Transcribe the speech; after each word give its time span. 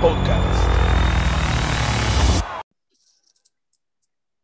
Podcast. 0.00 0.70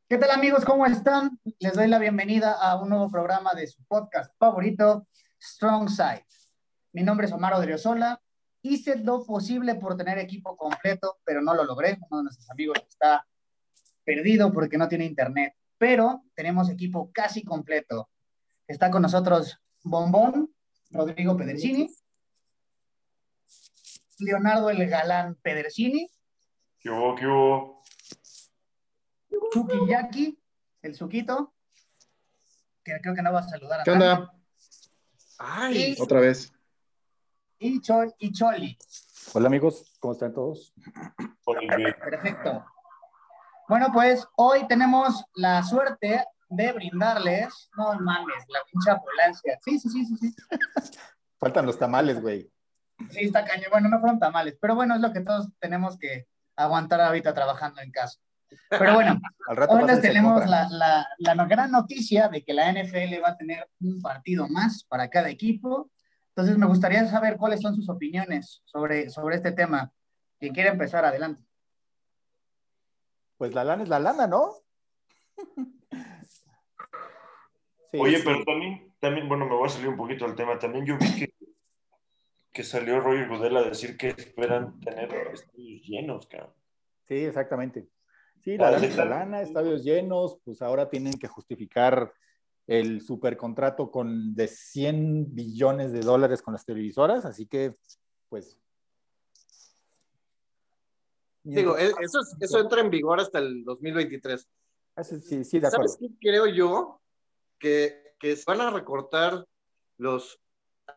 ¿Qué 0.07 0.19
tal 0.19 0.31
amigos? 0.31 0.67
¿Cómo 0.67 0.85
están? 0.85 1.41
Les 1.59 1.73
doy 1.73 1.89
la 1.89 1.99
bienvenida 1.99 2.53
a 2.53 2.77
un 2.77 2.91
nuevo 2.91 3.11
programa 3.11 3.55
de 3.55 3.67
su 3.67 3.83
podcast 3.85 4.35
favorito, 4.39 5.07
Strong 5.41 5.89
Side. 5.89 6.27
Mi 6.93 7.03
nombre 7.03 7.27
es 7.27 7.33
Omar 7.33 7.55
Odriozola. 7.55 8.21
Hice 8.61 8.99
lo 8.99 9.25
posible 9.25 9.77
por 9.77 9.97
tener 9.97 10.19
equipo 10.19 10.55
completo, 10.55 11.17
pero 11.25 11.41
no 11.41 11.55
lo 11.55 11.65
logré. 11.65 11.99
Uno 12.11 12.19
de 12.19 12.25
nuestros 12.25 12.51
amigos 12.51 12.77
está 12.87 13.27
perdido 14.05 14.53
porque 14.53 14.77
no 14.77 14.87
tiene 14.87 15.07
internet. 15.07 15.55
Pero 15.79 16.25
tenemos 16.35 16.69
equipo 16.69 17.11
casi 17.11 17.43
completo. 17.43 18.11
Está 18.69 18.91
con 18.91 19.01
nosotros 19.01 19.63
Bombón, 19.83 20.55
Rodrigo 20.91 21.39
Pedercini, 21.39 21.91
Leonardo 24.21 24.71
el 24.71 24.89
Galán 24.89 25.35
Pedercini, 25.37 26.11
¿Qué 26.81 26.89
hubo, 26.89 27.15
qué 27.15 27.27
hubo? 27.27 27.83
Chucky 29.53 29.87
Yaki, 29.87 30.39
el 30.83 30.95
Suquito, 30.95 31.53
que 32.83 32.99
creo 33.03 33.15
que 33.15 33.23
no 33.23 33.33
va 33.33 33.41
a 33.41 33.49
saludar 33.49 33.81
a 33.81 33.85
¿Qué 33.85 33.91
onda? 33.91 34.33
Ay, 35.39 35.97
Otra 36.01 36.21
vez. 36.21 36.53
Y, 37.59 37.81
Chol, 37.83 38.15
y 38.19 38.33
Choli. 38.33 38.79
Hola 39.35 39.49
amigos, 39.49 39.93
¿cómo 40.01 40.15
están 40.15 40.33
todos? 40.33 40.73
Perfecto. 41.45 42.65
Bueno, 43.69 43.89
pues 43.93 44.27
hoy 44.37 44.67
tenemos 44.67 45.25
la 45.35 45.63
suerte 45.63 46.25
de 46.49 46.73
brindarles, 46.73 47.71
no 47.77 47.93
mames, 48.01 48.45
la 48.49 48.61
pinche 48.71 48.91
ambulancia. 48.91 49.59
Sí, 49.63 49.79
sí, 49.79 49.89
sí, 49.91 50.05
sí, 50.07 50.17
sí. 50.17 50.35
Faltan 51.39 51.67
los 51.67 51.79
tamales, 51.79 52.21
güey. 52.21 52.51
Sí, 53.11 53.21
está 53.25 53.45
cañón. 53.45 53.71
Bueno, 53.71 53.89
no 53.89 54.01
fueron 54.01 54.19
tamales, 54.19 54.57
pero 54.61 54.75
bueno, 54.75 54.95
es 54.95 55.01
lo 55.01 55.13
que 55.13 55.21
todos 55.21 55.49
tenemos 55.59 55.99
que 55.99 56.27
aguantar 56.57 57.01
ahorita 57.01 57.33
trabajando 57.35 57.81
en 57.81 57.91
casa. 57.91 58.21
Pero 58.69 58.95
bueno, 58.95 59.19
Al 59.49 59.57
rato 59.57 59.75
hoy 59.75 59.87
les 59.87 60.01
tenemos 60.01 60.47
la, 60.47 60.69
la, 60.71 61.07
la 61.19 61.45
gran 61.47 61.71
noticia 61.71 62.29
de 62.29 62.45
que 62.45 62.53
la 62.53 62.73
NFL 62.73 63.23
va 63.23 63.31
a 63.31 63.37
tener 63.37 63.69
un 63.81 64.01
partido 64.01 64.49
más 64.49 64.85
para 64.85 65.09
cada 65.09 65.31
equipo. 65.31 65.91
Entonces, 66.31 66.59
me 66.59 66.67
gustaría 66.67 67.07
saber 67.07 67.37
cuáles 67.37 67.61
son 67.61 67.75
sus 67.75 67.89
opiniones 67.89 68.63
sobre, 68.65 69.11
sobre 69.11 69.37
este 69.37 69.53
tema. 69.53 69.93
Quien 70.39 70.55
quiera 70.55 70.71
empezar, 70.71 71.05
adelante. 71.05 71.43
Pues 73.37 73.55
la 73.55 73.65
lana 73.65 73.83
es 73.83 73.89
la 73.89 73.99
lana, 73.99 74.27
¿no? 74.27 74.53
Sí, 77.91 77.99
Oye, 77.99 78.19
sí. 78.19 78.23
pero 78.25 78.45
también, 78.45 78.95
también, 79.01 79.29
bueno, 79.29 79.47
me 79.47 79.55
voy 79.55 79.67
a 79.67 79.71
salir 79.71 79.89
un 79.89 79.97
poquito 79.97 80.27
del 80.27 80.35
tema. 80.35 80.59
También 80.59 80.87
yo 80.87 80.97
vi 80.99 81.19
que, 81.19 81.35
que 82.53 82.65
salió 82.65 83.01
Roger 83.01 83.29
Goodell 83.29 83.57
a 83.57 83.63
decir 83.63 83.97
que 83.97 84.09
esperan 84.09 84.79
tener 84.81 85.13
estadios 85.33 85.83
llenos, 85.87 86.27
cabrón. 86.27 86.53
Sí, 87.05 87.15
exactamente. 87.17 87.89
Sí, 88.43 88.57
la 88.57 88.71
lana 88.71 88.89
la 88.97 89.05
lana, 89.05 89.43
estadios 89.43 89.85
llenos, 89.85 90.39
pues 90.45 90.63
ahora 90.63 90.89
tienen 90.89 91.13
que 91.19 91.29
justificar 91.29 92.13
el 92.67 93.01
supercontrato 93.03 93.91
con 93.91 94.35
de 94.35 94.49
100 94.49 95.35
billones 95.35 95.93
de 95.93 96.01
dólares 96.01 96.41
con 96.41 96.53
las 96.55 96.65
televisoras, 96.65 97.25
así 97.25 97.47
que, 97.47 97.75
pues... 98.29 98.57
Digo, 101.43 101.77
e- 101.77 101.93
eso, 102.01 102.21
es- 102.21 102.37
eso 102.41 102.61
entra 102.61 102.81
en 102.81 102.91
vigor 102.91 103.21
hasta 103.21 103.39
el 103.39 103.65
2023. 103.65 104.49
Ah, 104.97 105.05
sí, 105.05 105.21
sí, 105.21 105.45
sí, 105.45 105.59
de 105.59 105.67
acuerdo. 105.67 105.89
¿Sabes 105.89 105.99
qué 106.01 106.17
creo 106.21 106.47
yo? 106.47 107.01
Que, 107.59 108.15
que 108.19 108.37
se 108.37 108.45
van 108.47 108.61
a 108.61 108.71
recortar 108.71 109.45
los 109.99 110.41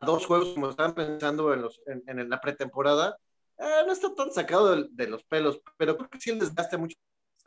dos 0.02 0.25
juegos 0.25 0.54
como 0.54 0.70
estaban 0.70 0.93
pensando 0.95 1.54
en, 1.54 1.61
los, 1.61 1.81
en, 1.87 2.04
en 2.08 2.30
la 2.30 2.39
pretemporada. 2.42 3.17
Eh, 3.58 3.83
no 3.86 3.92
está 3.93 4.14
tan 4.15 4.31
sacado 4.31 4.76
de, 4.76 4.87
de 4.92 5.08
los 5.08 5.23
pelos, 5.23 5.61
pero 5.77 5.95
creo 5.98 6.09
que 6.09 6.20
sí 6.20 6.31
el 6.31 6.39
desgaste 6.39 6.77
mucho, 6.77 6.98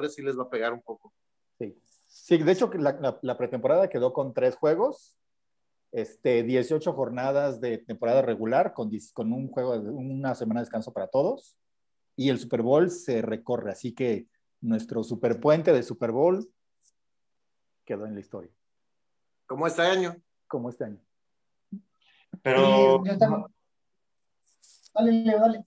sí 0.08 0.22
les 0.22 0.38
va 0.38 0.44
a 0.44 0.50
pegar 0.50 0.72
un 0.72 0.82
poco. 0.82 1.12
Sí. 1.58 1.76
Sí, 2.08 2.38
de 2.38 2.52
hecho, 2.52 2.70
la, 2.74 2.92
la- 3.00 3.18
la 3.22 3.36
pretemporada 3.38 3.88
quedó 3.88 4.12
con 4.12 4.32
tres 4.32 4.56
juegos, 4.56 5.18
este, 5.92 6.42
18 6.42 6.92
jornadas 6.92 7.60
de 7.60 7.78
temporada 7.78 8.22
regular, 8.22 8.72
con, 8.72 8.90
con 9.12 9.32
un 9.32 9.48
juego, 9.50 9.72
una 9.74 10.34
semana 10.34 10.60
de 10.60 10.64
descanso 10.64 10.92
para 10.92 11.08
todos, 11.08 11.56
y 12.16 12.30
el 12.30 12.38
Super 12.38 12.62
Bowl 12.62 12.90
se 12.90 13.20
recorre, 13.22 13.70
así 13.72 13.94
que 13.94 14.26
nuestro 14.60 15.04
superpuente 15.04 15.72
de 15.72 15.82
Super 15.82 16.10
Bowl 16.12 16.48
quedó 17.84 18.06
en 18.06 18.14
la 18.14 18.20
historia, 18.20 18.50
Como 19.46 19.66
este 19.66 19.82
año. 19.82 20.16
como 20.48 20.70
este 20.70 20.84
año. 20.84 21.00
Pero, 22.42 23.02
Sí, 23.04 23.10
yo 23.10 23.18
también. 23.18 23.44
Dale, 24.94 25.12
Leo, 25.12 25.38
dale. 25.40 25.64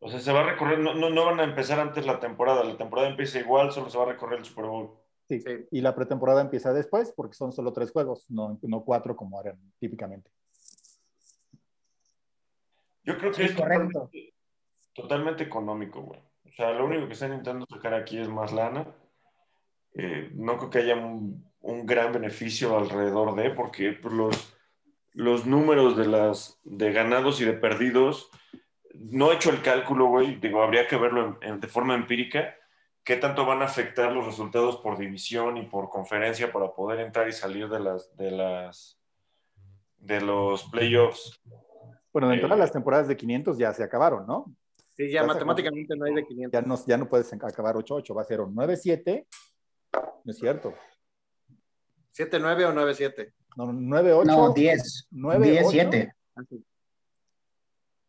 o 0.00 0.08
sea, 0.10 0.20
se 0.20 0.32
va 0.32 0.40
a 0.40 0.50
recorrer, 0.50 0.78
no, 0.78 0.94
no, 0.94 1.10
no 1.10 1.24
van 1.26 1.40
a 1.40 1.44
empezar 1.44 1.80
antes 1.80 2.06
la 2.06 2.20
temporada. 2.20 2.62
La 2.64 2.76
temporada 2.76 3.08
empieza 3.08 3.38
igual, 3.40 3.72
solo 3.72 3.90
se 3.90 3.98
va 3.98 4.04
a 4.04 4.08
recorrer 4.12 4.38
el 4.38 4.44
Super 4.44 4.66
Bowl. 4.66 4.90
Sí. 5.28 5.40
Sí. 5.40 5.50
Y 5.70 5.80
la 5.80 5.94
pretemporada 5.94 6.40
empieza 6.40 6.72
después, 6.72 7.12
porque 7.16 7.34
son 7.34 7.52
solo 7.52 7.72
tres 7.72 7.90
juegos, 7.92 8.28
no, 8.30 8.58
no 8.62 8.84
cuatro 8.84 9.14
como 9.16 9.40
eran 9.40 9.58
típicamente. 9.78 10.30
Yo 13.04 13.16
creo 13.18 13.30
que 13.32 13.36
Sí, 13.38 13.42
es 13.44 13.54
correcto. 13.54 13.86
totalmente, 14.10 14.34
totalmente 14.94 15.44
económico, 15.44 16.02
güey. 16.02 16.20
O 16.46 16.52
sea, 16.52 16.72
lo 16.72 16.84
único 16.84 17.06
que 17.06 17.12
están 17.14 17.30
intentando 17.30 17.66
sacar 17.66 17.94
aquí 17.94 18.18
es 18.18 18.28
más 18.28 18.52
lana. 18.52 18.86
Eh, 19.94 20.30
no 20.34 20.56
creo 20.58 20.70
que 20.70 20.78
haya 20.80 20.96
un, 20.96 21.50
un 21.60 21.86
gran 21.86 22.12
beneficio 22.12 22.76
alrededor 22.76 23.34
de, 23.34 23.50
porque 23.50 23.92
pues, 23.92 24.14
los, 24.14 24.54
los 25.12 25.46
números 25.46 25.96
de, 25.96 26.06
las, 26.06 26.58
de 26.64 26.92
ganados 26.92 27.40
y 27.40 27.44
de 27.44 27.52
perdidos, 27.54 28.30
no 28.94 29.32
he 29.32 29.36
hecho 29.36 29.50
el 29.50 29.62
cálculo, 29.62 30.06
güey, 30.06 30.36
digo, 30.36 30.62
habría 30.62 30.86
que 30.86 30.96
verlo 30.96 31.38
en- 31.42 31.48
en- 31.54 31.60
de 31.60 31.68
forma 31.68 31.94
empírica, 31.94 32.54
qué 33.02 33.16
tanto 33.16 33.44
van 33.46 33.62
a 33.62 33.64
afectar 33.64 34.12
los 34.12 34.26
resultados 34.26 34.76
por 34.78 34.98
división 34.98 35.56
y 35.56 35.62
por 35.66 35.88
conferencia 35.88 36.52
para 36.52 36.72
poder 36.72 37.00
entrar 37.00 37.28
y 37.28 37.32
salir 37.32 37.68
de 37.68 37.80
las, 37.80 38.14
de 38.16 38.30
las, 38.30 38.98
de 39.98 40.20
los 40.20 40.64
playoffs. 40.64 41.40
Bueno, 42.12 42.28
dentro 42.28 42.48
Eh. 42.48 42.50
de 42.52 42.56
las 42.58 42.72
temporadas 42.72 43.08
de 43.08 43.16
500 43.16 43.56
ya 43.58 43.72
se 43.72 43.82
acabaron, 43.82 44.26
¿no? 44.26 44.54
Sí, 44.96 45.10
ya 45.10 45.22
Vas 45.22 45.30
a- 45.30 45.34
matemáticamente 45.34 45.96
no 45.96 46.04
hay 46.04 46.14
de 46.14 46.26
500. 46.26 46.52
ya 46.52 46.66
no, 46.66 46.86
ya 46.86 46.96
no 46.98 47.08
puedes 47.08 47.32
acabar 47.32 47.76
8-8, 47.76 48.14
va 48.14 48.22
a 48.22 48.26
ser 48.26 48.40
un 48.40 48.54
9-7. 48.54 49.26
No 50.24 50.30
es 50.30 50.38
cierto. 50.38 50.74
7-9 52.12 52.64
o 52.66 52.72
9-7. 52.72 53.32
No, 53.56 53.66
9-8. 53.72 54.24
No, 54.24 54.52
10. 54.52 55.08
9, 55.10 55.50
10, 55.50 55.60
8, 55.66 55.70
7. 55.70 56.14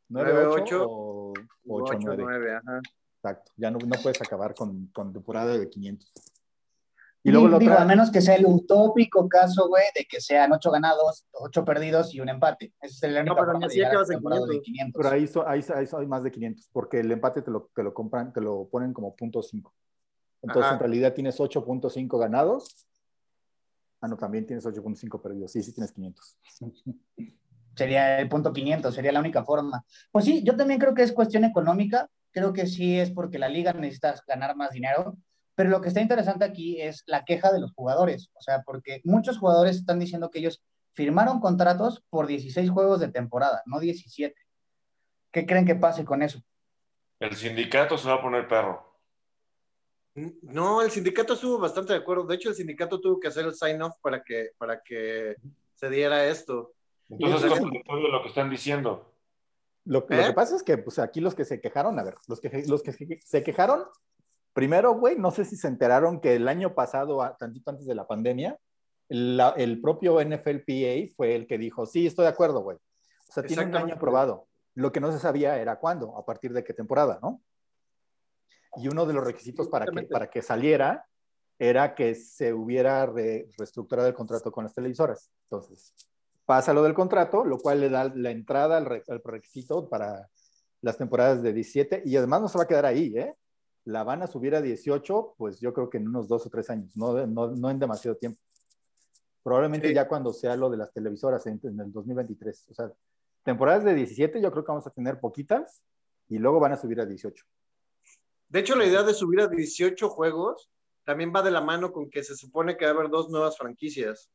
9-8 0.10 0.86
o 0.88 1.34
8-9. 1.68 2.24
8-9, 2.24 2.58
ajá. 2.58 2.82
Exacto. 3.24 3.52
Ya 3.56 3.72
no, 3.72 3.78
no 3.80 3.96
puedes 4.02 4.22
acabar 4.22 4.54
con, 4.56 4.88
con 4.88 5.14
temporada 5.14 5.58
de 5.58 5.70
500. 5.70 6.12
Y 7.24 7.30
luego 7.30 7.48
la 7.50 7.60
digo, 7.60 7.74
otra- 7.74 7.84
a 7.84 7.88
menos 7.88 8.10
que 8.10 8.20
sea 8.20 8.34
el 8.36 8.48
utópico 8.48 9.30
caso, 9.30 9.68
güey, 9.68 9.84
de 9.96 10.06
que 10.06 10.20
sean 10.20 10.52
8 10.52 10.72
ganados, 10.72 11.26
8 11.34 11.64
perdidos 11.64 12.16
y 12.16 12.20
un 12.20 12.30
empate. 12.30 12.74
Esa 12.82 13.06
es 13.08 13.14
la 13.14 13.20
única 13.22 13.36
pero 13.36 13.46
forma 13.46 13.60
ni 13.60 13.62
de 13.62 13.66
así 13.68 13.76
llegar 13.76 13.92
a 13.92 13.94
acabas 13.94 14.08
la 14.10 14.14
en 14.16 14.18
temporada 14.20 14.42
de 14.48 14.62
500. 14.62 14.64
500. 14.66 15.02
Pero 15.02 15.10
ahí, 15.16 15.28
so- 15.28 15.48
ahí, 15.48 15.64
ahí 15.76 15.88
hay 16.02 16.08
más 16.08 16.24
de 16.24 16.32
500, 16.32 16.70
porque 16.74 17.00
el 17.00 17.12
empate 17.12 17.44
te 17.44 17.52
lo, 17.52 17.70
te 17.76 17.84
lo 17.84 17.94
compran, 17.94 18.34
te 18.34 18.42
lo 18.42 18.68
ponen 18.72 18.92
como 18.92 19.16
punto 19.16 19.44
5. 19.44 19.72
Entonces, 20.42 20.66
Ajá. 20.66 20.74
en 20.74 20.80
realidad 20.80 21.14
tienes 21.14 21.40
8.5 21.40 22.18
ganados. 22.18 22.88
Ah, 24.02 24.08
no, 24.08 24.18
también 24.18 24.48
tienes 24.48 24.66
8.5 24.66 25.22
perdidos. 25.22 25.52
Sí, 25.52 25.62
sí 25.62 25.72
tienes 25.74 25.92
500. 25.92 26.38
Sería 27.76 28.20
el 28.20 28.28
punto 28.28 28.52
500, 28.52 28.94
sería 28.94 29.14
la 29.14 29.22
única 29.22 29.46
forma. 29.46 29.86
Pues 30.12 30.26
sí, 30.26 30.44
yo 30.44 30.58
también 30.58 30.78
creo 30.78 30.94
que 30.94 31.04
es 31.04 31.14
cuestión 31.14 31.46
económica. 31.46 32.10
Creo 32.32 32.52
que 32.52 32.68
sí 32.68 33.00
es 33.00 33.12
porque 33.12 33.40
la 33.40 33.48
liga 33.48 33.72
necesita 33.72 34.14
ganar 34.28 34.58
más 34.58 34.72
dinero. 34.72 35.16
Pero 35.56 35.70
lo 35.70 35.80
que 35.80 35.88
está 35.88 36.02
interesante 36.02 36.44
aquí 36.44 36.82
es 36.82 37.04
la 37.06 37.24
queja 37.24 37.50
de 37.52 37.62
los 37.62 37.72
jugadores. 37.72 38.30
O 38.34 38.42
sea, 38.42 38.62
porque 38.64 39.00
muchos 39.06 39.38
jugadores 39.38 39.78
están 39.78 40.00
diciendo 40.00 40.30
que 40.30 40.40
ellos 40.40 40.62
firmaron 40.94 41.40
contratos 41.40 42.04
por 42.10 42.28
16 42.28 42.70
juegos 42.70 43.00
de 43.00 43.08
temporada, 43.08 43.64
no 43.66 43.80
17. 43.80 44.36
¿Qué 45.32 45.46
creen 45.46 45.66
que 45.66 45.76
pase 45.76 46.04
con 46.04 46.22
eso? 46.22 46.42
El 47.20 47.36
sindicato 47.36 47.98
se 47.98 48.10
va 48.10 48.16
a 48.16 48.22
poner 48.22 48.48
perro. 48.48 48.91
No, 50.14 50.82
el 50.82 50.92
sindicato 50.92 51.34
estuvo 51.34 51.58
bastante 51.58 51.94
de 51.94 52.00
acuerdo. 52.00 52.26
De 52.26 52.36
hecho, 52.36 52.50
el 52.50 52.56
sindicato 52.56 53.00
tuvo 53.00 53.20
que 53.20 53.30
hacer 53.30 53.46
el 53.46 53.54
sign-off 53.54 53.96
para 54.02 54.22
que, 54.24 54.50
para 54.58 54.82
que 54.82 55.36
se 55.76 55.90
diera 55.90 56.26
esto. 56.28 56.74
Entonces 57.10 57.52
es 57.52 57.60
contradictorio 57.60 58.08
lo 58.10 58.22
que 58.22 58.28
están 58.28 58.50
diciendo. 58.50 59.14
Lo, 59.86 60.06
lo 60.08 60.16
¿Eh? 60.20 60.28
que 60.28 60.34
pasa 60.34 60.56
es 60.56 60.64
que 60.64 60.78
pues, 60.78 61.00
aquí 61.00 61.22
los 61.22 61.34
que 61.34 61.46
se 61.46 61.60
quejaron, 61.62 61.98
a 61.98 62.04
ver, 62.04 62.16
los 62.28 62.40
que, 62.42 62.64
los 62.68 62.84
que 62.84 62.92
se 63.24 63.44
quejaron, 63.44 63.86
primero, 64.54 64.94
güey, 64.94 65.18
no 65.18 65.32
sé 65.32 65.46
si 65.46 65.56
se 65.56 65.68
enteraron 65.68 66.20
que 66.20 66.36
el 66.36 66.48
año 66.48 66.76
pasado, 66.76 67.22
a- 67.22 67.36
tantito 67.38 67.72
antes 67.72 67.86
de 67.86 67.96
la 67.96 68.06
pandemia, 68.06 68.60
la- 69.08 69.54
el 69.58 69.82
propio 69.82 70.20
NFLPA 70.22 71.14
fue 71.16 71.36
el 71.36 71.48
que 71.48 71.58
dijo, 71.58 71.86
sí, 71.86 72.06
estoy 72.06 72.24
de 72.24 72.30
acuerdo, 72.30 72.62
güey. 72.62 72.78
O 72.78 73.34
sea, 73.34 73.44
tiene 73.44 73.66
un 73.66 73.76
año 73.76 73.96
aprobado. 73.96 74.48
Lo 74.76 74.92
que 74.92 75.00
no 75.00 75.12
se 75.12 75.20
sabía 75.20 75.58
era 75.58 75.80
cuándo, 75.80 76.18
a 76.18 76.26
partir 76.26 76.54
de 76.54 76.64
qué 76.64 76.74
temporada, 76.74 77.20
¿no? 77.22 77.42
Y 78.78 78.88
uno 78.88 79.06
de 79.06 79.14
los 79.14 79.24
requisitos 79.24 79.68
para 79.68 79.86
que, 79.86 80.04
para 80.04 80.30
que 80.30 80.42
saliera 80.42 81.06
era 81.60 81.94
que 81.94 82.16
se 82.16 82.54
hubiera 82.54 83.06
re- 83.06 83.48
reestructurado 83.58 84.08
el 84.08 84.14
contrato 84.14 84.52
con 84.52 84.64
las 84.64 84.74
televisoras. 84.74 85.30
Entonces, 85.44 85.94
pasa 86.46 86.74
lo 86.74 86.82
del 86.84 86.94
contrato, 86.94 87.44
lo 87.46 87.58
cual 87.60 87.82
le 87.82 87.90
da 87.90 88.12
la 88.16 88.32
entrada 88.32 88.78
al, 88.78 88.86
re- 88.86 89.04
al 89.08 89.22
requisito 89.24 89.88
para, 89.90 90.28
las 90.82 90.98
temporadas 90.98 91.44
de 91.44 91.54
17 91.54 92.02
y 92.06 92.16
además 92.18 92.42
no 92.42 92.48
se 92.50 92.58
va 92.58 92.64
a 92.64 92.68
quedar 92.68 92.86
ahí, 92.88 93.16
¿eh? 93.16 93.32
La 93.86 94.04
van 94.04 94.24
a 94.24 94.28
subir 94.28 94.56
a 94.56 94.62
18, 94.62 95.36
pues 95.38 95.60
yo 95.60 95.74
creo 95.74 95.90
que 95.92 95.98
en 95.98 96.08
unos 96.08 96.28
dos 96.28 96.46
o 96.48 96.50
tres 96.50 96.70
años, 96.72 96.96
no, 96.98 97.28
no, 97.28 97.52
no 97.52 97.70
en 97.70 97.78
demasiado 97.78 98.18
tiempo. 98.18 98.40
Probablemente 99.44 99.88
Sí. 99.90 99.94
ya 99.94 100.08
cuando 100.08 100.34
sea 100.34 100.56
lo 100.56 100.70
de 100.70 100.78
las 100.78 100.92
televisoras 100.92 101.46
en, 101.48 101.60
en 101.64 101.80
el 101.80 101.92
2023. 101.92 102.68
O 102.70 102.74
sea, 102.74 102.92
temporadas 103.44 103.84
de 103.84 103.94
17 103.96 104.40
yo 104.42 104.52
creo 104.52 104.64
que 104.64 104.72
vamos 104.72 104.86
a 104.88 104.92
tener 104.92 105.20
poquitas 105.20 105.84
y 106.30 106.38
luego 106.38 106.60
van 106.60 106.74
a 106.74 106.78
subir 106.78 107.00
a 107.02 107.06
18. 107.06 107.44
De 108.52 108.60
hecho, 108.60 108.76
la 108.76 108.86
idea 108.86 109.02
de 109.04 109.14
subir 109.14 109.40
a 109.40 109.48
18 109.48 110.10
juegos 110.10 110.70
también 111.06 111.32
va 111.34 111.42
de 111.42 111.52
la 111.52 111.62
mano 111.62 111.94
con 111.94 112.10
que 112.10 112.22
se 112.22 112.36
supone 112.36 112.76
que 112.76 112.84
va 112.86 112.92
a 112.92 112.94
haber 112.94 113.10
dos 113.10 113.30
nuevas 113.30 113.58
franquicias. 113.58 114.30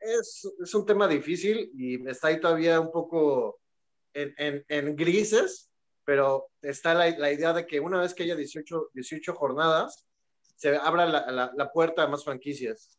Es, 0.00 0.46
es 0.62 0.74
un 0.74 0.84
tema 0.84 1.06
difícil 1.06 1.70
y 1.74 2.06
está 2.08 2.28
ahí 2.28 2.40
todavía 2.40 2.80
un 2.80 2.90
poco 2.90 3.60
en, 4.12 4.34
en- 4.36 4.64
en 4.68 4.96
grises, 4.96 5.70
pero 6.04 6.48
está 6.60 6.92
la, 6.92 7.08
la 7.16 7.32
idea 7.32 7.52
de 7.52 7.66
que 7.66 7.78
una 7.78 8.00
vez 8.00 8.14
que 8.14 8.24
haya 8.24 8.34
18, 8.34 8.90
18 8.92 9.32
jornadas, 9.34 10.06
se 10.56 10.76
abra 10.76 11.06
la, 11.06 11.30
la- 11.30 11.52
la 11.54 11.72
puerta 11.72 12.02
a 12.02 12.08
más 12.08 12.24
franquicias. 12.24 12.98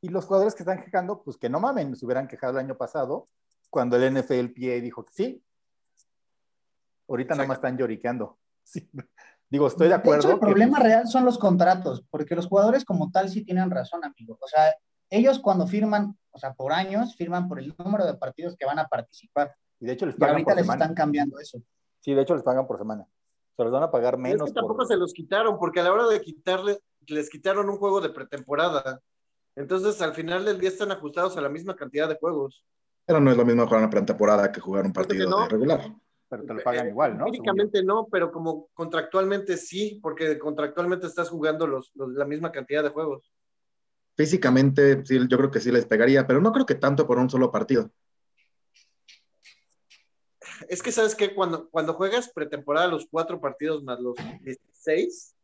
Y 0.00 0.08
los 0.08 0.24
jugadores 0.24 0.54
que 0.54 0.62
están 0.62 0.82
quejando, 0.82 1.22
pues 1.22 1.36
que 1.36 1.48
no 1.50 1.60
mamen, 1.60 1.94
se 1.94 2.04
hubieran 2.06 2.26
quejado 2.26 2.54
el 2.54 2.64
año 2.64 2.76
pasado 2.76 3.26
cuando 3.70 3.96
el 3.96 4.14
NFLPA 4.14 4.80
dijo 4.80 5.04
que 5.04 5.12
sí. 5.12 5.42
Ahorita 7.08 7.34
nomás 7.34 7.58
están 7.58 7.76
lloriqueando. 7.76 8.38
Sí. 8.66 8.88
Digo, 9.54 9.68
estoy 9.68 9.86
de 9.86 9.94
acuerdo. 9.94 10.22
hecho, 10.22 10.30
el 10.32 10.40
que, 10.40 10.46
problema 10.46 10.80
real 10.80 11.06
son 11.06 11.24
los 11.24 11.38
contratos, 11.38 12.02
porque 12.10 12.34
los 12.34 12.48
jugadores 12.48 12.84
como 12.84 13.12
tal 13.12 13.28
sí 13.28 13.44
tienen 13.44 13.70
razón, 13.70 14.00
amigo. 14.04 14.36
O 14.40 14.48
sea, 14.48 14.74
ellos 15.10 15.38
cuando 15.38 15.68
firman, 15.68 16.18
o 16.32 16.38
sea, 16.40 16.54
por 16.54 16.72
años, 16.72 17.14
firman 17.14 17.46
por 17.48 17.60
el 17.60 17.72
número 17.78 18.04
de 18.04 18.14
partidos 18.14 18.56
que 18.56 18.66
van 18.66 18.80
a 18.80 18.88
participar. 18.88 19.52
y 19.78 19.86
de 19.86 19.92
hecho 19.92 20.06
les 20.06 20.16
Y 20.16 20.18
pagan 20.18 20.34
ahorita 20.34 20.50
por 20.50 20.56
les 20.56 20.64
semana. 20.66 20.84
están 20.86 20.94
cambiando 20.96 21.38
eso. 21.38 21.58
Sí, 22.00 22.14
de 22.14 22.22
hecho 22.22 22.34
les 22.34 22.42
pagan 22.42 22.66
por 22.66 22.78
semana. 22.78 23.06
Se 23.56 23.62
los 23.62 23.70
van 23.70 23.84
a 23.84 23.92
pagar 23.92 24.14
Es 24.14 24.20
menos. 24.20 24.48
que 24.48 24.54
tampoco 24.54 24.78
por- 24.78 24.86
se 24.88 24.96
los 24.96 25.12
quitaron, 25.12 25.56
porque 25.56 25.78
a 25.78 25.84
la 25.84 25.92
hora 25.92 26.08
de 26.08 26.20
quitarle, 26.20 26.80
les 27.06 27.30
quitaron 27.30 27.70
un 27.70 27.76
juego 27.76 28.00
de 28.00 28.08
pretemporada. 28.08 29.02
Entonces, 29.54 30.02
al 30.02 30.14
final 30.14 30.44
del 30.44 30.58
día 30.58 30.70
están 30.70 30.90
ajustados 30.90 31.36
a 31.36 31.40
la 31.40 31.48
misma 31.48 31.76
cantidad 31.76 32.08
de 32.08 32.16
juegos. 32.16 32.64
Pero 33.06 33.20
no 33.20 33.30
es 33.30 33.36
lo 33.36 33.44
mismo 33.44 33.66
jugar 33.66 33.82
una 33.82 33.90
pretemporada 33.90 34.50
que 34.50 34.60
jugar 34.60 34.84
un 34.84 34.92
partido 34.92 35.30
no. 35.30 35.42
de 35.42 35.48
regular. 35.48 35.80
Pero 36.36 36.46
te 36.46 36.54
lo 36.54 36.62
pagan 36.64 36.88
igual, 36.88 37.16
¿no? 37.16 37.24
Técnicamente 37.26 37.82
no, 37.84 38.08
pero 38.10 38.32
como 38.32 38.68
contractualmente 38.74 39.56
sí, 39.56 40.00
porque 40.02 40.38
contractualmente 40.38 41.06
estás 41.06 41.28
jugando 41.30 41.66
los, 41.66 41.92
los- 41.94 42.10
la 42.12 42.24
misma 42.24 42.50
cantidad 42.50 42.82
de 42.82 42.88
juegos. 42.88 43.30
Físicamente, 44.16 45.04
sí, 45.06 45.18
yo 45.28 45.36
creo 45.36 45.50
que 45.50 45.60
sí 45.60 45.70
les 45.70 45.86
pegaría, 45.86 46.26
pero 46.26 46.40
no 46.40 46.52
creo 46.52 46.66
que 46.66 46.74
tanto 46.74 47.06
por 47.06 47.18
un 47.18 47.30
solo 47.30 47.50
partido. 47.50 47.90
Es 50.68 50.82
que 50.82 50.92
sabes 50.92 51.14
que 51.14 51.34
cuando, 51.34 51.68
cuando 51.70 51.94
juegas 51.94 52.30
pretemporada 52.32 52.86
los 52.88 53.06
cuatro 53.10 53.40
partidos 53.40 53.82
más 53.82 54.00
los 54.00 54.14
16, 54.42 55.34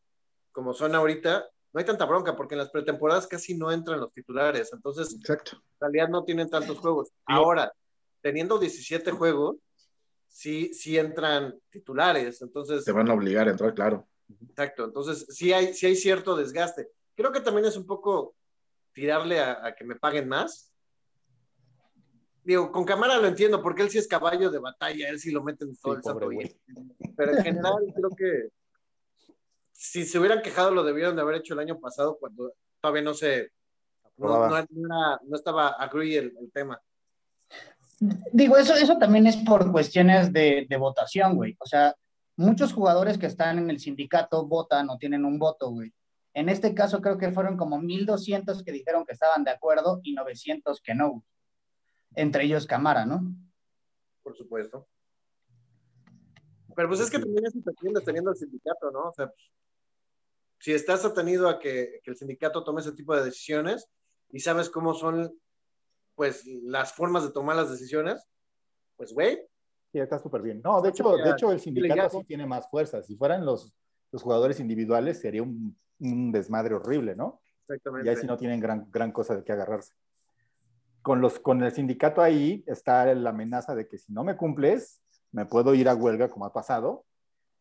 como 0.53 0.73
son 0.73 0.95
ahorita, 0.95 1.47
no 1.73 1.79
hay 1.79 1.85
tanta 1.85 2.05
bronca, 2.05 2.37
porque 2.37 2.55
en 2.55 2.61
las 2.61 2.71
pretemporadas 2.71 3.27
casi 3.27 3.57
no 3.57 3.71
entran 3.73 4.01
los 4.01 4.13
titulares, 4.13 4.71
entonces 4.73 5.15
Exacto. 5.15 5.53
en 5.57 5.63
realidad 5.81 6.09
no 6.09 6.25
tienen 6.25 6.49
tantos 6.51 6.79
juegos. 6.79 7.11
Ahora, 7.27 7.73
teniendo 8.23 8.59
17 8.59 9.11
juegos, 9.13 9.57
sí, 10.31 10.73
sí 10.73 10.97
entran 10.97 11.59
titulares, 11.71 12.41
entonces 12.41 12.85
Te 12.85 12.93
van 12.93 13.11
a 13.11 13.15
obligar 13.15 13.49
a 13.49 13.50
entrar, 13.50 13.75
claro. 13.75 14.06
Exacto, 14.49 14.85
entonces 14.85 15.27
sí 15.29 15.53
hay, 15.53 15.75
sí 15.75 15.87
hay 15.87 15.97
cierto 15.97 16.37
desgaste. 16.37 16.88
Creo 17.17 17.32
que 17.32 17.41
también 17.41 17.67
es 17.67 17.77
un 17.77 17.85
poco 17.87 18.35
tirarle 18.93 19.41
a, 19.41 19.67
a 19.67 19.75
que 19.75 19.85
me 19.85 19.97
paguen 19.97 20.29
más. 20.29 20.73
Digo, 22.43 22.73
con 22.73 22.85
cámara 22.85 23.19
lo 23.19 23.27
entiendo, 23.27 23.61
porque 23.62 23.82
él 23.82 23.91
sí 23.91 23.99
es 23.99 24.09
caballo 24.09 24.50
de 24.50 24.59
batalla, 24.59 25.09
él 25.11 25.19
sí 25.21 25.31
lo 25.31 25.43
mete 25.43 25.65
en 25.65 25.77
todo 25.77 25.93
Sí, 25.94 25.99
el 25.99 26.03
santo 26.05 26.25
güey. 26.31 26.56
Pero 27.17 27.33
en 27.37 27.43
general 27.43 27.75
creo 27.94 28.11
que 28.17 28.49
si 29.73 30.05
se 30.06 30.19
hubieran 30.19 30.43
quejado 30.43 30.71
lo 30.71 30.83
debieron 30.85 31.17
de 31.17 31.23
haber 31.23 31.37
hecho 31.37 31.55
el 31.55 31.61
año 31.61 31.79
pasado 31.79 32.17
cuando 32.19 32.53
todavía 32.81 33.03
no 33.03 33.15
se 33.15 33.50
no, 34.17 34.35
Aprobaba. 34.35 34.49
no 34.49 34.56
era- 34.56 35.21
no 35.25 35.37
estaba 35.37 35.69
agree 35.71 36.17
el, 36.17 36.37
el 36.41 36.50
tema. 36.53 36.81
Digo, 38.32 38.56
eso, 38.56 38.75
eso 38.75 38.99
también 38.99 39.26
es 39.26 39.37
por 39.37 39.70
cuestiones 39.70 40.32
de, 40.32 40.67
de 40.69 40.76
votación, 40.76 41.37
güey. 41.37 41.56
O 41.61 41.67
sea, 41.67 41.94
muchos 42.37 42.73
jugadores 42.73 43.19
que 43.19 43.26
están 43.26 43.58
en 43.58 43.70
el 43.70 43.79
sindicato 43.79 44.47
votan 44.47 44.88
o 44.91 44.99
tienen 44.99 45.25
un 45.25 45.38
voto, 45.38 45.70
güey. 45.70 45.93
En 46.32 46.49
este 46.49 46.75
caso 46.75 47.00
creo 47.00 47.19
que 47.19 47.32
fueron 47.32 47.56
como 47.56 47.79
1.200 47.79 48.64
que 48.64 48.73
dijeron 48.73 49.05
que 49.05 49.12
estaban 49.12 49.44
de 49.44 49.50
acuerdo 49.50 50.00
y 50.02 50.14
900 50.14 50.81
que 50.81 50.94
no. 50.94 51.11
güey. 51.11 51.23
Entre 52.14 52.44
ellos 52.44 52.67
Camara, 52.67 53.05
¿no? 53.05 53.23
por 54.23 54.37
supuesto. 54.37 54.88
Pero 56.75 56.88
pues 56.88 57.00
es 57.00 57.11
que 57.11 57.19
también 57.19 57.44
eso 57.47 57.58
te 57.64 57.70
atiendes 57.70 58.05
teniendo 58.05 58.31
el 58.31 58.37
sindicato, 58.37 58.91
¿no? 58.91 59.08
O 59.08 59.12
sea, 59.12 59.26
pues, 59.26 59.50
si 60.58 60.73
estás 60.73 61.05
atenido 61.05 61.49
a 61.49 61.58
que, 61.58 62.00
que 62.02 62.11
el 62.11 62.17
sindicato 62.17 62.62
tome 62.62 62.81
ese 62.81 62.93
tipo 62.93 63.14
de 63.17 63.25
decisiones 63.25 63.88
y 64.31 64.41
sabes 64.41 64.70
cómo 64.70 64.94
son, 64.94 65.32
pues, 66.21 66.45
las 66.45 66.93
formas 66.93 67.23
de 67.25 67.31
tomar 67.31 67.57
las 67.57 67.71
decisiones, 67.71 68.29
pues, 68.99 69.15
güey, 69.15 69.41
Sí, 69.91 69.99
está 69.99 70.19
súper 70.19 70.43
bien. 70.43 70.61
No, 70.63 70.83
de 70.83 70.91
hecho, 70.91 71.17
de 71.17 71.31
hecho 71.31 71.51
el 71.51 71.61
sindicato 71.61 72.19
sí 72.19 72.25
tiene 72.25 72.45
más 72.45 72.69
fuerza. 72.69 73.03
Si 73.03 73.17
fueran 73.17 73.47
los, 73.47 73.75
los 74.13 74.23
jugadores 74.23 74.61
individuales, 74.61 75.19
sería 75.19 75.43
un, 75.43 75.75
un 75.99 76.31
desmadre 76.31 76.75
horrible, 76.75 77.17
¿no? 77.17 77.41
exactamente. 77.63 78.07
Y 78.07 78.11
ahí 78.11 78.17
sí 78.17 78.27
no 78.27 78.37
tienen 78.37 78.61
gran, 78.61 78.87
gran 78.91 79.13
cosa 79.13 79.35
de 79.35 79.45
qué 79.45 79.53
agarrarse. 79.53 79.95
Con, 81.01 81.23
los, 81.23 81.41
con 81.41 81.63
el 81.63 81.73
sindicato 81.73 82.21
ahí 82.21 82.63
está 82.67 83.15
la 83.15 83.31
amenaza 83.31 83.75
de 83.75 83.89
que 83.89 83.97
si 83.97 84.13
no 84.13 84.25
me 84.25 84.37
cumples, 84.37 85.01
me 85.33 85.47
puedo 85.47 85.75
ir 85.75 85.89
a 85.89 85.95
huelga, 85.95 86.29
como 86.29 86.45
ha 86.45 86.53
pasado, 86.53 87.07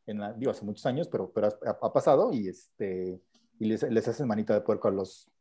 en 0.05 0.19
la, 0.19 0.33
digo, 0.33 0.51
hace 0.51 0.65
muchos 0.65 0.85
años, 0.85 1.07
pero, 1.07 1.31
pero 1.31 1.47
ha, 1.47 1.69
ha 1.69 1.93
pasado 1.93 2.33
y, 2.33 2.49
este, 2.49 3.21
y 3.57 3.65
les, 3.65 3.83
les 3.83 4.07
hacen 4.09 4.27
manita 4.27 4.53
de 4.53 4.61
puerco 4.61 4.89
a 4.89 4.91
los, 4.91 5.31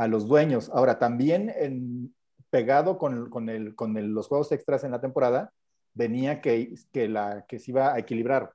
a 0.00 0.08
los 0.08 0.26
dueños. 0.26 0.70
Ahora, 0.72 0.98
también 0.98 1.52
en, 1.54 2.14
pegado 2.48 2.96
con, 2.96 3.28
con, 3.28 3.50
el, 3.50 3.74
con 3.74 3.98
el, 3.98 4.12
los 4.14 4.28
juegos 4.28 4.50
extras 4.50 4.82
en 4.82 4.92
la 4.92 5.00
temporada, 5.02 5.52
venía 5.92 6.40
que, 6.40 6.74
que, 6.90 7.06
la, 7.06 7.44
que 7.46 7.58
se 7.58 7.72
iba 7.72 7.92
a 7.92 7.98
equilibrar. 7.98 8.54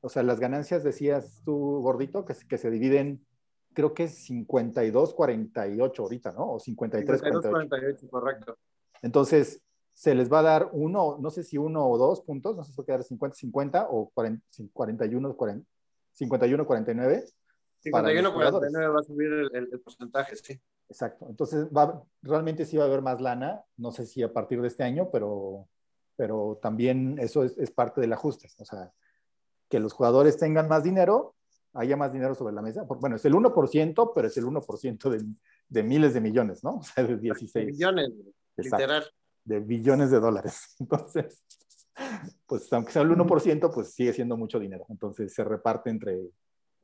O 0.00 0.08
sea, 0.08 0.24
las 0.24 0.40
ganancias, 0.40 0.82
decías 0.82 1.42
tú, 1.44 1.80
gordito, 1.80 2.24
que, 2.24 2.34
que 2.48 2.58
se 2.58 2.72
dividen 2.72 3.24
creo 3.72 3.94
que 3.94 4.04
es 4.04 4.28
52-48 4.28 5.98
ahorita, 5.98 6.32
¿no? 6.32 6.54
O 6.54 6.58
53-48. 6.58 7.50
48, 7.50 8.08
correcto. 8.08 8.58
Entonces, 9.00 9.60
se 9.92 10.14
les 10.14 10.32
va 10.32 10.40
a 10.40 10.42
dar 10.42 10.70
uno, 10.72 11.18
no 11.20 11.30
sé 11.30 11.44
si 11.44 11.56
uno 11.56 11.86
o 11.86 11.98
dos 11.98 12.20
puntos, 12.22 12.56
no 12.56 12.64
sé 12.64 12.72
si 12.72 12.78
va 12.78 12.82
a 12.82 12.86
quedar 12.86 13.02
50-50 13.02 13.86
o 13.90 14.10
41-49. 14.12 15.64
51-49. 16.18 17.32
51-49 17.84 18.94
va 18.94 19.00
a 19.00 19.02
subir 19.02 19.32
el, 19.32 19.50
el, 19.54 19.68
el, 19.72 19.80
porcentaje, 19.80 20.36
sí. 20.36 20.60
Exacto. 20.88 21.26
Entonces, 21.28 21.66
va, 21.66 22.02
realmente 22.22 22.64
sí 22.64 22.76
va 22.76 22.84
a 22.84 22.86
haber 22.86 23.02
más 23.02 23.20
lana, 23.20 23.62
no 23.76 23.92
sé 23.92 24.06
si 24.06 24.22
a 24.22 24.32
partir 24.32 24.60
de 24.60 24.68
este 24.68 24.82
año, 24.82 25.10
pero, 25.10 25.68
pero 26.16 26.58
también 26.62 27.18
eso 27.18 27.44
es, 27.44 27.56
es 27.58 27.70
parte 27.70 28.00
del 28.00 28.12
ajuste. 28.12 28.48
O 28.58 28.64
sea, 28.64 28.92
que 29.68 29.80
los 29.80 29.92
jugadores 29.92 30.36
tengan 30.36 30.68
más 30.68 30.84
dinero 30.84 31.34
haya 31.74 31.96
más 31.96 32.12
dinero 32.12 32.34
sobre 32.34 32.54
la 32.54 32.62
mesa. 32.62 32.84
Bueno, 32.84 33.16
es 33.16 33.24
el 33.24 33.34
1%, 33.34 34.12
pero 34.14 34.28
es 34.28 34.36
el 34.36 34.44
1% 34.44 35.10
de, 35.10 35.24
de 35.68 35.82
miles 35.82 36.14
de 36.14 36.20
millones, 36.20 36.64
¿no? 36.64 36.70
O 36.78 36.82
sea, 36.82 37.04
de 37.04 37.16
16. 37.16 37.66
De 37.66 37.72
millones, 37.72 38.10
Exacto, 38.56 38.76
literal. 38.76 39.04
De 39.44 39.60
billones 39.60 40.10
de 40.10 40.20
dólares. 40.20 40.76
Entonces, 40.80 41.44
pues 42.46 42.72
aunque 42.72 42.92
sea 42.92 43.02
el 43.02 43.10
1%, 43.10 43.74
pues 43.74 43.92
sigue 43.92 44.12
siendo 44.12 44.36
mucho 44.36 44.58
dinero. 44.58 44.86
Entonces 44.88 45.32
se 45.34 45.44
reparte 45.44 45.90
entre, 45.90 46.18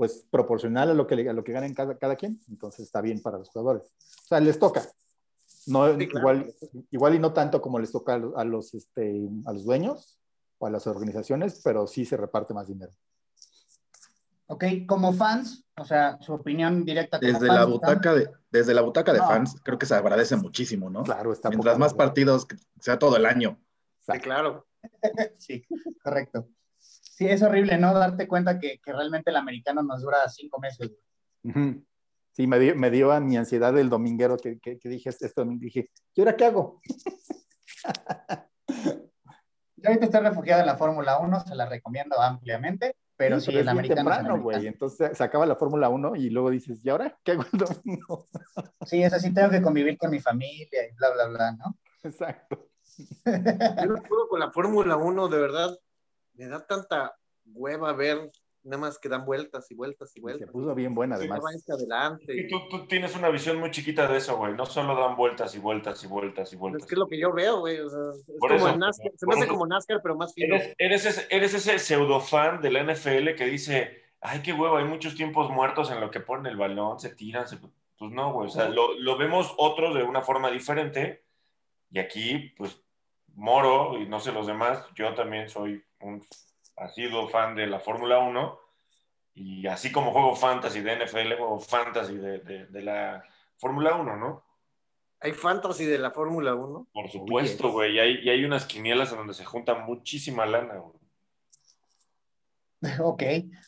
pues 0.00 0.24
proporcional 0.30 0.88
a 0.88 0.94
lo 0.94 1.06
que, 1.06 1.28
a 1.28 1.32
lo 1.34 1.44
que 1.44 1.52
ganen 1.52 1.74
cada, 1.74 1.98
cada 1.98 2.16
quien. 2.16 2.40
Entonces 2.48 2.86
está 2.86 3.02
bien 3.02 3.20
para 3.20 3.36
los 3.36 3.50
jugadores. 3.50 3.92
O 4.24 4.28
sea, 4.28 4.40
les 4.40 4.58
toca. 4.58 4.82
No, 5.66 5.94
sí, 5.94 6.08
claro. 6.08 6.20
igual, 6.20 6.54
igual 6.90 7.14
y 7.16 7.18
no 7.18 7.34
tanto 7.34 7.60
como 7.60 7.78
les 7.78 7.92
toca 7.92 8.14
a 8.14 8.44
los, 8.46 8.72
este, 8.72 9.28
a 9.44 9.52
los 9.52 9.62
dueños 9.66 10.18
o 10.56 10.66
a 10.66 10.70
las 10.70 10.86
organizaciones, 10.86 11.60
pero 11.62 11.86
sí 11.86 12.06
se 12.06 12.16
reparte 12.16 12.54
más 12.54 12.68
dinero. 12.68 12.92
Ok, 14.46 14.64
como 14.88 15.12
fans, 15.12 15.66
o 15.76 15.84
sea, 15.84 16.16
su 16.22 16.32
opinión 16.32 16.82
directa. 16.82 17.18
Desde, 17.18 17.46
fans, 17.46 17.60
la 17.60 17.66
butaca 17.66 18.14
de, 18.14 18.30
desde 18.50 18.72
la 18.72 18.80
butaca 18.80 19.12
de 19.12 19.18
no. 19.18 19.28
fans, 19.28 19.56
creo 19.62 19.78
que 19.78 19.84
se 19.84 19.96
agradece 19.96 20.34
muchísimo, 20.36 20.88
¿no? 20.88 21.02
Claro, 21.02 21.30
está 21.30 21.50
Mientras 21.50 21.78
más 21.78 21.92
partidos, 21.92 22.46
que 22.46 22.56
sea 22.80 22.98
todo 22.98 23.18
el 23.18 23.26
año. 23.26 23.60
Sí, 23.98 24.18
claro. 24.18 24.66
sí, 25.36 25.62
correcto. 26.02 26.48
Sí, 27.00 27.26
es 27.26 27.42
horrible, 27.42 27.76
¿no? 27.78 27.92
Darte 27.92 28.28
cuenta 28.28 28.58
que, 28.58 28.78
que 28.78 28.92
realmente 28.92 29.30
el 29.30 29.36
americano 29.36 29.82
nos 29.82 30.02
dura 30.02 30.28
cinco 30.28 30.60
meses. 30.60 30.90
Sí, 32.32 32.46
me 32.46 32.58
dio, 32.58 32.76
me 32.76 32.90
dio 32.90 33.12
a 33.12 33.20
mi 33.20 33.36
ansiedad 33.36 33.76
el 33.76 33.90
dominguero 33.90 34.36
que, 34.36 34.58
que, 34.60 34.78
que 34.78 34.88
dije 34.88 35.10
esto, 35.10 35.44
dije, 35.44 35.90
¿y 36.14 36.20
ahora 36.20 36.36
qué 36.36 36.44
hago? 36.44 36.80
Yo 39.76 39.88
ahorita 39.88 40.04
estoy 40.04 40.20
refugiado 40.20 40.60
en 40.60 40.66
la 40.66 40.76
Fórmula 40.76 41.18
1, 41.18 41.40
se 41.40 41.54
la 41.54 41.66
recomiendo 41.66 42.20
ampliamente, 42.20 42.96
pero 43.16 43.40
sí, 43.40 43.46
sí 43.46 43.52
pero 43.52 43.60
el 43.62 43.68
americano 43.68 44.10
temprano, 44.10 44.42
güey. 44.42 44.66
Entonces 44.66 45.16
se 45.16 45.24
acaba 45.24 45.46
la 45.46 45.56
Fórmula 45.56 45.88
1 45.88 46.16
y 46.16 46.30
luego 46.30 46.50
dices, 46.50 46.84
¿y 46.84 46.90
ahora 46.90 47.18
qué 47.24 47.32
hago 47.32 47.44
el 47.52 47.58
domingo? 47.58 48.26
Sí, 48.86 49.02
es 49.02 49.12
así, 49.12 49.32
tengo 49.32 49.50
que 49.50 49.62
convivir 49.62 49.96
con 49.98 50.10
mi 50.10 50.20
familia 50.20 50.86
y 50.90 50.94
bla, 50.94 51.10
bla, 51.10 51.28
bla, 51.28 51.52
¿no? 51.52 51.78
Exacto. 52.02 52.68
Yo 53.24 53.86
no 53.86 54.02
puedo 54.02 54.28
con 54.28 54.40
la 54.40 54.50
Fórmula 54.50 54.96
1, 54.96 55.28
de 55.28 55.38
verdad. 55.38 55.78
Me 56.40 56.48
da 56.48 56.66
tanta 56.66 57.14
hueva 57.44 57.92
ver 57.92 58.30
nada 58.62 58.80
más 58.80 58.98
que 58.98 59.08
dan 59.10 59.26
vueltas 59.26 59.70
y 59.70 59.74
vueltas 59.74 60.10
y 60.10 60.14
Se 60.14 60.20
vueltas. 60.20 60.50
puso 60.50 60.74
bien 60.74 60.94
buena, 60.94 61.16
además. 61.16 61.40
adelante. 61.68 62.34
Y 62.34 62.48
tú, 62.48 62.60
tú 62.70 62.86
tienes 62.86 63.14
una 63.14 63.28
visión 63.28 63.58
muy 63.58 63.70
chiquita 63.70 64.06
de 64.06 64.16
eso, 64.16 64.36
güey. 64.38 64.54
No 64.54 64.64
solo 64.64 64.94
dan 64.98 65.16
vueltas 65.16 65.54
y 65.54 65.58
vueltas 65.58 66.02
y 66.02 66.06
vueltas 66.06 66.52
y 66.52 66.56
vueltas. 66.56 66.82
Es 66.82 66.88
que 66.88 66.94
es 66.94 66.98
lo 66.98 67.06
que 67.06 67.18
yo 67.20 67.30
veo, 67.32 67.60
güey. 67.60 67.78
O 67.80 67.88
sea, 67.90 68.00
es 68.10 68.30
Por 68.38 68.52
como 68.56 68.68
eso, 68.68 68.76
NASCAR. 68.78 69.12
Se 69.16 69.26
me 69.26 69.34
hace 69.34 69.44
eso. 69.44 69.52
como 69.52 69.66
NASCAR, 69.66 70.00
pero 70.02 70.16
más 70.16 70.32
fino. 70.34 70.54
Eres, 70.56 70.74
eres 70.78 71.04
ese, 71.06 71.26
eres 71.30 71.52
ese 71.54 71.78
pseudo 71.78 72.20
fan 72.20 72.60
de 72.62 72.70
la 72.70 72.82
NFL 72.84 73.34
que 73.36 73.44
dice, 73.46 74.02
ay, 74.22 74.40
qué 74.42 74.52
huevo, 74.54 74.76
hay 74.78 74.84
muchos 74.84 75.14
tiempos 75.14 75.50
muertos 75.50 75.90
en 75.90 76.00
lo 76.00 76.10
que 76.10 76.20
ponen 76.20 76.46
el 76.46 76.56
balón, 76.56 76.98
se 77.00 77.14
tiran, 77.14 77.46
se... 77.48 77.58
pues 77.58 78.10
no, 78.12 78.32
güey. 78.32 78.46
O 78.48 78.50
sea, 78.50 78.68
lo, 78.70 78.94
lo 78.98 79.18
vemos 79.18 79.54
otros 79.58 79.94
de 79.94 80.02
una 80.04 80.22
forma 80.22 80.50
diferente 80.50 81.24
y 81.90 81.98
aquí, 81.98 82.54
pues, 82.56 82.82
Moro 83.34 83.98
y 83.98 84.06
no 84.06 84.20
sé 84.20 84.32
los 84.32 84.46
demás, 84.46 84.84
yo 84.94 85.14
también 85.14 85.48
soy 85.48 85.82
un 86.00 86.24
asiduo 86.76 87.28
fan 87.28 87.54
de 87.54 87.66
la 87.66 87.78
Fórmula 87.80 88.18
1 88.18 88.58
y 89.34 89.66
así 89.66 89.92
como 89.92 90.12
juego 90.12 90.34
fantasy 90.34 90.80
de 90.80 90.96
NFL, 91.04 91.36
juego 91.36 91.60
fantasy 91.60 92.16
de, 92.16 92.38
de- 92.38 92.66
de 92.66 92.82
la 92.82 93.22
Fórmula 93.58 93.94
1, 93.96 94.16
¿no? 94.16 94.44
Hay 95.20 95.32
fantasy 95.32 95.84
de 95.84 95.98
la 95.98 96.10
Fórmula 96.12 96.54
1. 96.54 96.88
Por 96.92 97.10
supuesto, 97.10 97.70
güey. 97.72 97.96
Y 97.96 97.98
hay, 97.98 98.14
y 98.22 98.30
hay 98.30 98.44
unas 98.44 98.64
quinielas 98.64 99.10
en 99.12 99.18
donde 99.18 99.34
se 99.34 99.44
junta 99.44 99.74
muchísima 99.74 100.46
lana, 100.46 100.76
güey. 100.78 100.98
Ok. 103.02 103.22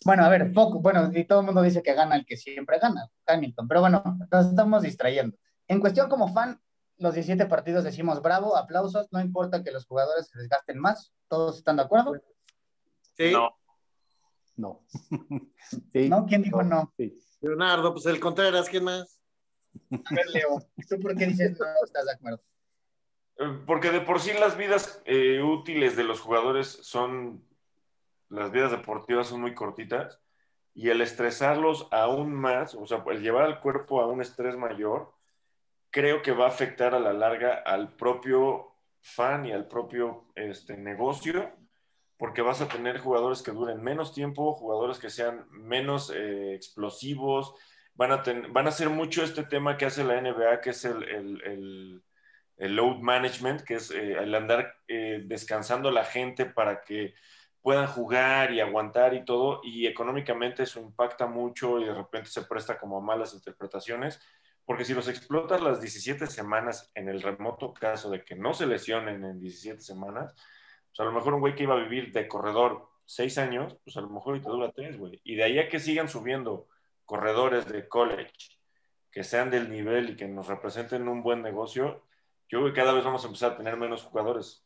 Bueno, 0.06 0.24
a 0.24 0.28
ver, 0.30 0.50
poco, 0.54 0.80
bueno, 0.80 1.10
y 1.14 1.24
todo 1.24 1.40
el 1.40 1.46
mundo 1.46 1.60
dice 1.60 1.82
que 1.82 1.92
gana 1.92 2.16
el 2.16 2.24
que 2.24 2.38
siempre 2.38 2.78
gana, 2.78 3.10
Hamilton, 3.26 3.68
pero 3.68 3.80
bueno, 3.80 4.02
nos 4.30 4.46
estamos 4.46 4.82
distrayendo. 4.82 5.36
En 5.68 5.80
cuestión 5.80 6.08
como 6.08 6.32
fan, 6.32 6.58
los 7.02 7.14
17 7.14 7.46
partidos 7.46 7.84
decimos 7.84 8.22
bravo, 8.22 8.56
aplausos, 8.56 9.08
no 9.12 9.20
importa 9.20 9.62
que 9.62 9.72
los 9.72 9.86
jugadores 9.86 10.28
se 10.28 10.38
desgasten 10.38 10.78
más, 10.78 11.12
¿todos 11.28 11.58
están 11.58 11.76
de 11.76 11.82
acuerdo? 11.82 12.14
Sí. 13.16 13.32
No, 13.32 13.50
No. 14.56 14.86
Sí. 15.92 16.08
¿No? 16.08 16.26
¿Quién 16.26 16.42
dijo 16.42 16.62
no? 16.62 16.92
Sí. 16.96 17.14
Leonardo, 17.40 17.92
pues 17.92 18.06
el 18.06 18.20
Contreras, 18.20 18.68
¿quién 18.68 18.84
más? 18.84 19.20
A 19.90 20.14
ver, 20.14 20.26
Leo, 20.32 20.58
¿tú 20.88 20.98
por 21.00 21.16
qué 21.16 21.26
dices 21.26 21.58
no 21.58 21.66
estás 21.84 22.04
de 22.06 22.12
acuerdo? 22.12 22.42
Eh, 23.38 23.62
Porque 23.66 23.90
de 23.90 24.00
por 24.00 24.20
sí 24.20 24.32
las 24.38 24.56
vidas 24.56 25.02
eh, 25.06 25.42
útiles 25.42 25.96
de 25.96 26.04
los 26.04 26.20
jugadores 26.20 26.68
son, 26.82 27.44
las 28.28 28.50
vidas 28.52 28.70
deportivas 28.70 29.28
son 29.28 29.40
muy 29.40 29.54
cortitas 29.54 30.20
y 30.74 30.90
el 30.90 31.00
estresarlos 31.00 31.88
aún 31.90 32.32
más, 32.34 32.74
o 32.74 32.86
sea, 32.86 33.04
el 33.10 33.22
llevar 33.22 33.44
al 33.44 33.60
cuerpo 33.60 34.00
a 34.00 34.06
un 34.06 34.20
estrés 34.20 34.56
mayor, 34.56 35.12
creo 35.92 36.22
que 36.22 36.32
va 36.32 36.46
a 36.46 36.48
afectar 36.50 36.94
a 36.96 37.00
la 37.00 37.14
larga 37.14 37.54
al 37.66 37.96
propio 37.96 38.76
fan 39.02 39.46
y 39.46 39.52
al 39.52 39.68
propio 39.68 40.32
este, 40.36 40.78
negocio, 40.78 41.52
porque 42.18 42.42
vas 42.42 42.60
a 42.62 42.68
tener 42.68 42.98
jugadores 43.00 43.42
que 43.42 43.50
duren 43.52 43.82
menos 43.82 44.14
tiempo, 44.14 44.54
jugadores 44.54 44.98
que 44.98 45.10
sean 45.10 45.46
menos 45.50 46.10
eh, 46.14 46.54
explosivos, 46.54 47.54
van 47.94 48.12
a, 48.12 48.22
ten- 48.24 48.52
van 48.52 48.66
a 48.66 48.70
hacer 48.70 48.90
mucho 48.90 49.24
este 49.24 49.44
tema 49.44 49.76
que 49.76 49.86
hace 49.86 50.04
la 50.04 50.18
NBA, 50.18 50.60
que 50.60 50.70
es 50.70 50.84
el- 50.84 51.04
el- 51.04 51.42
el 51.44 52.04
el 52.58 52.76
load 52.76 52.98
management, 53.00 53.62
que 53.62 53.74
es 53.76 53.90
eh, 53.90 54.12
el 54.14 54.34
andar 54.34 54.76
eh, 54.88 55.22
descansando 55.26 55.88
a 55.88 55.92
la 55.92 56.04
gente 56.04 56.46
para 56.46 56.82
que 56.82 57.14
puedan 57.60 57.86
jugar 57.86 58.52
y 58.52 58.60
aguantar 58.60 59.14
y 59.14 59.24
todo, 59.24 59.60
y 59.64 59.86
económicamente 59.86 60.64
eso 60.64 60.80
impacta 60.80 61.26
mucho 61.26 61.80
y 61.80 61.84
de 61.86 61.94
repente 61.94 62.30
se 62.30 62.42
presta 62.44 62.78
como 62.78 62.98
a 62.98 63.00
malas 63.00 63.34
interpretaciones, 63.34 64.20
porque 64.64 64.84
si 64.84 64.94
los 64.94 65.08
explotas 65.08 65.60
las 65.60 65.80
17 65.80 66.26
semanas 66.26 66.90
en 66.94 67.08
el 67.08 67.22
remoto 67.22 67.74
caso 67.74 68.10
de 68.10 68.24
que 68.24 68.34
no 68.34 68.54
se 68.54 68.66
lesionen 68.66 69.24
en 69.24 69.40
17 69.40 69.80
semanas, 69.80 70.34
pues 70.34 71.00
a 71.00 71.04
lo 71.04 71.12
mejor 71.12 71.34
un 71.34 71.40
güey 71.40 71.54
que 71.54 71.64
iba 71.64 71.74
a 71.74 71.82
vivir 71.82 72.12
de 72.12 72.28
corredor 72.28 72.88
6 73.06 73.38
años, 73.38 73.76
pues 73.84 73.96
a 73.96 74.00
lo 74.00 74.10
mejor 74.10 74.36
y 74.36 74.40
te 74.40 74.48
dura 74.48 74.70
3, 74.72 74.98
güey. 74.98 75.20
Y 75.24 75.34
de 75.34 75.44
ahí 75.44 75.58
a 75.58 75.68
que 75.68 75.80
sigan 75.80 76.08
subiendo 76.08 76.68
corredores 77.04 77.66
de 77.66 77.88
college, 77.88 78.58
que 79.10 79.24
sean 79.24 79.50
del 79.50 79.70
nivel 79.70 80.10
y 80.10 80.16
que 80.16 80.28
nos 80.28 80.46
representen 80.46 81.08
un 81.08 81.22
buen 81.22 81.42
negocio, 81.42 82.04
yo 82.48 82.60
creo 82.60 82.66
que 82.66 82.80
cada 82.80 82.92
vez 82.92 83.04
vamos 83.04 83.24
a 83.24 83.26
empezar 83.26 83.52
a 83.52 83.56
tener 83.56 83.76
menos 83.76 84.02
jugadores. 84.02 84.64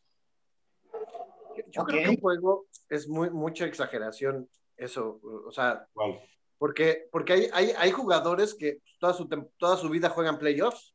Yo 1.69 1.85
creo 1.85 2.05
que 2.05 2.11
un 2.11 2.21
juego 2.21 2.67
es 2.89 3.09
muy, 3.09 3.31
mucha 3.31 3.65
exageración 3.65 4.49
eso. 4.77 5.21
O 5.23 5.51
sea, 5.51 5.87
Igual. 5.95 6.21
Porque, 6.59 7.09
porque 7.13 7.33
hay, 7.33 7.49
hay, 7.53 7.71
hay 7.77 7.91
jugadores 7.91 8.55
que 8.55 8.81
toda 8.99 9.13
su, 9.13 9.29
toda 9.59 9.77
su 9.77 9.89
vida 9.89 10.11
juegan 10.11 10.39
playoffs 10.39 10.95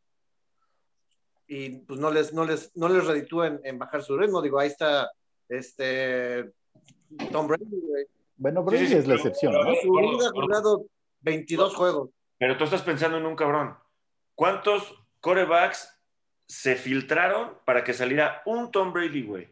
y 1.47 1.79
pues 1.79 1.99
no 1.99 2.09
les, 2.11 2.33
no 2.33 2.45
les, 2.45 2.75
no 2.75 2.87
les 2.89 3.05
reditúa 3.05 3.47
en, 3.47 3.59
en 3.63 3.77
bajar 3.77 4.03
su 4.03 4.17
ritmo. 4.17 4.41
Digo, 4.41 4.59
ahí 4.59 4.69
está 4.69 5.11
este 5.49 6.51
Tom 7.31 7.47
Brady, 7.47 7.65
güey. 7.81 8.05
Bueno, 8.37 8.63
Brady 8.63 8.85
sí, 8.85 8.93
sí, 8.93 8.95
es 8.99 9.07
la 9.07 9.15
excepción, 9.15 9.53
pero- 9.53 9.65
¿no? 9.65 9.75
Su 9.81 9.91
vida 9.91 10.27
ha 10.29 10.41
jugado 10.41 10.85
22 11.19 11.75
juegos. 11.75 12.09
Pero 12.39 12.57
tú 12.57 12.63
estás 12.63 12.81
pensando 12.81 13.17
en 13.17 13.25
un 13.25 13.35
cabrón. 13.35 13.75
¿Cuántos 14.33 14.95
corebacks 15.19 15.95
se 16.47 16.75
filtraron 16.75 17.57
para 17.65 17.83
que 17.83 17.93
saliera 17.93 18.41
un 18.45 18.71
Tom 18.71 18.91
Brady, 18.93 19.23
güey? 19.23 19.47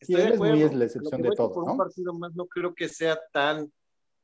Sí, 0.00 0.14
él 0.14 0.32
es 0.32 0.38
muy 0.38 0.62
es 0.62 0.74
la 0.74 0.84
excepción 0.86 1.22
de 1.22 1.30
todo, 1.30 1.52
por 1.52 1.64
¿no? 1.66 1.72
un 1.72 1.78
partido 1.78 2.12
más 2.12 2.34
no 2.34 2.46
creo 2.46 2.74
que 2.74 2.88
sea 2.88 3.18
tan, 3.32 3.72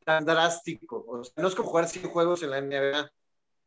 tan 0.04 0.24
drástico. 0.24 1.04
O 1.06 1.24
sea, 1.24 1.42
no 1.42 1.48
es 1.48 1.54
como 1.54 1.68
jugar 1.68 1.88
100 1.88 2.08
juegos 2.08 2.42
en 2.42 2.50
la 2.50 2.60
NBA. 2.60 3.10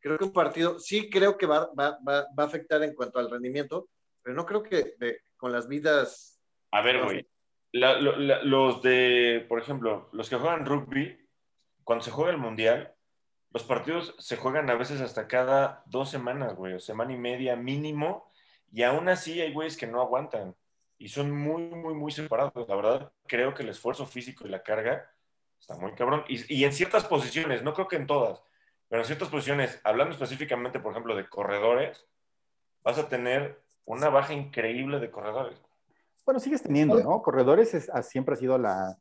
Creo 0.00 0.18
que 0.18 0.24
un 0.24 0.32
partido, 0.32 0.78
sí 0.78 1.10
creo 1.10 1.36
que 1.36 1.46
va, 1.46 1.70
a 1.76 2.26
afectar 2.38 2.82
en 2.82 2.94
cuanto 2.94 3.18
al 3.18 3.30
rendimiento, 3.30 3.88
pero 4.22 4.36
no 4.36 4.46
creo 4.46 4.62
que 4.62 4.94
con 5.36 5.52
las 5.52 5.68
vidas. 5.68 6.40
A 6.70 6.82
ver, 6.82 7.02
güey. 7.02 7.26
Los 7.72 8.82
de, 8.82 9.44
por 9.48 9.60
ejemplo, 9.60 10.08
los 10.12 10.30
que 10.30 10.36
juegan 10.36 10.64
rugby, 10.64 11.18
cuando 11.84 12.04
se 12.04 12.10
juega 12.10 12.30
el 12.30 12.38
mundial, 12.38 12.94
los 13.50 13.64
partidos 13.64 14.14
se 14.18 14.36
juegan 14.36 14.70
a 14.70 14.74
veces 14.74 15.00
hasta 15.00 15.28
cada 15.28 15.82
dos 15.86 16.10
semanas, 16.10 16.54
güey, 16.54 16.74
o 16.74 16.80
semana 16.80 17.12
y 17.12 17.18
media 17.18 17.56
mínimo, 17.56 18.30
y 18.72 18.82
aún 18.82 19.08
así 19.08 19.40
hay 19.40 19.52
güeyes 19.52 19.76
que 19.76 19.86
no 19.86 20.00
aguantan 20.00 20.54
y 20.98 21.08
son 21.08 21.30
muy, 21.30 21.62
muy, 21.62 21.94
muy 21.94 22.12
separados. 22.12 22.68
La 22.68 22.76
verdad, 22.76 23.12
creo 23.26 23.54
que 23.54 23.62
el 23.62 23.68
esfuerzo 23.68 24.06
físico 24.06 24.46
y 24.46 24.50
la 24.50 24.62
carga 24.62 25.10
está 25.66 25.76
muy 25.80 25.92
cabrón. 25.92 26.24
Y, 26.28 26.54
y 26.54 26.64
en 26.64 26.72
ciertas 26.72 27.04
posiciones, 27.04 27.62
no 27.62 27.74
creo 27.74 27.88
que 27.88 27.96
en 27.96 28.06
todas, 28.06 28.40
pero 28.88 29.02
en 29.02 29.06
ciertas 29.06 29.28
posiciones, 29.28 29.80
hablando 29.84 30.14
específicamente, 30.14 30.78
por 30.80 30.92
ejemplo, 30.92 31.16
de 31.16 31.28
corredores, 31.28 32.06
vas 32.84 32.98
a 32.98 33.08
tener 33.08 33.60
una 33.84 34.08
baja 34.08 34.32
increíble 34.32 35.00
de 35.00 35.10
corredores. 35.10 35.60
Bueno, 36.24 36.40
sigues 36.40 36.62
teniendo, 36.62 36.96
¿no? 37.04 37.22
Corredores 37.22 37.74
es- 37.74 37.88
ha- 37.90 38.02
siempre 38.02 38.34
ha 38.34 38.36
sido 38.36 38.58
la, 38.58 38.96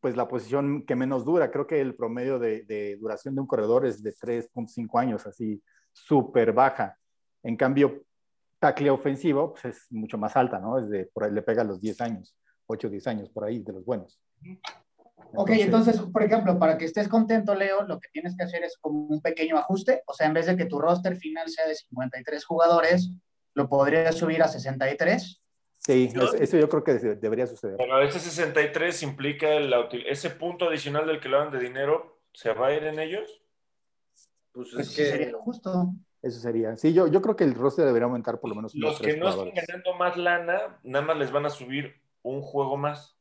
pues 0.00 0.16
la 0.16 0.26
posición 0.28 0.84
que 0.86 0.96
menos 0.96 1.24
dura. 1.24 1.50
Creo 1.50 1.66
que 1.66 1.80
el 1.80 1.94
promedio 1.94 2.38
de, 2.38 2.62
de 2.62 2.96
duración 2.96 3.34
de 3.34 3.40
un 3.40 3.46
corredor 3.46 3.86
es 3.86 4.02
de 4.02 4.12
3.5 4.12 4.98
años, 4.98 5.26
así 5.26 5.62
súper 5.92 6.52
baja. 6.52 6.96
En 7.44 7.56
cambio, 7.56 8.02
tackle 8.58 8.90
ofensivo 8.90 9.52
pues 9.52 9.64
es 9.66 9.86
mucho 9.92 10.16
más 10.18 10.36
alta, 10.36 10.58
¿no? 10.58 10.78
Es 10.78 10.88
de, 10.88 11.06
por 11.06 11.24
ahí 11.24 11.32
le 11.32 11.42
pega 11.42 11.62
a 11.62 11.64
los 11.64 11.80
10 11.80 12.00
años, 12.00 12.36
8 12.66 12.86
o 12.88 12.90
10 12.90 13.06
años, 13.08 13.28
por 13.30 13.44
ahí, 13.44 13.60
de 13.60 13.72
los 13.72 13.84
buenos. 13.84 14.20
Ok, 15.34 15.50
entonces, 15.50 16.00
por 16.00 16.22
ejemplo, 16.22 16.58
para 16.58 16.76
que 16.78 16.84
estés 16.84 17.08
contento, 17.08 17.54
Leo, 17.54 17.82
lo 17.82 17.98
que 18.00 18.08
tienes 18.12 18.36
que 18.36 18.44
hacer 18.44 18.62
es 18.64 18.76
como 18.80 19.06
un 19.06 19.20
pequeño 19.22 19.56
ajuste. 19.58 20.02
O 20.06 20.14
sea, 20.14 20.26
en 20.26 20.34
vez 20.34 20.46
de 20.46 20.56
que 20.56 20.66
tu 20.66 20.78
roster 20.78 21.16
final 21.16 21.48
sea 21.48 21.66
de 21.66 21.74
53 21.74 22.44
jugadores, 22.44 23.10
lo 23.54 23.68
podrías 23.68 24.16
subir 24.16 24.42
a 24.42 24.48
63. 24.48 25.40
Sí, 25.78 26.10
eso, 26.14 26.34
eso 26.34 26.56
yo 26.58 26.68
creo 26.68 26.84
que 26.84 26.94
de- 26.94 27.16
debería 27.16 27.46
suceder. 27.46 27.76
Pero 27.76 28.00
ese 28.02 28.20
63 28.20 29.02
implica 29.02 29.58
la 29.60 29.80
util- 29.80 30.04
ese 30.06 30.30
punto 30.30 30.68
adicional 30.68 31.06
del 31.06 31.18
que 31.20 31.28
le 31.28 31.36
dan 31.38 31.50
de 31.50 31.58
dinero, 31.58 32.20
¿se 32.32 32.52
va 32.52 32.68
a 32.68 32.74
ir 32.74 32.84
en 32.84 32.98
ellos? 33.00 33.42
Pues 34.52 34.68
Pues 34.72 34.88
es 34.88 34.94
sí 34.94 35.04
sería 35.06 35.26
que 35.26 35.32
lo 35.32 35.40
justo. 35.40 35.92
Eso 36.22 36.38
sería. 36.38 36.76
Sí, 36.76 36.92
yo, 36.92 37.08
yo 37.08 37.20
creo 37.20 37.34
que 37.34 37.42
el 37.44 37.54
roster 37.54 37.84
debería 37.84 38.04
aumentar 38.06 38.38
por 38.38 38.50
lo 38.50 38.56
menos 38.56 38.74
Los 38.76 39.00
que 39.00 39.16
no 39.16 39.28
están 39.28 39.46
jugadores. 39.46 39.66
ganando 39.66 39.94
más 39.94 40.16
lana, 40.16 40.78
nada 40.84 41.04
más 41.04 41.16
les 41.16 41.32
van 41.32 41.46
a 41.46 41.50
subir 41.50 42.00
un 42.22 42.42
juego 42.42 42.76
más, 42.76 43.16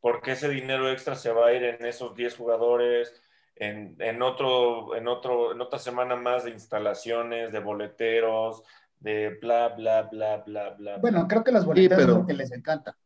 porque 0.00 0.32
ese 0.32 0.48
dinero 0.48 0.90
extra 0.90 1.14
se 1.14 1.30
va 1.32 1.48
a 1.48 1.52
ir 1.52 1.64
en 1.64 1.84
esos 1.84 2.14
10 2.14 2.36
jugadores, 2.36 3.12
en, 3.56 3.96
en 3.98 4.22
otro, 4.22 4.94
en, 4.96 5.08
otro, 5.08 5.52
en 5.52 5.60
otra 5.60 5.78
semana 5.78 6.16
más 6.16 6.44
de 6.44 6.50
instalaciones, 6.50 7.52
de 7.52 7.58
boleteros, 7.60 8.62
de 9.00 9.38
bla, 9.40 9.68
bla, 9.68 10.02
bla, 10.02 10.38
bla, 10.38 10.70
bla. 10.70 10.98
Bueno, 10.98 11.26
creo 11.28 11.42
que 11.44 11.52
los 11.52 11.64
boleteros 11.64 11.96
pero- 12.04 12.12
es 12.12 12.18
lo 12.20 12.26
que 12.26 12.34
les 12.34 12.52
encanta. 12.52 12.96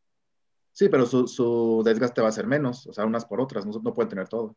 Sí, 0.73 0.87
pero 0.87 1.05
su, 1.05 1.27
su 1.27 1.81
desgaste 1.83 2.21
va 2.21 2.29
a 2.29 2.31
ser 2.31 2.47
menos, 2.47 2.87
o 2.87 2.93
sea, 2.93 3.05
unas 3.05 3.25
por 3.25 3.41
otras, 3.41 3.65
no, 3.65 3.73
no 3.81 3.93
pueden 3.93 4.09
tener 4.09 4.29
todo. 4.29 4.55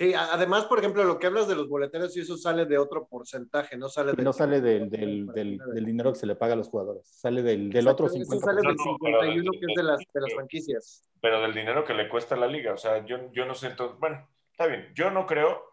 Sí, 0.00 0.14
a- 0.14 0.32
además, 0.32 0.64
por 0.64 0.78
ejemplo, 0.78 1.04
lo 1.04 1.18
que 1.18 1.26
hablas 1.26 1.46
de 1.46 1.54
los 1.54 1.68
boleteros, 1.68 2.16
y 2.16 2.20
eso 2.20 2.36
sale 2.36 2.64
de 2.64 2.78
otro 2.78 3.06
porcentaje, 3.06 3.76
no 3.76 3.88
sale 3.90 4.12
Y 4.12 4.16
de. 4.16 4.22
no 4.22 4.32
sale 4.32 4.60
del, 4.62 4.88
del, 4.88 5.26
del, 5.26 5.58
del 5.58 5.84
dinero 5.84 6.12
que 6.12 6.18
se 6.18 6.26
le 6.26 6.34
paga 6.36 6.54
a 6.54 6.56
los 6.56 6.68
jugadores, 6.68 7.06
sale 7.06 7.42
del, 7.42 7.70
del 7.70 7.86
otro 7.86 8.06
Eso 8.06 8.16
50%. 8.16 8.40
sale 8.40 8.62
del 8.62 8.76
No, 8.76 8.84
no, 8.84 8.96
pero 9.00 9.20
51 9.20 9.50
del- 9.52 9.60
que 9.60 9.66
es 9.68 9.76
de 9.76 9.82
las, 9.82 10.00
de 10.12 10.20
las 10.22 10.32
franquicias. 10.34 11.10
pero 11.20 11.42
del 11.42 11.52
dinero 11.52 11.84
que 11.84 11.92
le 11.94 12.08
cuesta 12.08 12.34
a 12.34 12.38
la 12.38 12.46
liga. 12.46 12.72
O 12.72 12.78
sea, 12.78 13.04
yo, 13.04 13.30
yo 13.32 13.44
no 13.44 13.54
sé, 13.54 13.66
entonces, 13.68 13.98
bueno, 14.00 14.26
está 14.52 14.66
bien. 14.66 14.90
Yo 14.94 15.10
no 15.10 15.26
creo, 15.26 15.64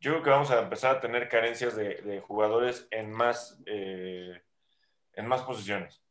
yo 0.00 0.10
creo 0.12 0.22
que 0.24 0.30
vamos 0.30 0.50
a 0.50 0.58
empezar 0.60 0.96
a 0.96 1.00
tener 1.00 1.28
carencias 1.28 1.76
de, 1.76 1.94
de 2.02 2.20
jugadores 2.20 2.88
en 2.90 3.12
más, 3.12 3.62
eh, 3.66 4.32
en 5.14 5.26
más 5.26 5.42
posiciones. 5.42 6.02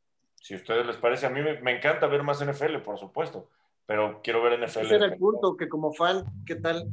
Si 0.42 0.54
a 0.54 0.58
ustedes 0.58 0.86
les 0.86 0.98
parece, 0.98 1.26
a 1.26 1.30
mí 1.30 1.42
me, 1.42 1.60
me 1.62 1.76
encanta 1.76 2.08
ver 2.08 2.24
más 2.24 2.40
NFL, 2.42 2.78
por 2.84 2.98
supuesto, 3.00 3.50
pero 3.86 4.22
quiero 4.24 4.42
ver 4.44 4.54
NFL. 4.60 4.86
Ese 4.86 4.96
era 4.96 5.06
el 5.08 5.18
punto, 5.18 5.58
que 5.58 5.68
como 5.68 5.92
fan, 5.92 6.24
¿qué 6.46 6.56
tal? 6.56 6.88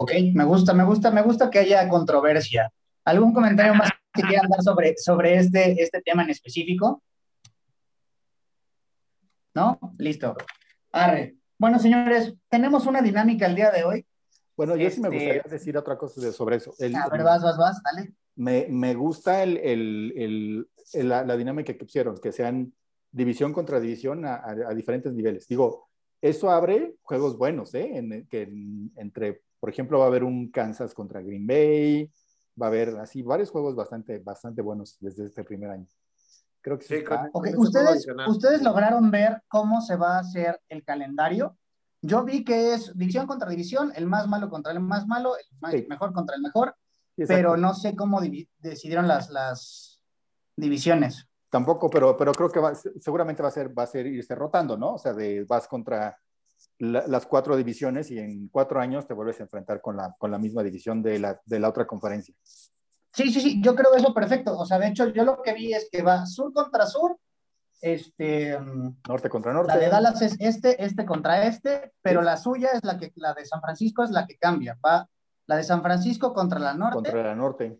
Ok, 0.00 0.12
me 0.32 0.44
gusta, 0.44 0.72
me 0.74 0.84
gusta, 0.84 1.10
me 1.10 1.22
gusta 1.22 1.50
que 1.50 1.58
haya 1.58 1.88
controversia. 1.88 2.72
¿Algún 3.04 3.32
comentario 3.34 3.74
más 3.74 3.90
que 4.14 4.22
quieran 4.22 4.48
dar 4.48 4.62
sobre, 4.62 4.96
sobre 4.96 5.36
este, 5.36 5.82
este 5.82 6.00
tema 6.02 6.22
en 6.22 6.30
específico? 6.30 7.02
¿No? 9.54 9.78
Listo. 9.98 10.36
Arre. 10.92 11.36
Bueno, 11.58 11.78
señores, 11.80 12.34
tenemos 12.48 12.86
una 12.86 13.02
dinámica 13.02 13.46
el 13.46 13.56
día 13.56 13.70
de 13.72 13.82
hoy. 13.84 14.06
Bueno, 14.56 14.76
yo 14.76 14.88
sí 14.90 15.00
me 15.00 15.08
Este- 15.08 15.18
gustaría 15.18 15.42
decir 15.50 15.76
otra 15.76 15.98
cosa 15.98 16.20
de- 16.20 16.32
sobre 16.32 16.56
eso. 16.56 16.74
El- 16.78 16.94
A 16.94 17.08
ver, 17.08 17.24
vas, 17.24 17.42
vas, 17.42 17.56
vas, 17.58 17.82
dale. 17.82 18.12
me, 18.36 18.66
me 18.70 18.94
gusta 18.94 19.42
el, 19.42 19.56
el- 19.58 20.12
el- 20.16 20.68
el- 20.92 21.08
la, 21.08 21.24
la 21.24 21.36
dinámica 21.36 21.72
que 21.72 21.78
pusieron, 21.84 22.18
que 22.20 22.30
sean 22.30 22.72
división 23.10 23.52
contra 23.52 23.80
división 23.80 24.24
a, 24.24 24.36
a- 24.36 24.70
a 24.70 24.74
diferentes 24.74 25.12
niveles. 25.12 25.48
Digo, 25.48 25.88
eso 26.20 26.50
abre 26.50 26.94
juegos 27.02 27.36
buenos, 27.36 27.74
¿eh? 27.74 27.96
En- 27.96 28.26
que 28.28 28.42
en- 28.42 28.92
entre, 28.96 29.42
por 29.60 29.70
ejemplo, 29.70 29.98
va 29.98 30.04
a 30.04 30.08
haber 30.08 30.24
un 30.24 30.50
Kansas 30.50 30.94
contra 30.94 31.20
Green 31.22 31.46
Bay, 31.46 32.10
va 32.60 32.66
a 32.66 32.68
haber 32.68 32.90
así 32.98 33.22
varios 33.22 33.50
juegos 33.50 33.74
bastante, 33.74 34.18
bastante 34.18 34.62
buenos 34.62 34.96
desde 35.00 35.26
este 35.26 35.44
primer 35.44 35.70
año. 35.70 35.86
Creo 36.60 36.78
que 36.78 36.84
sí, 36.86 37.04
con- 37.04 37.30
Con 37.30 37.56
¿ustedes. 37.58 38.06
¿ustedes 38.26 38.62
lograron 38.62 39.10
ver 39.10 39.42
cómo 39.48 39.80
se 39.80 39.96
va 39.96 40.16
a 40.16 40.20
hacer 40.20 40.60
el 40.68 40.84
calendario? 40.84 41.56
Yo 42.02 42.24
vi 42.24 42.44
que 42.44 42.74
es 42.74 42.96
división 42.96 43.26
contra 43.26 43.48
división, 43.48 43.92
el 43.96 44.06
más 44.06 44.28
malo 44.28 44.48
contra 44.50 44.72
el 44.72 44.80
más 44.80 45.06
malo, 45.06 45.36
el 45.36 45.44
más- 45.60 45.72
Sí. 45.72 45.86
mejor 45.88 46.12
contra 46.12 46.36
el 46.36 46.42
mejor, 46.42 46.74
exacto. 47.16 47.38
pero 47.38 47.56
no 47.56 47.74
sé 47.74 47.96
cómo 47.96 48.20
decidieron 48.58 49.08
las, 49.08 49.30
las 49.30 50.00
divisiones. 50.56 51.26
Tampoco, 51.50 51.88
pero, 51.88 52.16
pero 52.16 52.32
creo 52.32 52.50
que 52.50 52.60
va- 52.60 52.74
seguramente 52.74 53.42
va 53.42 53.48
a 53.48 53.52
ser, 53.52 53.76
va 53.76 53.84
a 53.84 53.86
ser 53.86 54.06
irse 54.06 54.34
rotando, 54.34 54.76
¿no? 54.76 54.94
O 54.94 54.98
sea, 54.98 55.12
de, 55.14 55.44
vas 55.44 55.66
contra 55.66 56.16
la- 56.78 57.06
las 57.06 57.26
cuatro 57.26 57.56
divisiones 57.56 58.10
y 58.10 58.18
en 58.18 58.48
cuatro 58.48 58.80
años 58.80 59.06
te 59.06 59.14
vuelves 59.14 59.40
a 59.40 59.44
enfrentar 59.44 59.80
con 59.80 59.96
la, 59.96 60.14
con 60.18 60.30
la 60.30 60.38
misma 60.38 60.62
división 60.62 61.02
de 61.02 61.18
la, 61.18 61.40
de 61.44 61.58
la 61.60 61.68
otra 61.68 61.86
conferencia. 61.86 62.34
Sí, 62.44 63.32
sí, 63.32 63.40
sí, 63.40 63.60
yo 63.62 63.74
creo 63.74 63.94
eso 63.94 64.12
perfecto. 64.14 64.56
O 64.58 64.64
sea, 64.66 64.78
de 64.78 64.88
hecho, 64.88 65.08
yo 65.08 65.24
lo 65.24 65.42
que 65.42 65.54
vi 65.54 65.72
es 65.72 65.88
que 65.90 66.02
va 66.02 66.24
sur 66.26 66.52
contra 66.52 66.86
sur, 66.86 67.18
este, 67.80 68.58
Norte 69.08 69.28
contra 69.28 69.52
norte. 69.52 69.72
la 69.72 69.78
de 69.78 69.88
Dallas 69.88 70.20
es 70.22 70.36
este, 70.40 70.82
este 70.84 71.04
contra 71.06 71.44
este, 71.46 71.92
pero 72.02 72.22
la 72.22 72.36
suya 72.36 72.70
es 72.74 72.84
la 72.84 72.98
que, 72.98 73.12
la 73.16 73.34
de 73.34 73.44
San 73.46 73.60
Francisco 73.60 74.02
es 74.04 74.10
la 74.10 74.26
que 74.26 74.36
cambia. 74.36 74.76
Va 74.84 75.08
la 75.46 75.56
de 75.56 75.64
San 75.64 75.82
Francisco 75.82 76.32
contra 76.34 76.58
la 76.58 76.74
norte, 76.74 76.94
Contra 76.96 77.22
la 77.22 77.34
norte. 77.34 77.78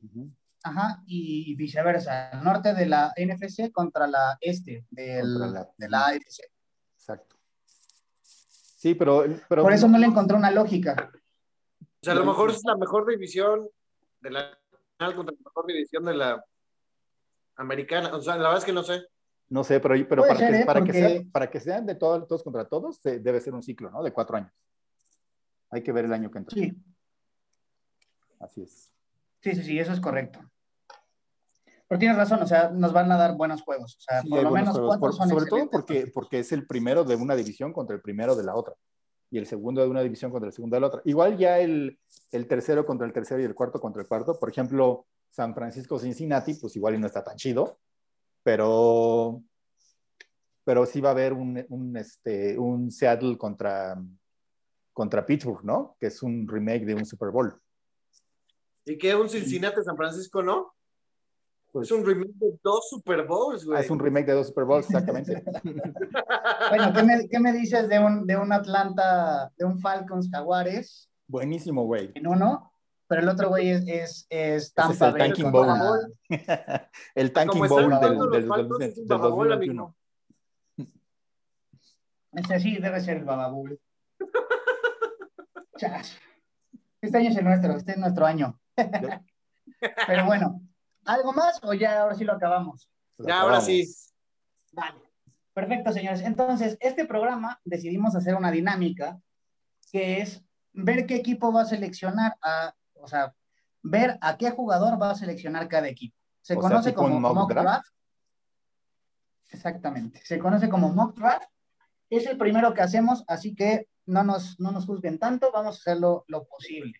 ajá, 0.63 1.03
y 1.07 1.55
viceversa. 1.57 2.31
Norte 2.43 2.75
de 2.75 2.87
la 2.87 3.13
NFC 3.17 3.71
contra 3.73 4.07
la 4.07 4.39
este 4.41 4.87
del, 4.91 5.39
la- 5.53 5.69
de 5.77 5.89
la 5.89 6.07
AFC. 6.07 6.45
Exacto. 6.97 7.37
Sí, 8.79 8.95
pero, 8.95 9.25
pero 9.49 9.63
Por 9.65 9.73
eso 9.73 9.89
no 9.89 9.99
le 9.99 10.07
encontré 10.07 10.37
una 10.37 10.53
lógica. 10.53 11.11
O 11.83 12.01
sea, 12.01 12.13
a 12.13 12.17
lo 12.17 12.25
mejor 12.25 12.51
es 12.51 12.63
la 12.65 12.77
mejor 12.77 13.05
división 13.11 13.69
de 14.21 14.31
la 14.31 14.57
contra 14.99 15.35
la 15.37 15.45
mejor 15.45 15.67
división 15.67 16.05
de 16.05 16.15
la 16.15 16.45
americana. 17.57 18.15
O 18.15 18.21
sea, 18.21 18.35
la 18.37 18.43
verdad 18.45 18.59
es 18.59 18.65
que 18.65 18.73
no 18.73 18.85
sé. 18.85 19.03
no 19.49 19.65
sé, 19.65 19.81
pero, 19.81 19.97
pero 20.09 20.23
para, 20.23 20.37
ser, 20.39 20.53
que, 20.53 20.61
¿eh? 20.61 20.65
para, 20.65 20.85
que 20.85 20.93
sea- 20.93 21.23
para 21.33 21.51
que 21.51 21.59
sean 21.61 21.87
de 21.87 21.97
todo- 21.97 22.25
todos 22.25 22.45
contra 22.45 22.69
todos, 22.69 22.99
se- 22.99 23.19
debe 23.19 23.41
ser 23.41 23.53
un 23.53 23.65
ciclo, 23.65 23.91
¿no? 23.91 24.01
De 24.01 24.13
cuatro 24.13 24.37
años. 24.37 24.53
Hay 25.71 25.83
que 25.83 25.91
ver 25.91 26.05
el 26.05 26.13
año 26.13 26.31
que 26.31 26.39
entra. 26.39 26.55
Sí, 26.55 26.73
Así 28.39 28.63
es. 28.63 28.93
sí, 29.41 29.57
sí, 29.57 29.65
sí, 29.65 29.79
eso 29.81 29.91
es 29.93 29.99
correcto. 30.01 30.39
Pero 31.89 31.99
tienes 31.99 32.17
razón, 32.19 32.43
o 32.43 32.47
sea, 32.47 32.69
nos 32.69 32.93
van 32.93 33.11
a 33.11 33.17
dar 33.17 33.35
buenos 33.37 33.63
juegos. 33.63 33.97
O 33.97 34.01
sea, 34.01 34.21
Sí, 34.21 34.29
por 34.29 34.43
lo 34.43 34.51
menos 34.51 34.73
juegos, 34.73 34.89
cuatro 34.99 35.01
por- 35.01 35.15
son 35.15 35.29
sobre 35.31 35.47
todo 35.47 35.71
porque, 35.71 36.07
porque 36.13 36.39
es 36.41 36.53
el 36.53 36.67
primero 36.67 37.03
de 37.05 37.17
una 37.17 37.35
división 37.35 37.73
contra 37.73 37.97
el 37.97 38.03
primero 38.03 38.37
de 38.37 38.45
la 38.45 38.55
otra. 38.55 38.75
Y 39.31 39.39
el 39.39 39.47
segundo 39.47 39.81
de 39.83 39.89
una 39.89 40.03
división 40.03 40.31
contra 40.31 40.49
el 40.49 40.53
segundo 40.55 40.77
de 40.77 40.81
la 40.81 40.87
otra. 40.89 41.01
Igual 41.05 41.37
ya 41.39 41.59
el, 41.59 41.99
el 42.33 42.47
tercero 42.47 42.85
contra 42.85 43.07
el 43.07 43.13
tercero 43.13 43.41
y 43.41 43.45
el 43.45 43.55
cuarto 43.55 43.81
contra 43.81 44.03
el 44.03 44.09
cuarto. 44.09 44.39
Por 44.39 44.51
ejemplo, 44.51 45.07
San 45.31 45.55
Francisco-Cincinnati, 45.55 46.55
pues 46.55 46.77
igual 46.77 46.95
y 46.95 46.99
no 46.99 47.07
está 47.07 47.25
tan 47.25 47.37
chido, 47.37 47.79
pero, 48.43 49.43
pero 50.65 50.85
sí 50.87 51.01
va 51.01 51.11
a 51.11 51.13
haber 51.13 51.33
un, 51.33 51.65
un, 51.71 51.97
este, 51.97 52.59
un 52.59 52.91
Seattle 52.91 53.37
contra, 53.39 53.99
contra 54.93 55.25
Pittsburgh, 55.25 55.65
¿no? 55.65 55.97
Que 55.99 56.07
es 56.09 56.23
un 56.23 56.47
remake 56.47 56.85
de 56.87 56.95
un 56.95 57.05
Super 57.07 57.31
Bowl. 57.31 57.59
Y 58.85 58.97
que 58.97 59.15
un 59.15 59.29
Cincinnati 59.29 59.83
San 59.83 59.97
Francisco, 59.97 60.43
¿no? 60.43 60.75
Pues, 61.79 61.91
Es 61.91 61.97
un 61.97 62.05
remake 62.05 62.33
de 62.35 62.59
dos 62.63 62.89
Super 62.89 63.25
Bowls, 63.27 63.63
ah, 63.63 63.67
güey. 63.67 63.81
es 63.85 63.91
un 63.91 63.99
remake 64.01 64.27
de 64.27 64.33
dos 64.33 64.49
Super 64.49 64.65
Bowls, 64.65 64.87
exactamente. 64.91 65.43
Bueno, 65.63 66.93
¿qué 66.93 67.03
me, 67.05 67.29
qué 67.29 67.39
me 67.39 67.53
dices 67.53 67.89
de 67.89 67.99
un, 68.01 68.27
de 68.27 68.37
un 68.37 68.53
Atlanta, 68.53 69.53
de 69.57 69.65
un 69.65 69.79
Falcons 69.81 70.29
Jaguares 70.31 71.09
Buenísimo, 71.29 71.85
güey. 71.85 72.11
en 72.15 72.27
uno? 72.27 72.73
Pero 73.07 73.23
el 73.23 73.29
otro 73.29 73.49
güey 73.49 73.71
es, 73.71 73.85
es, 73.87 74.27
es 74.29 74.75
Tampa 74.75 74.93
Ese 74.93 75.05
es 75.07 75.13
el 75.13 75.19
Tanking 75.19 75.53
Bowl. 75.53 76.15
el 77.15 77.33
Tanking 77.33 77.61
Como 77.61 77.69
Bowl 77.69 78.01
del, 78.01 78.19
del, 78.19 78.31
del, 78.31 78.47
Falcons, 78.49 78.79
del- 78.79 78.89
es 78.91 78.99
un 78.99 79.07
del 79.07 79.19
Bababowl, 79.19 79.49
2021. 79.49 79.83
amigo. 80.77 80.93
Ese 82.33 82.61
sí, 82.61 82.77
debe 82.79 83.01
ser 83.01 83.19
el 83.19 83.25
Bababull. 83.25 83.81
Chas. 85.79 86.19
Este 87.01 87.19
año 87.19 87.31
es 87.31 87.37
el 87.37 87.45
nuestro, 87.45 87.77
este 87.77 87.93
es 87.93 87.99
nuestro 87.99 88.27
año. 88.27 88.61
Pero 90.07 90.27
bueno, 90.27 90.61
¿algo 91.09 91.33
más 91.33 91.59
o 91.63 91.75
ya 91.75 92.03
ahora 92.03 92.15
sí 92.15 92.25
lo 92.25 92.35
acabamos? 92.35 92.89
Ya, 93.19 93.41
ahora 93.41 93.61
sí. 93.61 93.87
Vale. 94.73 95.01
Perfecto, 95.53 95.93
señores. 95.93 96.21
Entonces, 96.21 96.77
este 96.81 97.05
programa 97.05 97.61
decidimos 97.65 98.15
hacer 98.15 98.37
una 98.37 98.51
dinámica 98.53 99.19
que 99.91 100.21
es 100.21 100.45
ver 100.73 101.07
qué 101.07 101.17
equipo 101.17 101.53
va 101.53 101.63
a 101.63 101.67
seleccionar 101.67 102.37
a, 102.43 102.75
o 102.95 103.09
sea, 103.09 103.35
ver 103.83 104.19
a 104.21 104.37
qué 104.37 104.51
jugador 104.51 105.01
va 105.01 105.11
a 105.11 105.15
seleccionar 105.17 105.67
cada 105.67 105.89
equipo. 105.89 106.17
Se 106.43 106.55
O 106.55 106.61
conoce 106.61 106.95
como 106.95 107.17
un 107.17 107.23
mock 107.23 107.35
mock 107.35 107.51
draft. 107.51 107.65
draft. 107.67 107.89
Exactamente. 109.51 110.21
Se 110.25 110.39
conoce 110.39 110.69
como 110.69 110.91
mock 110.91 111.19
draft. 111.19 111.49
Es 112.11 112.27
el 112.27 112.39
primero 112.39 112.73
que 112.73 112.83
hacemos, 112.83 113.25
así 113.27 113.55
que 113.55 113.89
no 114.07 114.23
nos, 114.25 114.59
no 114.61 114.71
nos 114.71 114.87
juzguen 114.87 115.19
tanto, 115.19 115.51
vamos 115.53 115.77
a 115.77 115.79
hacerlo 115.81 116.25
lo 116.29 116.47
posible. 116.47 116.95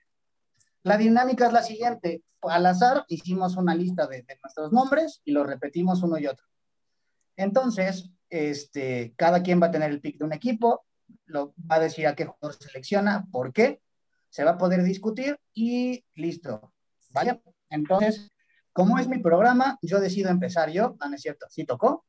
La 0.89 0.97
dinámica 0.97 1.47
es 1.47 1.53
la 1.53 1.63
siguiente. 1.63 2.23
Al 2.41 2.65
azar 2.65 3.05
hicimos 3.09 3.59
una 3.59 3.75
lista 3.75 4.07
de, 4.07 4.23
de 4.23 4.39
nuestros 4.43 4.73
nombres 4.73 5.21
y 5.23 5.33
los 5.33 5.47
repetimos 5.47 6.03
uno 6.03 6.17
y 6.17 6.27
otro. 6.27 6.47
Entonces, 7.37 8.11
este, 8.31 9.13
cada 9.15 9.43
quien 9.43 9.61
va 9.61 9.67
a 9.67 9.71
tener 9.71 9.91
el 9.91 10.01
pick 10.01 10.19
de 10.19 10.25
un 10.25 10.33
equipo, 10.33 10.87
lo 11.27 11.53
va 11.71 11.77
a 11.77 11.81
decir 11.81 12.07
a 12.07 12.15
qué 12.15 12.25
jugador 12.25 12.57
selecciona, 12.59 13.27
por 13.31 13.53
qué, 13.53 13.83
se 14.31 14.45
va 14.45 14.53
a 14.53 14.59
poder 14.59 14.83
discutir 14.83 15.39
y 15.53 16.07
listo. 16.15 16.73
¿Vale? 17.11 17.43
Entonces, 17.69 18.33
como 18.73 18.99
es 18.99 19.09
mi 19.09 19.19
programa, 19.19 19.79
yo 19.83 20.01
decido 20.01 20.31
empezar 20.31 20.71
yo, 20.71 20.97
no, 20.99 21.11
no 21.11 21.17
es 21.17 21.21
cierto, 21.21 21.45
sí 21.51 21.67
tocó. 21.67 22.07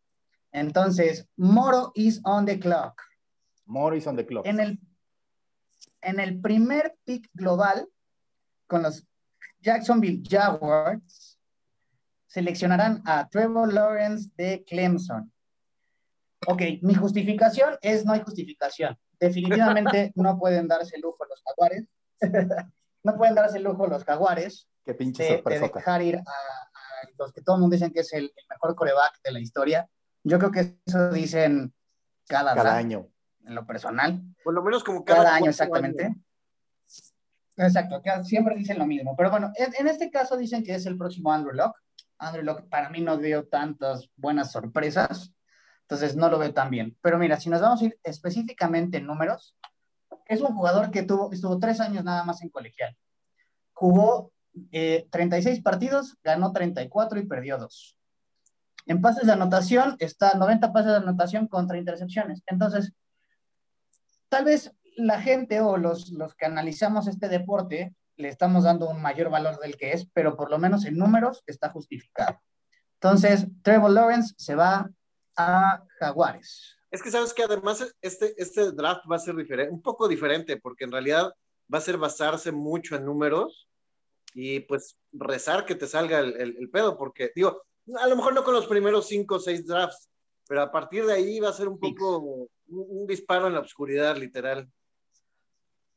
Entonces, 0.54 1.28
Moro 1.36 1.92
is 1.96 2.22
on 2.24 2.46
the 2.46 2.58
clock. 2.58 3.02
Morris 3.66 4.08
on 4.08 4.16
the 4.16 4.26
clock. 4.26 4.46
En 4.46 4.62
el, 4.62 4.80
en 6.02 6.22
el 6.22 6.40
primer 6.40 6.96
pick 7.04 7.30
global, 7.34 7.86
con 8.70 8.84
los 8.84 9.06
Jacksonville 9.60 10.22
Jaguars, 10.24 11.38
seleccionarán 12.28 13.02
a 13.06 13.28
Trevor 13.28 13.74
Lawrence 13.74 14.30
de 14.38 14.64
Clemson. 14.64 15.34
Ok, 16.48 16.62
mi 16.84 16.94
justificación 16.94 17.78
es 17.82 18.06
no 18.06 18.14
hay 18.14 18.22
justificación. 18.22 18.98
Definitivamente 19.20 20.14
no 20.16 20.38
pueden 20.38 20.68
darse 20.68 20.96
el 20.96 21.02
lujo 21.02 21.26
los 21.26 21.42
jaguares. 21.44 21.86
no 23.04 23.18
pueden 23.18 23.36
darse 23.36 23.58
el 23.58 23.64
lujo 23.64 23.88
los 23.88 24.04
jaguares 24.04 24.68
Qué 24.86 24.94
pinche 24.94 25.24
de, 25.24 25.42
de 25.42 25.60
dejar 25.60 26.02
ir 26.02 26.18
a, 26.18 26.20
a 26.22 27.10
los 27.18 27.34
que 27.34 27.42
todo 27.42 27.56
el 27.56 27.62
mundo 27.62 27.74
dicen 27.76 27.92
que 27.92 28.02
es 28.02 28.14
el, 28.14 28.24
el 28.24 28.46
mejor 28.50 28.76
coreback 28.76 29.22
de 29.24 29.32
la 29.32 29.40
historia. 29.40 29.90
Yo 30.24 30.38
creo 30.38 30.52
que 30.52 30.78
eso 30.86 31.10
dicen 31.12 31.74
cada, 32.28 32.54
Cada 32.56 32.78
año. 32.78 33.08
en 33.46 33.56
lo 33.56 33.66
personal. 33.66 34.22
Por 34.44 34.54
lo 34.54 34.62
menos 34.64 34.84
como 34.84 35.04
cada, 35.04 35.24
Cada 35.24 35.36
año, 35.36 35.50
exactamente. 35.50 36.06
años. 36.06 36.18
Exacto, 37.62 38.02
siempre 38.24 38.56
dicen 38.56 38.80
lo 38.80 38.88
mismo. 38.88 39.16
Pero 39.18 39.32
bueno, 39.32 39.52
en, 39.56 39.88
este 39.88 40.10
caso 40.10 40.38
dicen 40.38 40.64
que 40.64 40.76
es 40.76 40.86
el 40.86 40.98
próximo 40.98 41.32
Andrew 41.32 41.54
Locke. 41.54 41.78
Andrew 42.18 42.44
Locke 42.44 42.64
para 42.70 42.90
mí 42.90 43.02
no 43.02 43.18
dio 43.18 43.48
tantas 43.48 44.10
buenas 44.16 44.54
sorpresas, 44.54 45.34
entonces 45.82 46.16
no 46.16 46.30
lo 46.30 46.40
veo 46.40 46.54
tan 46.54 46.70
bien. 46.70 46.98
Pero 47.02 47.18
mira, 47.18 47.38
si 47.38 47.50
nos 47.50 47.60
vamos 47.60 47.82
a 47.82 47.86
ir 47.86 48.00
específicamente 48.04 48.98
en 48.98 49.08
números, 49.08 49.58
es 50.26 50.40
un 50.40 50.56
jugador 50.56 50.90
que 50.90 51.04
tuvo, 51.04 51.34
estuvo 51.34 51.60
tres 51.60 51.82
años 51.82 52.06
nada 52.06 52.24
más 52.24 52.42
en 52.42 52.50
colegial. 52.50 52.96
Jugó 53.74 54.32
eh, 54.72 55.08
36 55.12 55.62
partidos, 55.62 56.18
ganó 56.24 56.54
34 56.54 57.20
y 57.20 57.26
perdió 57.26 57.58
dos. 57.58 57.98
En 58.86 59.02
pases 59.02 59.28
de 59.28 59.34
anotación 59.34 59.98
está 60.00 60.34
90 60.36 60.72
pases 60.72 60.92
de 60.92 60.98
anotación 60.98 61.48
contra 61.48 61.78
intercepciones. 61.78 62.42
Entonces, 62.48 62.94
tal 64.30 64.46
vez 64.46 64.74
la 65.00 65.22
gente 65.22 65.62
o 65.62 65.78
los, 65.78 66.12
los 66.12 66.36
que 66.36 66.46
analizamos 66.46 67.08
este 67.08 67.30
deporte 67.30 67.96
le 68.18 68.28
estamos 68.28 68.66
dando 68.66 68.90
un 68.90 69.02
mayor 69.02 69.30
valor 69.30 69.60
del 69.60 69.78
que 69.78 69.94
es, 69.94 70.08
pero 70.14 70.36
por 70.36 70.50
lo 70.52 70.60
menos 70.60 70.86
en 70.86 70.98
números 70.98 71.42
está 71.48 71.70
justificado. 71.70 72.40
Entonces, 72.96 73.48
Trevor 73.64 73.92
Lawrence 73.92 74.34
se 74.38 74.56
va 74.56 74.90
a 75.38 75.84
Jaguares. 76.00 76.76
Es 76.92 77.02
que 77.02 77.12
sabes 77.12 77.34
que 77.34 77.44
además 77.44 77.96
este, 78.02 78.34
este 78.38 78.72
draft 78.72 79.04
va 79.10 79.16
a 79.16 79.20
ser 79.20 79.36
diferente, 79.36 79.72
un 79.72 79.82
poco 79.82 80.08
diferente, 80.08 80.58
porque 80.58 80.84
en 80.84 80.92
realidad 80.92 81.32
va 81.74 81.78
a 81.78 81.82
ser 81.82 81.98
basarse 81.98 82.52
mucho 82.52 82.96
en 82.96 83.06
números 83.06 83.70
y 84.34 84.60
pues 84.62 84.98
rezar 85.14 85.66
que 85.66 85.76
te 85.76 85.88
salga 85.88 86.20
el, 86.20 86.36
el, 86.36 86.58
el 86.58 86.70
pedo, 86.70 86.98
porque 86.98 87.32
digo, 87.36 87.64
a 88.02 88.08
lo 88.08 88.16
mejor 88.18 88.34
no 88.34 88.44
con 88.44 88.54
los 88.54 88.68
primeros 88.68 89.08
cinco 89.08 89.36
o 89.36 89.40
seis 89.40 89.66
drafts, 89.66 90.10
pero 90.48 90.62
a 90.62 90.72
partir 90.72 91.06
de 91.06 91.14
ahí 91.14 91.40
va 91.40 91.50
a 91.50 91.54
ser 91.54 91.68
un 91.68 91.80
poco 91.80 92.18
un, 92.18 92.50
un 92.68 93.08
disparo 93.08 93.48
en 93.48 93.54
la 93.54 93.62
oscuridad, 93.62 94.18
literal. 94.18 94.70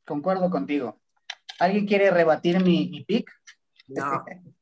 Concuerdo 0.07 0.51
contigo. 0.51 0.99
¿Alguien 1.59 1.87
quiere 1.87 2.11
rebatir 2.11 2.63
mi, 2.63 2.89
mi 2.89 3.05
pick? 3.05 3.31
No, 3.89 4.25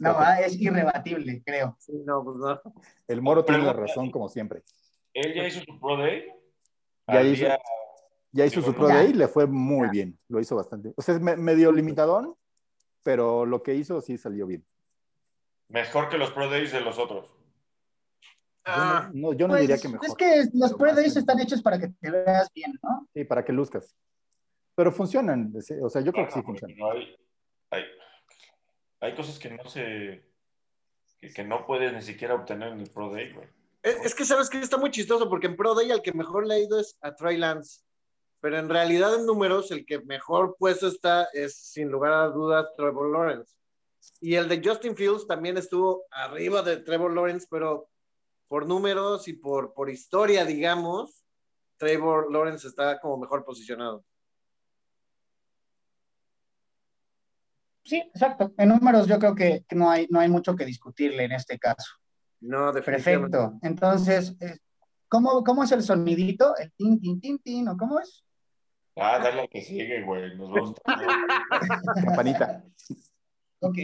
No, 0.00 0.14
ah, 0.16 0.40
es 0.40 0.54
irrebatible, 0.54 1.42
creo. 1.44 1.76
sí, 1.80 1.92
no, 2.06 2.22
pues 2.22 2.36
no. 2.36 2.60
El 3.08 3.20
Moro 3.20 3.44
tiene 3.44 3.64
la 3.64 3.72
razón, 3.72 4.12
como 4.12 4.28
siempre. 4.28 4.62
Él 5.12 5.34
ya 5.34 5.44
hizo 5.44 5.58
su 5.60 5.80
Pro 5.80 5.96
Day. 5.96 6.24
Ya 7.08 7.22
hizo. 7.22 7.44
día- 7.46 7.58
Ya 8.30 8.46
hizo 8.46 8.62
su 8.62 8.72
Pro 8.74 8.86
ya. 8.88 8.94
Day, 8.98 9.12
le 9.12 9.26
fue 9.26 9.48
muy 9.48 9.86
Ya. 9.88 9.90
bien. 9.90 10.18
Lo 10.28 10.38
hizo 10.38 10.54
bastante. 10.54 10.92
O 10.96 11.02
sea, 11.02 11.16
es 11.16 11.20
me- 11.20 11.36
medio 11.36 11.72
limitadón, 11.72 12.36
pero 13.02 13.44
lo 13.44 13.60
que 13.64 13.74
hizo 13.74 14.00
sí 14.00 14.16
salió 14.18 14.46
bien. 14.46 14.64
mejor 15.70 16.08
que 16.08 16.16
los 16.16 16.30
Pro 16.30 16.48
Days 16.48 16.70
de 16.72 16.80
los 16.80 16.96
otros. 16.98 17.26
Yo 17.28 17.34
Ah, 18.64 19.10
no, 19.12 19.30
no- 19.30 19.32
yo 19.36 19.48
no 19.48 19.52
Pues, 19.54 19.62
diría 19.62 19.78
que 19.78 19.88
mejor. 19.88 20.06
Es 20.06 20.14
que 20.14 20.44
los 20.54 20.74
Pro 20.74 20.94
Days 20.94 21.16
están 21.16 21.40
hechos 21.40 21.60
para 21.60 21.78
que 21.80 21.88
te 21.88 22.10
veas 22.10 22.48
bien, 22.54 22.78
¿no? 22.82 23.06
Sí, 23.12 23.24
para 23.24 23.44
que 23.44 23.52
luzcas. 23.52 23.94
Pero 24.78 24.92
funcionan. 24.92 25.52
O 25.82 25.90
sea, 25.90 26.02
yo 26.02 26.12
creo 26.12 26.26
que 26.26 26.30
sí 26.30 26.40
funcionan. 26.40 26.76
hay, 26.92 27.16
hay, 27.70 27.84
hay 29.00 29.14
cosas 29.16 29.36
que 29.36 29.50
no 29.50 29.64
se. 29.64 30.22
Que, 31.20 31.32
que 31.32 31.42
no 31.42 31.66
puedes 31.66 31.92
ni 31.92 32.00
siquiera 32.00 32.36
obtener 32.36 32.68
en 32.68 32.82
el 32.82 32.90
Pro 32.90 33.10
Day, 33.10 33.32
güey. 33.32 33.48
es, 33.82 33.96
es 34.04 34.14
que 34.14 34.24
sabes 34.24 34.48
que 34.48 34.60
está 34.60 34.76
muy 34.76 34.92
chistoso, 34.92 35.28
porque 35.28 35.48
en 35.48 35.56
Pro 35.56 35.74
Day 35.74 35.90
al 35.90 36.00
que 36.00 36.12
mejor 36.12 36.46
le 36.46 36.54
ha 36.54 36.58
ido 36.60 36.78
es 36.78 36.96
a 37.00 37.16
Trey 37.16 37.38
Lance, 37.38 37.80
pero 38.38 38.56
en 38.56 38.68
realidad 38.68 39.16
en 39.16 39.26
números 39.26 39.72
el 39.72 39.84
que 39.84 39.98
mejor 39.98 40.54
puesto 40.56 40.86
está 40.86 41.24
es 41.32 41.56
sin 41.56 41.88
lugar 41.88 42.12
a 42.12 42.28
dudas 42.28 42.68
Trevor 42.76 43.10
Lawrence. 43.10 43.56
Y 44.20 44.36
el 44.36 44.48
de 44.48 44.62
Justin 44.64 44.94
Fields 44.94 45.26
también 45.26 45.58
estuvo 45.58 46.04
arriba 46.12 46.62
de 46.62 46.76
Trevor 46.76 47.12
Lawrence, 47.12 47.48
pero 47.50 47.88
por 48.46 48.64
números 48.64 49.26
y 49.26 49.32
por, 49.32 49.74
por 49.74 49.90
historia, 49.90 50.44
digamos, 50.44 51.24
Trevor 51.78 52.32
Lawrence 52.32 52.68
está 52.68 53.00
como 53.00 53.16
mejor 53.16 53.44
posicionado. 53.44 54.04
Sí, 57.88 57.96
exacto. 57.96 58.52
En 58.58 58.68
números 58.68 59.06
yo 59.06 59.18
creo 59.18 59.34
que 59.34 59.64
que 59.66 59.74
no 59.74 59.88
hay, 59.90 60.06
no 60.10 60.20
hay 60.20 60.28
mucho 60.28 60.54
que 60.54 60.66
discutirle 60.66 61.24
en 61.24 61.32
este 61.32 61.58
caso. 61.58 61.94
No, 62.38 62.70
definitivamente. 62.70 63.38
Perfecto. 63.38 63.58
Entonces, 63.66 64.36
eh, 64.40 64.58
¿cómo, 65.08 65.42
cómo 65.42 65.64
es 65.64 65.72
el 65.72 65.82
sonidito? 65.82 66.54
¿El 66.58 66.70
tin, 66.72 67.00
tin, 67.00 67.18
tin, 67.18 67.38
tin? 67.38 67.66
¿O 67.66 67.78
cómo 67.78 67.98
es? 67.98 68.26
Ah, 68.94 69.18
dale 69.18 69.40
al 69.40 69.48
que 69.48 69.62
sigue, 69.62 70.02
güey. 70.02 70.36
Nos 70.36 70.50
vamos 70.50 70.74
Campanita. 72.04 72.62
Ok. 73.60 73.78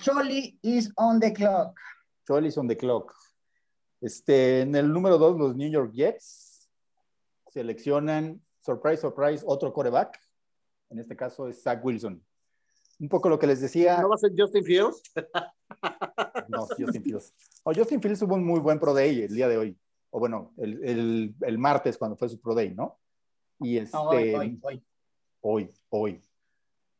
Choli 0.00 0.58
is 0.62 0.90
on 0.96 1.20
the 1.20 1.30
clock. 1.30 1.78
Charlie's 2.26 2.56
on 2.56 2.68
the 2.68 2.76
clock. 2.76 3.14
Este, 4.00 4.62
en 4.62 4.74
el 4.74 4.90
número 4.90 5.18
dos, 5.18 5.36
los 5.36 5.54
New 5.56 5.70
York 5.70 5.92
Jets 5.92 6.70
seleccionan, 7.50 8.40
surprise, 8.60 9.02
surprise, 9.02 9.44
otro 9.46 9.74
coreback. 9.74 10.18
En 10.88 10.98
este 10.98 11.14
caso 11.14 11.48
es 11.48 11.62
Zach 11.62 11.84
Wilson. 11.84 12.24
Un 13.00 13.08
poco 13.08 13.28
lo 13.28 13.38
que 13.38 13.46
les 13.46 13.60
decía. 13.60 14.00
¿No 14.00 14.08
va 14.08 14.16
a 14.16 14.18
ser 14.18 14.32
Justin 14.36 14.64
Fields? 14.64 15.02
No, 16.48 16.66
Justin 16.66 17.02
Fields. 17.02 17.32
Oh, 17.62 17.72
Justin 17.74 18.00
Fields 18.00 18.20
tuvo 18.20 18.34
un 18.34 18.44
muy 18.44 18.58
buen 18.58 18.80
Pro 18.80 18.94
Day 18.94 19.22
el 19.22 19.34
día 19.34 19.48
de 19.48 19.58
hoy. 19.58 19.78
O 20.10 20.18
bueno, 20.18 20.52
el, 20.56 20.82
el- 20.82 21.34
el 21.42 21.58
martes 21.58 21.98
cuando 21.98 22.16
fue 22.16 22.28
su 22.28 22.40
Pro 22.40 22.54
Day, 22.54 22.74
¿no? 22.74 22.98
Y 23.60 23.76
este, 23.76 23.96
No, 23.96 24.04
hoy, 24.08 24.34
hoy, 24.34 24.58
hoy. 24.62 24.82
hoy, 25.42 25.70
hoy. 25.90 26.22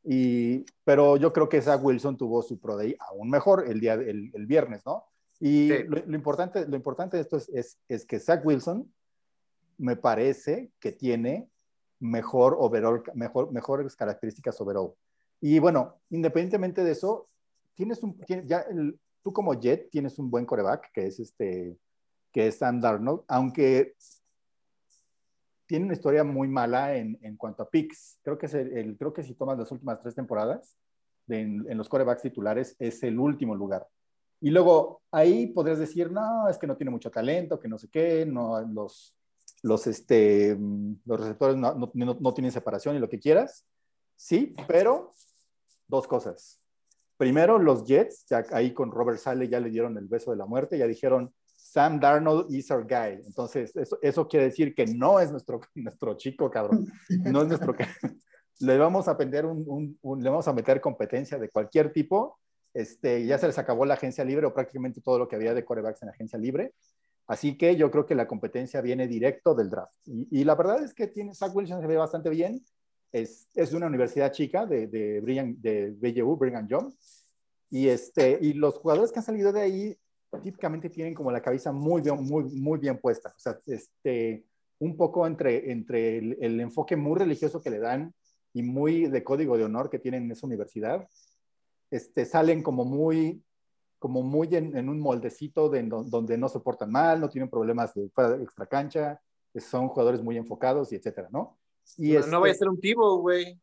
Y, 0.04 0.64
pero 0.84 1.16
yo 1.16 1.32
creo 1.32 1.48
que 1.48 1.60
Zach 1.62 1.82
Wilson 1.82 2.16
tuvo 2.16 2.42
su 2.42 2.58
Pro 2.60 2.76
Day 2.76 2.94
aún 3.00 3.30
mejor 3.30 3.64
el 3.68 3.80
día 3.80 3.94
el, 3.94 4.30
el 4.34 4.46
viernes, 4.46 4.84
¿no? 4.86 5.04
Y 5.40 5.68
Sí. 5.70 5.84
lo, 5.88 6.04
lo 6.06 6.14
importante, 6.16 6.66
lo 6.68 6.76
importante 6.76 7.16
de 7.16 7.22
esto 7.22 7.36
es, 7.38 7.48
es, 7.48 7.78
es 7.88 8.04
que 8.04 8.20
Zach 8.20 8.44
Wilson 8.44 8.92
me 9.78 9.96
parece 9.96 10.70
que 10.78 10.92
tiene 10.92 11.48
mejor 12.00 12.54
overall, 12.58 13.02
mejor, 13.14 13.50
mejores 13.52 13.96
características 13.96 14.60
overall. 14.60 14.92
Y 15.40 15.58
bueno, 15.58 15.96
independientemente 16.10 16.82
de 16.84 16.92
eso, 16.92 17.26
tienes 17.74 18.02
un, 18.02 18.18
ya 18.44 18.66
tú 19.22 19.32
como 19.32 19.54
Jet 19.54 19.90
tienes 19.90 20.18
un 20.18 20.30
buen 20.30 20.44
coreback 20.46 20.90
que 20.92 21.06
es 21.06 21.20
este, 21.20 21.76
que 22.32 22.48
es 22.48 22.56
Sam 22.58 22.80
Darnold, 22.80 23.22
aunque 23.28 23.94
tiene 25.66 25.84
una 25.84 25.94
historia 25.94 26.24
muy 26.24 26.48
mala 26.48 26.96
en, 26.96 27.18
en 27.22 27.36
cuanto 27.36 27.62
a 27.62 27.68
picks. 27.70 28.18
Creo 28.22 28.38
que, 28.38 28.46
es 28.46 28.54
el, 28.54 28.96
creo 28.96 29.12
que 29.12 29.22
si 29.22 29.34
tomas 29.34 29.58
las 29.58 29.70
últimas 29.70 30.00
tres 30.00 30.14
temporadas 30.14 30.76
de- 31.26 31.40
en, 31.40 31.66
en 31.70 31.76
los 31.78 31.88
corebacks 31.88 32.22
titulares, 32.22 32.74
es 32.78 33.02
el 33.02 33.18
último 33.18 33.54
lugar. 33.54 33.86
Y 34.40 34.50
luego 34.50 35.02
ahí 35.10 35.48
podrías 35.48 35.78
decir, 35.78 36.10
no, 36.10 36.48
es 36.48 36.56
que 36.58 36.66
no 36.66 36.76
tiene 36.76 36.90
mucho 36.90 37.10
talento, 37.10 37.60
que 37.60 37.68
no 37.68 37.76
sé 37.76 37.88
qué, 37.88 38.24
no, 38.24 38.60
los, 38.62 39.16
los, 39.62 39.86
este, 39.86 40.56
los 41.04 41.20
receptores 41.20 41.56
no, 41.56 41.74
no- 41.74 41.90
no- 41.92 42.16
no 42.18 42.34
tienen 42.34 42.52
separación 42.52 42.96
y 42.96 42.98
lo 43.00 43.08
que 43.08 43.18
quieras. 43.20 43.64
Sí, 44.18 44.52
pero 44.66 45.12
dos 45.86 46.08
cosas. 46.08 46.58
Primero, 47.16 47.58
los 47.58 47.84
Jets, 47.84 48.26
ya 48.28 48.44
ahí 48.50 48.74
con 48.74 48.90
Robert 48.90 49.18
Sale 49.18 49.48
ya 49.48 49.60
le 49.60 49.70
dieron 49.70 49.96
el 49.96 50.06
beso 50.08 50.32
de 50.32 50.36
la 50.36 50.44
muerte, 50.44 50.76
ya 50.76 50.86
dijeron, 50.86 51.32
Sam 51.56 52.00
Darnold 52.00 52.52
is 52.52 52.70
our 52.70 52.82
guy. 52.84 53.22
Entonces, 53.24 53.74
eso, 53.76 53.98
eso 54.02 54.26
quiere 54.26 54.46
decir 54.46 54.74
que 54.74 54.86
no 54.86 55.20
es 55.20 55.30
nuestro, 55.30 55.60
nuestro 55.74 56.16
chico, 56.16 56.50
cabrón. 56.50 56.86
No 57.08 57.42
es 57.42 57.48
nuestro... 57.48 57.74
le 58.60 58.76
vamos 58.76 59.06
a 59.06 59.14
meter 59.14 59.46
un, 59.46 59.96
un- 60.02 60.22
le 60.22 60.28
vamos 60.30 60.48
a 60.48 60.52
meter 60.52 60.80
competencia 60.80 61.38
de 61.38 61.48
cualquier 61.48 61.92
tipo. 61.92 62.38
Este, 62.74 63.24
ya 63.24 63.38
se 63.38 63.46
les 63.46 63.58
acabó 63.58 63.84
la 63.86 63.94
agencia 63.94 64.24
libre 64.24 64.46
o 64.46 64.52
prácticamente 64.54 65.00
todo 65.00 65.18
lo 65.18 65.28
que 65.28 65.36
había 65.36 65.54
de 65.54 65.64
corebacks 65.64 66.02
en 66.02 66.08
agencia 66.08 66.38
libre. 66.38 66.74
Así 67.28 67.56
que 67.56 67.76
yo 67.76 67.90
creo 67.90 68.04
que 68.06 68.14
la 68.16 68.26
competencia 68.26 68.80
viene 68.80 69.06
directo 69.06 69.54
del 69.54 69.70
draft. 69.70 69.92
Y, 70.06 70.40
y 70.40 70.44
la 70.44 70.54
verdad 70.56 70.82
es 70.82 70.92
que 70.94 71.06
tiene, 71.06 71.34
Zach 71.34 71.54
Wilson 71.54 71.80
se 71.80 71.86
ve 71.86 71.96
bastante 71.96 72.30
bien. 72.30 72.64
Es, 73.12 73.48
es 73.54 73.72
una 73.72 73.86
universidad 73.86 74.32
chica 74.32 74.66
de, 74.66 74.86
de, 74.86 75.20
Brigham, 75.20 75.56
de 75.60 75.90
BYU, 75.90 76.36
Brigham 76.36 76.68
Young. 76.68 76.92
Y, 77.70 77.88
este, 77.88 78.38
y 78.40 78.54
los 78.54 78.78
jugadores 78.78 79.12
que 79.12 79.18
han 79.18 79.24
salido 79.24 79.52
de 79.52 79.60
ahí 79.60 79.98
típicamente 80.42 80.90
tienen 80.90 81.14
como 81.14 81.30
la 81.30 81.40
cabeza 81.42 81.72
muy 81.72 82.02
bien, 82.02 82.22
muy, 82.22 82.44
muy 82.44 82.78
bien 82.78 82.98
puesta. 82.98 83.30
O 83.30 83.38
sea, 83.38 83.58
este, 83.66 84.44
un 84.78 84.96
poco 84.96 85.26
entre, 85.26 85.70
entre 85.72 86.18
el, 86.18 86.60
enfoque 86.60 86.96
muy 86.96 87.18
religioso 87.18 87.60
que 87.60 87.70
le 87.70 87.78
dan 87.78 88.14
y 88.52 88.62
muy 88.62 89.06
de 89.06 89.24
código 89.24 89.56
de 89.56 89.64
honor 89.64 89.90
que 89.90 89.98
tienen 89.98 90.24
en 90.24 90.32
esa 90.32 90.46
universidad, 90.46 91.08
este, 91.90 92.24
salen 92.24 92.62
como 92.62 92.84
muy, 92.84 93.42
como 93.98 94.22
muy 94.22 94.48
en, 94.54 94.88
un 94.88 95.00
moldecito 95.00 95.68
de, 95.68 95.82
do- 95.82 96.04
donde 96.04 96.38
no 96.38 96.48
se 96.48 96.60
portan 96.60 96.90
mal, 96.90 97.20
no 97.20 97.28
tienen 97.28 97.50
problemas 97.50 97.94
de 97.94 98.02
de 98.02 98.42
extra 98.42 98.66
cancha, 98.66 99.20
son 99.56 99.88
jugadores 99.88 100.22
muy 100.22 100.36
enfocados 100.36 100.92
y 100.92 100.96
etcétera, 100.96 101.28
¿no? 101.32 101.57
Y 101.96 102.12
No, 102.12 102.18
este, 102.20 102.30
no 102.30 102.40
vaya 102.40 102.52
a 102.52 102.56
ser 102.56 102.68
un 102.68 102.80
tivo, 102.80 103.18
güey. 103.18 103.58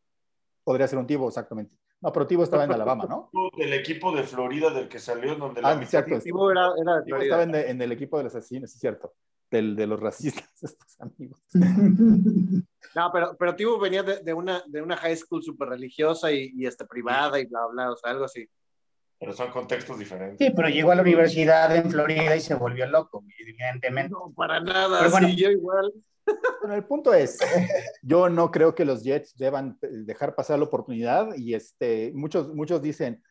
podría 0.64 0.88
ser 0.88 0.98
un 0.98 1.06
Tibo, 1.06 1.28
exactamente. 1.28 1.76
No, 2.00 2.12
pero 2.12 2.26
Tibo 2.26 2.42
estaba 2.44 2.64
en 2.64 2.72
Alabama, 2.72 3.06
¿no? 3.08 3.30
Del 3.56 3.72
equipo 3.72 4.12
de 4.14 4.22
Florida 4.24 4.70
del 4.70 4.88
que 4.88 4.98
salió, 4.98 5.34
donde 5.36 5.60
Ah, 5.64 5.74
la 5.74 5.86
cierto. 5.86 6.18
Tivo 6.20 6.50
era, 6.50 6.70
era 6.80 6.96
de 6.96 7.02
Tibo 7.04 7.16
Florida. 7.16 7.42
estaba 7.42 7.42
en, 7.60 7.70
en 7.70 7.82
el 7.82 7.92
equipo 7.92 8.18
de 8.18 8.24
los 8.24 8.34
asesinos, 8.34 8.72
es 8.74 8.78
cierto. 8.80 9.14
Del, 9.50 9.76
de 9.76 9.86
los 9.86 10.00
racistas, 10.00 10.50
estos 10.62 11.00
amigos. 11.00 11.40
No, 11.54 13.10
pero, 13.12 13.36
pero 13.38 13.54
Tivo 13.54 13.78
venía 13.78 14.02
de, 14.02 14.18
de 14.22 14.34
una, 14.34 14.62
de 14.66 14.82
una 14.82 14.96
high 14.96 15.16
school 15.16 15.42
súper 15.42 15.68
religiosa 15.68 16.32
y, 16.32 16.52
y 16.56 16.66
este, 16.66 16.84
privada 16.84 17.38
y 17.38 17.46
bla, 17.46 17.60
bla, 17.70 17.92
o 17.92 17.96
sea, 17.96 18.10
algo 18.10 18.24
así. 18.24 18.46
pero 19.18 19.32
son 19.32 19.50
contextos 19.50 19.98
diferentes. 19.98 20.44
Sí, 20.44 20.52
pero 20.54 20.68
llegó 20.68 20.90
a 20.90 20.96
la 20.96 21.02
universidad 21.02 21.74
en 21.76 21.90
Florida 21.90 22.34
y 22.36 22.40
se 22.40 22.54
volvió 22.54 22.86
loco, 22.86 23.24
evidentemente. 23.38 24.10
No, 24.12 24.32
para 24.34 24.60
nada, 24.60 24.98
Pero 24.98 25.10
bueno. 25.12 25.28
sí, 25.28 25.36
yo 25.36 25.50
igual. 25.50 25.92
Bueno, 26.60 26.74
el 26.74 26.84
punto 26.84 27.14
es, 27.14 27.38
yo 28.02 28.28
no 28.28 28.50
creo 28.50 28.74
que 28.74 28.84
los 28.84 29.02
Jets 29.04 29.36
deban 29.36 29.78
eh, 29.82 29.88
dejar 30.04 30.34
pasar 30.34 30.58
la 30.58 30.64
oportunidad 30.64 31.34
y 31.36 31.54
este, 31.54 32.12
muchos, 32.14 32.52
muchos 32.54 32.82
dicen 32.82 33.22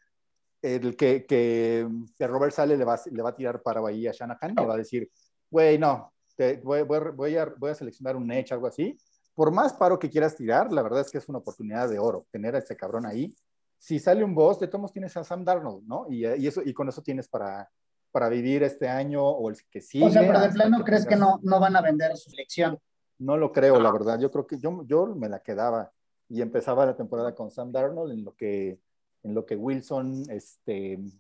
el 0.61 0.95
que, 0.95 1.25
que, 1.25 1.87
que 2.17 2.27
Robert 2.27 2.53
Sale 2.53 2.77
le 2.77 2.85
va, 2.85 2.93
a- 2.95 3.01
le 3.11 3.21
va 3.21 3.29
a 3.29 3.35
tirar 3.35 3.61
para 3.61 3.85
ahí 3.85 4.07
a 4.07 4.11
Shanahan, 4.11 4.55
le 4.55 4.65
va 4.65 4.73
a 4.75 4.77
decir, 4.77 5.09
güey, 5.51 5.77
no, 5.77 6.13
te- 6.35 6.57
voy, 6.57 6.83
voy 6.83 6.97
a- 6.97 7.11
voy 7.11 7.37
a, 7.37 7.45
voy 7.57 7.71
a 7.71 7.75
seleccionar 7.75 8.15
un 8.15 8.31
Edge, 8.31 8.53
algo 8.53 8.67
así. 8.67 8.97
Por 9.33 9.51
más 9.51 9.73
paro 9.73 9.99
que 9.99 10.09
quieras 10.09 10.35
tirar, 10.35 10.71
la 10.71 10.81
verdad 10.81 11.01
es 11.01 11.11
que 11.11 11.17
es 11.17 11.27
una 11.27 11.39
oportunidad 11.39 11.89
de 11.89 11.99
oro 11.99 12.25
tener 12.31 12.55
a 12.55 12.59
este 12.59 12.75
cabrón 12.77 13.05
ahí. 13.05 13.35
Si 13.77 13.99
sale 13.99 14.23
un 14.23 14.33
boss, 14.33 14.59
de 14.59 14.67
todos 14.69 14.93
tienes 14.93 15.15
a 15.17 15.23
Sam 15.25 15.43
Darnold, 15.43 15.85
¿no? 15.85 16.05
Y, 16.09 16.25
y, 16.25 16.47
eso, 16.47 16.61
y 16.63 16.73
con 16.73 16.87
eso 16.87 17.01
tienes 17.03 17.27
para, 17.27 17.69
para 18.15 18.29
vivir 18.29 18.63
este 18.63 18.87
año 18.87 19.27
o 19.27 19.49
el 19.49 19.57
que 19.69 19.81
sigue. 19.81 20.05
O 20.05 20.09
sea, 20.09 20.21
pero 20.21 20.39
de 20.39 20.47
plano 20.47 20.85
crees 20.85 21.05
que 21.05 21.17
no, 21.17 21.41
no 21.43 21.59
van 21.59 21.75
a 21.75 21.81
vender 21.81 22.15
su 22.15 22.29
selección. 22.29 22.79
no 23.19 23.35
lo 23.35 23.51
creo, 23.51 23.77
la 23.77 23.91
verdad. 23.91 24.17
Yo 24.21 24.31
creo 24.31 24.47
que 24.47 24.57
yo, 24.57 24.85
yo 24.87 25.07
me 25.07 25.27
la 25.27 25.39
quedaba 25.39 25.91
y 26.29 26.41
empezaba 26.41 26.85
la 26.85 26.95
temporada 26.95 27.35
con 27.35 27.51
Sam 27.51 27.73
Darnold 27.73 28.13
en 28.13 28.23
lo 28.23 28.33
que, 28.33 28.79
en 29.21 29.35
lo 29.35 29.45
que 29.45 29.57
Wilson 29.57 30.23
este, 30.29 30.93
en 30.93 31.11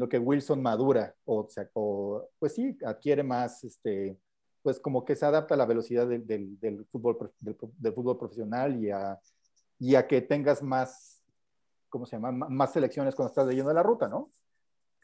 lo 0.00 0.06
que 0.06 0.18
Wilson 0.18 0.60
madura 0.60 1.14
o, 1.24 1.48
sea, 1.48 1.70
o 1.72 2.28
pues 2.38 2.52
sí, 2.52 2.76
adquiere 2.84 3.22
más, 3.22 3.64
este, 3.64 4.18
pues 4.60 4.78
como 4.78 5.06
que 5.06 5.16
se 5.16 5.24
adapta 5.24 5.54
a 5.54 5.56
la 5.56 5.64
velocidad 5.64 6.06
del, 6.06 6.26
del, 6.26 6.60
del 6.60 6.84
fútbol, 6.84 7.32
del, 7.40 7.56
del, 7.78 7.92
fútbol 7.94 8.18
profesional 8.18 8.76
y 8.76 8.90
a, 8.90 9.18
y 9.78 9.94
a 9.94 10.06
que 10.06 10.20
tengas 10.20 10.62
más, 10.62 11.22
¿cómo 11.88 12.04
se 12.04 12.16
llama? 12.16 12.30
Más 12.30 12.74
selecciones 12.74 13.14
cuando 13.14 13.30
estás 13.30 13.46
leyendo 13.46 13.72
la 13.72 13.82
ruta, 13.82 14.06
¿no? 14.06 14.28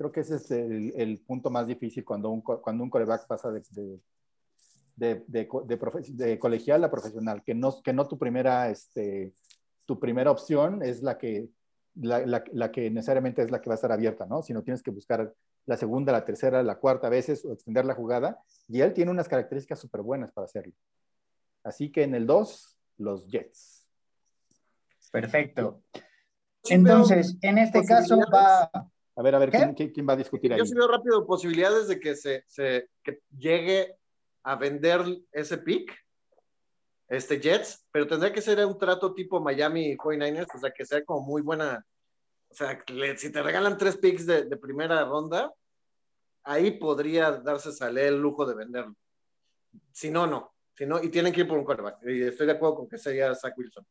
Creo 0.00 0.12
que 0.12 0.20
ese 0.20 0.36
es 0.36 0.50
el, 0.50 0.94
el 0.96 1.18
punto 1.18 1.50
más 1.50 1.66
difícil 1.66 2.06
cuando 2.06 2.30
un, 2.30 2.40
cuando 2.40 2.82
un 2.82 2.88
coreback 2.88 3.26
pasa 3.26 3.50
de, 3.50 3.60
de, 4.96 5.22
de, 5.26 5.46
de, 6.06 6.38
colegial 6.38 6.82
a 6.84 6.90
profesional, 6.90 7.42
que 7.44 7.52
no, 7.52 7.82
que 7.82 7.92
no 7.92 8.08
tu 8.08 8.16
primera, 8.18 8.70
este, 8.70 9.34
tu 9.84 10.00
primera 10.00 10.30
opción 10.30 10.82
es 10.82 11.02
la 11.02 11.18
que, 11.18 11.50
la, 11.96 12.24
la, 12.24 12.42
la, 12.50 12.72
que 12.72 12.88
necesariamente 12.88 13.42
es 13.42 13.50
la 13.50 13.60
que 13.60 13.68
va 13.68 13.74
a 13.74 13.76
estar 13.76 13.92
abierta, 13.92 14.24
¿no? 14.24 14.40
Sino 14.40 14.62
tienes 14.62 14.82
que 14.82 14.90
buscar 14.90 15.34
la 15.66 15.76
segunda, 15.76 16.12
la 16.12 16.24
tercera, 16.24 16.62
la 16.62 16.78
cuarta 16.78 17.10
veces 17.10 17.44
o 17.44 17.52
extender 17.52 17.84
la 17.84 17.94
jugada. 17.94 18.42
Y 18.68 18.80
él 18.80 18.94
tiene 18.94 19.10
unas 19.10 19.28
características 19.28 19.80
súper 19.80 20.00
buenas 20.00 20.32
para 20.32 20.46
hacerlo. 20.46 20.72
Así 21.62 21.92
que 21.92 22.04
en 22.04 22.14
el 22.14 22.26
2, 22.26 22.78
los 22.96 23.28
Jets. 23.28 23.86
Perfecto. 25.12 25.82
Entonces, 26.70 27.36
en 27.42 27.58
este 27.58 27.84
caso 27.84 28.18
va... 28.32 28.70
A 29.20 29.22
ver, 29.22 29.34
a 29.34 29.38
ver, 29.38 29.50
¿quién, 29.50 29.74
¿quién, 29.90 30.08
va 30.08 30.14
a 30.14 30.16
discutir 30.16 30.50
ahí? 30.50 30.58
Yo 30.58 30.64
sí 30.64 30.74
veo 30.74 30.88
rápido 30.88 31.26
posibilidades 31.26 31.88
de 31.88 32.00
que 32.00 32.16
se, 32.16 32.42
se 32.46 32.88
que 33.02 33.20
llegue 33.36 33.94
a 34.44 34.56
vender 34.56 35.04
ese 35.30 35.58
pick, 35.58 35.94
este 37.06 37.38
Jets, 37.38 37.86
pero 37.92 38.06
tendría 38.06 38.32
que 38.32 38.40
ser 38.40 38.64
un 38.64 38.78
trato 38.78 39.12
tipo 39.12 39.38
Miami 39.38 39.94
49ers, 39.94 40.54
o 40.54 40.58
sea, 40.58 40.70
que 40.70 40.86
sea 40.86 41.04
como 41.04 41.20
muy 41.20 41.42
buena. 41.42 41.84
O 42.48 42.54
sea, 42.54 42.82
si 43.18 43.30
te 43.30 43.42
regalan 43.42 43.76
tres 43.76 43.98
picks 43.98 44.24
de, 44.24 44.44
de 44.44 44.56
primera 44.56 45.04
ronda, 45.04 45.52
ahí 46.42 46.70
podría 46.70 47.30
darse 47.30 47.72
sale 47.72 48.08
el 48.08 48.18
lujo 48.18 48.46
de 48.46 48.54
venderlo. 48.54 48.96
Si 49.92 50.10
no, 50.10 50.26
no. 50.26 50.54
Si 50.72 50.86
no, 50.86 50.98
y 51.02 51.10
tienen 51.10 51.34
que 51.34 51.42
ir 51.42 51.46
por 51.46 51.58
un 51.58 51.66
quarterback. 51.66 51.98
Y 52.06 52.22
estoy 52.22 52.46
de 52.46 52.52
acuerdo 52.52 52.76
con 52.76 52.88
que 52.88 52.96
sería 52.96 53.34
Zach 53.34 53.52
Wilson. 53.54 53.86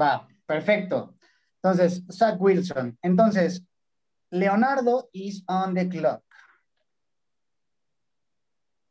Va, 0.00 0.28
perfecto. 0.46 1.16
Entonces, 1.56 2.04
Zach 2.12 2.40
Wilson. 2.40 2.96
Entonces, 3.02 3.64
Leonardo 4.32 5.10
is 5.12 5.44
on 5.46 5.74
the 5.74 5.88
clock. 5.88 6.22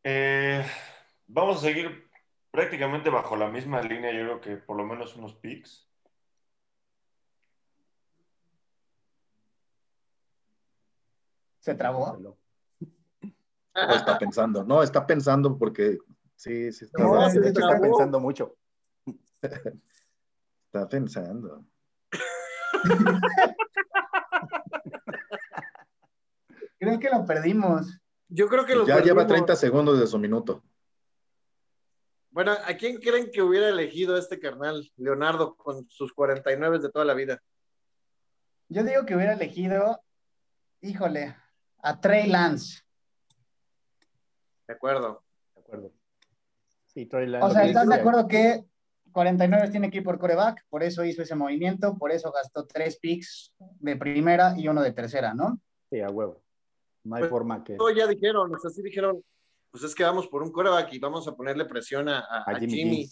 Eh, 0.03 0.63
vamos 1.27 1.57
a 1.57 1.61
seguir 1.61 2.09
prácticamente 2.51 3.09
bajo 3.09 3.35
la 3.35 3.47
misma 3.49 3.81
línea, 3.81 4.11
yo 4.11 4.39
creo 4.39 4.41
que 4.41 4.57
por 4.57 4.77
lo 4.77 4.85
menos 4.85 5.15
unos 5.15 5.33
picks. 5.35 5.89
¿Se 11.59 11.73
trabó? 11.75 12.17
No, 12.17 12.37
está 13.95 14.19
pensando, 14.19 14.63
no, 14.63 14.83
está 14.83 15.07
pensando 15.07 15.57
porque 15.57 15.97
sí, 16.35 16.71
sí 16.71 16.85
está, 16.85 17.03
no, 17.03 17.29
sí, 17.29 17.39
de 17.39 17.49
hecho 17.49 17.61
está 17.61 17.79
pensando 17.79 18.19
mucho. 18.19 18.57
Está 20.73 20.87
pensando. 20.87 21.65
Creo 26.81 26.99
que 26.99 27.11
lo 27.11 27.23
perdimos. 27.27 27.95
Yo 28.27 28.47
creo 28.47 28.65
que 28.65 28.73
lo 28.73 28.87
Ya 28.87 28.95
perdimos. 28.95 29.05
lleva 29.05 29.27
30 29.27 29.55
segundos 29.55 29.99
de 29.99 30.07
su 30.07 30.17
minuto. 30.17 30.63
Bueno, 32.31 32.53
¿a 32.53 32.73
quién 32.75 32.97
creen 32.97 33.29
que 33.29 33.43
hubiera 33.43 33.69
elegido 33.69 34.17
este 34.17 34.39
carnal, 34.39 34.91
Leonardo, 34.95 35.55
con 35.55 35.87
sus 35.87 36.11
49 36.11 36.79
de 36.79 36.89
toda 36.89 37.05
la 37.05 37.13
vida? 37.13 37.39
Yo 38.67 38.83
digo 38.83 39.05
que 39.05 39.15
hubiera 39.15 39.33
elegido, 39.33 40.01
híjole, 40.81 41.35
a 41.83 42.01
Trey 42.01 42.27
Lance. 42.27 42.81
De 44.67 44.73
acuerdo. 44.73 45.23
De 45.53 45.61
acuerdo. 45.61 45.93
Sí, 46.87 47.05
Trey 47.05 47.27
Lance. 47.27 47.45
O 47.45 47.51
sea, 47.51 47.63
¿estás 47.67 47.87
de 47.87 47.93
acuerdo 47.93 48.27
que 48.27 48.65
49 49.11 49.69
tiene 49.69 49.91
que 49.91 49.99
ir 49.99 50.03
por 50.03 50.17
coreback? 50.17 50.65
Por 50.67 50.81
eso 50.81 51.05
hizo 51.05 51.21
ese 51.21 51.35
movimiento, 51.35 51.95
por 51.95 52.11
eso 52.11 52.31
gastó 52.31 52.65
tres 52.65 52.97
picks 52.97 53.53
de 53.59 53.97
primera 53.97 54.55
y 54.57 54.67
uno 54.67 54.81
de 54.81 54.93
tercera, 54.93 55.35
¿no? 55.35 55.59
Sí, 55.91 55.99
a 55.99 56.09
huevo. 56.09 56.41
No 57.03 57.15
hay 57.15 57.21
Pues, 57.21 57.29
forma 57.31 57.63
que. 57.63 57.75
Todos 57.75 57.95
ya 57.95 58.07
dijeron, 58.07 58.53
o 58.53 58.59
sea, 58.59 58.69
sí 58.69 58.81
dijeron, 58.81 59.23
pues 59.71 59.83
es 59.83 59.95
que 59.95 60.03
vamos 60.03 60.27
por 60.27 60.43
un 60.43 60.51
coreback 60.51 60.93
y 60.93 60.99
vamos 60.99 61.27
a 61.27 61.35
ponerle 61.35 61.65
presión 61.65 62.07
a, 62.09 62.19
a- 62.19 62.43
A 62.45 62.51
a 62.51 62.59
Jimmy. 62.59 63.07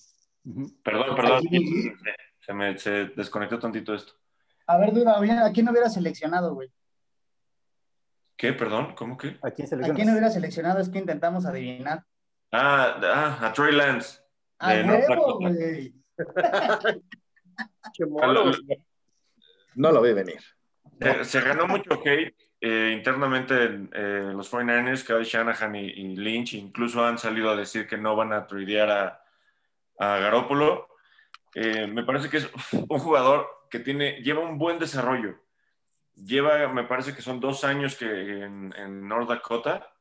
Perdón, 0.83 1.15
perdón. 1.15 1.41
Se 2.39 2.53
me 2.53 2.77
se 2.77 3.05
desconectó 3.15 3.59
tantito 3.59 3.93
esto. 3.93 4.13
A 4.67 4.77
ver, 4.77 4.93
Duda, 4.93 5.17
¿a 5.19 5.51
quién 5.51 5.67
hubiera 5.69 5.89
seleccionado, 5.89 6.53
güey? 6.53 6.69
¿Qué? 8.37 8.53
Perdón, 8.53 8.93
¿cómo 8.95 9.17
que? 9.17 9.37
¿A 9.41 9.51
quién 9.51 9.67
¿A 9.83 9.93
quién 9.93 10.09
hubiera 10.09 10.29
seleccionado? 10.29 10.79
Es 10.79 10.89
que 10.89 10.99
intentamos 10.99 11.45
adivinar. 11.45 12.03
Ah, 12.51 12.99
ah, 13.03 13.47
a 13.47 13.53
Trey 13.53 13.73
Lance. 13.75 14.19
¡A 14.59 14.75
North 14.83 15.09
huevo, 15.09 15.39
güey! 15.39 15.93
Ah, 18.21 18.33
No 19.75 19.91
lo 19.91 20.01
ve 20.01 20.13
venir. 20.13 20.39
Se, 21.01 21.25
se 21.25 21.41
ganó 21.41 21.67
mucho 21.67 21.91
hate 22.05 22.35
eh, 22.61 22.93
internamente 22.95 23.63
en 23.63 23.89
eh, 23.93 24.31
los 24.33 24.51
49ers, 24.51 25.05
Kyle 25.05 25.23
Shanahan 25.23 25.75
y, 25.75 26.15
Lynch 26.17 26.53
incluso 26.53 27.05
han 27.05 27.17
salido 27.17 27.49
a 27.49 27.55
decir 27.55 27.87
que 27.87 27.97
no 27.97 28.15
van 28.15 28.33
a 28.33 28.47
tradear 28.47 28.89
a, 28.89 29.23
a 29.99 30.17
Garoppolo. 30.17 30.87
Eh, 31.55 31.87
me 31.87 32.03
parece 32.03 32.29
que 32.29 32.37
es 32.37 32.49
un 32.89 32.99
jugador 32.99 33.47
que 33.69 33.79
tiene, 33.79 34.21
lleva 34.21 34.41
un 34.41 34.57
buen 34.57 34.79
desarrollo. 34.79 35.39
Lleva, 36.15 36.67
me 36.67 36.83
parece 36.83 37.15
que 37.15 37.21
son 37.21 37.39
dos 37.39 37.63
años 37.63 37.95
que 37.95 38.43
en, 38.43 39.07
North 39.07 39.29
Dakota 39.29 39.93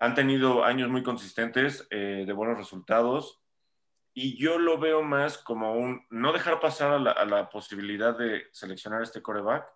han 0.00 0.14
tenido 0.14 0.64
años 0.64 0.88
muy 0.90 1.02
consistentes 1.02 1.86
eh, 1.90 2.24
de 2.26 2.32
buenos 2.32 2.58
resultados 2.58 3.40
y 4.12 4.36
yo 4.36 4.58
lo 4.58 4.78
veo 4.78 5.02
más 5.02 5.38
como 5.38 5.74
un 5.74 6.04
no 6.10 6.32
dejar 6.32 6.60
pasar 6.60 6.92
a 6.92 6.98
la, 6.98 7.12
a 7.12 7.24
la 7.24 7.48
posibilidad 7.50 8.16
de 8.16 8.46
seleccionar 8.52 9.02
este 9.02 9.22
coreback, 9.22 9.66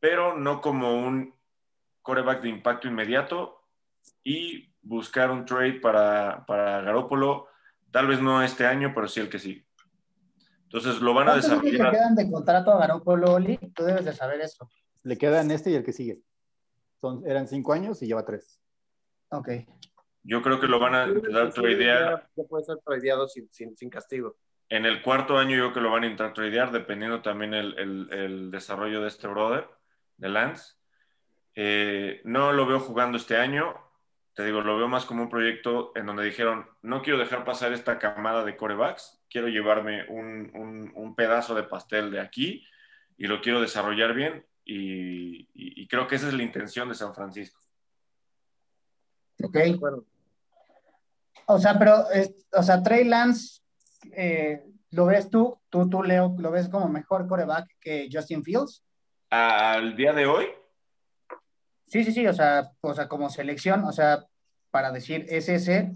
pero 0.00 0.36
no 0.36 0.60
como 0.60 0.94
un 0.94 1.33
coreback 2.04 2.42
de 2.42 2.50
impacto 2.50 2.86
inmediato 2.86 3.64
y 4.22 4.72
buscar 4.82 5.30
un 5.30 5.44
trade 5.44 5.80
para, 5.80 6.44
para 6.46 6.82
Garópolo, 6.82 7.48
tal 7.90 8.06
vez 8.06 8.20
no 8.20 8.42
este 8.42 8.66
año, 8.66 8.92
pero 8.94 9.08
sí 9.08 9.20
el 9.20 9.28
que 9.30 9.38
sigue. 9.40 9.66
Entonces 10.64 11.00
lo 11.00 11.14
van 11.14 11.28
a 11.28 11.32
¿Cuántos 11.32 11.50
años 11.50 11.64
le 11.64 11.70
desarrollar. 11.72 11.92
quedan 11.92 12.14
de 12.14 12.30
contrato 12.30 12.72
a 12.72 12.78
Garoppolo, 12.78 13.34
Oli? 13.34 13.56
Tú 13.74 13.84
debes 13.84 14.04
de 14.04 14.12
saber 14.12 14.40
eso. 14.40 14.68
Le 15.02 15.16
quedan 15.16 15.50
este 15.50 15.70
y 15.70 15.74
el 15.74 15.82
que 15.84 15.92
sigue. 15.92 16.22
Son, 17.00 17.22
eran 17.26 17.48
cinco 17.48 17.72
años 17.72 18.02
y 18.02 18.06
lleva 18.06 18.24
tres. 18.24 18.60
Ok. 19.30 19.48
Yo 20.22 20.42
creo 20.42 20.60
que 20.60 20.66
lo 20.66 20.78
van 20.78 20.94
a 20.94 21.06
tradear 21.50 21.52
Ya, 21.52 22.28
ya 22.36 22.44
puede 22.44 22.64
ser 22.64 22.78
tradeado 22.84 23.28
sin, 23.28 23.50
sin, 23.52 23.76
sin 23.76 23.90
castigo. 23.90 24.36
En 24.68 24.84
el 24.86 25.02
cuarto 25.02 25.38
año 25.38 25.56
yo 25.56 25.64
creo 25.64 25.72
que 25.74 25.80
lo 25.80 25.90
van 25.90 26.04
a 26.04 26.06
intentar 26.06 26.32
tradear, 26.34 26.72
dependiendo 26.72 27.22
también 27.22 27.54
el, 27.54 27.78
el, 27.78 28.08
el 28.12 28.50
desarrollo 28.50 29.02
de 29.02 29.08
este 29.08 29.28
brother, 29.28 29.68
de 30.16 30.28
Lance. 30.28 30.74
Eh, 31.54 32.20
no 32.24 32.52
lo 32.52 32.66
veo 32.66 32.80
jugando 32.80 33.16
este 33.16 33.36
año. 33.36 33.74
Te 34.34 34.44
digo, 34.44 34.60
lo 34.62 34.76
veo 34.76 34.88
más 34.88 35.04
como 35.04 35.22
un 35.22 35.28
proyecto 35.30 35.92
en 35.94 36.06
donde 36.06 36.24
dijeron, 36.24 36.66
no 36.82 37.02
quiero 37.02 37.18
dejar 37.18 37.44
pasar 37.44 37.72
esta 37.72 37.98
camada 38.00 38.44
de 38.44 38.56
corebacks, 38.56 39.22
quiero 39.30 39.46
llevarme 39.46 40.04
un, 40.08 40.50
un, 40.54 40.90
un 40.94 41.14
pedazo 41.14 41.54
de 41.54 41.62
pastel 41.62 42.10
de 42.10 42.20
aquí 42.20 42.66
y 43.16 43.28
lo 43.28 43.40
quiero 43.40 43.60
desarrollar 43.60 44.12
bien 44.12 44.44
y, 44.64 45.42
y, 45.54 45.82
y 45.82 45.86
creo 45.86 46.08
que 46.08 46.16
esa 46.16 46.26
es 46.26 46.34
la 46.34 46.42
intención 46.42 46.88
de 46.88 46.96
San 46.96 47.14
Francisco. 47.14 47.60
Ok. 49.42 49.56
Bueno, 49.78 50.04
O 51.46 51.58
sea, 51.58 51.78
pero, 51.78 52.10
es- 52.10 52.34
o 52.52 52.62
sea, 52.62 52.82
Trey 52.82 53.04
Lance, 53.04 53.60
eh, 54.16 54.64
¿lo 54.90 55.06
ves 55.06 55.30
tú? 55.30 55.60
tú? 55.68 55.88
Tú, 55.88 56.02
Leo, 56.02 56.34
¿lo 56.38 56.50
ves 56.50 56.68
como 56.68 56.88
mejor 56.88 57.28
coreback 57.28 57.68
que 57.80 58.08
Justin 58.10 58.42
Fields? 58.42 58.82
Al 59.30 59.94
día 59.96 60.12
de 60.12 60.26
hoy, 60.26 60.46
Sí, 61.94 62.02
sí, 62.02 62.10
sí, 62.12 62.26
o 62.26 62.32
sea, 62.32 62.72
o 62.80 62.92
sea, 62.92 63.08
como 63.08 63.30
selección, 63.30 63.84
o 63.84 63.92
sea, 63.92 64.26
para 64.72 64.90
decir 64.90 65.26
es 65.28 65.48
ese, 65.48 65.92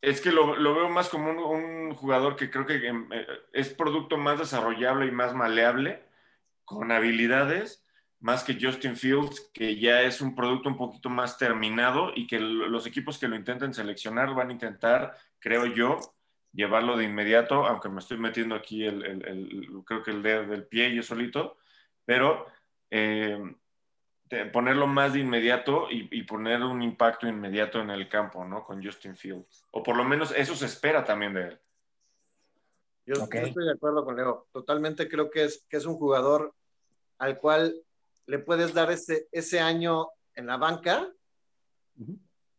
Es 0.00 0.20
que 0.20 0.32
lo, 0.32 0.56
lo 0.56 0.74
veo 0.74 0.88
más 0.88 1.08
como 1.08 1.30
un, 1.30 1.94
jugador 1.94 2.36
que 2.36 2.50
creo 2.50 2.66
que 2.66 2.76
eh, 2.88 3.26
es 3.52 3.70
producto 3.70 4.16
más 4.16 4.38
desarrollable 4.40 5.06
y 5.06 5.10
más 5.12 5.34
maleable, 5.34 6.02
con 6.64 6.92
habilidades, 6.92 7.84
más 8.20 8.44
que 8.44 8.58
Justin 8.60 8.96
Fields, 8.96 9.50
que 9.54 9.78
ya 9.80 10.02
es 10.02 10.20
un 10.20 10.34
producto 10.34 10.68
un 10.68 10.76
poquito 10.76 11.10
más 11.10 11.38
terminado 11.38 12.12
y 12.14 12.26
que 12.26 12.40
los 12.40 12.86
equipos 12.86 13.18
que 13.18 13.28
lo 13.28 13.36
intenten 13.36 13.72
seleccionar 13.74 14.34
van 14.34 14.50
a 14.50 14.52
intentar, 14.52 15.16
creo 15.38 15.66
yo, 15.66 15.98
llevarlo 16.52 16.96
de 16.96 17.04
inmediato, 17.04 17.66
aunque 17.66 17.88
me 17.88 18.00
estoy 18.00 18.18
metiendo 18.18 18.56
aquí 18.56 18.84
el, 18.84 19.04
el- 19.04 19.82
creo 19.86 20.02
que 20.02 20.10
el 20.10 20.22
dedo 20.22 20.46
del 20.48 20.66
pie 20.66 20.94
yo 20.94 21.02
solito, 21.04 21.58
pero 22.04 22.46
eh, 22.90 23.38
ponerlo 24.52 24.86
más 24.86 25.12
de 25.12 25.20
inmediato 25.20 25.90
y, 25.90 26.08
y 26.10 26.22
poner 26.22 26.62
un 26.62 26.82
impacto 26.82 27.26
inmediato 27.26 27.80
en 27.80 27.90
el 27.90 28.08
campo, 28.08 28.44
¿no? 28.44 28.64
Con 28.64 28.82
Justin 28.82 29.16
Fields. 29.16 29.66
O 29.72 29.82
por 29.82 29.96
lo 29.96 30.04
menos 30.04 30.32
eso 30.36 30.54
se 30.54 30.66
espera 30.66 31.04
también 31.04 31.34
de 31.34 31.42
él. 31.48 31.60
yo, 33.06 33.14
estoy 33.14 33.64
de 33.64 33.72
acuerdo 33.72 34.04
con 34.04 34.16
Leo. 34.16 34.46
Totalmente 34.52 35.08
creo 35.08 35.30
que 35.30 35.44
es, 35.44 35.64
que 35.68 35.76
es 35.76 35.86
un 35.86 35.96
jugador 35.96 36.54
al 37.18 37.38
cual 37.38 37.74
le 38.26 38.38
puedes 38.38 38.74
dar 38.74 38.90
ese, 38.92 39.28
ese 39.32 39.60
año 39.60 40.08
en 40.34 40.46
la 40.46 40.56
banca 40.56 41.08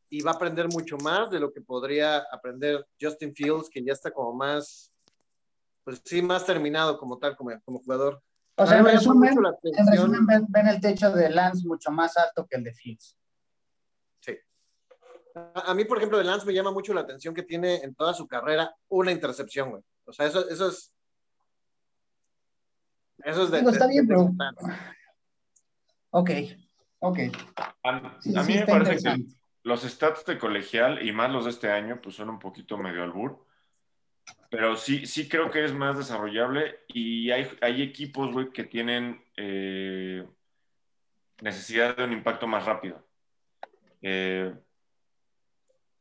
y 0.10 0.22
va 0.22 0.32
a 0.32 0.34
aprender 0.34 0.68
mucho 0.68 0.98
más 0.98 1.30
de 1.30 1.40
lo 1.40 1.54
que 1.54 1.62
podría 1.62 2.18
aprender 2.32 2.86
Justin 3.00 3.34
Fields, 3.34 3.70
que 3.70 3.84
ya 3.84 3.94
está 3.94 4.12
como 4.12 4.34
más, 4.34 4.92
pues 5.84 6.02
sí, 6.04 6.22
más 6.22 6.46
terminado 6.46 6.98
como 6.98 7.18
tal, 7.20 7.38
como, 7.38 7.52
como 7.62 7.80
jugador. 7.80 8.22
O 8.60 8.64
A 8.64 8.68
sea, 8.68 8.84
mí 8.84 8.90
en 8.90 8.96
resumen, 8.98 9.34
en 10.20 10.26
ven, 10.26 10.46
ven 10.50 10.68
el 10.68 10.82
techo 10.82 11.12
de 11.12 11.30
Lance 11.30 11.66
mucho 11.66 11.92
más 11.92 12.18
alto 12.18 12.46
que 12.46 12.58
el 12.58 12.64
de 12.66 12.74
Fields. 12.74 13.18
Sí. 14.20 14.38
A, 15.34 15.72
a 15.72 15.74
mí, 15.74 15.86
por 15.86 15.98
ejemplo, 15.98 16.18
de 16.18 16.26
Lance 16.26 16.46
me 16.46 16.54
llama 16.54 16.72
mucho 16.72 16.94
la 16.94 17.02
atención 17.02 17.34
que 17.34 17.44
tiene 17.44 17.76
en 17.78 17.96
toda 17.96 18.14
su 18.14 18.28
carrera 18.28 18.76
una 18.90 19.12
intercepción, 19.14 19.70
güey. 19.72 19.84
O 20.06 20.12
sea, 20.12 20.26
eso, 20.26 20.48
eso 20.50 20.68
es. 20.68 20.94
Eso 23.24 23.44
es 23.44 23.52
de. 23.52 23.60
Digo, 23.60 23.70
está 23.72 23.86
de- 23.88 23.94
bien, 23.94 24.08
de- 24.08 24.14
pero... 24.16 24.32
Ok, 26.12 26.30
ok. 27.00 27.20
A, 27.84 28.18
Sí, 28.20 28.36
a 28.36 28.44
sí, 28.44 28.52
mí 28.52 28.60
me 28.60 28.66
parece 28.66 28.98
que 29.04 29.24
los 29.64 29.82
stats 29.84 30.26
de 30.26 30.38
colegial 30.38 31.06
y 31.06 31.12
más 31.14 31.32
los 31.32 31.46
de 31.46 31.52
este 31.52 31.72
año, 31.72 32.00
pues 32.02 32.16
son 32.16 32.30
un 32.30 32.40
poquito 32.40 32.78
medio 32.78 33.04
albur. 33.04 33.46
Pero 34.50 34.76
sí, 34.76 35.06
sí 35.06 35.30
creo 35.30 35.52
que 35.52 35.64
es 35.64 35.74
más 35.74 35.98
desarrollable 35.98 36.80
y 36.88 37.30
hay, 37.32 37.48
hay 37.62 37.84
equipos, 37.84 38.32
güey, 38.32 38.50
que 38.50 38.64
tienen 38.64 39.24
eh, 39.38 40.26
necesidad 41.42 41.96
de 41.96 42.04
un 42.04 42.14
impacto 42.14 42.48
más 42.48 42.66
rápido. 42.66 43.06
Eh, 44.02 44.54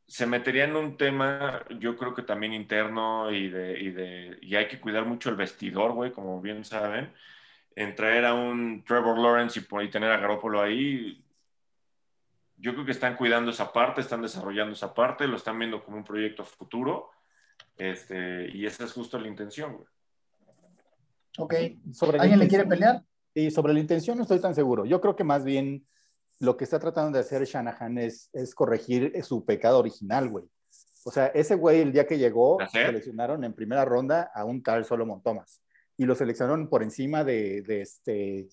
se 0.06 0.26
metería 0.26 0.64
en 0.64 0.76
un 0.76 0.96
tema, 0.96 1.64
yo 1.78 1.96
creo 1.96 2.14
que 2.14 2.22
también 2.22 2.54
interno 2.54 3.30
y, 3.30 3.50
de, 3.50 4.38
y, 4.40 4.56
hay 4.56 4.66
que 4.66 4.80
cuidar 4.80 5.04
mucho 5.04 5.28
el 5.28 5.36
vestidor, 5.36 5.92
güey, 5.92 6.12
como 6.12 6.40
bien 6.40 6.64
saben. 6.64 7.12
En 7.76 7.94
traer 7.94 8.24
a 8.24 8.34
un 8.34 8.82
Trevor 8.84 9.18
Lawrence 9.18 9.60
y, 9.60 9.84
y 9.84 9.90
tener 9.90 10.10
a 10.10 10.16
Garoppolo 10.16 10.62
ahí, 10.62 11.22
yo 12.56 12.72
creo 12.72 12.86
que 12.86 12.92
están 12.92 13.16
cuidando 13.16 13.50
esa 13.50 13.72
parte, 13.72 14.00
están 14.00 14.22
desarrollando 14.22 14.72
esa 14.72 14.94
parte, 14.94 15.28
lo 15.28 15.36
están 15.36 15.58
viendo 15.58 15.84
como 15.84 15.98
un 15.98 16.04
proyecto 16.04 16.42
futuro. 16.44 17.10
Este, 17.78 18.50
y 18.52 18.66
esa 18.66 18.84
es 18.84 18.92
justo 18.92 19.18
la 19.18 19.28
intención, 19.28 19.76
güey. 19.76 19.88
Ok. 21.38 21.54
Sobre 21.92 22.18
¿Alguien 22.18 22.40
le 22.40 22.48
quiere 22.48 22.66
pelear? 22.66 23.02
Y 23.32 23.50
sobre 23.50 23.72
la 23.72 23.78
intención 23.80 24.16
no 24.16 24.22
estoy 24.22 24.40
tan 24.40 24.54
seguro. 24.54 24.84
Yo 24.84 25.00
creo 25.00 25.14
que 25.14 25.24
más 25.24 25.44
bien 25.44 25.86
lo 26.40 26.56
que 26.56 26.64
está 26.64 26.78
tratando 26.78 27.12
de 27.12 27.20
hacer 27.20 27.44
Shanahan 27.44 27.98
es, 27.98 28.30
es 28.32 28.54
corregir 28.54 29.12
su 29.22 29.44
pecado 29.44 29.78
original, 29.78 30.28
güey. 30.28 30.44
O 31.04 31.10
sea, 31.10 31.26
ese 31.28 31.54
güey 31.54 31.80
el 31.80 31.92
día 31.92 32.06
que 32.06 32.18
llegó, 32.18 32.58
seleccionaron 32.70 33.44
en 33.44 33.54
primera 33.54 33.84
ronda 33.84 34.30
a 34.34 34.44
un 34.44 34.62
tal 34.62 34.84
Solomon 34.84 35.22
Thomas. 35.22 35.62
Y 35.96 36.04
lo 36.04 36.14
seleccionaron 36.14 36.68
por 36.68 36.82
encima 36.82 37.24
de, 37.24 37.62
de 37.62 37.82
este... 37.82 38.48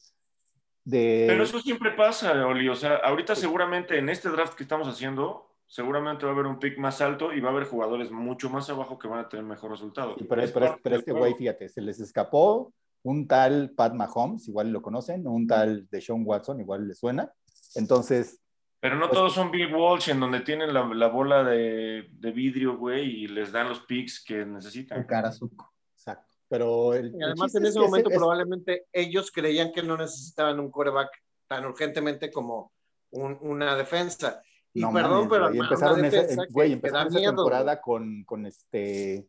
De, 0.83 1.25
Pero 1.27 1.43
eso 1.43 1.59
siempre 1.59 1.91
pasa, 1.91 2.45
Oli. 2.45 2.69
O 2.69 2.75
sea, 2.75 2.97
ahorita 2.97 3.35
seguramente 3.35 3.97
en 3.97 4.09
este 4.09 4.29
draft 4.29 4.53
que 4.53 4.63
estamos 4.63 4.87
haciendo, 4.87 5.54
seguramente 5.67 6.25
va 6.25 6.31
a 6.31 6.33
haber 6.35 6.45
un 6.47 6.59
pick 6.59 6.77
más 6.77 7.01
alto 7.01 7.33
y 7.33 7.39
va 7.39 7.49
a 7.49 7.51
haber 7.51 7.65
jugadores 7.67 8.11
mucho 8.11 8.49
más 8.49 8.69
abajo 8.69 8.97
que 8.99 9.07
van 9.07 9.19
a 9.19 9.29
tener 9.29 9.45
mejor 9.45 9.71
resultado. 9.71 10.15
Sí, 10.17 10.25
pero, 10.27 10.41
Es 10.41 10.51
pero, 10.51 10.77
pero 10.83 10.95
este 10.97 11.11
güey, 11.11 11.33
fíjate, 11.33 11.69
se 11.69 11.81
les 11.81 11.99
escapó 11.99 12.71
un 13.03 13.27
tal 13.27 13.71
Pat 13.71 13.93
Mahomes, 13.93 14.47
igual 14.47 14.71
lo 14.71 14.81
conocen, 14.81 15.27
un 15.27 15.47
tal 15.47 15.87
de 15.89 16.01
Sean 16.01 16.23
Watson, 16.25 16.59
igual 16.59 16.87
le 16.87 16.95
suena. 16.95 17.31
Entonces, 17.75 18.39
Pero 18.79 18.95
no 18.97 19.09
todos 19.09 19.33
son 19.33 19.51
Bill 19.51 19.73
Walsh, 19.73 20.09
en 20.09 20.19
donde 20.19 20.41
tienen 20.41 20.73
la, 20.73 20.85
la 20.85 21.07
bola 21.07 21.43
de, 21.43 22.07
de 22.11 22.31
vidrio, 22.31 22.77
güey, 22.77 23.23
y 23.23 23.27
les 23.27 23.51
dan 23.51 23.69
los 23.69 23.81
picks 23.81 24.23
que 24.23 24.45
necesitan. 24.45 24.99
El 24.99 25.05
carazuco. 25.07 25.71
exacto. 25.95 26.35
Pero 26.47 26.93
el, 26.93 27.07
Y 27.11 27.15
el 27.17 27.23
además, 27.23 27.45
chiste 27.51 27.57
en 27.57 27.63
es 27.65 27.69
ese 27.71 27.79
que 27.79 27.85
momento, 27.85 28.09
es- 28.11 28.17
probablemente 28.17 28.85
ellos 28.93 29.31
creían 29.31 29.71
que 29.71 29.81
no 29.83 29.97
necesitaban 29.97 30.59
un 30.59 30.69
quarterback 30.69 31.09
tan 31.47 31.65
urgentemente 31.65 32.31
como 32.31 32.71
un- 33.11 33.37
una 33.41 33.75
defensa. 33.75 34.41
Y 34.75 34.81
No 34.81 34.91
perdón, 34.93 35.11
mames, 35.11 35.29
pero 35.29 35.47
güey, 35.47 35.59
empezaron 35.59 36.05
esa, 36.05 36.43
güey, 36.51 36.73
empezaron 36.73 37.07
esa 37.07 37.17
miedo, 37.17 37.31
temporada 37.33 37.81
con, 37.81 38.23
con 38.25 38.45
este, 38.45 39.25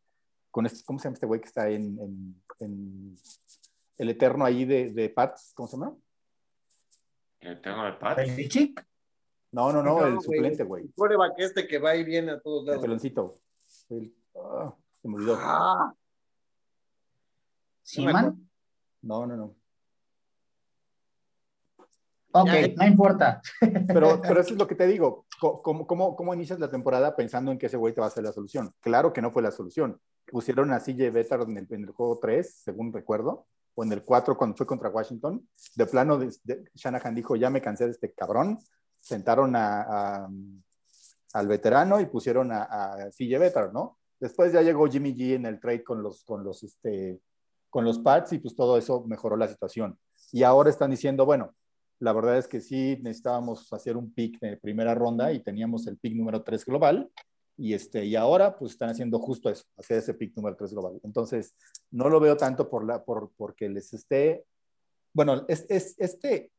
con 0.50 0.66
este, 0.66 0.84
¿cómo 0.84 0.98
se 0.98 1.04
llama 1.04 1.14
este 1.14 1.26
güey 1.26 1.40
que 1.40 1.46
está 1.46 1.68
en, 1.70 1.96
en- 2.00 2.42
en 2.58 3.16
el 3.98 4.08
eterno 4.10 4.44
ahí 4.44 4.64
de, 4.64 4.90
de 4.92 5.08
Pats? 5.08 5.52
¿Cómo 5.54 5.68
se 5.68 5.76
llama? 5.76 5.96
El 7.40 7.52
eterno 7.58 7.84
de 7.84 7.92
Pat. 7.92 8.16
Belichick. 8.18 8.84
No, 9.52 9.72
no, 9.72 9.82
no, 9.84 10.00
No, 10.00 10.06
el 10.06 10.14
güey. 10.16 10.24
suplente, 10.24 10.64
güey. 10.64 10.82
El 10.84 11.32
este 11.44 11.68
que 11.68 11.78
va 11.78 11.94
y 11.94 12.02
viene 12.02 12.32
a 12.32 12.40
todos 12.40 12.62
El 12.62 12.66
lados. 12.66 12.82
peloncito. 12.82 13.34
El- 13.88 14.12
ah, 14.34 14.74
se 15.00 15.08
me 15.08 15.14
olvidó. 15.14 15.36
Ah, 15.38 15.94
Seaman. 17.84 18.48
No, 19.02 19.26
no, 19.26 19.36
no. 19.36 19.54
Ok, 22.42 22.46
Ya, 22.48 22.68
no 22.76 22.86
importa. 22.86 23.40
Pero, 23.88 24.20
pero 24.22 24.40
eso 24.40 24.52
es 24.52 24.58
lo 24.58 24.66
que 24.66 24.74
te 24.74 24.86
digo. 24.86 25.26
¿Cómo, 25.40 25.86
cómo, 25.86 26.16
cómo 26.16 26.34
inicias 26.34 26.58
la 26.58 26.70
temporada 26.70 27.14
pensando 27.16 27.50
en 27.52 27.58
que 27.58 27.66
ese 27.66 27.76
güey 27.76 27.94
te 27.94 28.00
va 28.00 28.06
a 28.06 28.10
ser 28.10 28.24
la 28.24 28.32
solución? 28.32 28.70
Claro 28.80 29.12
que 29.12 29.22
no 29.22 29.30
fue 29.30 29.42
la 29.42 29.50
solución. 29.50 30.00
Pusieron 30.26 30.72
a 30.72 30.80
CJ 30.80 31.10
Better 31.12 31.40
en 31.42 31.56
el, 31.58 31.66
en 31.70 31.84
el 31.84 31.90
juego 31.90 32.18
3, 32.20 32.62
según 32.64 32.92
recuerdo, 32.92 33.46
o 33.74 33.84
en 33.84 33.92
el 33.92 34.02
4 34.02 34.36
cuando 34.36 34.56
fue 34.56 34.66
contra 34.66 34.88
Washington. 34.90 35.46
De 35.74 35.86
plano, 35.86 36.18
de- 36.18 36.34
de- 36.44 36.64
Shanahan 36.74 37.14
dijo, 37.14 37.36
ya 37.36 37.50
me 37.50 37.60
cansé 37.60 37.84
de 37.84 37.90
este 37.92 38.12
cabrón. 38.12 38.58
Sentaron 39.00 39.54
a, 39.54 39.82
a- 39.82 40.28
al 41.34 41.46
veterano 41.48 42.00
y 42.00 42.06
pusieron 42.06 42.50
a, 42.52 42.62
a 42.64 43.10
CJ 43.10 43.38
Better, 43.38 43.72
¿no? 43.72 43.98
Después 44.18 44.52
ya 44.52 44.62
llegó 44.62 44.86
Jimmy 44.88 45.14
G 45.14 45.34
en 45.34 45.44
el 45.46 45.60
trade 45.60 45.84
con 45.84 46.02
los, 46.02 46.24
con 46.24 46.42
los, 46.42 46.62
este, 46.64 47.20
con 47.68 47.84
los 47.84 47.98
Pats 47.98 48.32
y 48.32 48.38
pues 48.38 48.56
todo 48.56 48.78
eso 48.78 49.04
mejoró 49.06 49.36
la 49.36 49.46
situación. 49.46 49.98
Y 50.32 50.42
ahora 50.42 50.70
están 50.70 50.90
diciendo, 50.90 51.26
bueno, 51.26 51.54
la 51.98 52.12
verdad 52.12 52.38
es 52.38 52.46
que 52.48 52.60
sí 52.60 52.98
necesitábamos 53.02 53.72
hacer 53.72 53.96
un 53.96 54.12
pick 54.12 54.38
de 54.40 54.56
primera 54.56 54.94
ronda 54.94 55.32
y 55.32 55.40
teníamos 55.42 55.86
el 55.86 55.96
pick 55.98 56.14
número 56.14 56.42
3 56.42 56.64
global. 56.64 57.10
Y, 57.58 57.72
este, 57.72 58.04
y 58.04 58.16
ahora 58.16 58.58
pues 58.58 58.72
están 58.72 58.90
haciendo 58.90 59.18
justo 59.18 59.48
eso, 59.48 59.64
hacer 59.78 59.98
ese 59.98 60.12
pick 60.12 60.36
número 60.36 60.56
3 60.56 60.72
global. 60.72 61.00
Entonces, 61.02 61.54
no 61.90 62.10
lo 62.10 62.20
veo 62.20 62.36
tanto 62.36 62.68
por 62.68 62.84
la, 62.84 63.02
por, 63.02 63.30
porque 63.36 63.68
les 63.68 63.94
esté... 63.94 64.44
Bueno, 65.14 65.46
es, 65.48 65.64
es, 65.70 65.94
este, 65.98 66.50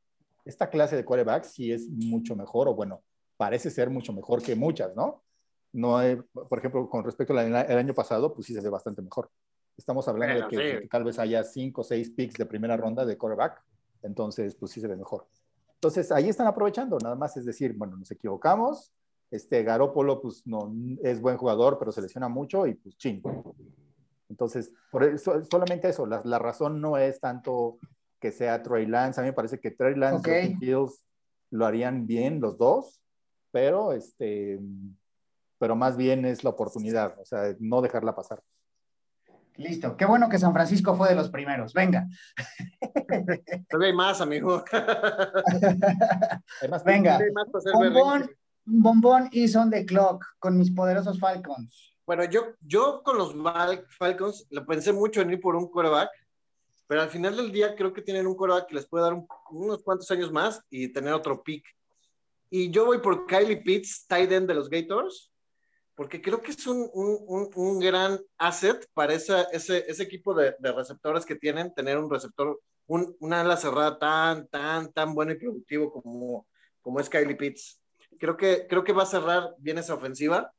esta 0.44 0.70
clase 0.72 0.96
de 0.96 1.06
quarterbacks 1.06 1.52
sí 1.52 1.72
es 1.72 1.88
mucho 1.88 2.36
mejor, 2.36 2.68
o 2.68 2.74
bueno, 2.74 3.04
parece 3.38 3.70
ser 3.70 3.92
mucho 3.92 4.12
mejor 4.12 4.42
que 4.42 4.56
muchas, 4.56 4.96
¿no? 4.96 5.22
No, 5.72 6.02
he- 6.02 6.18
por 6.18 6.58
ejemplo, 6.58 6.90
con 6.90 7.04
respecto 7.04 7.38
al 7.38 7.56
año 7.56 7.94
pasado, 7.94 8.34
pues 8.34 8.48
sí 8.48 8.56
se 8.56 8.62
ve 8.62 8.70
bastante 8.70 9.04
mejor. 9.04 9.30
Estamos 9.78 10.08
hablando 10.08 10.34
Bueno, 10.48 10.50
de, 10.50 10.78
que, 10.78 10.82
sí. 10.82 10.88
tal 10.90 11.04
vez 11.04 11.20
haya 11.20 11.44
cinco 11.44 11.82
o 11.82 11.84
seis 11.84 12.10
picks 12.10 12.34
de 12.36 12.48
primera 12.48 12.76
ronda 12.76 13.06
de 13.06 13.16
quarterback, 13.16 13.62
entonces 14.08 14.56
pues 14.56 14.72
sí 14.72 14.82
se 14.82 14.88
ve 14.88 14.96
mejor. 14.96 15.28
Entonces 15.76 16.12
ahí 16.12 16.30
están 16.30 16.48
aprovechando, 16.48 16.98
nada 16.98 17.16
más 17.16 17.38
es 17.38 17.46
decir, 17.46 17.74
bueno, 17.78 17.98
nos 17.98 18.10
equivocamos, 18.10 18.92
este 19.30 19.64
Garópolo 19.64 20.20
pues 20.22 20.48
no 20.48 20.74
es 21.04 21.22
buen 21.22 21.38
jugador, 21.38 21.78
pero 21.78 21.92
se 21.92 22.02
lesiona 22.02 22.28
mucho 22.28 22.66
y 22.66 22.74
pues 22.74 22.98
ching. 22.98 23.22
Entonces, 24.30 24.74
por 24.92 25.04
eso, 25.04 25.44
solamente 25.46 25.90
eso, 25.90 26.06
la, 26.06 26.22
la 26.26 26.40
razón 26.40 26.82
no 26.82 26.98
es 26.98 27.20
tanto 27.20 27.78
que 28.20 28.32
sea 28.32 28.64
Trey 28.64 28.88
Lance, 28.88 29.20
a 29.20 29.24
mí 29.24 29.30
me 29.30 29.34
parece 29.34 29.60
que 29.60 29.72
Trey 29.72 29.96
Lance 29.96 30.30
Ok. 30.30 30.50
y 30.50 30.56
Fields 30.56 31.04
lo 31.52 31.66
harían 31.66 32.08
bien 32.08 32.42
los 32.42 32.58
dos, 32.58 33.04
pero 33.52 33.94
este 33.94 34.60
pero 35.60 35.76
más 35.76 35.98
bien 35.98 36.26
es 36.26 36.44
la 36.44 36.52
oportunidad, 36.52 37.20
o 37.20 37.26
sea, 37.26 37.56
no 37.60 37.82
dejarla 37.82 38.16
pasar. 38.16 38.44
Listo. 39.58 39.98
Qué 39.98 40.06
bueno 40.06 40.30
que 40.30 40.38
San 40.38 40.54
Francisco 40.54 40.96
fue 40.96 41.10
de 41.10 41.16
los 41.16 41.30
primeros. 41.30 41.74
Venga. 41.74 42.08
todavía 43.70 43.88
hay 43.90 43.94
más, 43.94 44.22
amigo. 44.22 44.64
Además, 46.62 46.84
Venga. 46.84 47.20
Más 47.34 47.48
para 47.50 47.60
hacer 47.60 47.74
Bombón, 47.74 48.32
bombón 48.66 49.30
is 49.32 49.56
on 49.56 49.70
the 49.70 49.86
clock 49.86 50.24
con 50.40 50.58
mis 50.58 50.72
poderosos 50.72 51.20
Falcons. 51.20 51.96
Bueno, 52.06 52.24
yo, 52.26 52.54
yo 52.62 53.02
con 53.04 53.18
los 53.18 53.36
Falcons 53.98 54.48
lo 54.52 54.66
pensé 54.66 54.94
mucho 54.94 55.22
en 55.22 55.32
ir 55.32 55.42
por 55.42 55.56
un 55.56 55.68
quarterback, 55.70 56.10
pero 56.88 57.02
al 57.02 57.10
final 57.10 57.36
del 57.36 57.52
día 57.52 57.76
creo 57.76 57.92
que 57.94 58.02
tienen 58.02 58.28
un 58.28 58.36
quarterback 58.36 58.68
que 58.68 58.76
les 58.76 58.88
puede 58.88 59.04
dar 59.04 59.14
un- 59.14 59.28
unos 59.52 59.84
cuantos 59.84 60.10
años 60.12 60.32
más 60.32 60.62
y 60.70 60.88
tener 60.90 61.14
otro 61.14 61.44
pick. 61.44 61.66
Y 62.50 62.70
yo 62.72 62.86
voy 62.86 63.00
por 63.00 63.26
Kylie 63.26 63.58
Pitts, 63.58 64.06
tight 64.08 64.32
end 64.32 64.48
de 64.48 64.54
los 64.54 64.70
Gators, 64.70 65.34
porque 65.98 66.22
creo 66.22 66.44
que 66.44 66.52
es 66.52 66.68
un, 66.68 66.88
un- 66.94 67.18
un- 67.28 67.50
un 67.56 67.80
gran 67.80 68.20
asset 68.38 68.88
para 68.94 69.16
esa- 69.16 69.48
ese, 69.52 69.84
ese 69.88 70.04
equipo 70.04 70.36
de, 70.36 70.56
de 70.60 70.72
receptores 70.72 71.26
que 71.26 71.36
tienen, 71.36 71.74
tener 71.74 71.98
un 71.98 72.08
receptor, 72.08 72.62
un, 72.86 73.16
una 73.20 73.42
ala 73.42 73.58
cerrada 73.58 73.98
tan, 73.98 74.48
tan, 74.48 74.94
tan 74.94 75.16
bueno 75.16 75.32
y 75.32 75.40
productivo 75.40 75.92
como, 75.92 76.46
como 76.82 77.00
es 77.00 77.10
Kylie 77.10 77.36
Pitts. 77.36 77.82
Creo 78.20 78.38
que, 78.38 78.68
creo 78.70 78.84
que 78.84 78.94
va 78.94 79.04
a 79.04 79.08
cerrar 79.08 79.56
bien 79.58 79.80
esa 79.80 79.96
ofensiva 79.96 80.54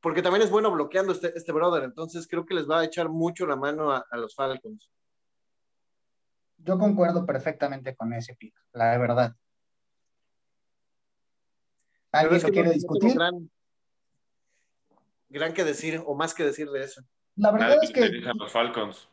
porque 0.00 0.22
también 0.22 0.42
es 0.44 0.50
bueno 0.50 0.70
bloqueando 0.70 1.12
este, 1.12 1.32
este 1.36 1.50
brother, 1.52 1.82
entonces 1.82 2.28
creo 2.28 2.46
que 2.46 2.54
les 2.54 2.70
va 2.70 2.78
a 2.80 2.84
echar 2.84 3.08
mucho 3.08 3.46
la 3.48 3.56
mano 3.56 3.90
a, 3.90 4.06
a 4.10 4.16
los 4.16 4.36
Falcons. 4.36 4.88
Yo 6.58 6.78
concuerdo 6.78 7.26
perfectamente 7.26 7.96
con 7.96 8.12
ese 8.12 8.36
pick, 8.36 8.54
la 8.74 8.96
verdad. 8.96 9.34
¿Alguien 12.12 12.40
lo 12.42 12.48
quiere 12.50 12.70
discutir? 12.70 13.14
gran, 13.14 13.50
gran 15.30 15.54
que 15.54 15.64
decir, 15.64 16.02
o 16.04 16.14
más 16.14 16.34
que 16.34 16.44
decir 16.44 16.68
de 16.70 16.82
eso. 16.84 17.02
La 17.36 17.50
verdad 17.52 17.68
Nadie 17.68 17.80
es 17.84 17.92
que 17.92 18.28
a 18.28 18.34
los 18.34 18.52
Falcons. 18.52 19.08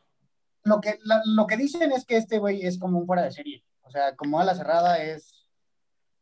lo 0.64 0.82
que, 0.82 1.00
la- 1.04 1.22
lo 1.26 1.48
que 1.48 1.56
dicen 1.58 1.92
es 1.94 2.06
que 2.06 2.18
este 2.18 2.40
güey 2.40 2.64
es 2.66 2.78
como 2.78 3.00
un 3.00 3.06
fuera 3.06 3.24
de 3.24 3.32
serie. 3.32 3.64
O 3.84 3.90
sea, 3.90 4.16
como 4.18 4.40
ala 4.42 4.54
cerrada 4.54 5.02
es, 5.02 5.48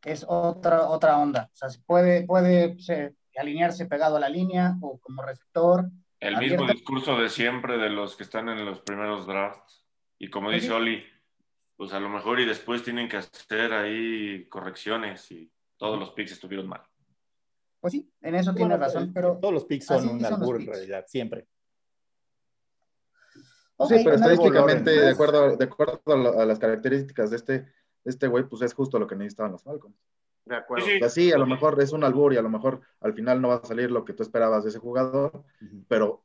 es 0.03 0.23
otra, 0.27 0.87
otra 0.87 1.17
onda. 1.17 1.49
O 1.51 1.55
sea, 1.55 1.69
se 1.69 1.79
puede, 1.79 2.25
puede 2.25 2.77
se- 2.79 3.15
alinearse 3.37 3.85
pegado 3.87 4.17
a 4.17 4.19
la 4.19 4.29
línea 4.29 4.75
o 4.81 4.99
como 4.99 5.23
receptor. 5.23 5.89
El 6.19 6.37
mismo 6.37 6.65
discurso 6.67 7.17
de 7.17 7.27
siempre 7.29 7.77
de 7.77 7.89
los 7.89 8.15
que 8.15 8.23
están 8.23 8.47
en 8.49 8.63
los 8.65 8.79
primeros 8.81 9.25
drafts. 9.25 9.83
Y 10.19 10.29
como 10.29 10.51
dice 10.51 10.67
sí. 10.67 10.71
Oli, 10.73 11.03
pues 11.75 11.91
a 11.93 11.99
lo 11.99 12.07
mejor 12.09 12.39
y 12.39 12.45
después 12.45 12.83
tienen 12.83 13.09
que 13.09 13.17
hacer 13.17 13.73
ahí 13.73 14.47
correcciones 14.47 15.29
y 15.31 15.51
todos 15.77 15.99
los 15.99 16.11
picks 16.11 16.31
estuvieron 16.33 16.67
mal. 16.67 16.81
Pues 17.85 17.91
sí, 17.91 18.11
en 18.21 18.33
eso 18.33 18.51
tiene 18.55 18.69
Bueno, 18.73 18.83
razón, 18.83 19.03
eh, 19.03 19.11
pero... 19.13 19.37
Todos 19.39 19.53
los 19.53 19.65
picks 19.65 19.85
son 19.85 20.09
un 20.09 20.25
albur 20.25 20.59
en 20.59 20.65
realidad, 20.65 21.05
siempre. 21.07 21.47
Ok, 23.77 23.89
sí, 23.91 24.01
pero 24.03 24.15
estadísticamente, 24.15 24.89
de 24.89 25.09
acuerdo, 25.11 25.55
de 25.55 25.65
acuerdo 25.65 26.01
a, 26.07 26.15
la- 26.17 26.29
a 26.41 26.45
las 26.47 26.57
características 26.57 27.29
de 27.29 27.35
este, 27.35 27.71
este 28.03 28.25
güey, 28.25 28.45
pues 28.45 28.63
es 28.63 28.73
justo 28.73 28.97
lo 28.97 29.05
que 29.05 29.15
necesitaban 29.15 29.51
los 29.51 29.61
Falcons. 29.61 29.95
De 30.45 30.55
acuerdo. 30.55 30.87
Sí, 31.09 31.31
a 31.31 31.37
lo 31.37 31.45
mejor 31.45 31.79
es 31.79 31.91
un 31.91 32.03
albur 32.03 32.33
y 32.33 32.37
a 32.37 32.41
lo 32.41 32.49
mejor 32.49 32.81
al 33.01 33.13
final 33.13 33.39
no 33.39 33.49
va 33.49 33.57
a 33.57 33.65
salir 33.67 33.91
lo 33.91 34.03
que 34.03 34.13
tú 34.13 34.23
esperabas 34.23 34.63
de 34.63 34.71
ese 34.71 34.79
jugador, 34.79 35.43
pero 35.87 36.23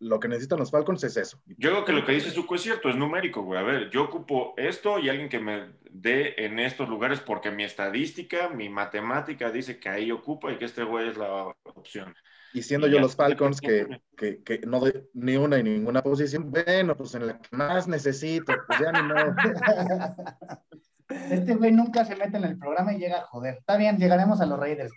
lo 0.00 0.20
que 0.20 0.28
necesitan 0.28 0.58
los 0.58 0.70
Falcons 0.70 1.02
es 1.04 1.16
eso. 1.16 1.40
Yo 1.46 1.70
creo 1.70 1.84
que 1.84 1.92
lo 1.92 2.04
que 2.04 2.12
dice 2.12 2.30
Zuko 2.30 2.54
es 2.54 2.62
cierto, 2.62 2.88
es 2.88 2.96
numérico, 2.96 3.42
güey. 3.42 3.58
A 3.58 3.62
ver, 3.62 3.90
yo 3.90 4.04
ocupo 4.04 4.54
esto 4.56 4.98
y 4.98 5.08
alguien 5.08 5.28
que 5.28 5.40
me 5.40 5.72
dé 5.90 6.34
en 6.38 6.58
estos 6.58 6.88
lugares 6.88 7.20
porque 7.20 7.50
mi 7.50 7.64
estadística, 7.64 8.48
mi 8.48 8.68
matemática 8.68 9.50
dice 9.50 9.78
que 9.78 9.88
ahí 9.88 10.12
ocupa 10.12 10.52
y 10.52 10.58
que 10.58 10.66
este 10.66 10.84
güey 10.84 11.08
es 11.08 11.16
la 11.16 11.54
opción. 11.64 12.14
Y 12.52 12.62
siendo 12.62 12.86
Y 12.86 12.92
yo 12.92 13.00
los 13.00 13.16
Falcons 13.16 13.60
que, 13.60 14.00
que, 14.16 14.42
que 14.42 14.60
no 14.66 14.80
doy 14.80 14.92
ni 15.14 15.36
una 15.36 15.58
y 15.58 15.62
ninguna 15.62 16.02
posición, 16.02 16.50
bueno, 16.50 16.96
pues 16.96 17.14
en 17.14 17.26
la 17.26 17.38
que 17.38 17.54
más 17.56 17.86
necesito, 17.88 18.54
pues 18.66 18.78
ya 18.80 18.92
ni 18.92 19.02
modo. 19.02 19.34
Este 21.08 21.54
güey 21.54 21.72
nunca 21.72 22.04
se 22.04 22.14
mete 22.16 22.36
en 22.36 22.44
el 22.44 22.58
programa 22.58 22.92
y 22.92 22.98
llega 22.98 23.20
a 23.20 23.22
joder. 23.22 23.54
Está 23.54 23.78
bien, 23.78 23.96
llegaremos 23.96 24.42
a 24.42 24.46
los 24.46 24.60
Raiders. 24.60 24.92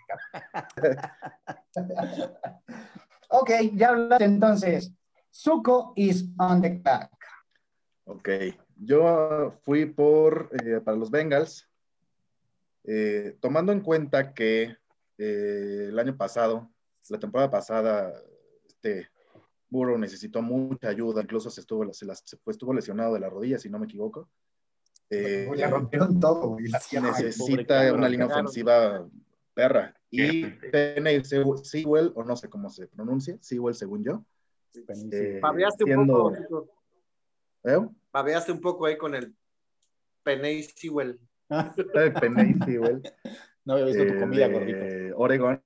ok, 3.32 3.50
ya 3.74 3.88
hablaste 3.90 4.24
entonces. 4.24 4.92
Zuko 5.32 5.92
is 5.96 6.26
on 6.38 6.60
the 6.62 6.80
clock. 6.82 7.10
Ok, 8.04 8.28
yo 8.76 9.52
fui 9.62 9.86
por, 9.86 10.50
eh, 10.62 10.80
para 10.80 10.96
los 10.96 11.10
Bengals, 11.10 11.68
eh, 12.84 13.36
tomando 13.40 13.72
en 13.72 13.80
cuenta 13.80 14.34
que 14.34 14.76
eh, 15.18 15.86
el 15.88 15.98
año 15.98 16.16
pasado, 16.16 16.70
la 17.08 17.18
temporada 17.18 17.50
pasada, 17.50 18.12
este 18.66 19.08
Burrow 19.70 19.96
necesitó 19.96 20.42
mucha 20.42 20.88
ayuda, 20.88 21.22
incluso 21.22 21.48
se 21.48 21.60
estuvo, 21.60 21.90
se 21.94 22.04
las- 22.04 22.22
se 22.24 22.36
fue- 22.38 22.50
estuvo 22.52 22.74
lesionado 22.74 23.14
de 23.14 23.20
la 23.20 23.30
rodilla, 23.30 23.58
si 23.58 23.70
no 23.70 23.78
me 23.78 23.86
equivoco. 23.86 24.28
Eh, 25.08 25.46
rompieron 25.70 26.18
todo, 26.20 26.40
pobre 26.42 26.62
necesita 27.00 27.74
cabrón, 27.76 27.98
una 28.00 28.08
línea 28.08 28.26
ofensiva 28.26 29.08
perra. 29.54 29.94
Y. 30.12 30.44
Penny 30.70 31.24
Sewell, 31.24 32.12
o 32.14 32.22
no 32.22 32.36
sé 32.36 32.48
cómo 32.48 32.68
se 32.70 32.86
pronuncia, 32.86 33.36
Sewell 33.40 33.74
según 33.74 34.04
yo. 34.04 34.24
eh, 35.10 35.40
Babeaste 35.42 35.84
un 35.84 36.06
poco. 36.06 36.32
¿eh? 37.64 37.78
Babeaste 38.12 38.52
un 38.52 38.60
poco 38.60 38.86
ahí 38.86 38.96
con 38.98 39.14
el 39.14 39.34
Peney 40.22 40.62
Sewell. 40.62 41.18
Eh, 41.94 42.12
Penny 42.20 42.54
Sewell. 42.64 43.02
No 43.64 43.74
había 43.74 43.86
visto 43.86 44.06
tu 44.08 44.14
eh, 44.14 44.18
comida, 44.18 44.48
de 44.48 44.52
gordito. 44.54 45.18
Oregon, 45.18 45.62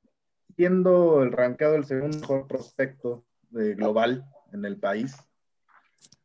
siendo 0.55 1.23
el 1.23 1.33
rankeado 1.33 1.77
el 1.77 1.87
segundo 1.87 2.19
mejor 2.19 2.47
prospecto 2.47 3.25
eh, 3.59 3.75
global 3.75 4.23
en 4.53 4.65
el 4.67 4.79
país. 4.79 5.17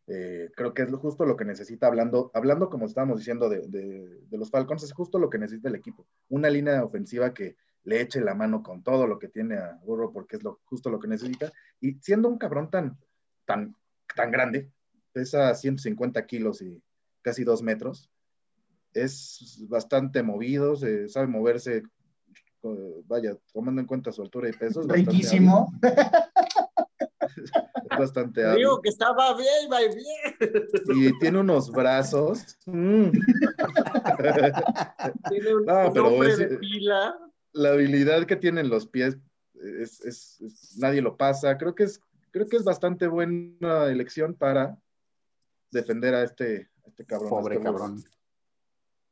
Eh, 0.08 0.50
creo 0.54 0.74
que 0.74 0.82
es 0.82 0.92
justo 0.96 1.26
lo 1.26 1.38
que 1.38 1.46
necesita, 1.46 1.88
hablando, 1.88 2.30
hablando 2.34 2.70
como 2.70 2.86
estábamos 2.88 3.20
diciendo 3.20 3.48
de, 3.48 3.62
de- 3.70 4.20
de 4.30 4.38
los 4.38 4.50
Falcons, 4.52 4.84
es 4.84 4.92
justo 4.92 5.18
lo 5.18 5.30
que 5.30 5.38
necesita 5.38 5.70
el 5.70 5.76
equipo. 5.76 6.06
Una 6.28 6.50
línea 6.50 6.84
ofensiva 6.84 7.34
que 7.34 7.56
le 7.84 8.02
eche 8.02 8.22
la 8.22 8.36
mano 8.36 8.62
con 8.62 8.84
todo 8.84 9.08
lo 9.08 9.18
que 9.20 9.28
tiene 9.28 9.58
a 9.58 9.80
Burrow, 9.84 10.12
porque 10.14 10.36
es 10.38 10.44
lo, 10.44 10.60
justo 10.66 10.90
lo 10.90 11.00
que 11.00 11.08
necesita. 11.08 11.52
Y 11.80 11.94
siendo 11.96 12.30
un 12.30 12.38
cabrón 12.38 12.70
tan, 12.70 12.98
tan, 13.46 13.76
tan 14.16 14.32
grande, 14.32 14.72
pesa 15.14 15.54
150 15.56 16.26
kilos 16.26 16.62
y 16.62 16.82
casi 17.22 17.44
dos 17.44 17.62
metros, 17.64 18.10
es 18.94 19.66
bastante 19.70 20.22
movido, 20.22 20.76
se 20.76 21.08
sabe 21.10 21.28
moverse, 21.28 21.84
vaya, 23.06 23.36
tomando 23.54 23.82
en 23.82 23.88
cuenta 23.88 24.12
su 24.12 24.22
altura 24.22 24.50
y 24.50 24.54
peso. 24.54 24.82
es 24.82 24.88
Riquísimo. 24.88 25.72
es 27.22 27.98
bastante 27.98 28.44
hábil. 28.46 28.60
Digo 28.60 28.82
que 28.82 28.90
estaba 28.90 29.36
bien, 29.36 29.72
va 29.72 29.80
bien. 29.80 30.68
Y 30.94 31.18
tiene 31.20 31.40
unos 31.40 31.72
brazos. 31.72 32.58
mm, 32.66 33.10
Tiene 35.30 35.56
un, 35.56 35.66
No, 35.66 35.88
un 35.88 35.94
pero 35.94 36.08
hombre 36.08 36.30
es- 36.30 36.38
de 36.38 36.58
pila. 36.58 37.16
La 37.54 37.70
habilidad 37.70 38.26
que 38.26 38.36
tienen 38.36 38.70
los 38.70 38.88
pies, 38.88 39.18
es, 39.56 40.02
es- 40.02 40.42
es- 40.42 40.78
nadie 40.78 41.02
lo 41.02 41.18
pasa. 41.18 41.58
Creo 41.58 41.76
que, 41.76 41.84
es, 41.84 42.00
creo 42.32 42.48
que 42.48 42.58
es 42.58 42.64
bastante 42.64 43.08
buena 43.08 43.86
elección 43.86 44.36
para 44.36 44.78
defender 45.72 46.16
a 46.16 46.24
este, 46.24 46.70
a 46.86 46.90
este 46.90 47.06
cabrón. 47.06 47.30
Pobre 47.30 47.56
este 47.56 47.66
cabrón. 47.66 48.04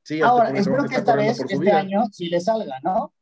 Sí, 0.04 0.16
este 0.16 0.24
Ahora, 0.26 0.48
pobre 0.48 0.60
espero 0.60 0.84
que 0.86 0.96
esta 0.96 1.16
vez, 1.16 1.40
este 1.40 1.60
vida. 1.60 1.78
año, 1.78 2.06
sí 2.12 2.30
le 2.30 2.40
salga, 2.40 2.80
¿no? 2.82 3.14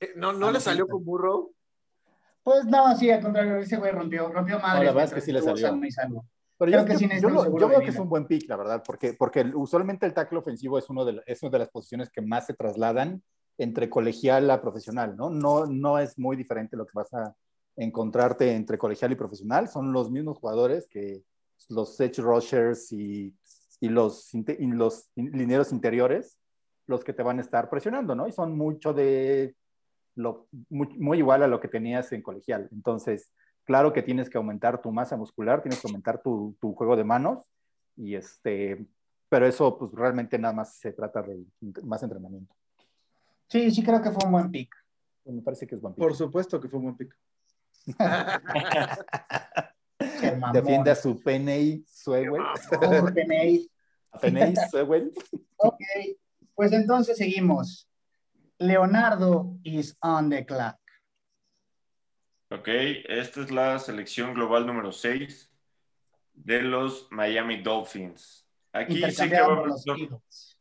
Eh, 0.00 0.12
¿No, 0.16 0.32
no 0.32 0.50
le 0.50 0.60
salió 0.60 0.86
con 0.88 1.04
burro? 1.04 1.50
Pues 2.42 2.64
no, 2.64 2.96
sí, 2.96 3.08
al 3.10 3.22
contrario, 3.22 3.56
ese 3.58 3.76
güey 3.76 3.92
rompió, 3.92 4.28
rompió 4.32 4.58
madre. 4.58 4.78
No, 4.80 4.84
la 4.86 4.90
verdad 4.92 5.04
es 5.04 5.14
que 5.14 5.20
sí 5.20 5.30
le 5.32 5.40
salió. 5.42 5.78
Pero 6.64 6.70
Creo 6.70 6.80
yo, 6.82 6.86
que 6.86 6.92
yo- 6.92 6.98
sí 7.16 7.20
yo 7.20 7.28
lo- 7.28 7.58
yo 7.58 7.68
veo 7.68 7.80
que 7.80 7.90
es 7.90 7.98
un 7.98 8.08
buen 8.08 8.26
pick, 8.26 8.48
la 8.48 8.56
verdad, 8.56 8.82
porque, 8.86 9.14
porque 9.14 9.44
usualmente 9.54 10.06
el 10.06 10.14
tackle 10.14 10.38
ofensivo 10.38 10.78
es, 10.78 10.88
uno 10.90 11.04
de, 11.04 11.20
es 11.26 11.42
una 11.42 11.50
de 11.50 11.58
las 11.58 11.70
posiciones 11.70 12.08
que 12.10 12.22
más 12.22 12.46
se 12.46 12.54
trasladan 12.54 13.20
entre 13.58 13.90
colegial 13.90 14.48
a 14.50 14.60
profesional, 14.62 15.16
¿no? 15.16 15.28
No, 15.28 15.66
no 15.66 15.98
es 15.98 16.18
muy 16.18 16.36
diferente 16.36 16.76
lo 16.76 16.86
que 16.86 16.92
vas 16.94 17.12
a 17.14 17.34
encontrarte 17.76 18.54
entre 18.54 18.78
colegial 18.78 19.10
y 19.12 19.16
profesional. 19.16 19.68
Son 19.68 19.92
los 19.92 20.10
mismos 20.10 20.38
jugadores 20.38 20.86
que 20.88 21.22
los 21.68 21.98
edge 22.00 22.18
rushers 22.20 22.92
y, 22.92 23.34
y 23.80 23.88
los, 23.88 24.32
y 24.32 24.66
los 24.66 25.10
in- 25.16 25.32
linieros 25.32 25.72
interiores 25.72 26.38
los 26.86 27.02
que 27.04 27.12
te 27.12 27.22
van 27.22 27.38
a 27.38 27.42
estar 27.42 27.68
presionando, 27.70 28.14
¿no? 28.14 28.28
Y 28.28 28.32
son 28.32 28.56
mucho 28.56 28.92
de 28.92 29.54
lo, 30.14 30.46
muy, 30.68 30.88
muy 30.98 31.18
igual 31.18 31.42
a 31.42 31.48
lo 31.48 31.58
que 31.60 31.68
tenías 31.68 32.12
en 32.12 32.22
colegial. 32.22 32.68
Entonces, 32.72 33.30
claro 33.64 33.92
que 33.92 34.02
tienes 34.02 34.28
que 34.28 34.38
aumentar 34.38 34.80
tu 34.80 34.90
masa 34.90 35.16
muscular, 35.16 35.62
tienes 35.62 35.80
que 35.80 35.88
aumentar 35.88 36.22
tu, 36.22 36.56
tu 36.60 36.74
juego 36.74 36.96
de 36.96 37.04
manos, 37.04 37.44
y 37.96 38.14
este, 38.14 38.86
pero 39.28 39.46
eso 39.46 39.78
pues 39.78 39.92
realmente 39.92 40.38
nada 40.38 40.54
más 40.54 40.74
se 40.76 40.92
trata 40.92 41.22
de 41.22 41.44
más 41.84 42.02
entrenamiento. 42.02 42.54
Sí, 43.48 43.70
sí 43.70 43.82
creo 43.82 44.00
que 44.00 44.10
fue 44.10 44.24
un 44.24 44.32
buen 44.32 44.50
pick. 44.50 44.74
Me 45.24 45.42
parece 45.42 45.66
que 45.66 45.74
es 45.74 45.80
buen 45.80 45.94
pick. 45.94 46.02
Por 46.02 46.14
supuesto 46.14 46.60
que 46.60 46.68
fue 46.68 46.78
un 46.78 46.84
buen 46.84 46.96
pick. 46.96 47.16
Defiende 50.52 50.90
a 50.90 50.94
su. 50.94 51.20
Por 51.20 51.32
Peney. 53.14 53.70
A 54.12 54.18
Peney 54.18 54.54
Sewell. 54.70 55.12
Ok, 55.56 55.80
pues 56.54 56.72
entonces 56.72 57.16
seguimos. 57.16 57.88
Leonardo 58.58 59.56
is 59.62 59.96
on 60.02 60.30
the 60.30 60.44
clock. 60.44 60.76
Ok, 62.52 62.68
esta 62.68 63.40
es 63.40 63.50
la 63.50 63.78
selección 63.78 64.34
global 64.34 64.66
número 64.66 64.92
6 64.92 65.50
de 66.34 66.62
los 66.62 67.06
Miami 67.10 67.62
Dolphins. 67.62 68.46
Aquí 68.72 69.00
sé 69.10 69.28
que 69.30 69.40
va 69.40 69.64
los 69.66 69.86
Eagles. 69.86 70.58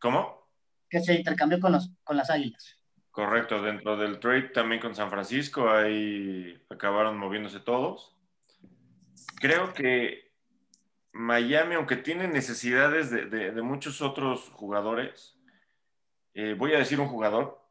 ¿Cómo? 0.00 0.48
Que 0.88 1.00
se 1.00 1.14
intercambió 1.14 1.58
con, 1.60 1.72
los, 1.72 1.90
con 2.04 2.16
las 2.16 2.30
águilas. 2.30 2.78
Correcto, 3.10 3.62
dentro 3.62 3.96
del 3.96 4.20
trade 4.20 4.50
también 4.50 4.80
con 4.80 4.94
San 4.94 5.10
Francisco, 5.10 5.68
ahí 5.70 6.62
acabaron 6.70 7.16
moviéndose 7.16 7.60
todos. 7.60 8.14
Creo 9.40 9.72
que 9.72 10.32
Miami, 11.12 11.74
aunque 11.76 11.96
tiene 11.96 12.28
necesidades 12.28 13.10
de, 13.10 13.24
de- 13.26 13.50
de 13.52 13.62
muchos 13.62 14.02
otros 14.02 14.50
jugadores, 14.50 15.36
eh, 16.34 16.54
voy 16.56 16.74
a 16.74 16.78
decir 16.78 17.00
un 17.00 17.08
jugador, 17.08 17.65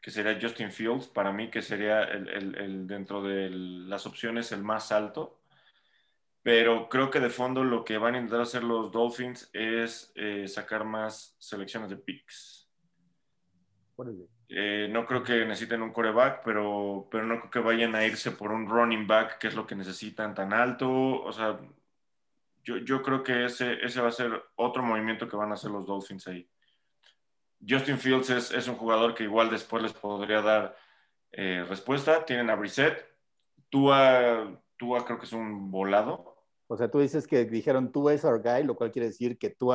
que 0.00 0.10
sería 0.10 0.38
Justin 0.40 0.70
Fields, 0.72 1.08
para 1.08 1.32
mí 1.32 1.50
que 1.50 1.62
sería 1.62 2.02
el, 2.04 2.28
el- 2.28 2.54
el- 2.56 2.86
dentro 2.86 3.22
de 3.22 3.50
las 3.50 4.06
opciones 4.06 4.52
el 4.52 4.62
más 4.62 4.92
alto. 4.92 5.40
Pero 6.42 6.88
creo 6.88 7.10
que 7.10 7.20
de 7.20 7.30
fondo 7.30 7.64
lo 7.64 7.84
que 7.84 7.98
van 7.98 8.14
a 8.14 8.18
intentar 8.18 8.40
hacer 8.40 8.62
los 8.64 8.90
Dolphins 8.92 9.50
es 9.52 10.12
eh, 10.14 10.46
sacar 10.48 10.84
más 10.84 11.36
selecciones 11.38 11.90
de 11.90 11.96
picks. 11.96 12.70
Eh, 14.48 14.88
no 14.90 15.04
creo 15.04 15.22
que 15.22 15.44
necesiten 15.44 15.82
un 15.82 15.92
coreback, 15.92 16.42
pero, 16.44 17.06
pero 17.10 17.26
no 17.26 17.38
creo 17.40 17.50
que 17.50 17.58
vayan 17.58 17.94
a 17.94 18.06
irse 18.06 18.30
por 18.30 18.52
un 18.52 18.68
running 18.68 19.06
back, 19.06 19.38
que 19.38 19.48
es 19.48 19.54
lo 19.54 19.66
que 19.66 19.74
necesitan 19.74 20.34
tan 20.34 20.52
alto. 20.54 20.88
O 21.22 21.32
sea, 21.32 21.58
yo, 22.62 22.78
yo 22.78 23.02
creo 23.02 23.22
que 23.22 23.44
ese, 23.46 23.84
ese 23.84 24.00
va 24.00 24.08
a 24.08 24.12
ser 24.12 24.42
otro 24.54 24.82
movimiento 24.82 25.28
que 25.28 25.36
van 25.36 25.50
a 25.50 25.54
hacer 25.54 25.70
los 25.70 25.84
Dolphins 25.84 26.28
ahí. 26.28 26.48
Justin 27.66 27.98
Fields 27.98 28.30
es, 28.30 28.50
es 28.52 28.68
un 28.68 28.76
jugador 28.76 29.14
que 29.14 29.24
igual 29.24 29.50
después 29.50 29.82
les 29.82 29.92
podría 29.92 30.42
dar 30.42 30.76
eh, 31.32 31.64
respuesta. 31.68 32.24
Tienen 32.24 32.50
a 32.50 32.54
Brissett. 32.54 33.04
Tua, 33.68 34.60
Tua 34.76 35.04
creo 35.04 35.18
que 35.18 35.26
es 35.26 35.32
un 35.32 35.70
volado. 35.70 36.36
O 36.66 36.76
sea, 36.76 36.90
tú 36.90 37.00
dices 37.00 37.26
que 37.26 37.44
dijeron 37.44 37.92
tú 37.92 38.10
es 38.10 38.24
our 38.24 38.42
guy, 38.42 38.62
lo 38.62 38.76
cual 38.76 38.90
quiere 38.90 39.08
decir 39.08 39.38
que 39.38 39.50
tú 39.50 39.72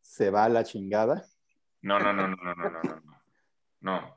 se 0.00 0.30
va 0.30 0.44
a 0.44 0.48
la 0.48 0.64
chingada. 0.64 1.24
No, 1.82 1.98
no, 1.98 2.12
no, 2.12 2.28
no, 2.28 2.36
no, 2.36 2.54
no, 2.54 2.70
no, 2.70 2.82
no. 2.82 3.16
No. 3.80 4.16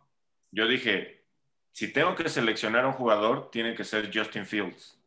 Yo 0.52 0.68
dije, 0.68 1.26
si 1.72 1.92
tengo 1.92 2.16
que 2.16 2.28
seleccionar 2.30 2.86
a 2.86 2.88
un 2.88 2.94
jugador, 2.94 3.50
tiene 3.52 3.76
que 3.76 3.84
ser 3.84 4.10
Justin 4.14 4.46
Fields. 4.46 5.00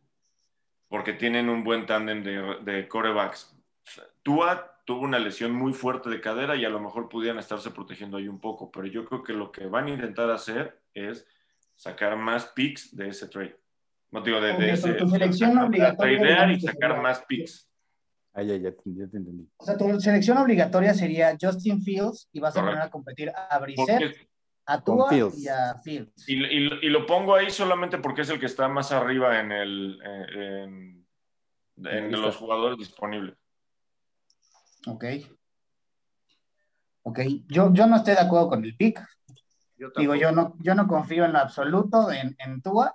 Porque 0.89 1.13
tienen 1.13 1.49
un 1.49 1.65
buen 1.65 1.87
tándem 1.87 2.23
de, 2.23 2.59
de 2.63 2.89
corebacks. 2.89 3.57
Tua 4.23 4.72
tuvo 4.85 5.03
una 5.03 5.19
lesión 5.19 5.53
muy 5.53 5.73
fuerte 5.73 6.11
de 6.11 6.21
cadera 6.21 6.57
y 6.57 6.65
a 6.65 6.69
lo 6.69 6.81
mejor 6.81 7.09
pudieran 7.09 7.39
estarse 7.39 7.71
protegiendo 7.71 8.17
ahí 8.17 8.29
un 8.29 8.41
poco, 8.41 8.71
pero 8.71 8.87
yo 8.87 9.05
creo 9.05 9.23
que 9.23 9.33
lo 9.33 9.53
que 9.53 9.67
van 9.67 9.87
a 9.87 9.91
intentar 9.91 10.31
hacer 10.31 10.81
es 10.95 11.27
sacar 11.77 12.17
más 12.17 12.47
picks 12.47 12.95
de 12.97 13.09
ese 13.09 13.29
trade. 13.29 13.57
No 14.11 14.21
digo 14.23 14.41
de, 14.41 14.55
de 14.55 14.73
ese. 14.73 14.93
tu 14.95 15.09
selección 15.09 15.57
obligatoria, 15.59 16.19
tradear 16.19 16.51
y 16.51 16.61
sacar 16.61 17.01
más 17.01 17.23
picks. 17.27 17.69
Ah, 18.35 18.43
ya, 18.43 18.57
ya, 18.57 18.71
ya 18.71 19.07
te 19.09 19.17
entendí. 19.19 19.47
O 19.57 19.65
sea, 19.65 19.77
tu 19.77 20.01
selección 20.01 20.39
obligatoria 20.39 20.95
sería 20.95 21.37
Justin 21.41 21.83
Fields 21.83 22.29
y 22.33 22.41
vas 22.41 22.57
a 22.57 22.61
poner 22.61 22.79
a 22.81 22.91
competir 22.91 23.31
a 23.31 23.59
Brissett, 23.59 23.87
Porque- 24.01 24.29
a 24.67 24.83
Tua 24.83 25.09
Fields. 25.11 25.39
y 25.39 25.49
a 25.49 25.75
Fields. 25.83 26.29
y, 26.29 26.35
y- 26.45 26.79
y 26.83 26.89
lo 26.89 27.05
pongo 27.05 27.35
ahí 27.35 27.51
solamente 27.51 27.99
porque 27.99 28.23
es 28.23 28.31
el 28.31 28.39
que 28.41 28.47
está 28.47 28.69
más 28.69 28.91
arriba 28.93 29.39
en, 29.41 29.53
el, 29.53 29.99
en, 30.05 31.07
en- 31.77 31.87
en 31.87 32.13
los 32.13 32.37
jugadores 32.37 32.79
disponibles. 32.79 33.35
Ok. 34.87 35.05
Ok, 37.05 37.21
yo, 37.49 37.73
yo 37.73 37.87
no 37.87 37.97
estoy 37.97 38.15
de 38.15 38.21
acuerdo 38.21 38.49
con 38.49 38.65
el 38.65 38.77
pick. 38.77 39.05
Yo 39.77 39.89
Digo, 39.97 40.15
yo 40.15 40.31
no, 40.31 40.55
yo 40.61 40.75
no 40.75 40.87
confío 40.87 41.25
en 41.25 41.33
lo 41.33 41.41
absoluto 41.41 42.13
en, 42.13 42.37
en 42.39 42.63
Tua, 42.63 42.95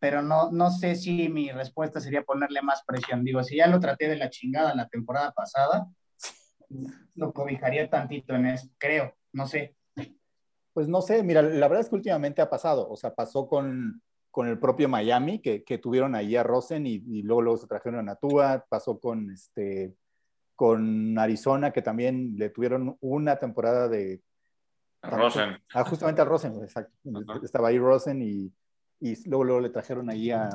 pero 0.00 0.22
no, 0.22 0.50
no 0.50 0.70
sé 0.70 0.96
si 0.96 1.28
mi 1.28 1.50
respuesta 1.52 2.00
sería 2.00 2.22
ponerle 2.22 2.62
más 2.62 2.82
presión. 2.84 3.24
Digo, 3.24 3.42
si 3.44 3.56
ya 3.56 3.68
lo 3.68 3.78
traté 3.78 4.08
de 4.08 4.16
la 4.16 4.30
chingada 4.30 4.74
la 4.74 4.88
temporada 4.88 5.30
pasada, 5.32 5.86
lo 7.14 7.32
cobijaría 7.32 7.88
tantito 7.88 8.34
en 8.34 8.46
eso, 8.46 8.68
creo, 8.78 9.14
no 9.32 9.46
sé. 9.46 9.76
Pues 10.72 10.88
no 10.88 11.00
sé, 11.00 11.22
mira, 11.22 11.42
la 11.42 11.68
verdad 11.68 11.80
es 11.80 11.88
que 11.88 11.96
últimamente 11.96 12.42
ha 12.42 12.50
pasado, 12.50 12.88
o 12.88 12.96
sea, 12.96 13.14
pasó 13.14 13.48
con, 13.48 14.02
con 14.30 14.48
el 14.48 14.58
propio 14.58 14.88
Miami, 14.88 15.40
que, 15.40 15.64
que 15.64 15.78
tuvieron 15.78 16.14
ahí 16.14 16.36
a 16.36 16.42
Rosen 16.42 16.86
y, 16.86 17.02
y 17.06 17.22
luego, 17.22 17.42
luego 17.42 17.58
se 17.58 17.66
trajeron 17.66 18.08
a 18.08 18.16
Tua, 18.16 18.64
pasó 18.68 18.98
con, 18.98 19.30
este, 19.30 19.94
con 20.58 21.16
Arizona, 21.16 21.70
que 21.70 21.82
también 21.82 22.34
le 22.36 22.50
tuvieron 22.50 22.96
una 23.00 23.38
temporada 23.38 23.86
de... 23.86 24.20
Rosen. 25.02 25.50
Ah, 25.72 25.84
justamente 25.84 26.20
a 26.20 26.24
Rosen, 26.24 26.60
exacto. 26.60 26.92
Ajá. 27.14 27.38
Estaba 27.44 27.68
ahí 27.68 27.78
Rosen 27.78 28.20
y, 28.20 28.52
y 28.98 29.28
luego, 29.28 29.44
luego 29.44 29.60
le 29.60 29.70
trajeron 29.70 30.10
ahí 30.10 30.32
a, 30.32 30.50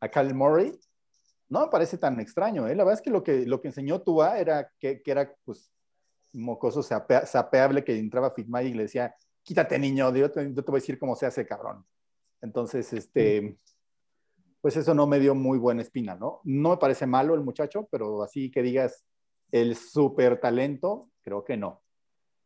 a 0.00 0.08
Kyle 0.08 0.32
Murray. 0.32 0.72
No 1.50 1.60
me 1.60 1.70
parece 1.70 1.98
tan 1.98 2.18
extraño, 2.18 2.66
¿eh? 2.66 2.74
La 2.74 2.84
verdad 2.84 2.98
es 2.98 3.02
que 3.02 3.10
lo 3.10 3.22
que, 3.22 3.44
lo 3.44 3.60
que 3.60 3.68
enseñó 3.68 4.00
Tua 4.00 4.38
era 4.38 4.72
que, 4.78 5.02
que 5.02 5.10
era, 5.10 5.30
pues, 5.44 5.70
mocoso 6.32 6.82
sapea- 6.82 7.26
sapeable 7.26 7.84
que 7.84 7.98
entraba 7.98 8.30
Fitzmagic 8.30 8.72
y 8.72 8.76
le 8.78 8.82
decía, 8.84 9.14
quítate 9.42 9.78
niño, 9.78 10.14
yo 10.16 10.30
te, 10.30 10.50
yo 10.50 10.64
te 10.64 10.70
voy 10.70 10.78
a 10.78 10.80
decir 10.80 10.98
cómo 10.98 11.14
se 11.14 11.26
hace 11.26 11.46
cabrón. 11.46 11.84
Entonces, 12.40 12.90
este, 12.94 13.58
pues 14.64 14.78
eso 14.78 14.94
no 14.94 15.06
me 15.06 15.20
dio 15.20 15.34
muy 15.34 15.58
buena 15.58 15.82
espina, 15.82 16.14
¿no? 16.14 16.40
No 16.42 16.70
me 16.70 16.76
parece 16.78 17.06
malo 17.06 17.34
el 17.34 17.42
muchacho, 17.42 17.86
pero 17.90 18.22
así 18.22 18.50
que 18.50 18.62
digas 18.62 19.04
el 19.52 19.76
súper 19.76 20.40
talento, 20.40 21.10
creo 21.20 21.44
que 21.44 21.58
no. 21.58 21.82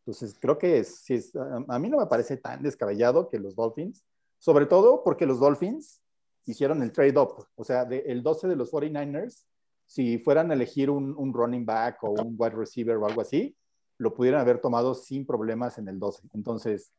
Entonces, 0.01 0.37
creo 0.41 0.59
que 0.59 0.79
es, 0.79 1.09
es- 1.11 1.33
a, 1.37 1.79
mí 1.79 1.89
no 1.89 1.97
me 1.99 2.07
parece 2.07 2.37
tan 2.37 2.61
descabellado 2.61 3.29
que 3.29 3.39
los 3.39 3.55
Dolphins, 3.55 4.05
sobre 4.37 4.67
todo 4.67 5.05
porque 5.05 5.27
los 5.27 5.39
Dolphins 5.39 6.03
hicieron 6.45 6.83
el 6.83 6.91
trade-up, 6.91 7.47
o 7.55 7.63
sea, 7.63 7.85
de- 7.85 8.03
el 8.09 8.25
12 8.25 8.49
de 8.49 8.57
los 8.57 8.73
49ers, 8.73 9.45
si 9.87 10.19
fueran 10.19 10.51
a 10.51 10.55
elegir 10.55 10.91
un, 10.91 11.15
un 11.17 11.33
running 11.33 11.65
back 11.65 12.03
o 12.03 12.11
un 12.11 12.35
wide 12.37 12.57
receiver 12.57 12.97
o 12.97 13.07
algo 13.07 13.21
así, 13.21 13.57
lo 13.97 14.13
pudieran 14.13 14.41
haber 14.41 14.61
tomado 14.61 14.97
sin 14.97 15.25
problemas 15.25 15.79
en 15.79 15.87
el 15.87 16.01
12. 16.01 16.27
Entonces, 16.35 16.91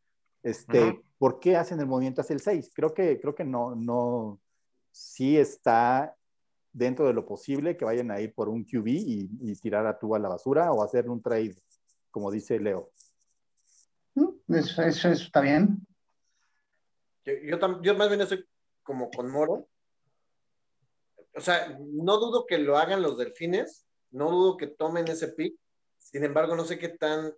este. 0.43 1.03
¿por 1.17 1.41
qué 1.41 1.57
hacen 1.57 1.81
el 1.81 1.87
movimiento 1.87 2.21
hacia 2.21 2.35
el 2.35 2.39
6? 2.39 2.71
Creo 2.73 2.93
que, 2.93 3.19
creo 3.19 3.35
que 3.35 3.43
no, 3.43 3.75
no, 3.75 4.39
sí 4.91 5.37
está 5.37 6.15
dentro 6.71 7.07
de 7.07 7.13
lo 7.13 7.25
posible 7.25 7.75
que 7.75 7.85
vayan 7.85 8.11
a 8.11 8.19
ir 8.21 8.33
por 8.33 8.49
un 8.49 8.63
QB 8.63 8.87
y, 8.87 9.29
y 9.41 9.55
tirar 9.55 9.85
a 9.87 9.97
tú 9.97 10.15
a 10.15 10.19
la 10.19 10.29
basura 10.29 10.71
o 10.71 10.83
hacer 10.83 11.09
un 11.09 11.21
trade, 11.21 11.55
como 12.11 12.31
dice 12.31 12.59
Leo. 12.59 12.91
Mm, 14.15 14.53
Eso, 14.55 14.81
eso 14.81 15.09
está 15.09 15.41
bien. 15.41 15.85
Yo, 17.25 17.33
yo, 17.81 17.95
más 17.95 18.09
bien 18.09 18.21
estoy 18.21 18.45
como 18.83 19.09
con 19.11 19.31
Moro. 19.31 19.67
O 21.35 21.41
sea, 21.41 21.77
no 21.79 22.17
dudo 22.17 22.45
que 22.45 22.57
lo 22.57 22.77
hagan 22.77 23.01
los 23.01 23.17
delfines, 23.17 23.85
no 24.11 24.31
dudo 24.31 24.57
que 24.57 24.67
tomen 24.67 25.07
ese 25.07 25.29
pick. 25.29 25.55
Sin 25.97 26.23
embargo, 26.23 26.55
no 26.55 26.65
sé 26.65 26.79
qué 26.79 26.89
tan 26.89 27.33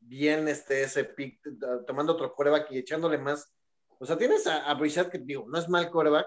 bien 0.00 0.48
esté 0.48 0.82
ese 0.82 1.04
pick, 1.04 1.40
tomando 1.86 2.14
otro 2.14 2.34
coreback 2.34 2.70
y 2.72 2.78
echándole 2.78 3.18
más. 3.18 3.52
O 3.98 4.06
sea, 4.06 4.16
tienes 4.16 4.46
a, 4.46 4.70
a 4.70 4.78
que 5.10 5.18
digo, 5.18 5.46
no 5.48 5.58
es 5.58 5.68
mal 5.68 5.90
coreback, 5.90 6.26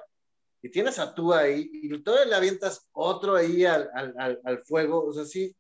y 0.61 0.69
tienes 0.69 0.97
a 0.99 1.13
tú 1.13 1.33
ahí, 1.33 1.69
y 1.71 2.01
todavía 2.01 2.25
le 2.25 2.35
avientas 2.35 2.89
otro 2.91 3.35
ahí 3.35 3.63
al, 3.65 3.89
al, 3.93 4.13
al, 4.17 4.41
al 4.43 4.63
fuego. 4.63 5.05
O 5.05 5.13
sea, 5.13 5.23
sí, 5.23 5.55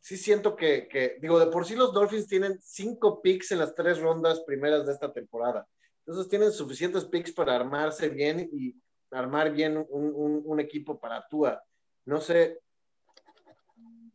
sí 0.00 0.16
siento 0.16 0.54
que, 0.54 0.86
que, 0.88 1.18
digo, 1.20 1.38
de 1.40 1.46
por 1.46 1.66
sí 1.66 1.74
los 1.74 1.92
Dolphins 1.92 2.28
tienen 2.28 2.58
cinco 2.62 3.20
picks 3.20 3.50
en 3.50 3.58
las 3.58 3.74
tres 3.74 3.98
rondas 4.00 4.40
primeras 4.46 4.86
de 4.86 4.92
esta 4.92 5.12
temporada. 5.12 5.66
Entonces 6.06 6.28
tienen 6.28 6.52
suficientes 6.52 7.04
picks 7.04 7.32
para 7.32 7.56
armarse 7.56 8.08
bien 8.08 8.48
y 8.52 8.74
armar 9.10 9.50
bien 9.52 9.76
un, 9.76 10.12
un, 10.14 10.42
un 10.44 10.60
equipo 10.60 10.98
para 10.98 11.26
Tua. 11.28 11.62
No 12.04 12.20
sé, 12.20 12.60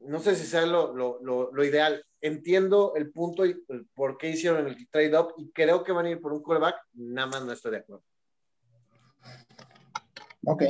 no 0.06 0.20
sé 0.20 0.36
si 0.36 0.46
sea 0.46 0.66
lo, 0.66 0.94
lo, 0.94 1.20
lo, 1.22 1.52
lo, 1.52 1.64
ideal. 1.64 2.04
Entiendo 2.22 2.94
el 2.96 3.12
punto 3.12 3.46
y 3.46 3.64
el 3.68 3.88
por 3.94 4.18
qué 4.18 4.30
hicieron 4.30 4.68
el 4.68 4.90
trade-up 4.90 5.34
y 5.38 5.52
creo 5.52 5.84
que 5.84 5.92
van 5.92 6.06
a 6.06 6.10
ir 6.10 6.22
por 6.22 6.34
un 6.34 6.42
quarterback. 6.42 6.76
Nada 6.94 7.28
más 7.28 7.46
no 7.46 7.52
estoy 7.52 7.72
de 7.72 7.78
acuerdo. 7.78 8.04
Ok, 10.46 10.64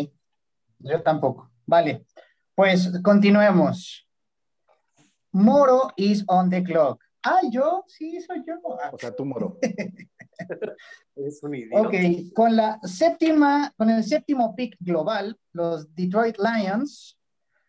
yo 0.79 1.01
tampoco. 1.01 1.51
Vale, 1.65 2.05
pues 2.55 2.91
continuemos. 3.03 4.07
Moro 5.31 5.91
is 5.97 6.23
on 6.27 6.49
the 6.49 6.63
clock. 6.63 7.03
Ah, 7.23 7.39
yo, 7.49 7.84
sí, 7.88 8.19
soy 8.21 8.43
yo. 8.45 8.53
Ah, 8.81 8.91
O 8.93 8.97
sea, 8.97 9.15
tú, 9.15 9.25
Moro. 9.25 9.57
Es 11.15 11.43
un 11.43 11.55
idiota. 11.55 11.88
Ok, 11.88 11.95
con 12.34 12.55
la 12.55 12.79
séptima, 12.84 13.71
con 13.77 13.89
el 13.89 14.03
séptimo 14.03 14.55
pick 14.55 14.75
global, 14.79 15.38
los 15.51 15.93
Detroit 15.95 16.38
Lions, 16.38 17.17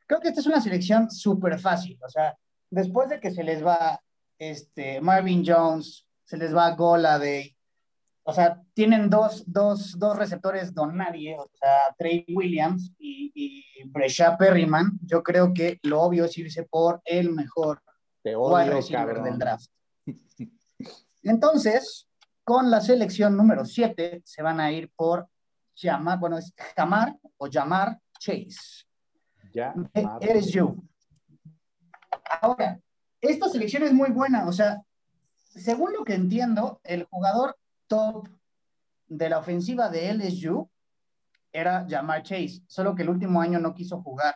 creo 0.07 0.21
que 0.21 0.29
esta 0.29 0.41
es 0.41 0.47
una 0.47 0.61
selección 0.61 1.11
súper 1.11 1.59
fácil. 1.59 1.99
O 2.05 2.09
sea, 2.09 2.37
después 2.71 3.09
de 3.09 3.21
que 3.21 3.31
se 3.31 3.45
les 3.45 3.65
va 3.65 4.01
este, 4.39 5.01
Marvin 5.01 5.45
Jones, 5.47 6.07
se 6.25 6.37
les 6.37 6.55
va 6.55 6.75
Goladay, 6.75 7.55
o 8.27 8.33
sea, 8.33 8.61
tienen 8.73 9.11
dos, 9.11 9.45
dos, 9.47 9.99
dos 9.99 10.17
receptores 10.17 10.75
don 10.75 10.97
nadie, 10.97 11.37
o 11.39 11.47
sea, 11.59 11.95
Trey 11.99 12.25
Williams 12.35 12.91
y, 12.99 13.31
y 13.35 13.89
Brescia 13.89 14.37
Perryman. 14.39 14.99
Yo 15.03 15.23
creo 15.23 15.53
que 15.53 15.79
lo 15.83 16.01
obvio 16.01 16.25
es 16.25 16.39
irse 16.39 16.63
por 16.63 17.03
el 17.05 17.33
mejor 17.33 17.83
Te 18.23 18.35
odio, 18.35 18.73
receiver 18.73 19.23
del 19.23 19.39
draft. 19.39 19.71
Entonces, 21.23 22.09
con 22.45 22.71
la 22.71 22.81
selección 22.81 23.37
número 23.37 23.67
7 23.67 24.23
se 24.25 24.43
van 24.43 24.59
a 24.59 24.73
ir 24.73 24.91
por 24.97 25.29
Jamar, 25.77 26.19
bueno, 26.19 26.39
es 26.39 26.55
Jamar 26.75 27.15
o 27.37 27.49
Jamar 27.51 27.99
Chase. 28.19 28.87
Ya. 29.55 29.73
Eres 30.21 30.53
you. 30.53 30.85
Ahora, 32.43 32.81
esta 33.21 33.49
selección 33.49 33.85
es 33.85 33.93
muy 33.93 34.11
buena, 34.11 34.47
o 34.47 34.53
sea, 34.53 34.83
según 35.37 35.93
lo 35.93 36.05
que 36.05 36.15
entiendo, 36.15 36.81
el 36.83 37.05
jugador 37.05 37.57
top 37.87 38.29
de 39.07 39.29
la 39.29 39.39
ofensiva 39.39 39.89
de 39.89 40.13
LSU 40.13 40.69
era 41.53 41.87
Jamar 41.89 42.25
Chase, 42.25 42.63
solo 42.67 42.97
que 42.97 43.03
el 43.03 43.11
último 43.11 43.41
año 43.41 43.61
no 43.61 43.75
quiso 43.75 44.03
jugar. 44.03 44.35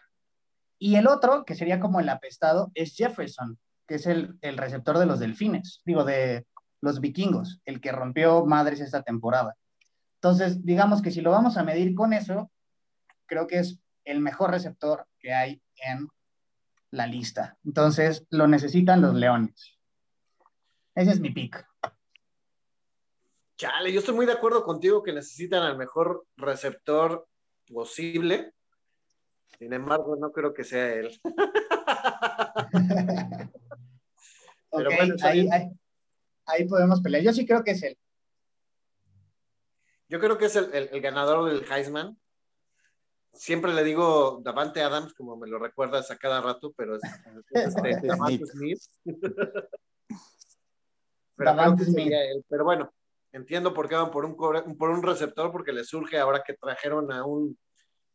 Y 0.79 0.95
el 0.95 1.09
otro, 1.09 1.45
que 1.45 1.57
sería 1.57 1.81
como 1.81 1.99
el 1.99 2.09
apestado, 2.09 2.71
es 2.75 2.95
Jefferson, 2.95 3.59
que 3.89 3.97
es 3.97 4.07
el, 4.07 4.39
el 4.41 4.57
receptor 4.57 4.99
de 4.99 5.07
los 5.07 5.19
delfines, 5.19 5.83
digo, 5.85 6.05
de 6.05 6.47
los 6.81 7.01
vikingos, 7.01 7.61
el 7.64 7.81
que 7.81 7.91
rompió 7.91 8.47
madres 8.47 8.81
esta 8.81 9.03
temporada. 9.03 9.57
Entonces, 10.19 10.64
digamos 10.64 11.03
que 11.03 11.11
si 11.11 11.21
lo 11.21 11.33
vamos 11.33 11.57
a 11.57 11.64
medir 11.64 11.97
con 11.97 12.12
eso, 12.12 12.53
creo 13.27 13.49
que 13.49 13.59
es 13.59 13.81
el 14.11 14.21
mejor 14.21 14.51
receptor 14.51 15.07
que 15.19 15.33
hay 15.33 15.63
en 15.77 16.09
la 16.91 17.07
lista. 17.07 17.57
Entonces, 17.65 18.27
lo 18.31 18.47
necesitan 18.49 19.01
los 19.03 19.15
Leones. 19.15 19.79
Ese 20.95 21.11
es 21.13 21.21
mi 21.21 21.31
pick. 21.31 21.65
Chale, 23.57 23.93
yo 23.93 24.01
estoy 24.01 24.15
muy 24.15 24.27
de 24.27 24.33
acuerdo 24.33 24.65
contigo 24.65 25.03
que 25.03 25.13
necesitan 25.13 25.63
al 25.63 25.77
mejor 25.77 26.27
receptor 26.37 27.29
posible. 27.73 28.53
Sin 29.59 29.73
embargo, 29.73 30.17
no 30.17 30.31
creo 30.33 30.55
que 30.55 30.65
sea 30.65 30.93
él. 30.95 31.21
Pero 34.71 34.91
bueno, 34.97 35.15
ahí, 35.23 35.49
ahí, 35.51 35.71
ahí 36.47 36.69
podemos 36.69 37.01
pelear. 37.01 37.23
Yo 37.25 37.33
sí 37.33 37.47
creo 37.47 37.65
que 37.65 37.73
es 37.73 37.83
él. 37.83 37.99
Yo 40.09 40.21
creo 40.21 40.39
que 40.39 40.47
es 40.47 40.57
el, 40.57 40.73
el- 40.75 40.89
el 40.93 41.01
ganador 41.01 41.49
del 41.51 41.65
Heisman. 41.71 42.19
Siempre 43.39 43.72
le 43.72 43.84
digo 43.84 44.41
Davante 44.43 44.82
Adams, 44.82 45.14
como 45.14 45.36
me 45.36 45.47
lo 45.49 45.59
recuerdas 45.59 46.11
a 46.11 46.16
cada 46.18 46.41
rato, 46.41 46.72
pero 46.76 46.97
es, 46.97 47.03
es 47.53 47.74
este, 47.76 48.07
Davante 48.07 48.07
Davante 48.07 48.47
Smith. 48.47 48.78
Smith. 49.03 49.16
pero, 51.36 51.51
Davante 51.55 51.84
Smith. 51.84 52.12
él. 52.12 52.45
Pero 52.49 52.64
bueno, 52.64 52.93
entiendo 53.32 53.72
por 53.72 53.89
qué 53.89 53.95
van 53.95 54.11
por 54.11 54.24
un, 54.24 54.36
core- 54.36 54.64
por 54.76 54.91
un 54.91 55.03
receptor, 55.03 55.51
porque 55.53 55.72
les 55.72 55.89
surge 55.89 56.18
ahora 56.18 56.43
que 56.47 56.55
trajeron 56.55 57.12
a 57.12 57.24
un 57.24 57.57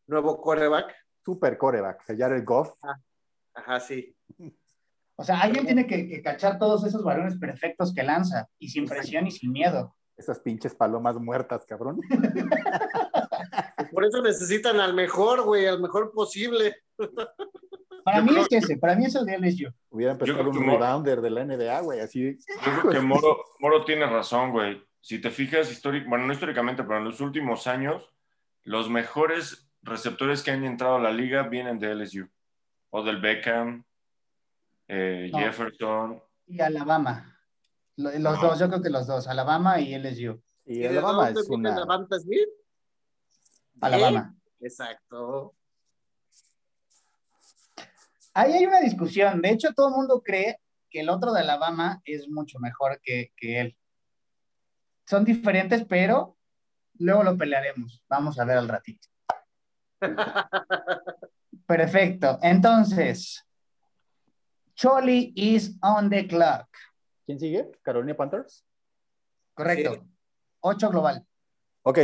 nuevo 0.08 0.40
quarterback. 0.42 0.94
Super 1.26 1.58
coreback, 1.58 2.04
Jared 2.18 2.44
Goff. 2.44 2.74
Ajá, 3.54 3.80
sí. 3.80 4.14
O 5.16 5.24
sea, 5.24 5.40
alguien 5.40 5.66
tiene 5.66 5.88
que, 5.88 6.08
que 6.10 6.22
cachar 6.22 6.58
todos 6.60 6.84
esos 6.86 7.04
balones 7.04 7.38
perfectos 7.38 7.94
que 7.94 8.04
lanza 8.04 8.50
y 8.60 8.68
sin 8.70 8.86
presión 8.88 9.26
y 9.28 9.32
sin 9.32 9.52
miedo. 9.54 9.96
Esas 10.18 10.40
pinches 10.40 10.76
palomas 10.76 11.16
muertas, 11.16 11.64
cabrón. 11.66 12.00
Por 13.94 14.06
eso 14.06 14.22
necesitan 14.22 14.80
al 14.80 14.94
mejor, 14.94 15.44
güey, 15.44 15.66
al 15.68 15.80
mejor 15.82 16.12
posible. 16.12 16.76
Para 18.04 18.18
Yo 18.20 18.24
mí 18.26 18.30
creo 18.32 18.44
es 18.44 18.52
ese, 18.64 18.78
para 18.78 18.96
mí 18.96 19.06
es 19.06 19.16
el 19.16 19.26
de 19.26 19.38
LSU. 19.38 19.72
Hubiera 19.90 20.12
empezado 20.14 20.40
creo 20.40 20.52
un 20.52 20.66
rebounder 20.70 21.22
de 21.22 21.30
la 21.30 21.46
NBA, 21.46 21.80
güey, 21.82 22.00
así. 22.02 22.38
Yo 22.66 22.82
creo 22.82 22.92
que 22.92 23.00
Moro, 23.00 23.38
Moro 23.60 23.86
tiene 23.86 24.06
razón, 24.06 24.52
güey. 24.52 24.82
Si 25.00 25.20
te 25.22 25.30
fijas, 25.30 25.72
históric, 25.72 26.08
bueno, 26.08 26.26
no 26.26 26.34
históricamente, 26.34 26.84
pero 26.84 26.98
en 26.98 27.06
los 27.06 27.22
últimos 27.22 27.66
años, 27.68 28.10
los 28.64 28.90
mejores 28.90 29.70
receptores 29.84 30.42
que 30.44 30.52
han 30.52 30.64
entrado 30.66 30.96
a 30.96 31.00
la 31.02 31.12
liga 31.12 31.44
vienen 31.44 31.80
de 31.80 31.92
LSU. 31.96 32.28
O 32.90 33.04
del 33.04 33.22
Beckham, 33.22 33.84
eh, 34.88 35.30
No. 35.32 35.40
Jefferson. 35.40 36.22
Y 36.48 36.60
Alabama. 36.60 37.38
Lo- 37.96 38.12
Los 38.12 38.42
No. 38.42 38.50
dos, 38.50 38.60
yo 38.60 38.68
creo 38.70 38.82
que 38.82 38.90
los 38.90 39.08
dos, 39.08 39.28
Alabama 39.28 39.80
y 39.80 39.94
LSU. 39.96 40.42
Y 40.66 40.80
de 40.80 40.90
Alabama 40.90 41.26
dónde 41.32 41.42
es 41.42 41.50
una. 41.50 41.76
Smith? 42.20 42.50
Alabama. 43.82 44.36
Exacto. 44.60 45.56
Ahí 48.34 48.54
hay 48.54 48.66
una 48.66 48.80
discusión. 48.80 49.42
De 49.42 49.50
hecho, 49.50 49.74
todo 49.74 49.90
el 49.90 49.96
mundo 49.96 50.22
cree 50.24 50.60
que 50.90 51.02
el 51.02 51.10
otro 51.10 51.34
de 51.34 51.42
Alabama 51.42 52.02
es 52.06 52.28
mucho 52.30 52.60
mejor 52.60 53.00
que, 53.04 53.32
que 53.36 53.60
él. 53.60 53.78
Son 55.06 55.24
diferentes, 55.26 55.86
pero 55.86 56.38
luego 57.00 57.24
lo 57.24 57.38
pelearemos. 57.38 58.04
Vamos 58.08 58.40
a 58.40 58.46
ver 58.46 58.58
al 58.58 58.68
ratito. 58.68 59.08
Perfecto. 61.68 62.40
Entonces, 62.42 63.46
Choli 64.76 65.34
is 65.36 65.78
on 65.82 66.10
the 66.10 66.28
clock. 66.28 66.68
¿Quién 67.26 67.40
sigue? 67.40 67.72
Carolina 67.82 68.16
Panthers. 68.16 68.66
Correcto. 69.54 69.94
Sí. 69.94 70.02
8 70.62 70.90
global. 70.90 71.26
Ok, 71.84 72.00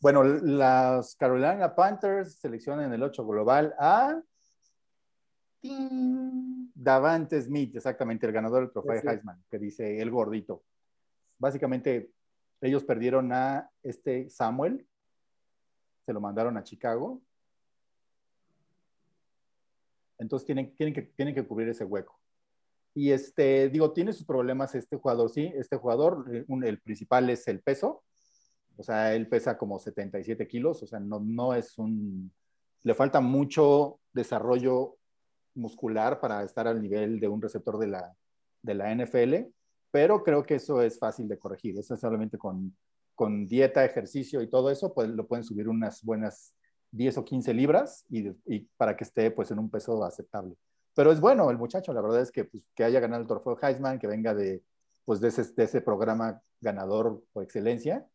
bueno, 0.00 0.22
las 0.24 1.16
Carolina 1.16 1.74
Panthers 1.74 2.34
seleccionan 2.38 2.86
en 2.86 2.92
el 2.94 3.02
8 3.02 3.26
global 3.26 3.74
a 3.78 4.20
Ting. 5.60 6.70
Davante 6.74 7.40
Smith, 7.40 7.74
exactamente, 7.76 8.26
el 8.26 8.32
ganador 8.32 8.60
del 8.62 8.72
trofeo 8.72 9.00
Sí. 9.00 9.08
Heisman, 9.08 9.42
que 9.50 9.58
dice 9.58 10.00
el 10.00 10.10
gordito. 10.10 10.62
Básicamente, 11.38 12.10
ellos 12.60 12.84
perdieron 12.84 13.32
a 13.32 13.70
este 13.82 14.28
Samuel, 14.30 14.86
se 16.04 16.12
lo 16.12 16.20
mandaron 16.20 16.56
a 16.56 16.62
Chicago. 16.62 17.20
Entonces 20.18 20.46
tienen, 20.46 20.74
tienen, 20.76 20.94
que, 20.94 21.02
tienen 21.02 21.34
que 21.34 21.46
cubrir 21.46 21.68
ese 21.68 21.84
hueco. 21.84 22.18
Y 22.94 23.10
este, 23.10 23.68
digo, 23.68 23.92
tiene 23.92 24.12
sus 24.12 24.24
problemas 24.26 24.74
este 24.74 24.96
jugador, 24.96 25.28
sí, 25.30 25.52
este 25.54 25.76
jugador, 25.76 26.24
eh, 26.34 26.44
un- 26.48 26.64
el 26.64 26.80
principal 26.80 27.28
es 27.28 27.46
el 27.48 27.60
peso, 27.60 28.02
o 28.76 28.82
sea, 28.82 29.14
él 29.14 29.28
pesa 29.28 29.56
como 29.56 29.78
77 29.78 30.46
kilos, 30.46 30.82
o 30.82 30.86
sea, 30.86 31.00
no, 31.00 31.20
no 31.20 31.54
es 31.54 31.78
un, 31.78 32.32
le 32.82 32.94
falta 32.94 33.20
mucho 33.20 34.00
desarrollo 34.12 34.96
muscular 35.54 36.20
para 36.20 36.42
estar 36.42 36.68
al 36.68 36.80
nivel 36.80 37.18
de 37.18 37.28
un 37.28 37.40
receptor 37.40 37.78
de 37.78 37.88
la, 37.88 38.14
de 38.62 38.74
la 38.74 38.94
NFL, 38.94 39.48
pero 39.90 40.22
creo 40.22 40.44
que 40.44 40.56
eso 40.56 40.82
es 40.82 40.98
fácil 40.98 41.28
de 41.28 41.38
corregir. 41.38 41.78
Eso 41.78 41.94
es 41.94 42.00
solamente 42.00 42.36
con, 42.36 42.76
con 43.14 43.46
dieta, 43.46 43.84
ejercicio 43.84 44.42
y 44.42 44.48
todo 44.48 44.70
eso, 44.70 44.92
pues 44.92 45.08
lo 45.08 45.26
pueden 45.26 45.44
subir 45.44 45.68
unas 45.68 46.02
buenas 46.02 46.54
10 46.92 47.18
o 47.18 47.24
15 47.24 47.54
libras 47.54 48.04
y, 48.10 48.28
y 48.46 48.68
para 48.76 48.96
que 48.96 49.04
esté 49.04 49.30
pues 49.30 49.50
en 49.50 49.58
un 49.58 49.70
peso 49.70 50.04
aceptable. 50.04 50.54
Pero 50.94 51.12
es 51.12 51.20
bueno 51.20 51.50
el 51.50 51.58
muchacho, 51.58 51.92
la 51.92 52.00
verdad 52.00 52.22
es 52.22 52.30
que, 52.30 52.44
pues, 52.44 52.70
que 52.74 52.84
haya 52.84 53.00
ganado 53.00 53.20
el 53.20 53.28
trofeo 53.28 53.58
Heisman, 53.60 53.98
que 53.98 54.06
venga 54.06 54.34
de, 54.34 54.62
pues, 55.04 55.20
de, 55.20 55.28
ese, 55.28 55.42
de 55.52 55.64
ese 55.64 55.82
programa 55.82 56.40
ganador 56.60 57.22
por 57.32 57.42
excelencia, 57.42 58.06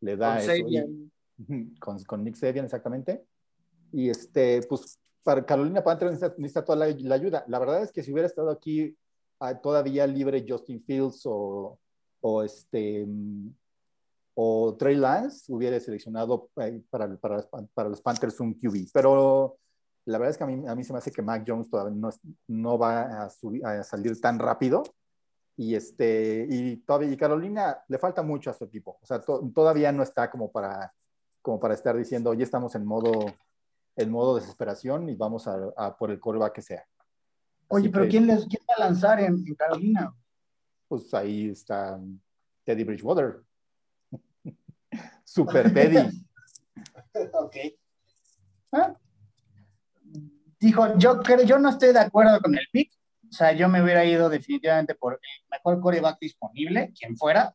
le 0.00 0.16
da 0.16 0.34
Con 0.34 0.38
eso. 0.38 0.52
y- 0.54 0.60
Sabian. 0.60 1.12
Con, 1.80 2.02
con 2.04 2.24
Nick 2.24 2.34
Sabian, 2.36 2.64
exactamente. 2.64 3.24
Y 3.92 4.08
este, 4.08 4.62
pues 4.68 4.98
para 5.22 5.44
Carolina 5.44 5.82
Panthers 5.84 6.12
necesita, 6.12 6.34
necesita 6.38 6.64
toda 6.64 6.78
la, 6.86 6.96
la 6.98 7.14
ayuda. 7.14 7.44
La 7.48 7.58
verdad 7.58 7.82
es 7.82 7.92
que 7.92 8.02
si 8.02 8.12
hubiera 8.12 8.26
estado 8.26 8.50
aquí 8.50 8.96
ah, 9.40 9.54
todavía 9.60 10.06
libre 10.06 10.44
Justin 10.48 10.82
Fields 10.82 11.22
o, 11.26 11.78
o 12.20 12.42
este 12.42 13.06
o 14.34 14.76
Trey 14.78 14.96
Lance, 14.96 15.50
hubiera 15.52 15.78
seleccionado 15.80 16.50
eh, 16.60 16.82
para, 16.90 17.16
para, 17.16 17.46
para 17.74 17.88
los 17.88 18.00
Panthers 18.02 18.38
un 18.40 18.54
QB. 18.54 18.88
Pero 18.92 19.56
la 20.04 20.18
verdad 20.18 20.30
es 20.32 20.38
que 20.38 20.44
a 20.44 20.46
mí, 20.46 20.66
a 20.68 20.74
mí 20.74 20.84
se 20.84 20.92
me 20.92 20.98
hace 20.98 21.10
que 21.10 21.22
Mac 21.22 21.44
Jones 21.46 21.70
todavía 21.70 21.94
no, 21.96 22.10
no 22.48 22.78
va 22.78 23.24
a, 23.24 23.30
subir- 23.30 23.64
a 23.64 23.82
salir 23.82 24.20
tan 24.20 24.38
rápido. 24.38 24.82
Y, 25.56 25.74
este, 25.74 26.46
y, 26.50 26.76
todavía, 26.78 27.10
y 27.10 27.16
Carolina 27.16 27.78
le 27.88 27.98
falta 27.98 28.22
mucho 28.22 28.50
a 28.50 28.54
su 28.54 28.64
equipo. 28.64 28.98
O 29.02 29.06
sea, 29.06 29.20
to- 29.22 29.50
todavía 29.54 29.90
no 29.90 30.02
está 30.02 30.30
como 30.30 30.50
para, 30.52 30.92
como 31.40 31.58
para 31.58 31.74
estar 31.74 31.96
diciendo, 31.96 32.30
oye, 32.30 32.44
estamos 32.44 32.74
en 32.74 32.84
modo, 32.84 33.12
en 33.96 34.10
modo 34.10 34.36
desesperación 34.36 35.08
y 35.08 35.14
vamos 35.14 35.48
a, 35.48 35.56
a 35.76 35.96
por 35.96 36.10
el 36.10 36.20
coreback 36.20 36.52
que 36.54 36.62
sea. 36.62 36.84
Oye, 37.68 37.86
Así 37.86 37.92
pero 37.92 38.04
que, 38.04 38.10
¿quién, 38.10 38.26
les, 38.26 38.46
quién 38.46 38.62
va 38.68 38.74
a 38.76 38.88
lanzar 38.88 39.18
en, 39.20 39.42
en 39.46 39.54
Carolina? 39.54 40.14
Pues 40.88 41.12
ahí 41.14 41.48
está 41.48 41.98
Teddy 42.64 42.84
Bridgewater. 42.84 43.42
Super 45.24 45.72
Teddy. 45.72 46.26
ok. 47.32 47.56
Ah. 48.72 48.94
Dijo, 50.60 50.96
yo, 50.98 51.20
creo, 51.22 51.42
yo 51.44 51.58
no 51.58 51.70
estoy 51.70 51.92
de 51.92 51.98
acuerdo 52.00 52.40
con 52.40 52.54
el 52.54 52.66
pick. 52.72 52.92
O 53.30 53.32
sea, 53.32 53.52
yo 53.52 53.68
me 53.68 53.82
hubiera 53.82 54.04
ido 54.04 54.28
definitivamente 54.28 54.94
por 54.94 55.14
el 55.14 55.46
mejor 55.50 55.80
coreback 55.80 56.18
disponible, 56.20 56.92
quien 56.98 57.16
fuera. 57.16 57.54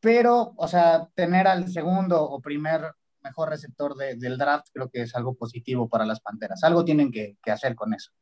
Pero, 0.00 0.54
o 0.56 0.68
sea, 0.68 1.08
tener 1.14 1.46
al 1.48 1.68
segundo 1.68 2.22
o 2.22 2.40
primer 2.40 2.92
mejor 3.22 3.50
receptor 3.50 3.94
de- 3.96 4.16
del 4.16 4.38
draft 4.38 4.68
creo 4.72 4.88
que 4.90 5.02
es 5.02 5.14
algo 5.14 5.34
positivo 5.34 5.88
para 5.88 6.06
las 6.06 6.20
Panteras. 6.20 6.62
Algo 6.62 6.84
tienen 6.84 7.10
que, 7.10 7.36
hacer 7.46 7.74
con 7.74 7.92
eso. 7.94 8.12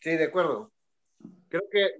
Sí, 0.00 0.16
de 0.16 0.24
acuerdo. 0.24 0.72
Creo 1.48 1.62
que, 1.70 1.90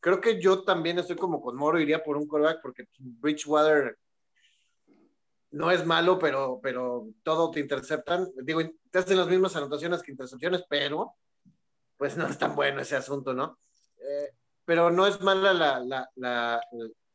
creo 0.00 0.20
que 0.20 0.40
yo 0.40 0.64
también 0.64 0.98
estoy 0.98 1.16
como 1.16 1.40
con 1.40 1.56
Moro, 1.56 1.80
iría 1.80 2.02
por 2.02 2.16
un 2.16 2.26
quarterback 2.26 2.60
porque 2.62 2.84
Bridgewater 2.98 3.98
no 5.52 5.70
es 5.70 5.86
malo, 5.86 6.18
pero, 6.18 6.60
pero 6.62 7.08
todo 7.22 7.50
te 7.50 7.60
interceptan. 7.60 8.28
Digo, 8.42 8.60
te 8.90 8.98
hacen 8.98 9.18
las 9.18 9.28
mismas 9.28 9.54
anotaciones 9.54 10.02
que 10.02 10.10
intercepciones, 10.10 10.64
pero 10.68 11.14
pues 11.96 12.16
no 12.16 12.26
es 12.26 12.38
tan 12.38 12.56
bueno 12.56 12.80
ese 12.80 12.96
asunto, 12.96 13.32
¿no? 13.34 13.58
Eh, 13.98 14.34
pero 14.64 14.90
no 14.90 15.06
es 15.06 15.20
mala 15.20 15.52
la, 15.52 16.10
la, 16.16 16.60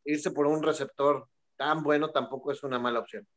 irse 0.06 0.32
por 0.32 0.46
un 0.46 0.64
receptor 0.64 1.28
tan 1.56 1.84
bueno, 1.84 2.12
tampoco 2.12 2.52
es 2.52 2.64
una 2.64 2.80
mala 2.80 3.00
opción. 3.00 3.28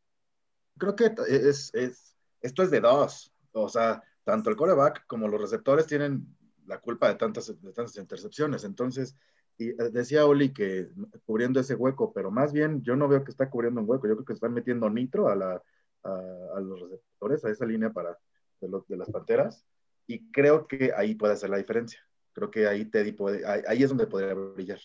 Creo 0.79 0.95
que 0.95 1.13
es, 1.29 1.75
es, 1.75 2.17
esto 2.41 2.63
es 2.63 2.71
de 2.71 2.81
dos. 2.81 3.33
O 3.53 3.69
sea, 3.69 4.03
tanto 4.23 4.51
el 4.51 4.57
coreback 4.57 5.07
como 5.07 5.29
los 5.29 5.41
receptores 5.41 5.87
tienen 5.87 6.37
la 6.67 6.79
culpa 6.79 7.09
de 7.09 7.15
tantas, 7.15 7.47
de 7.49 7.73
tantas 7.73 7.97
intercepciones. 7.97 8.65
Entonces, 8.65 9.17
y 9.61 9.69
eh, 9.69 9.91
decía 9.93 10.25
Oli 10.25 10.53
que 10.55 10.89
cubriendo 11.27 11.61
ese 11.61 11.75
hueco, 11.75 12.13
pero 12.15 12.31
más 12.31 12.51
bien 12.53 12.83
yo 12.83 12.97
no 12.97 13.09
veo 13.09 13.23
que 13.23 13.31
está 13.31 13.51
cubriendo 13.51 13.81
un 13.83 13.89
hueco, 13.89 14.09
yo 14.09 14.15
creo 14.15 14.25
que 14.25 14.33
están 14.33 14.55
metiendo 14.55 14.89
nitro 14.89 15.29
a, 15.29 15.37
la, 15.37 15.63
a, 16.03 16.11
a 16.57 16.61
los 16.61 16.81
receptores, 16.81 17.45
a 17.45 17.51
esa 17.51 17.67
línea 17.67 17.91
para 17.91 18.17
de, 18.61 18.69
los, 18.69 18.89
de 18.89 18.97
las 18.97 19.11
panteras, 19.11 19.67
y 20.07 20.31
creo 20.33 20.67
que 20.67 20.93
ahí 20.97 21.15
puede 21.15 21.35
hacer 21.35 21.51
la 21.51 21.59
diferencia. 21.59 22.01
Creo 22.33 22.51
que 22.51 22.67
ahí 22.67 22.87
Teddy 22.87 23.13
puede, 23.13 23.47
ahí, 23.47 23.61
ahí 23.69 23.83
es 23.83 23.91
donde 23.91 24.07
podría 24.07 24.33
brillar. 24.33 24.79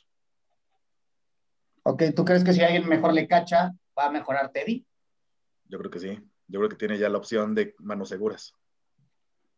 Ok, 1.84 2.04
¿tú 2.14 2.26
crees 2.26 2.44
que 2.44 2.52
si 2.52 2.62
alguien 2.62 2.88
mejor 2.90 3.14
le 3.14 3.28
cacha, 3.28 3.72
va 3.98 4.08
a 4.08 4.12
mejorar 4.12 4.52
Teddy? 4.52 4.86
Yo 5.70 5.78
creo 5.80 5.90
que 5.92 6.00
sí. 6.00 6.20
Yo 6.48 6.60
creo 6.60 6.70
que 6.70 6.76
tiene 6.76 6.98
ya 6.98 7.08
la 7.10 7.18
opción 7.18 7.56
de 7.56 7.76
manos 7.80 8.10
seguras. 8.10 8.54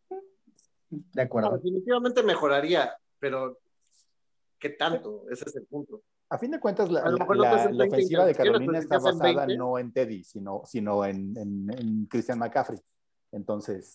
De 0.10 1.02
No, 1.16 1.22
acuerdo. 1.24 1.52
definitivamente 1.58 2.22
mejoraría, 2.24 2.96
pero 3.20 3.60
¿qué 4.60 4.70
tanto? 4.70 5.26
Ese 5.30 5.46
es 5.48 5.56
el 5.56 5.66
punto. 5.66 6.02
A 6.30 6.38
fin 6.38 6.52
de 6.52 6.60
cuentas, 6.60 6.92
la, 6.92 7.04
la- 7.10 7.18
mejor 7.18 7.38
no 7.38 7.44
te 7.44 7.50
la- 7.50 7.56
hacen 7.56 7.78
la 7.78 7.84
20 7.84 7.96
ofensiva 7.96 8.26
de 8.26 8.36
Carolina 8.36 8.80
está 8.80 9.00
basada 9.00 9.46
20. 9.46 9.58
no 9.58 9.80
en 9.80 9.92
Teddy, 9.94 10.24
sino, 10.24 10.62
sino 10.66 11.06
en, 11.06 11.38
en- 11.38 11.70
en 11.78 12.06
Christian 12.06 12.40
McCaffrey. 12.40 12.80
Entonces, 13.32 13.94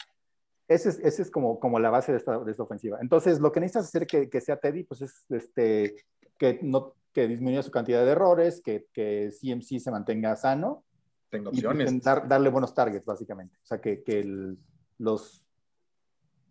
ese 0.69 0.89
es, 0.91 0.99
ese 1.01 1.23
es 1.23 1.31
como, 1.31 1.59
como 1.61 1.79
la 1.79 1.91
base 1.91 2.13
de 2.13 2.19
esta, 2.19 2.39
de 2.39 2.51
esta 2.51 2.63
ofensiva. 2.63 2.99
Entonces, 3.03 3.41
lo 3.41 3.53
que 3.53 3.61
necesitas 3.61 3.85
hacer 3.89 4.07
que, 4.07 4.31
que 4.31 4.41
sea 4.41 4.57
Teddy, 4.59 4.85
pues 4.85 5.03
es 5.03 5.25
este, 5.29 5.97
que, 6.39 6.59
no, 6.63 6.95
que 7.13 7.27
disminuya 7.29 7.63
su 7.63 7.71
cantidad 7.71 8.05
de 8.05 8.11
errores, 8.13 8.63
que, 8.63 8.87
que 8.93 9.31
CMC 9.39 9.79
se 9.81 9.91
mantenga 9.91 10.35
sano. 10.37 10.85
Tengo 11.29 11.51
y, 11.53 11.57
opciones. 11.65 12.03
dar- 12.03 12.27
darle 12.29 12.49
buenos 12.51 12.75
targets, 12.75 13.05
básicamente. 13.05 13.57
O 13.63 13.67
sea, 13.67 13.81
que, 13.81 14.03
que 14.03 14.21
el- 14.21 14.57
los 14.99 15.42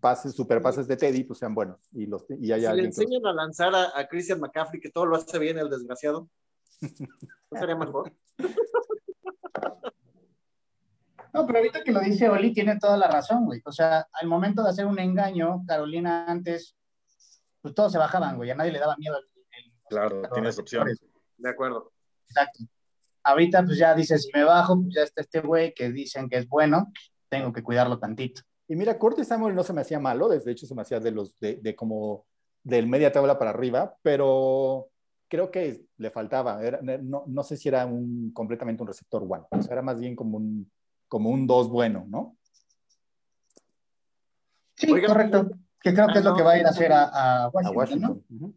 pases, 0.01 0.33
super 0.35 0.61
pases 0.61 0.87
de 0.87 0.97
Teddy, 0.97 1.23
pues 1.23 1.39
sean 1.39 1.53
buenos. 1.55 1.79
Y, 1.93 2.07
los, 2.07 2.25
y 2.29 2.47
Si 2.47 2.51
haya 2.51 2.73
le 2.73 2.81
que 2.81 2.87
los- 2.89 2.97
enseñan 2.97 3.25
a 3.27 3.33
lanzar 3.33 3.73
a, 3.73 3.97
a 3.97 4.07
Christian 4.07 4.39
McCaffrey, 4.41 4.81
que 4.81 4.89
todo 4.89 5.05
lo 5.05 5.15
hace 5.15 5.39
bien 5.39 5.57
el 5.59 5.69
desgraciado, 5.69 6.27
¿no 7.51 7.59
sería 7.59 7.75
mejor? 7.75 8.11
No, 11.33 11.45
pero 11.45 11.59
ahorita 11.59 11.83
que 11.83 11.91
lo 11.93 12.01
dice 12.01 12.27
Oli, 12.27 12.53
tiene 12.53 12.77
toda 12.77 12.97
la 12.97 13.07
razón, 13.07 13.45
güey. 13.45 13.61
O 13.65 13.71
sea, 13.71 14.05
al 14.11 14.27
momento 14.27 14.63
de 14.63 14.69
hacer 14.69 14.85
un 14.85 14.99
engaño, 14.99 15.63
Carolina 15.65 16.25
antes, 16.27 16.75
pues 17.61 17.73
todos 17.73 17.91
se 17.93 17.97
bajaban, 17.97 18.35
güey. 18.35 18.49
A 18.51 18.55
nadie 18.55 18.71
le 18.73 18.79
daba 18.79 18.95
miedo. 18.97 19.17
el- 19.17 19.25
el- 19.65 19.71
Claro, 19.87 20.21
tienes 20.33 20.59
opciones. 20.59 20.99
De 21.37 21.49
acuerdo. 21.49 21.93
Exacto. 22.27 22.65
Ahorita, 23.23 23.63
pues 23.63 23.77
ya 23.77 23.93
dices, 23.93 24.23
si 24.23 24.31
me 24.33 24.43
bajo, 24.43 24.75
pues 24.81 24.93
ya 24.95 25.03
está 25.03 25.21
este 25.21 25.39
güey 25.41 25.73
que 25.73 25.89
dicen 25.91 26.27
que 26.27 26.37
es 26.37 26.47
bueno, 26.49 26.91
tengo 27.29 27.53
que 27.53 27.63
cuidarlo 27.63 27.97
tantito. 27.99 28.41
Y 28.71 28.75
mira, 28.77 28.97
Curtis 28.97 29.27
Samuel 29.27 29.53
no 29.53 29.63
se 29.63 29.73
me 29.73 29.81
hacía 29.81 29.99
malo, 29.99 30.29
de 30.29 30.49
hecho 30.49 30.65
se 30.65 30.73
me 30.73 30.81
hacía 30.81 31.01
de 31.01 31.11
los 31.11 31.37
de, 31.41 31.57
de 31.57 31.75
como 31.75 32.23
del 32.63 32.87
media 32.87 33.11
tabla 33.11 33.37
para 33.37 33.51
arriba, 33.51 33.97
pero 34.01 34.87
creo 35.27 35.51
que 35.51 35.87
le 35.97 36.09
faltaba. 36.09 36.63
Era- 36.63 36.79
no, 36.81 37.25
no 37.27 37.43
sé 37.43 37.57
si 37.57 37.67
era 37.67 37.85
un 37.85 38.31
completamente 38.31 38.81
un 38.81 38.87
receptor 38.87 39.23
one, 39.23 39.43
o 39.51 39.61
sea, 39.61 39.73
era 39.73 39.81
más 39.81 39.99
bien 39.99 40.15
como 40.15 40.37
un 40.37 40.71
como 41.09 41.31
un 41.31 41.45
dos 41.45 41.67
bueno, 41.67 42.05
¿no? 42.07 42.37
Sí, 44.75 44.89
Oiga, 44.89 45.07
correcto. 45.09 45.49
Que 45.81 45.93
creo 45.93 46.07
que 46.07 46.19
es 46.19 46.23
lo 46.23 46.33
que 46.33 46.43
va 46.43 46.51
a 46.51 46.57
ir 46.57 46.65
a 46.65 46.69
hacer 46.69 46.93
a, 46.93 47.03
a 47.03 47.43
A 47.47 47.71
Washington, 47.71 48.23
¿no? 48.29 48.53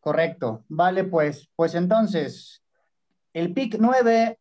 Correcto. 0.00 0.64
Vale, 0.70 1.04
pues, 1.04 1.50
pues 1.54 1.74
entonces, 1.74 2.62
el 3.34 3.52
pick 3.52 3.76
9 3.78 4.38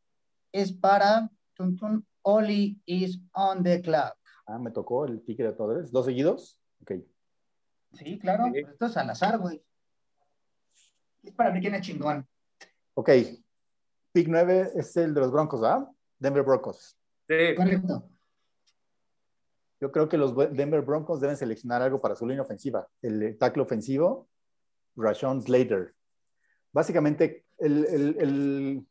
es 0.53 0.71
para 0.71 1.29
tun, 1.53 1.75
tun, 1.75 2.05
Oli 2.23 2.79
is 2.85 3.19
on 3.33 3.63
the 3.63 3.81
clock. 3.81 4.15
Ah, 4.45 4.57
me 4.59 4.71
tocó 4.71 5.05
el 5.05 5.21
ticket 5.23 5.47
de 5.47 5.53
todos, 5.53 5.91
dos 5.91 6.05
seguidos. 6.05 6.59
Ok. 6.81 6.91
Sí, 7.93 8.19
claro. 8.19 8.45
Esto 8.53 8.85
es 8.85 8.97
al 8.97 9.09
azar, 9.09 9.37
güey. 9.39 9.61
Es 11.23 11.33
para 11.33 11.51
ver 11.51 11.61
quién 11.61 11.75
es 11.75 11.81
chingón. 11.81 12.27
Ok. 12.93 13.09
Pick 14.11 14.27
9 14.27 14.71
es 14.75 14.95
el 14.97 15.13
de 15.13 15.21
los 15.21 15.31
Broncos, 15.31 15.61
¿ah? 15.63 15.89
Denver 16.17 16.43
Broncos. 16.43 16.97
Sí. 17.27 17.55
Correcto. 17.55 18.09
Yo 19.81 19.91
creo 19.91 20.09
que 20.09 20.17
los 20.17 20.35
Denver 20.35 20.81
Broncos 20.81 21.21
deben 21.21 21.37
seleccionar 21.37 21.81
algo 21.81 22.01
para 22.01 22.15
su 22.15 22.25
línea 22.27 22.41
ofensiva. 22.41 22.87
El 23.01 23.37
tackle 23.37 23.63
ofensivo, 23.63 24.27
Rashawn 24.95 25.41
Slater. 25.41 25.93
Básicamente, 26.73 27.45
el- 27.59 27.85
el- 27.85 28.17
el- 28.19 28.87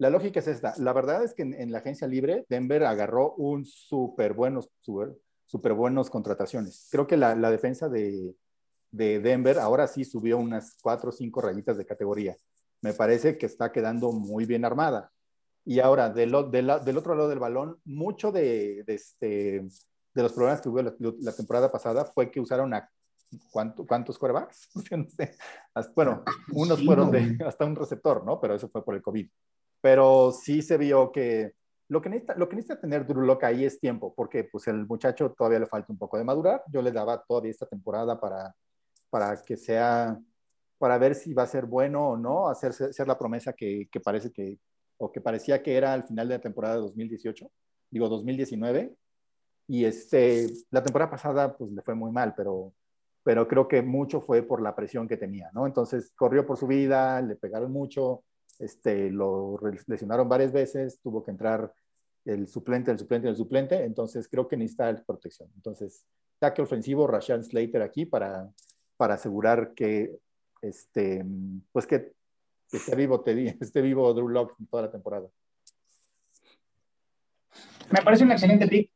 la 0.00 0.10
lógica 0.10 0.40
es 0.40 0.48
esta. 0.48 0.74
La 0.78 0.92
verdad 0.92 1.22
es 1.22 1.34
que 1.34 1.42
en, 1.42 1.54
en 1.54 1.70
la 1.72 1.78
agencia 1.78 2.06
libre, 2.08 2.44
Denver 2.48 2.84
agarró 2.84 3.34
un 3.34 3.64
súper 3.64 4.32
buenos, 4.32 4.70
súper 5.46 5.72
buenos 5.74 6.10
contrataciones. 6.10 6.88
Creo 6.90 7.06
que 7.06 7.16
la, 7.16 7.34
la 7.34 7.50
defensa 7.50 7.88
de, 7.88 8.34
de 8.90 9.20
Denver 9.20 9.58
ahora 9.58 9.86
sí 9.86 10.04
subió 10.04 10.38
unas 10.38 10.76
cuatro 10.82 11.10
o 11.10 11.12
cinco 11.12 11.40
rayitas 11.40 11.76
de 11.76 11.84
categoría. 11.86 12.36
Me 12.82 12.94
parece 12.94 13.36
que 13.36 13.46
está 13.46 13.70
quedando 13.72 14.10
muy 14.12 14.46
bien 14.46 14.64
armada. 14.64 15.12
Y 15.66 15.80
ahora, 15.80 16.08
del, 16.08 16.34
otro 16.34 17.14
lado 17.14 17.28
del 17.28 17.38
balón, 17.38 17.78
mucho 17.84 18.32
de, 18.32 18.82
de 18.86 18.94
este, 18.94 19.68
de 20.14 20.22
los 20.22 20.32
problemas 20.32 20.62
que 20.62 20.70
hubo 20.70 20.80
la, 20.82 20.94
la 21.20 21.32
temporada 21.32 21.70
pasada 21.70 22.06
fue 22.06 22.30
que 22.30 22.40
usaron 22.40 22.72
a 22.72 22.90
¿cuánto- 23.52 23.86
¿cuántos. 23.86 24.18
Hasta- 25.74 25.92
Bueno, 25.94 26.24
unos 26.52 26.78
Sí, 26.78 26.86
fueron 26.86 27.10
de 27.10 27.36
hasta 27.44 27.66
un 27.66 27.76
receptor, 27.76 28.24
¿no? 28.24 28.40
Pero 28.40 28.54
eso 28.54 28.68
fue 28.70 28.82
por 28.84 28.94
el 28.94 29.02
COVID. 29.02 29.28
Pero 29.80 30.32
sí 30.32 30.62
se 30.62 30.76
vio 30.76 31.10
que 31.12 31.54
lo 31.88 32.00
que 32.00 32.08
necesita, 32.08 32.34
lo 32.36 32.48
que 32.48 32.56
necesita 32.56 32.80
tener 32.80 33.04
Drew 33.04 33.22
Lock 33.22 33.44
ahí 33.44 33.64
es 33.64 33.80
tiempo, 33.80 34.14
porque 34.14 34.44
pues 34.44 34.68
el 34.68 34.86
muchacho 34.86 35.32
todavía 35.36 35.58
le 35.58 35.66
falta 35.66 35.92
un 35.92 35.98
poco 35.98 36.18
de 36.18 36.24
madurar. 36.24 36.62
Yo 36.68 36.82
le 36.82 36.92
daba 36.92 37.22
todavía 37.24 37.50
esta 37.50 37.66
temporada 37.66 38.18
para, 38.20 38.54
para 39.10 39.42
que 39.42 39.56
sea, 39.56 40.16
para 40.78 40.98
ver 40.98 41.16
si 41.16 41.34
va 41.34 41.42
a 41.42 41.48
ser 41.48 41.66
bueno 41.66 42.10
o 42.10 42.16
no, 42.16 42.48
hacer 42.48 42.72
ser 42.72 43.08
la 43.08 43.18
promesa 43.18 43.52
que, 43.52 43.88
que 43.90 43.98
parece 43.98 44.30
que, 44.30 44.58
o 44.98 45.10
que 45.10 45.20
parecía 45.20 45.62
que 45.62 45.76
era 45.76 45.92
al 45.92 46.04
final 46.04 46.28
de 46.28 46.34
la 46.36 46.40
temporada 46.40 46.76
de 46.76 46.82
2018, 46.82 47.50
digo 47.90 48.08
2019. 48.08 48.94
Y 49.66 49.84
este, 49.84 50.46
la 50.70 50.82
temporada 50.82 51.10
pasada 51.10 51.56
pues 51.56 51.72
le 51.72 51.82
fue 51.82 51.94
muy 51.94 52.12
mal, 52.12 52.34
pero, 52.36 52.72
pero 53.24 53.48
creo 53.48 53.66
que 53.66 53.82
mucho 53.82 54.20
fue 54.20 54.42
por 54.42 54.62
la 54.62 54.76
presión 54.76 55.08
que 55.08 55.16
tenía, 55.16 55.50
¿no? 55.52 55.66
Entonces 55.66 56.12
corrió 56.14 56.46
por 56.46 56.56
su 56.56 56.66
vida, 56.66 57.20
le 57.22 57.36
pegaron 57.36 57.72
mucho, 57.72 58.22
este, 58.60 59.10
lo 59.10 59.58
lesionaron 59.86 60.28
varias 60.28 60.52
veces, 60.52 61.00
tuvo 61.00 61.24
que 61.24 61.30
entrar 61.30 61.72
el 62.24 62.46
suplente, 62.46 62.90
el 62.90 62.98
suplente, 62.98 63.28
el 63.28 63.36
suplente, 63.36 63.84
entonces 63.84 64.28
creo 64.28 64.46
que 64.46 64.56
necesita 64.56 64.94
protección. 65.06 65.50
Entonces, 65.56 66.04
tackle 66.38 66.64
ofensivo, 66.64 67.06
Rashan 67.06 67.42
Slater 67.42 67.82
aquí 67.82 68.04
para, 68.04 68.50
para 68.96 69.14
asegurar 69.14 69.72
que, 69.74 70.18
este, 70.60 71.24
pues 71.72 71.86
que, 71.86 72.12
que 72.70 72.76
esté 72.76 72.94
vivo, 72.94 73.20
te 73.22 73.56
esté 73.60 73.80
vivo 73.80 74.12
Drew 74.12 74.28
Lock 74.28 74.54
toda 74.70 74.84
la 74.84 74.90
temporada. 74.90 75.28
Me 77.90 78.02
parece 78.02 78.24
un 78.24 78.32
excelente 78.32 78.68
pick. 78.68 78.90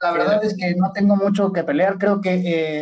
La 0.00 0.12
verdad 0.12 0.44
es 0.44 0.56
que 0.56 0.74
no 0.76 0.92
tengo 0.92 1.16
mucho 1.16 1.52
que 1.52 1.64
pelear. 1.64 1.98
Creo 1.98 2.20
que 2.20 2.34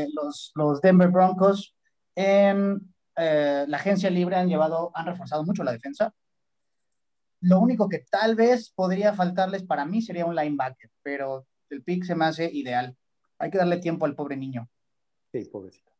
eh, 0.02 0.08
los, 0.12 0.52
los 0.54 0.80
Denver 0.80 1.08
Broncos 1.08 1.74
en 2.14 2.94
eh, 3.16 3.64
la 3.66 3.76
agencia 3.76 4.10
libre 4.10 4.36
han 4.36 4.48
llevado, 4.48 4.90
han 4.94 5.06
reforzado 5.06 5.44
mucho 5.44 5.64
la 5.64 5.72
defensa. 5.72 6.14
Lo 7.40 7.60
único 7.60 7.88
que 7.88 7.98
tal 8.10 8.34
vez 8.34 8.70
podría 8.70 9.12
faltarles 9.12 9.62
para 9.62 9.84
mí 9.84 10.02
sería 10.02 10.26
un 10.26 10.34
linebacker, 10.34 10.90
pero 11.02 11.46
el 11.70 11.82
pick 11.82 12.04
se 12.04 12.14
me 12.14 12.24
hace 12.24 12.50
ideal. 12.52 12.96
Hay 13.38 13.50
que 13.50 13.58
darle 13.58 13.78
tiempo 13.78 14.06
al 14.06 14.14
pobre 14.14 14.36
niño. 14.36 14.68
Sí, 15.32 15.44
pobrecito. 15.44 15.92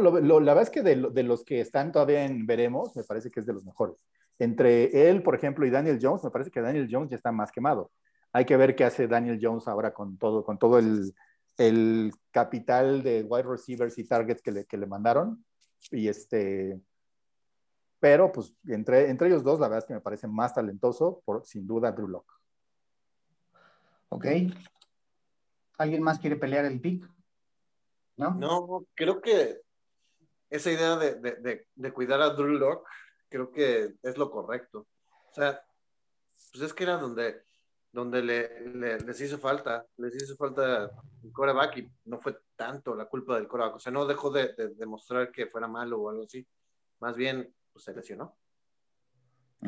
Lo- 0.00 0.40
la 0.40 0.54
verdad 0.54 0.64
es 0.64 0.70
que 0.70 0.82
de 0.82 1.22
los 1.22 1.44
que 1.44 1.60
están 1.60 1.92
todavía 1.92 2.24
en 2.24 2.46
veremos, 2.46 2.96
me 2.96 3.04
parece 3.04 3.30
que 3.30 3.40
es 3.40 3.46
de 3.46 3.52
los 3.52 3.64
mejores. 3.64 3.96
Entre 4.38 5.08
él, 5.08 5.22
por 5.22 5.36
ejemplo, 5.36 5.64
y 5.64 5.70
Daniel 5.70 6.00
Jones, 6.02 6.24
me 6.24 6.30
parece 6.30 6.50
que 6.50 6.60
Daniel 6.60 6.88
Jones 6.90 7.10
ya 7.10 7.16
está 7.16 7.30
más 7.30 7.52
quemado. 7.52 7.92
Hay 8.32 8.44
que 8.44 8.56
ver 8.56 8.74
qué 8.74 8.82
hace 8.84 9.06
Daniel 9.06 9.38
Jones 9.40 9.68
ahora 9.68 9.94
con 9.94 10.18
todo, 10.18 10.44
con 10.44 10.58
todo 10.58 10.78
el, 10.80 11.14
el 11.56 12.12
capital 12.32 13.04
de 13.04 13.22
wide 13.22 13.44
receivers 13.44 13.96
y 13.98 14.08
targets 14.08 14.42
que 14.42 14.50
le, 14.50 14.64
que 14.64 14.76
le 14.76 14.86
mandaron. 14.86 15.44
Y 15.90 16.08
este, 16.08 16.80
pero 18.00 18.30
pues 18.32 18.54
entre, 18.66 19.08
entre 19.08 19.28
ellos 19.28 19.42
dos, 19.42 19.58
la 19.60 19.68
verdad 19.68 19.84
es 19.84 19.88
que 19.88 19.94
me 19.94 20.00
parece 20.00 20.26
más 20.26 20.54
talentoso, 20.54 21.22
por, 21.24 21.44
sin 21.46 21.66
duda, 21.66 21.92
Drew 21.92 22.08
Lock. 22.08 22.30
¿Ok? 24.10 24.26
¿Alguien 25.78 26.02
más 26.02 26.18
quiere 26.18 26.36
pelear 26.36 26.64
el 26.64 26.80
pick? 26.80 27.08
¿No? 28.16 28.34
No, 28.34 28.86
creo 28.94 29.20
que 29.20 29.62
esa 30.50 30.70
idea 30.70 30.96
de, 30.96 31.14
de, 31.16 31.32
de, 31.36 31.66
de 31.74 31.92
cuidar 31.92 32.20
a 32.20 32.30
Drew 32.30 32.58
Lock, 32.58 32.86
creo 33.28 33.50
que 33.50 33.94
es 34.02 34.16
lo 34.16 34.30
correcto. 34.30 34.86
O 35.30 35.34
sea, 35.34 35.64
pues 36.52 36.62
es 36.62 36.72
que 36.72 36.84
era 36.84 36.98
donde, 36.98 37.42
donde 37.94 38.20
le, 38.22 38.60
le- 38.74 38.98
les 38.98 39.20
hizo 39.20 39.38
falta, 39.38 39.86
les 39.98 40.16
hizo 40.16 40.34
falta 40.36 40.90
el 41.22 41.32
coreback 41.32 41.76
y 41.78 41.88
no 42.06 42.20
fue 42.20 42.36
tanto 42.56 42.92
la 42.96 43.06
culpa 43.06 43.36
del 43.36 43.46
coreback. 43.46 43.76
O 43.76 43.78
sea, 43.78 43.92
no 43.92 44.04
dejó 44.04 44.30
de, 44.30 44.52
de 44.54 44.74
demostrar 44.74 45.30
que 45.30 45.46
fuera 45.46 45.68
malo 45.68 46.00
o 46.00 46.10
algo 46.10 46.24
así. 46.24 46.44
Más 46.98 47.14
bien, 47.16 47.54
pues 47.72 47.84
se 47.84 47.94
lesionó. 47.94 48.36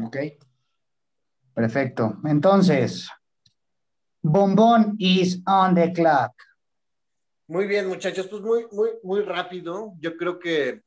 Ok. 0.02 0.16
Perfecto. 1.54 2.18
Entonces, 2.24 3.08
Bombón 4.22 4.96
is 4.98 5.40
on 5.46 5.76
the 5.76 5.92
clock. 5.92 6.32
Muy 7.46 7.68
bien, 7.68 7.86
muchachos, 7.86 8.26
pues 8.26 8.42
muy, 8.42 8.66
muy, 8.72 8.90
muy 9.04 9.20
rápido. 9.22 9.92
Yo 10.00 10.16
creo 10.16 10.40
que 10.40 10.82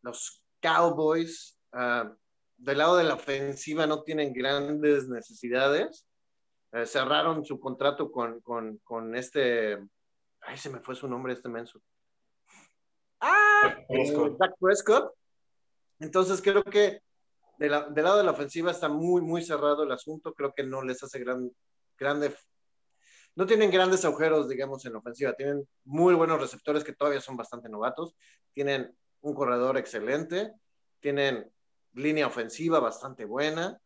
los 0.00 0.42
Cowboys, 0.62 1.58
ah, 1.72 2.10
del 2.56 2.78
lado 2.78 2.96
de 2.96 3.04
la 3.04 3.14
ofensiva, 3.14 3.86
no 3.86 4.02
tienen 4.02 4.32
grandes 4.32 5.06
necesidades. 5.06 6.06
Eh, 6.72 6.86
cerraron 6.86 7.44
su 7.44 7.60
contrato 7.60 8.10
con, 8.10 8.40
con, 8.40 8.78
con 8.78 9.14
este. 9.14 9.78
Ay, 10.40 10.56
se 10.56 10.70
me 10.70 10.80
fue 10.80 10.94
su 10.94 11.06
nombre, 11.06 11.34
este 11.34 11.48
menso. 11.48 11.80
¡Ah! 13.20 13.76
Prescott. 13.88 14.38
Dak 14.38 14.54
Prescott. 14.58 15.12
Entonces 16.00 16.40
creo 16.42 16.64
que 16.64 17.02
de 17.58 17.68
la- 17.68 17.88
del 17.88 18.04
lado 18.04 18.18
de 18.18 18.24
la 18.24 18.32
ofensiva 18.32 18.70
está 18.70 18.88
muy, 18.88 19.20
muy 19.22 19.42
cerrado 19.42 19.84
el 19.84 19.92
asunto. 19.92 20.32
Creo 20.34 20.52
que 20.52 20.64
no 20.64 20.82
les 20.82 21.02
hace 21.02 21.18
gran, 21.20 21.50
grande 21.98 22.34
no 23.34 23.46
tienen 23.46 23.70
grandes 23.70 24.04
agujeros, 24.04 24.48
digamos, 24.48 24.84
en 24.84 24.92
la 24.92 24.98
ofensiva. 24.98 25.32
Tienen 25.34 25.66
muy 25.84 26.14
buenos 26.14 26.40
receptores 26.40 26.84
que 26.84 26.92
todavía 26.92 27.20
son 27.20 27.36
bastante 27.36 27.68
novatos. 27.68 28.14
Tienen 28.52 28.94
un 29.22 29.34
corredor 29.34 29.78
excelente. 29.78 30.52
Tienen 31.00 31.50
línea 31.94 32.26
ofensiva 32.26 32.78
bastante 32.78 33.24
buena. 33.24 33.80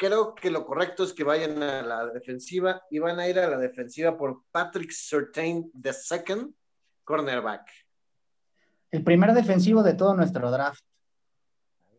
Creo 0.00 0.34
que 0.34 0.50
lo 0.50 0.64
correcto 0.64 1.04
es 1.04 1.12
que 1.12 1.24
vayan 1.24 1.62
a 1.62 1.82
la 1.82 2.06
defensiva 2.06 2.82
y 2.88 2.98
van 3.00 3.20
a 3.20 3.28
ir 3.28 3.38
a 3.38 3.50
la 3.50 3.58
defensiva 3.58 4.16
por 4.16 4.44
Patrick 4.50 4.90
Surtain 4.92 5.70
II, 5.74 6.54
cornerback. 7.04 7.70
El 8.90 9.04
primer 9.04 9.34
defensivo 9.34 9.82
de 9.82 9.92
todo 9.92 10.14
nuestro 10.14 10.50
draft. 10.50 10.82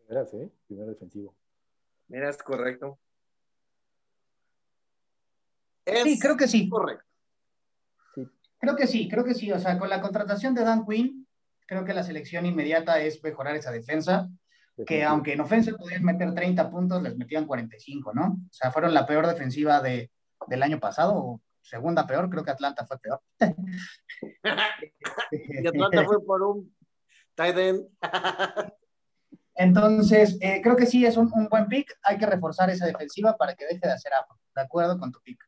Era, 0.08 0.26
sí, 0.26 0.50
primer 0.66 0.88
defensivo. 0.88 1.36
Mira, 2.08 2.28
es 2.28 2.42
correcto. 2.42 2.98
Sí, 5.86 6.18
creo 6.18 6.36
que 6.36 6.48
sí. 6.48 6.68
Correcto. 6.68 7.06
Creo 8.58 8.74
que 8.74 8.88
sí, 8.88 9.08
creo 9.08 9.22
que 9.22 9.34
sí. 9.34 9.52
O 9.52 9.60
sea, 9.60 9.78
con 9.78 9.88
la 9.88 10.00
contratación 10.00 10.54
de 10.56 10.64
Dan 10.64 10.84
Quinn, 10.84 11.28
creo 11.66 11.84
que 11.84 11.94
la 11.94 12.02
selección 12.02 12.46
inmediata 12.46 13.00
es 13.00 13.22
mejorar 13.22 13.54
esa 13.54 13.70
defensa. 13.70 14.28
Que 14.86 15.04
aunque 15.04 15.34
en 15.34 15.40
ofensa 15.40 15.72
podían 15.76 16.02
meter 16.02 16.34
30 16.34 16.70
puntos, 16.70 17.02
les 17.02 17.16
metían 17.16 17.46
45, 17.46 18.12
¿no? 18.14 18.24
O 18.24 18.52
sea, 18.52 18.70
fueron 18.70 18.94
la 18.94 19.06
peor 19.06 19.26
defensiva 19.26 19.80
de, 19.80 20.10
del 20.48 20.62
año 20.62 20.80
pasado, 20.80 21.14
o 21.14 21.40
segunda 21.60 22.06
peor, 22.06 22.30
creo 22.30 22.44
que 22.44 22.50
Atlanta 22.50 22.86
fue 22.86 22.98
peor. 22.98 23.20
Y 25.30 25.66
Atlanta 25.66 26.04
fue 26.04 26.22
por 26.24 26.42
un 26.42 26.74
tight 27.34 27.56
end. 27.56 27.88
Entonces, 29.54 30.38
eh, 30.40 30.60
creo 30.62 30.76
que 30.76 30.86
sí 30.86 31.04
es 31.06 31.16
un, 31.16 31.30
un 31.34 31.48
buen 31.48 31.66
pick. 31.66 31.98
Hay 32.02 32.18
que 32.18 32.26
reforzar 32.26 32.70
esa 32.70 32.86
defensiva 32.86 33.36
para 33.36 33.54
que 33.54 33.66
deje 33.66 33.80
de 33.80 33.92
hacer 33.92 34.12
afro. 34.12 34.38
De 34.54 34.62
acuerdo 34.62 34.98
con 34.98 35.10
tu 35.12 35.20
pick. 35.22 35.38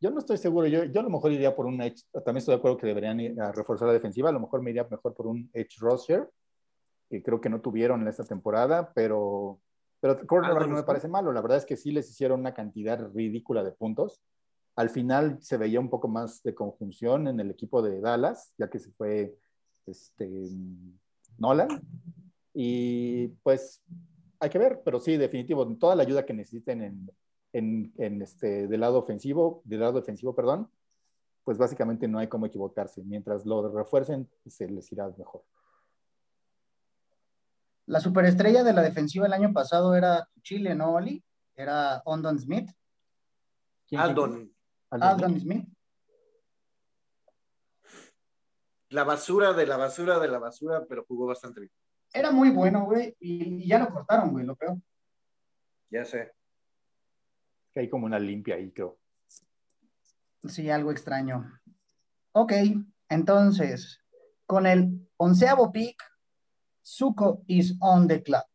Yo 0.00 0.10
no 0.10 0.18
estoy 0.18 0.38
seguro, 0.38 0.66
yo, 0.66 0.84
yo 0.84 1.00
a 1.00 1.04
lo 1.04 1.10
mejor 1.10 1.30
iría 1.30 1.54
por 1.54 1.66
un 1.66 1.80
edge, 1.82 2.02
también 2.24 2.38
estoy 2.38 2.54
de 2.54 2.58
acuerdo 2.58 2.78
que 2.78 2.86
deberían 2.86 3.20
ir 3.20 3.38
a 3.38 3.52
reforzar 3.52 3.86
la 3.86 3.92
defensiva, 3.92 4.30
a 4.30 4.32
lo 4.32 4.40
mejor 4.40 4.62
me 4.62 4.70
iría 4.70 4.88
mejor 4.90 5.12
por 5.12 5.26
un 5.26 5.50
edge 5.52 5.76
rusher, 5.78 6.26
que 7.10 7.22
creo 7.22 7.40
que 7.40 7.50
no 7.50 7.60
tuvieron 7.60 8.00
en 8.00 8.08
esta 8.08 8.24
temporada, 8.24 8.92
pero, 8.94 9.60
pero 10.00 10.24
cornerback 10.26 10.68
no 10.68 10.76
me 10.76 10.84
parece 10.84 11.08
malo, 11.08 11.32
la 11.32 11.42
verdad 11.42 11.58
es 11.58 11.66
que 11.66 11.76
sí 11.76 11.90
les 11.90 12.08
hicieron 12.08 12.40
una 12.40 12.54
cantidad 12.54 13.10
ridícula 13.12 13.64
de 13.64 13.72
puntos. 13.72 14.22
Al 14.76 14.88
final 14.88 15.42
se 15.42 15.56
veía 15.58 15.80
un 15.80 15.90
poco 15.90 16.08
más 16.08 16.42
de 16.42 16.54
conjunción 16.54 17.26
en 17.26 17.40
el 17.40 17.50
equipo 17.50 17.82
de 17.82 18.00
Dallas, 18.00 18.54
ya 18.56 18.70
que 18.70 18.78
se 18.78 18.92
fue 18.92 19.36
este, 19.86 20.30
Nolan, 21.36 21.82
y 22.54 23.28
pues 23.42 23.82
hay 24.38 24.48
que 24.48 24.58
ver, 24.58 24.80
pero 24.84 25.00
sí, 25.00 25.16
definitivo, 25.16 25.66
toda 25.76 25.96
la 25.96 26.04
ayuda 26.04 26.24
que 26.24 26.32
necesiten 26.32 26.82
en, 26.82 27.10
en, 27.52 27.92
en 27.98 28.22
este, 28.22 28.68
del 28.68 28.80
lado 28.80 29.00
ofensivo, 29.00 29.60
del 29.64 29.80
lado 29.80 30.00
defensivo, 30.00 30.34
perdón, 30.34 30.70
pues 31.44 31.58
básicamente 31.58 32.06
no 32.06 32.18
hay 32.18 32.28
cómo 32.28 32.46
equivocarse. 32.46 33.02
Mientras 33.02 33.44
lo 33.44 33.68
refuercen, 33.74 34.28
se 34.46 34.68
les 34.68 34.90
irá 34.92 35.12
mejor. 35.18 35.42
La 37.86 38.00
superestrella 38.00 38.62
de 38.62 38.72
la 38.72 38.82
defensiva 38.82 39.26
el 39.26 39.32
año 39.32 39.52
pasado 39.52 39.94
era 39.94 40.28
Chile, 40.42 40.74
¿no, 40.74 40.94
Oli? 40.94 41.22
Era 41.54 42.02
Ondon 42.04 42.38
Smith. 42.38 42.70
¿Quién- 43.86 44.00
Aldon. 44.00 44.54
Aldon. 44.90 45.08
Aldon 45.08 45.40
Smith. 45.40 45.68
La 48.90 49.04
basura 49.04 49.52
de 49.52 49.66
la 49.66 49.76
basura 49.76 50.18
de 50.18 50.28
la 50.28 50.38
basura, 50.38 50.84
pero 50.88 51.04
jugó 51.06 51.26
bastante 51.26 51.60
bien. 51.60 51.72
Era 52.12 52.32
muy 52.32 52.50
bueno, 52.50 52.84
güey, 52.86 53.16
y, 53.20 53.62
y 53.62 53.68
ya 53.68 53.78
lo 53.78 53.88
cortaron, 53.90 54.32
güey, 54.32 54.44
lo 54.44 54.56
peor. 54.56 54.76
Ya 55.90 56.04
sé. 56.04 56.32
Que 57.72 57.80
hay 57.80 57.88
como 57.88 58.06
una 58.06 58.18
limpia 58.18 58.56
ahí, 58.56 58.72
creo. 58.72 58.98
Sí, 60.48 60.68
algo 60.70 60.90
extraño. 60.90 61.60
Ok, 62.32 62.52
entonces, 63.08 64.00
con 64.46 64.66
el 64.66 65.08
onceavo 65.18 65.70
pick, 65.70 66.02
Zuko 66.84 67.42
is 67.46 67.74
on 67.80 68.06
the 68.08 68.22
clock. 68.22 68.48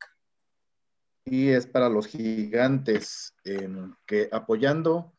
Y 1.26 1.50
es 1.50 1.66
para 1.66 1.90
los 1.90 2.08
gigantes 2.08 3.34
em, 3.44 3.94
que 4.06 4.30
apoyando 4.32 5.14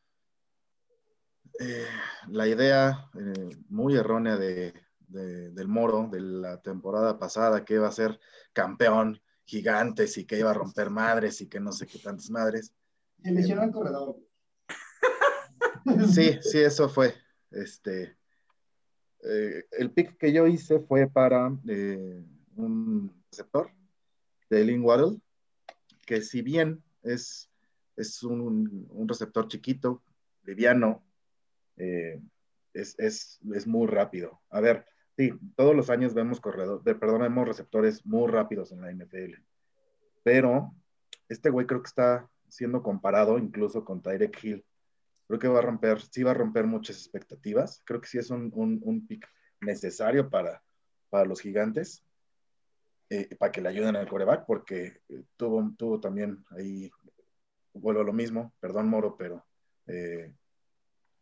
eh, 1.59 1.86
la 2.28 2.46
idea 2.46 3.11
eh, 3.18 3.57
muy 3.68 3.96
errónea 3.96 4.36
de, 4.36 4.72
de- 5.09 5.50
del 5.50 5.68
Moro 5.68 6.09
de 6.11 6.20
la 6.20 6.61
temporada 6.62 7.18
pasada, 7.18 7.64
que 7.64 7.74
iba 7.74 7.88
a 7.88 7.92
ser 7.92 8.20
campeón 8.52 9.20
gigantes 9.44 10.16
y 10.18 10.24
que 10.26 10.38
iba 10.38 10.50
a 10.50 10.54
romper 10.54 10.90
madres 10.90 11.40
y 11.40 11.48
que 11.48 11.59
no 11.61 11.72
sé 11.72 11.86
qué 11.86 11.98
tantas 11.98 12.30
madres. 12.30 12.72
Se 13.22 13.30
lesionó 13.32 13.62
el 13.64 13.70
corredor. 13.72 14.16
Sí, 16.12 16.38
sí, 16.42 16.59
eso 16.59 16.88
fue. 16.88 17.14
Este, 17.50 18.16
eh, 19.22 19.64
el 19.72 19.90
pick 19.92 20.18
que 20.18 20.32
yo 20.32 20.46
hice 20.46 20.80
fue 20.80 21.07
para 21.09 21.48
un 22.57 23.12
receptor 23.30 23.70
de 24.50 24.64
Lynn 24.64 24.82
Waddle, 24.82 25.18
que 26.07 26.22
si 26.22 26.42
bien 26.42 26.82
es, 27.02 27.50
es 27.96 28.22
un, 28.22 28.86
un 28.90 29.09
receptor 29.09 29.48
chiquito, 29.48 30.02
liviano, 30.44 31.04
eh, 31.76 32.20
es, 32.72 32.98
es, 32.98 33.40
es 33.54 33.66
muy 33.66 33.86
rápido. 33.86 34.40
A 34.50 34.61
ver, 34.61 34.86
sí, 35.16 35.32
todos 35.57 35.74
los 35.74 35.90
años 35.90 36.14
vemos 36.14 36.40
corredor, 36.40 36.82
de, 36.84 36.94
perdón, 36.94 37.22
vemos 37.22 37.48
receptores 37.48 38.04
muy 38.07 38.30
rápidos 38.30 38.72
en 38.72 38.80
la 38.80 38.92
NFL, 38.92 39.34
pero 40.22 40.74
este 41.28 41.50
güey 41.50 41.66
creo 41.66 41.82
que 41.82 41.88
está 41.88 42.30
siendo 42.48 42.82
comparado 42.82 43.38
incluso 43.38 43.84
con 43.84 44.02
Tyrek 44.02 44.42
Hill 44.42 44.64
creo 45.26 45.38
que 45.38 45.48
va 45.48 45.59
a 45.59 45.62
romper, 45.62 46.00
sí 46.00 46.22
va 46.22 46.30
a 46.30 46.34
romper 46.34 46.66
muchas 46.66 46.96
expectativas. 46.96 47.82
Creo 47.84 48.00
que 48.00 48.09
sí 48.09 48.18
es 48.18 48.30
un, 48.30 48.50
un, 48.54 48.80
un 48.82 49.07
pick 49.07 49.28
necesario 49.61 50.30
para, 50.30 50.62
para 51.11 51.24
los 51.24 51.40
gigantes, 51.40 52.04
eh, 53.11 53.34
para 53.36 53.52
que 53.52 53.61
le 53.61 53.68
ayuden 53.68 53.96
al 53.96 54.09
coreback, 54.09 54.46
porque 54.46 55.00
eh, 55.09 55.24
tuvo, 55.36 55.72
tuvo 55.76 56.00
también 56.00 56.44
ahí, 56.50 56.90
vuelvo 57.72 58.00
a 58.00 58.04
lo 58.04 58.12
mismo, 58.12 58.54
perdón 58.61 58.88
Moro, 58.88 59.16
pero 59.16 59.44
eh, 59.86 60.32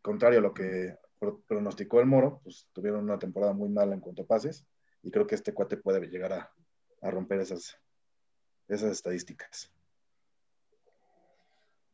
contrario 0.02 0.38
a 0.38 0.42
lo 0.42 0.54
que 0.54 0.96
pro- 1.18 1.42
pronosticó 1.46 2.00
el 2.00 2.06
Moro, 2.06 2.40
pues 2.42 2.68
tuvieron 2.72 3.04
una 3.04 3.18
temporada 3.18 3.52
muy 3.52 3.68
mala 3.68 3.94
en 3.94 4.00
cuanto 4.00 4.22
a 4.22 4.26
pases, 4.26 4.66
y 5.02 5.10
creo 5.10 5.26
que 5.26 5.34
este 5.34 5.52
cuate 5.52 5.76
puede 5.76 6.06
llegar 6.08 6.32
a, 6.32 6.52
a 7.02 7.10
romper 7.10 7.40
esas, 7.40 7.76
esas 8.68 8.92
estadísticas. 8.92 9.70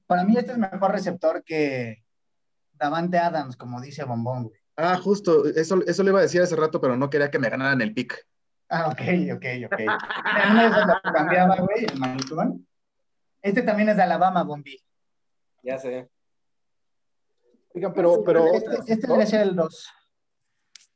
Para 0.07 0.25
mí 0.25 0.37
este 0.37 0.53
es 0.53 0.59
mejor 0.59 0.93
receptor 0.93 1.43
que 1.45 2.05
Davante 2.73 3.19
Adams, 3.19 3.57
como 3.57 3.81
dice 3.81 4.05
Bombón, 4.05 4.45
güey. 4.45 4.61
Ah, 4.77 4.97
justo, 4.97 5.45
eso, 5.47 5.85
eso 5.87 6.03
le 6.03 6.11
iba 6.11 6.21
a 6.21 6.23
decir 6.23 6.41
hace 6.41 6.57
rato, 6.57 6.81
pero 6.81 6.97
no 6.97 7.11
quería 7.11 7.31
que 7.31 7.39
me 7.39 7.51
ganaran 7.51 7.81
el 7.83 7.93
pick. 7.93 8.27
Ah, 8.73 8.87
ok, 8.89 9.01
ok, 9.35 9.45
ok. 9.67 9.81
En 9.81 10.53
una 10.53 10.63
de 10.63 10.69
esas 10.69 10.87
lo 10.87 11.13
cambiaba, 11.13 11.57
güey, 11.57 11.85
el. 11.85 12.67
Este 13.43 13.63
también 13.63 13.89
es 13.89 13.97
de 13.97 14.03
Alabama, 14.03 14.45
Bombi. 14.45 14.79
Ya 15.65 15.77
sé. 15.77 16.09
Oigan, 17.75 17.93
pero, 17.93 18.23
pero 18.25 18.47
Este, 18.55 18.93
este 18.93 19.07
debería 19.07 19.27
ser 19.27 19.41
el 19.43 19.57
2. 19.57 19.89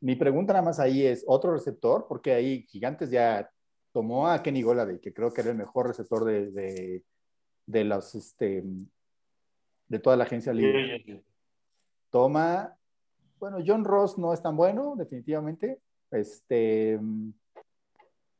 mi 0.00 0.14
pregunta 0.16 0.52
nada 0.52 0.64
más 0.64 0.78
ahí 0.78 1.04
es, 1.04 1.24
¿otro 1.26 1.52
receptor? 1.52 2.06
Porque 2.08 2.32
ahí 2.32 2.62
Gigantes 2.68 3.10
ya 3.10 3.50
tomó 3.92 4.28
a 4.28 4.42
Kenny 4.42 4.62
Goladay, 4.62 5.00
que 5.00 5.12
creo 5.12 5.32
que 5.32 5.40
era 5.40 5.50
el 5.50 5.56
mejor 5.56 5.88
receptor 5.88 6.24
de, 6.24 6.50
de, 6.52 7.04
de 7.66 7.84
los, 7.84 8.14
este, 8.14 8.62
de 9.88 9.98
toda 9.98 10.16
la 10.16 10.24
agencia 10.24 10.52
libre. 10.52 11.24
Toma, 12.10 12.76
bueno, 13.38 13.58
John 13.66 13.84
Ross 13.84 14.16
no 14.18 14.32
es 14.32 14.40
tan 14.42 14.56
bueno, 14.56 14.94
definitivamente. 14.96 15.80
Este, 16.10 17.00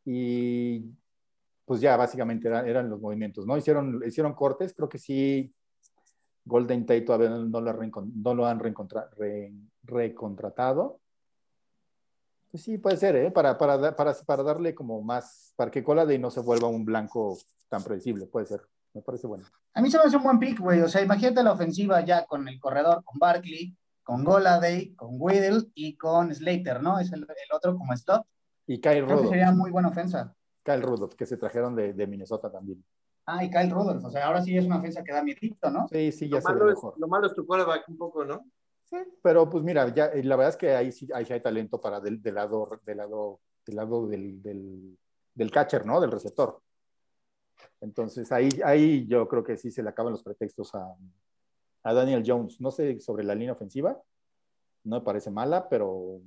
y 0.04 0.84
pues 1.64 1.80
ya 1.80 1.96
básicamente 1.96 2.48
eran, 2.48 2.68
eran 2.68 2.90
los 2.90 3.00
movimientos, 3.00 3.46
¿no? 3.46 3.56
Hicieron, 3.56 4.02
hicieron 4.06 4.34
cortes, 4.34 4.74
creo 4.74 4.88
que 4.88 4.98
sí. 4.98 5.54
Golden 6.44 6.84
Tate 6.84 7.00
todavía 7.00 7.30
no, 7.30 7.60
lo, 8.34 8.46
han 8.46 8.60
recontratado. 9.82 11.00
Pues 12.50 12.62
sí, 12.62 12.76
puede 12.76 12.98
ser, 12.98 13.16
¿eh? 13.16 13.30
Para, 13.30 13.56
para, 13.56 13.96
para, 13.96 14.42
darle 14.42 14.74
como 14.74 15.00
más, 15.02 15.54
para 15.56 15.70
que 15.70 15.82
Coladay 15.82 16.18
no 16.18 16.30
se 16.30 16.40
vuelva 16.40 16.68
un 16.68 16.84
blanco 16.84 17.38
tan 17.68 17.82
predecible, 17.82 18.26
puede 18.26 18.46
ser. 18.46 18.60
Me 18.92 19.00
parece 19.00 19.26
bueno. 19.26 19.44
A 19.72 19.80
mí 19.80 19.90
se 19.90 19.98
me 19.98 20.04
hace 20.04 20.16
un 20.16 20.22
buen 20.22 20.38
pick, 20.38 20.60
güey. 20.60 20.80
O 20.82 20.88
sea, 20.88 21.02
imagínate 21.02 21.42
la 21.42 21.52
ofensiva 21.52 22.04
ya 22.04 22.26
con 22.26 22.46
el 22.46 22.60
corredor, 22.60 23.02
con 23.04 23.18
Barkley, 23.18 23.76
con 24.04 24.22
Goladay, 24.22 24.94
con 24.94 25.16
Whittle 25.18 25.64
y 25.74 25.96
con 25.96 26.32
Slater, 26.32 26.80
¿no? 26.80 27.00
Es 27.00 27.10
el, 27.12 27.26
otro 27.52 27.76
como 27.76 27.96
slot. 27.96 28.24
Y 28.66 28.80
Kyle 28.80 28.92
Creo 28.92 29.06
que 29.06 29.12
Rudolph, 29.12 29.28
sería 29.30 29.52
muy 29.52 29.70
buena 29.70 29.88
ofensa. 29.88 30.34
Kyle 30.62 30.82
Rudolph, 30.82 31.14
que 31.14 31.26
se 31.26 31.36
trajeron 31.36 31.74
de, 31.76 31.92
de 31.92 32.06
Minnesota 32.06 32.50
también. 32.50 32.82
Ah, 33.26 33.44
y 33.44 33.50
Kyle 33.50 33.70
Rudolph. 33.70 34.04
O 34.04 34.10
sea, 34.10 34.26
ahora 34.26 34.42
sí 34.42 34.56
es 34.56 34.64
una 34.66 34.78
ofensa 34.78 35.02
que 35.02 35.12
da 35.12 35.22
miedito, 35.22 35.70
¿no? 35.70 35.88
Sí, 35.88 36.12
sí, 36.12 36.28
ya 36.28 36.36
Lo 36.36 36.40
se 36.42 36.52
ve 36.52 36.58
malo, 36.58 36.70
es, 36.70 36.76
mejor. 36.76 36.94
lo 36.98 37.08
malo 37.08 37.26
es 37.26 37.34
tu 37.34 37.46
quarterback 37.46 37.88
un 37.88 37.96
poco, 37.98 38.24
¿no? 38.24 38.44
Sí, 38.84 38.96
pero 39.22 39.48
pues 39.48 39.64
mira, 39.64 39.92
ya, 39.94 40.06
eh, 40.06 40.22
la 40.22 40.36
verdad 40.36 40.50
es 40.50 40.56
que 40.56 40.74
ahí 40.74 40.92
sí, 40.92 41.08
ahí 41.14 41.26
hay 41.30 41.40
talento 41.40 41.80
para 41.80 42.00
del, 42.00 42.20
del 42.22 42.34
lado, 42.34 42.68
del 42.84 42.96
lado, 42.98 43.40
del 43.64 43.76
lado 43.76 44.06
del, 44.06 44.42
del, 44.42 44.98
del 45.34 45.50
catcher, 45.50 45.86
¿no? 45.86 46.00
Del 46.00 46.10
receptor. 46.12 46.60
Entonces 47.80 48.30
ahí, 48.32 48.48
ahí 48.64 49.06
yo 49.06 49.26
creo 49.28 49.42
que 49.42 49.56
sí 49.56 49.70
se 49.70 49.82
le 49.82 49.88
acaban 49.88 50.12
los 50.12 50.22
pretextos 50.22 50.74
a, 50.74 50.94
a 51.82 51.94
Daniel 51.94 52.22
Jones. 52.26 52.60
No 52.60 52.70
sé 52.70 53.00
sobre 53.00 53.24
la 53.24 53.34
línea 53.34 53.52
ofensiva, 53.52 53.98
no 54.84 54.96
me 54.98 55.02
parece 55.04 55.30
mala, 55.30 55.68
pero 55.68 56.20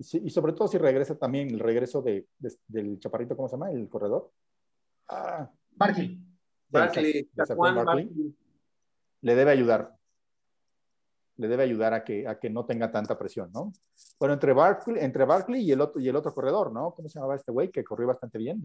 y, 0.00 0.04
sí- 0.04 0.22
y 0.24 0.30
sobre 0.30 0.54
todo 0.54 0.66
si 0.66 0.78
regresa 0.78 1.14
también 1.16 1.50
el 1.50 1.58
regreso 1.60 2.00
de, 2.00 2.26
de- 2.38 2.56
del 2.66 2.98
chaparrito, 2.98 3.36
¿cómo 3.36 3.48
se 3.48 3.52
llama? 3.56 3.70
El 3.70 3.88
corredor. 3.88 4.32
Ah, 5.08 5.48
Barkley. 5.76 6.18
Barkley, 6.70 7.30
le 9.22 9.34
debe 9.34 9.50
ayudar. 9.50 9.94
le 11.36 11.48
debe 11.48 11.62
ayudar 11.64 11.94
a 11.94 12.04
que, 12.04 12.26
a 12.28 12.38
que 12.38 12.48
no 12.50 12.64
tenga 12.66 12.90
tanta 12.90 13.18
presión, 13.18 13.50
¿no? 13.52 13.72
Bueno, 14.18 14.34
entre 14.34 14.52
Barkley, 14.52 15.02
entre 15.02 15.24
Barkley 15.24 15.62
y, 15.62 15.72
el 15.72 15.80
otro, 15.80 16.00
y 16.00 16.08
el 16.08 16.14
otro 16.16 16.32
corredor, 16.34 16.70
¿no? 16.72 16.92
¿Cómo 16.94 17.08
se 17.08 17.14
llamaba 17.18 17.34
este 17.36 17.50
güey 17.50 17.70
que 17.70 17.82
corrió 17.84 18.06
bastante 18.08 18.36
bien? 18.38 18.62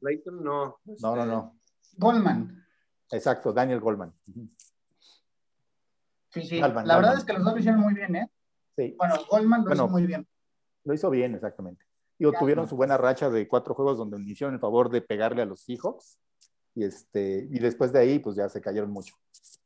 Leighton, 0.00 0.42
no. 0.42 0.78
No, 1.02 1.16
no, 1.16 1.24
no. 1.26 1.58
Goldman. 1.96 2.64
Exacto, 3.12 3.52
Daniel 3.52 3.80
Goldman. 3.80 4.12
Sí, 6.30 6.42
sí. 6.42 6.60
la 6.60 6.68
verdad 6.68 7.16
es 7.18 7.24
que 7.24 7.32
los 7.32 7.42
dos 7.44 7.54
lo 7.54 7.58
hicieron 7.58 7.80
muy 7.80 7.94
bien, 7.94 8.14
¿eh? 8.16 8.30
Sí. 8.76 8.94
Bueno, 8.98 9.14
Goldman 9.28 9.64
lo 9.64 9.72
hizo 9.74 9.88
muy 9.88 10.06
bien. 10.06 10.26
Lo 10.84 10.94
hizo 10.94 11.10
bien, 11.10 11.34
exactamente. 11.34 11.84
Y 12.18 12.30
tuvieron 12.38 12.68
su 12.68 12.76
buena 12.76 12.98
racha 12.98 13.30
de 13.30 13.48
cuatro 13.48 13.74
juegos 13.74 13.96
donde 13.96 14.20
hicieron 14.20 14.54
el 14.54 14.60
favor 14.60 14.90
de 14.90 15.00
pegarle 15.00 15.42
a 15.42 15.46
los 15.46 15.62
Seahawks. 15.62 16.18
Y, 16.74 16.84
este, 16.84 17.48
y 17.50 17.58
después 17.58 17.92
de 17.92 17.98
ahí, 17.98 18.18
pues 18.18 18.36
ya 18.36 18.48
se 18.48 18.60
cayeron 18.60 18.90
mucho. 18.90 19.14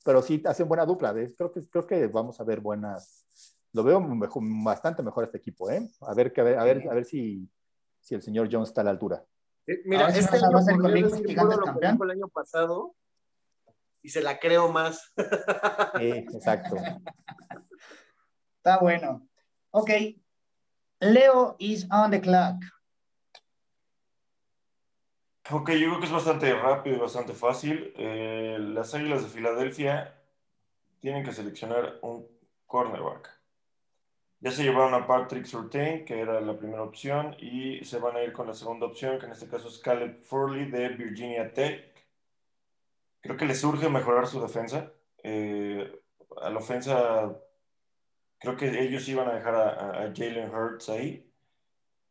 Pero 0.05 0.23
sí, 0.23 0.43
hacen 0.47 0.69
buena 0.69 0.87
dupla. 0.87 1.12
Creo 1.12 1.53
que, 1.53 1.69
creo 1.69 1.87
que 1.87 2.07
vamos 2.07 2.41
a 2.41 2.45
ver 2.45 2.61
buenas. 2.61 3.27
Lo 3.73 3.83
veo 3.83 4.01
bastante 4.62 5.03
mejor 5.03 5.25
este 5.25 5.39
equipo, 5.39 5.69
¿eh? 5.69 5.91
A 6.03 6.15
ver, 6.15 6.33
a 6.37 6.43
ver, 6.43 6.59
a 6.59 6.65
ver, 6.65 6.89
a 6.89 6.95
ver 6.95 7.05
si, 7.05 7.49
si 8.01 8.15
el 8.15 8.23
señor 8.23 8.49
Jones 8.51 8.69
está 8.69 8.83
a 8.83 8.85
la 8.85 8.91
altura. 8.91 9.25
Eh, 9.67 9.83
mira, 9.87 10.09
este 10.09 10.37
año, 10.37 11.59
campeón. 11.65 11.99
el 12.05 12.11
año 12.11 12.29
pasado 12.29 12.95
y 14.03 14.11
se 14.11 14.23
la 14.23 14.39
creo 14.39 14.71
más. 14.71 15.12
Sí, 15.99 16.09
exacto. 16.11 16.77
Está 18.59 18.79
bueno. 18.79 19.27
Ok. 19.71 19.91
Leo 21.05 21.55
is 21.59 21.86
on 21.90 22.11
the 22.11 22.20
clock. 22.20 22.57
Ok, 25.50 25.72
yo 25.72 25.88
creo 25.88 26.00
que 26.00 26.07
es 26.07 26.12
bastante 26.12 26.55
rápido 26.55 26.96
y 26.96 26.98
bastante 26.98 27.34
fácil. 27.34 27.92
Eh, 27.98 28.57
las 28.59 28.94
Águilas 28.94 29.22
de 29.22 29.28
Filadelfia 29.28 30.18
tienen 31.00 31.22
que 31.22 31.32
seleccionar 31.32 31.98
un 32.00 32.26
cornerback. 32.66 33.30
Ya 34.40 34.50
se 34.50 34.62
llevaron 34.62 34.94
a 34.94 35.07
Patrick 35.07 35.44
Surtain, 35.44 36.07
que 36.07 36.20
era 36.20 36.40
la 36.40 36.57
primera 36.57 36.82
opción, 36.82 37.36
y 37.38 37.84
se 37.84 37.98
van 37.98 38.16
a 38.16 38.22
ir 38.22 38.32
con 38.32 38.46
la 38.46 38.55
segunda 38.55 38.86
opción, 38.86 39.18
que 39.18 39.26
en 39.26 39.32
este 39.32 39.48
caso 39.48 39.68
es 39.68 39.78
Caleb 39.78 40.22
Furley 40.22 40.70
de 40.70 40.88
Virginia 40.88 41.52
Tech. 41.52 41.84
Creo 43.20 43.36
que 43.36 43.44
les 43.44 43.62
urge 43.62 43.90
mejorar 43.90 44.26
su 44.26 44.40
defensa. 44.40 44.90
Eh, 45.22 46.00
a 46.40 46.48
la 46.48 46.59
ofensa, 46.59 47.36
creo 48.45 48.57
que 48.57 48.80
ellos 48.80 49.09
iban 49.09 49.28
a 49.28 49.34
dejar 49.34 49.55
a, 49.55 50.05
a 50.05 50.12
Jalen 50.14 50.55
Hurts 50.55 50.88
ahí. 50.90 51.28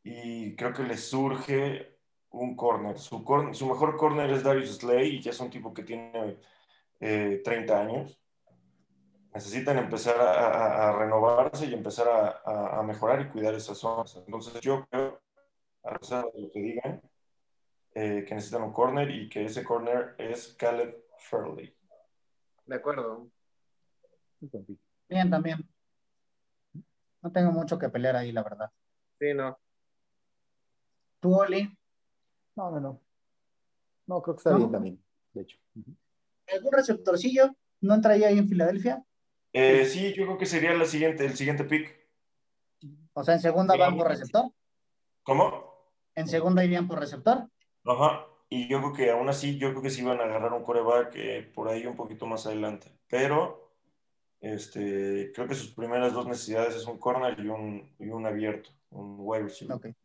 Y 0.04 0.56
creo 0.56 0.74
que 0.74 0.84
les 0.84 1.08
surge 1.08 1.94
un 2.34 2.56
corner. 2.56 2.98
Su, 3.00 3.24
su 3.54 3.68
mejor 3.68 3.96
corner 3.96 4.30
es 4.32 4.44
Darius 4.44 4.78
Slay 4.78 5.16
y 5.16 5.22
ya 5.22 5.32
es 5.32 5.40
un 5.40 5.50
tipo 5.50 5.74
que 5.74 5.84
tiene 5.84 6.38
30 7.00 7.50
eh, 7.50 7.76
años. 7.76 8.20
Necesitan 9.34 9.78
empezar 9.78 10.20
a, 10.20 10.92
renovarse 10.92 11.66
y 11.66 11.74
empezar 11.74 12.42
a, 12.46 12.84
mejorar 12.84 13.22
y 13.22 13.30
cuidar 13.30 13.56
esas 13.56 13.78
zonas. 13.78 14.16
Entonces 14.26 14.62
yo 14.62 14.86
creo, 14.90 15.22
a 15.84 15.98
pesar 15.98 16.26
de 16.34 16.42
lo 16.42 16.52
que 16.52 16.60
digan, 16.60 17.02
eh, 17.96 18.26
que 18.28 18.36
necesitan 18.36 18.64
un 18.64 18.74
corner 18.74 19.10
y 19.10 19.30
que 19.30 19.46
ese 19.46 19.64
corner 19.64 20.16
es 20.18 20.54
Caleb 20.54 21.04
Furley. 21.18 21.76
De 22.66 22.76
acuerdo. 22.76 23.28
Bien, 25.10 25.30
también. 25.30 25.63
No 27.24 27.32
tengo 27.32 27.52
mucho 27.52 27.80
que 27.80 27.90
pelear 27.90 28.18
ahí, 28.18 28.34
la 28.34 28.44
verdad. 28.44 28.70
Sí, 29.18 29.34
no. 29.34 29.58
¿Tú, 31.22 31.34
Oli? 31.34 31.76
No, 32.56 32.70
no, 32.70 32.80
no. 32.82 33.02
No, 34.06 34.22
creo 34.22 34.36
que 34.36 34.40
está 34.40 34.56
bien 34.58 34.70
también, 34.70 35.04
de 35.34 35.42
hecho. 35.42 35.58
¿Algún 36.52 36.74
receptorcillo 36.74 37.56
no 37.80 37.96
entraría 37.96 38.28
ahí 38.28 38.38
en 38.38 38.50
Filadelfia? 38.50 39.02
Eh, 39.54 39.86
sí, 39.86 40.14
yo 40.14 40.26
creo 40.26 40.38
que 40.38 40.46
sería 40.46 40.74
la 40.74 40.84
siguiente, 40.84 41.26
el 41.26 41.38
siguiente 41.38 41.64
pick. 41.64 41.98
O 43.14 43.24
sea, 43.24 43.36
en 43.36 43.40
segunda 43.40 43.78
van 43.78 43.98
por 43.98 44.10
receptor. 44.10 44.52
¿Cómo? 45.24 45.94
En 46.16 46.28
segunda 46.28 46.66
irían 46.66 46.90
por 46.90 47.00
receptor. 47.00 47.48
Ajá. 47.86 48.26
Y 48.50 48.68
yo 48.68 48.80
creo 48.80 48.94
que 48.94 49.12
aún 49.12 49.30
así, 49.30 49.58
yo 49.58 49.70
creo 49.70 49.82
que 49.82 49.90
sí 49.90 50.04
van 50.04 50.20
a 50.20 50.26
agarrar 50.26 50.52
un 50.52 50.64
coreback 50.64 51.14
eh, 51.16 51.52
por 51.56 51.70
ahí 51.70 51.86
un 51.86 51.96
poquito 51.96 52.26
más 52.26 52.46
adelante. 52.46 52.92
Pero 53.08 53.63
este, 54.44 55.32
creo 55.34 55.48
que 55.48 55.56
sus 55.56 55.74
primeras 55.74 56.12
dos 56.12 56.28
necesidades 56.28 56.76
es 56.76 56.86
un 56.86 57.00
corner 57.00 57.40
y 57.40 57.48
un, 57.48 57.90
y 57.98 58.10
un 58.10 58.26
abierto, 58.26 58.72
un 58.90 59.16
wide 59.20 59.44
receiver. 59.44 59.96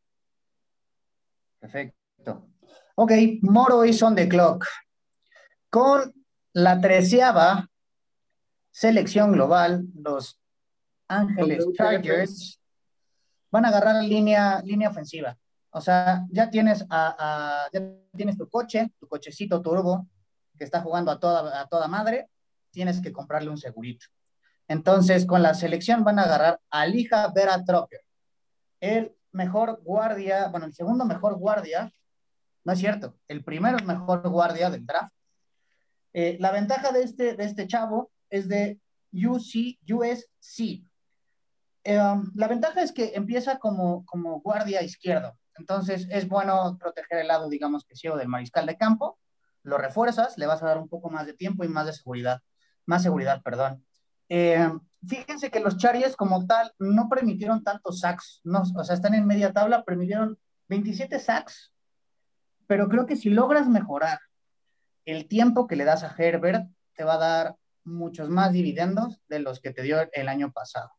Perfecto. 1.59 2.49
Ok, 2.95 3.11
Moro 3.43 3.85
is 3.85 4.01
on 4.01 4.15
the 4.15 4.29
clock. 4.29 4.65
Con 5.69 6.15
la 6.53 6.81
treceava 6.81 7.69
selección 8.71 9.33
global, 9.33 9.87
los 9.95 10.41
Ángeles 11.09 11.67
Chargers 11.73 12.61
van 13.51 13.65
a 13.65 13.69
agarrar 13.71 14.05
línea, 14.05 14.63
línea 14.63 14.91
ofensiva. 14.91 15.37
O 15.71 15.81
sea, 15.81 16.25
ya 16.31 16.49
tienes, 16.49 16.87
a, 16.89 17.67
ya 17.73 17.83
tienes 18.17 18.39
tu 18.39 18.49
coche, 18.49 18.93
tu 19.01 19.09
cochecito 19.09 19.61
turbo, 19.61 20.07
que 20.57 20.63
está 20.63 20.81
jugando 20.81 21.11
a 21.11 21.19
toda, 21.19 21.61
a 21.61 21.67
toda 21.67 21.89
madre, 21.89 22.31
tienes 22.71 23.01
que 23.01 23.11
comprarle 23.11 23.51
un 23.51 23.59
segurito. 23.59 24.07
Entonces, 24.69 25.27
con 25.27 25.43
la 25.43 25.55
selección 25.55 26.05
van 26.05 26.19
a 26.19 26.25
agarrar 26.25 26.61
a 26.71 26.87
Lija 26.87 27.29
Vera 27.35 27.65
Trocker, 27.65 28.03
el 28.81 29.15
mejor 29.33 29.81
guardia, 29.83 30.49
bueno, 30.49 30.67
el 30.67 30.75
segundo 30.75 31.05
mejor 31.05 31.37
guardia 31.39 31.93
no 32.69 32.75
es 32.75 32.81
cierto. 32.81 33.17
El 33.29 33.43
primero 33.45 33.79
mejor 33.87 34.29
guardia 34.29 34.69
del 34.69 34.85
draft. 34.85 35.11
Eh, 36.13 36.37
la 36.39 36.51
ventaja 36.51 36.93
de 36.93 37.03
este, 37.03 37.35
de 37.35 37.45
este 37.45 37.67
chavo 37.67 38.11
es 38.29 38.47
de 38.47 38.79
UC, 39.11 39.79
USC. 39.91 40.85
Eh, 41.85 41.99
um, 41.99 42.31
la 42.35 42.47
ventaja 42.47 42.83
es 42.83 42.93
que 42.93 43.13
empieza 43.15 43.59
como, 43.59 44.05
como 44.05 44.43
guardia 44.43 44.83
izquierdo. 44.83 45.39
Entonces 45.57 46.07
es 46.11 46.29
bueno 46.29 46.77
proteger 46.79 47.21
el 47.21 47.29
lado, 47.29 47.49
digamos 47.49 47.87
que 47.87 47.97
ciego 47.97 48.19
del 48.19 48.29
mariscal 48.29 48.67
de 48.67 48.77
campo. 48.77 49.19
Lo 49.63 49.79
refuerzas, 49.79 50.37
le 50.37 50.47
vas 50.47 50.63
a 50.63 50.67
dar 50.67 50.77
un 50.77 50.91
poco 50.91 51.09
más 51.09 51.25
de 51.25 51.33
tiempo 51.33 51.65
y 51.65 51.69
más 51.69 51.87
de 51.87 51.95
seguridad. 51.95 52.43
Más 52.85 53.03
seguridad, 53.03 53.41
perdón. 53.43 53.83
Eh, 54.29 54.71
fíjense 55.07 55.51
que 55.51 55.61
los 55.61 55.77
Chargers 55.77 56.17
como 56.17 56.47
tal 56.47 56.73
no 56.79 57.09
permitieron 57.09 57.63
tantos 57.63 58.01
sacks. 58.01 58.41
No, 58.45 58.63
o 58.63 58.85
sea, 58.85 58.95
están 58.95 59.15
en 59.15 59.27
media 59.27 59.53
tabla, 59.53 59.85
permitieron 59.85 60.39
27 60.69 61.19
sacks 61.19 61.73
pero 62.69 62.89
creo 62.89 63.07
que 63.07 63.17
si 63.17 63.31
logras 63.31 63.67
mejorar 63.67 64.21
el 65.07 65.27
tiempo 65.27 65.67
que 65.67 65.75
le 65.75 65.85
das 65.85 66.05
a 66.05 66.15
Herbert, 66.17 66.71
te 66.95 67.03
va 67.03 67.15
a 67.15 67.19
dar 67.19 67.57
muchos 67.83 68.29
más 68.29 68.53
dividendos 68.53 69.21
de 69.29 69.41
los 69.41 69.59
que 69.61 69.73
te 69.73 69.83
dio 69.83 69.97
el 70.13 70.29
año 70.29 70.53
pasado. 70.53 70.91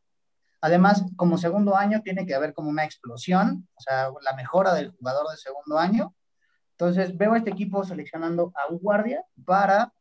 Además, 0.61 1.05
como 1.15 1.37
segundo 1.37 1.77
año 1.77 2.01
tiene 2.01 2.25
que 2.25 2.33
haber 2.33 2.53
como 2.53 2.69
una 2.69 2.83
explosión, 2.83 3.69
o 3.75 3.81
sea, 3.81 4.09
la 4.21 4.35
mejora 4.35 4.73
del 4.73 4.91
jugador 4.91 5.29
de 5.29 5.37
segundo 5.37 5.77
año. 5.77 6.15
Entonces, 6.71 7.15
veo 7.15 7.33
a 7.33 7.37
este 7.37 7.51
equipo 7.51 7.83
seleccionando 7.83 8.51
a 8.55 8.71
un 8.71 8.79
guardia 8.79 9.23
para 9.45 9.93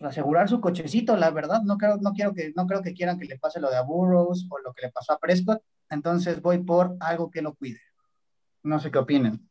asegurar 0.00 0.48
su 0.48 0.60
cochecito, 0.60 1.16
la 1.16 1.30
verdad. 1.30 1.62
No 1.62 1.76
creo, 1.76 1.96
no, 1.98 2.12
quiero 2.12 2.34
que, 2.34 2.52
no 2.54 2.66
creo 2.66 2.82
que 2.82 2.94
quieran 2.94 3.18
que 3.18 3.26
le 3.26 3.38
pase 3.38 3.60
lo 3.60 3.70
de 3.70 3.76
a 3.76 3.82
Burroughs 3.82 4.46
o 4.50 4.58
lo 4.58 4.72
que 4.72 4.86
le 4.86 4.92
pasó 4.92 5.12
a 5.12 5.18
Prescott. 5.18 5.62
Entonces, 5.90 6.40
voy 6.40 6.58
por 6.58 6.96
algo 7.00 7.30
que 7.30 7.42
lo 7.42 7.54
cuide. 7.54 7.80
No 8.62 8.78
sé 8.78 8.90
qué 8.90 8.98
opinen 8.98 9.48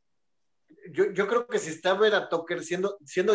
yo, 0.92 1.12
yo 1.12 1.28
creo 1.28 1.48
que 1.48 1.60
si 1.60 1.70
está 1.72 1.94
Vera 1.94 2.30
Tucker 2.30 2.64
siendo, 2.64 2.98
siendo 3.06 3.34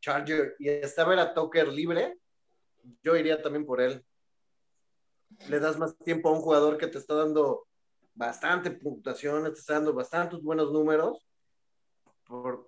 Charger 0.00 0.56
y 0.58 0.68
está 0.68 1.04
Vera 1.04 1.34
Tucker 1.34 1.68
libre, 1.68 2.18
yo 3.02 3.16
iría 3.16 3.40
también 3.40 3.64
por 3.64 3.80
él. 3.80 4.04
Le 5.48 5.60
das 5.60 5.78
más 5.78 5.96
tiempo 5.98 6.28
a 6.28 6.32
un 6.32 6.40
jugador 6.40 6.76
que 6.76 6.88
te 6.88 6.98
está 6.98 7.14
dando 7.14 7.66
bastante 8.14 8.70
puntuación, 8.70 9.44
te 9.44 9.58
está 9.58 9.74
dando 9.74 9.94
bastantes 9.94 10.42
buenos 10.42 10.72
números. 10.72 11.26
Por, 12.26 12.66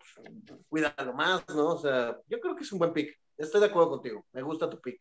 cuídalo 0.68 1.12
más, 1.12 1.46
¿no? 1.48 1.68
O 1.68 1.78
sea, 1.78 2.18
yo 2.28 2.40
creo 2.40 2.56
que 2.56 2.64
es 2.64 2.72
un 2.72 2.78
buen 2.78 2.92
pick. 2.92 3.18
Estoy 3.36 3.60
de 3.60 3.66
acuerdo 3.66 3.90
contigo. 3.90 4.24
Me 4.32 4.42
gusta 4.42 4.70
tu 4.70 4.80
pick. 4.80 5.00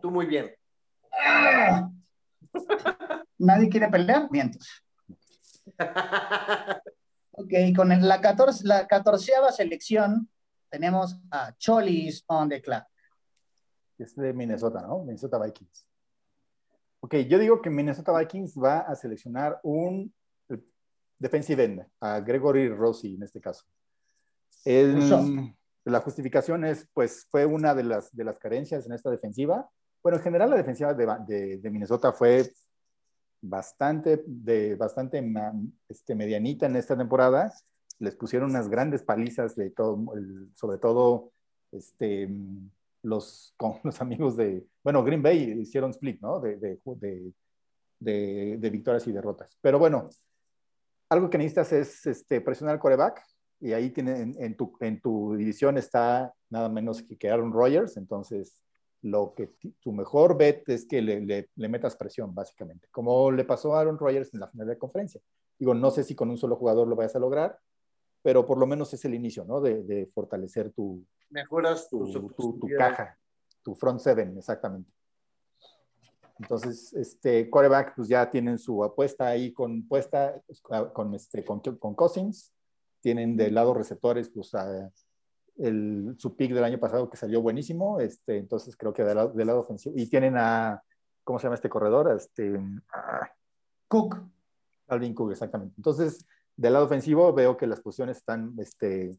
Tú 0.00 0.10
muy 0.10 0.26
bien. 0.26 0.50
¿Nadie 3.38 3.68
quiere 3.68 3.88
pelear? 3.88 4.30
Mientos. 4.30 4.68
Ok, 7.34 7.48
con 7.74 7.88
la, 7.88 8.20
14, 8.20 8.66
la 8.66 8.86
catorceava 8.86 9.50
selección 9.52 10.28
tenemos 10.68 11.18
a 11.30 11.56
Cholis 11.56 12.22
on 12.26 12.50
the 12.50 12.60
clock. 12.60 12.84
Es 13.96 14.14
de 14.14 14.34
Minnesota, 14.34 14.82
¿no? 14.82 14.98
Minnesota 14.98 15.38
Vikings. 15.38 15.86
Ok, 17.00 17.14
yo 17.28 17.38
digo 17.38 17.62
que 17.62 17.70
Minnesota 17.70 18.16
Vikings 18.16 18.54
va 18.56 18.80
a 18.80 18.94
seleccionar 18.94 19.58
un 19.62 20.14
defensive 21.18 21.64
end, 21.64 21.86
a 22.00 22.20
Gregory 22.20 22.68
Rossi 22.68 23.14
en 23.14 23.22
este 23.22 23.40
caso. 23.40 23.64
La 25.84 26.00
justificación 26.00 26.64
es, 26.64 26.88
pues, 26.92 27.26
fue 27.30 27.44
una 27.46 27.74
de 27.74 27.84
las, 27.84 28.14
de 28.14 28.24
las 28.24 28.38
carencias 28.38 28.86
en 28.86 28.92
esta 28.92 29.10
defensiva. 29.10 29.68
Bueno, 30.02 30.18
en 30.18 30.24
general 30.24 30.50
la 30.50 30.56
defensiva 30.56 30.94
de, 30.94 31.60
Minnesota 31.64 32.12
fue 32.12 32.52
bastante, 33.40 34.22
de, 34.26 34.74
bastante 34.76 35.22
este, 35.88 36.14
medianita 36.14 36.66
en 36.66 36.76
esta 36.76 36.96
temporada. 36.96 37.52
Les 37.98 38.16
pusieron 38.16 38.50
unas 38.50 38.68
grandes 38.68 39.02
palizas 39.02 39.54
de 39.56 39.70
todo, 39.70 39.98
sobre 40.54 40.78
todo 40.78 41.32
este, 41.72 42.28
los, 43.02 43.54
con 43.56 43.78
los 43.82 44.00
amigos 44.00 44.36
de, 44.36 44.64
bueno, 44.82 45.02
Green 45.04 45.22
Bay 45.22 45.60
hicieron 45.60 45.90
split, 45.90 46.20
¿no? 46.20 46.40
De, 46.40 46.56
de, 46.56 46.78
de, 47.98 48.56
de 48.58 48.70
victorias 48.70 49.06
y 49.06 49.12
derrotas. 49.12 49.56
Pero 49.60 49.78
bueno, 49.78 50.08
algo 51.08 51.28
que 51.28 51.38
necesitas 51.38 51.72
es 51.72 52.06
este, 52.06 52.40
presionar 52.40 52.74
al 52.74 52.80
coreback 52.80 53.22
y 53.62 53.72
ahí 53.72 53.90
tiene, 53.90 54.34
en, 54.38 54.56
tu, 54.56 54.76
en 54.80 55.00
tu 55.00 55.36
división 55.36 55.78
está 55.78 56.34
nada 56.50 56.68
menos 56.68 57.00
que, 57.02 57.30
Aaron 57.30 57.52
Rodgers, 57.52 57.96
entonces 57.96 58.60
lo 59.02 59.34
que 59.34 59.52
tu 59.80 59.92
mejor 59.92 60.36
bet 60.36 60.68
es 60.68 60.84
que 60.84 61.00
le, 61.00 61.20
le, 61.20 61.68
metas 61.68 61.96
presión, 61.96 62.34
básicamente, 62.34 62.88
como 62.90 63.30
le 63.30 63.44
pasó 63.44 63.74
a 63.74 63.80
Aaron 63.80 63.98
Rodgers 63.98 64.34
en 64.34 64.40
la 64.40 64.48
final 64.48 64.66
de 64.66 64.78
conferencia. 64.78 65.20
Digo, 65.58 65.74
no 65.74 65.92
sé 65.92 66.02
si 66.02 66.16
con 66.16 66.28
un 66.28 66.38
solo 66.38 66.56
jugador 66.56 66.88
lo 66.88 66.96
vayas 66.96 67.14
a 67.14 67.20
lograr, 67.20 67.56
pero 68.20 68.44
por 68.44 68.58
lo 68.58 68.66
menos 68.66 68.92
es 68.94 69.04
el 69.04 69.14
inicio, 69.14 69.44
¿no? 69.44 69.60
De, 69.60 69.84
de 69.84 70.06
fortalecer 70.06 70.72
tu... 70.72 71.04
Mejoras 71.30 71.88
tu, 71.88 72.10
tu, 72.12 72.58
tu, 72.58 72.68
caja, 72.76 73.16
tu 73.62 73.76
front 73.76 74.00
seven, 74.00 74.36
exactamente. 74.36 74.90
Entonces, 76.40 76.92
este 76.94 77.48
quarterback, 77.48 77.94
pues 77.94 78.08
ya 78.08 78.28
tienen 78.28 78.58
su 78.58 78.82
apuesta 78.82 79.28
ahí 79.28 79.52
con 79.52 79.86
puesta 79.86 80.42
con, 80.92 81.14
este, 81.14 81.44
con, 81.44 81.60
con 81.60 81.94
Cousins. 81.94 82.52
Tienen 83.02 83.36
del 83.36 83.54
lado 83.54 83.74
receptores, 83.74 84.30
pues 84.30 84.52
el, 85.58 86.14
su 86.16 86.36
pick 86.36 86.52
del 86.52 86.64
año 86.64 86.78
pasado 86.78 87.10
que 87.10 87.16
salió 87.16 87.42
buenísimo. 87.42 88.00
Este, 88.00 88.38
entonces, 88.38 88.76
creo 88.76 88.94
que 88.94 89.02
del 89.02 89.16
lado, 89.16 89.32
del 89.32 89.48
lado 89.48 89.60
ofensivo. 89.60 89.94
Y 89.98 90.06
tienen 90.06 90.36
a, 90.38 90.82
¿cómo 91.24 91.38
se 91.38 91.44
llama 91.44 91.56
este 91.56 91.68
corredor? 91.68 92.10
Este, 92.16 92.58
Cook. 93.88 94.22
Alvin 94.86 95.14
Cook, 95.14 95.32
exactamente. 95.32 95.74
Entonces, 95.76 96.26
del 96.56 96.72
lado 96.72 96.86
ofensivo 96.86 97.32
veo 97.32 97.56
que 97.56 97.66
las 97.66 97.80
posiciones 97.80 98.18
están 98.18 98.54
este, 98.58 99.16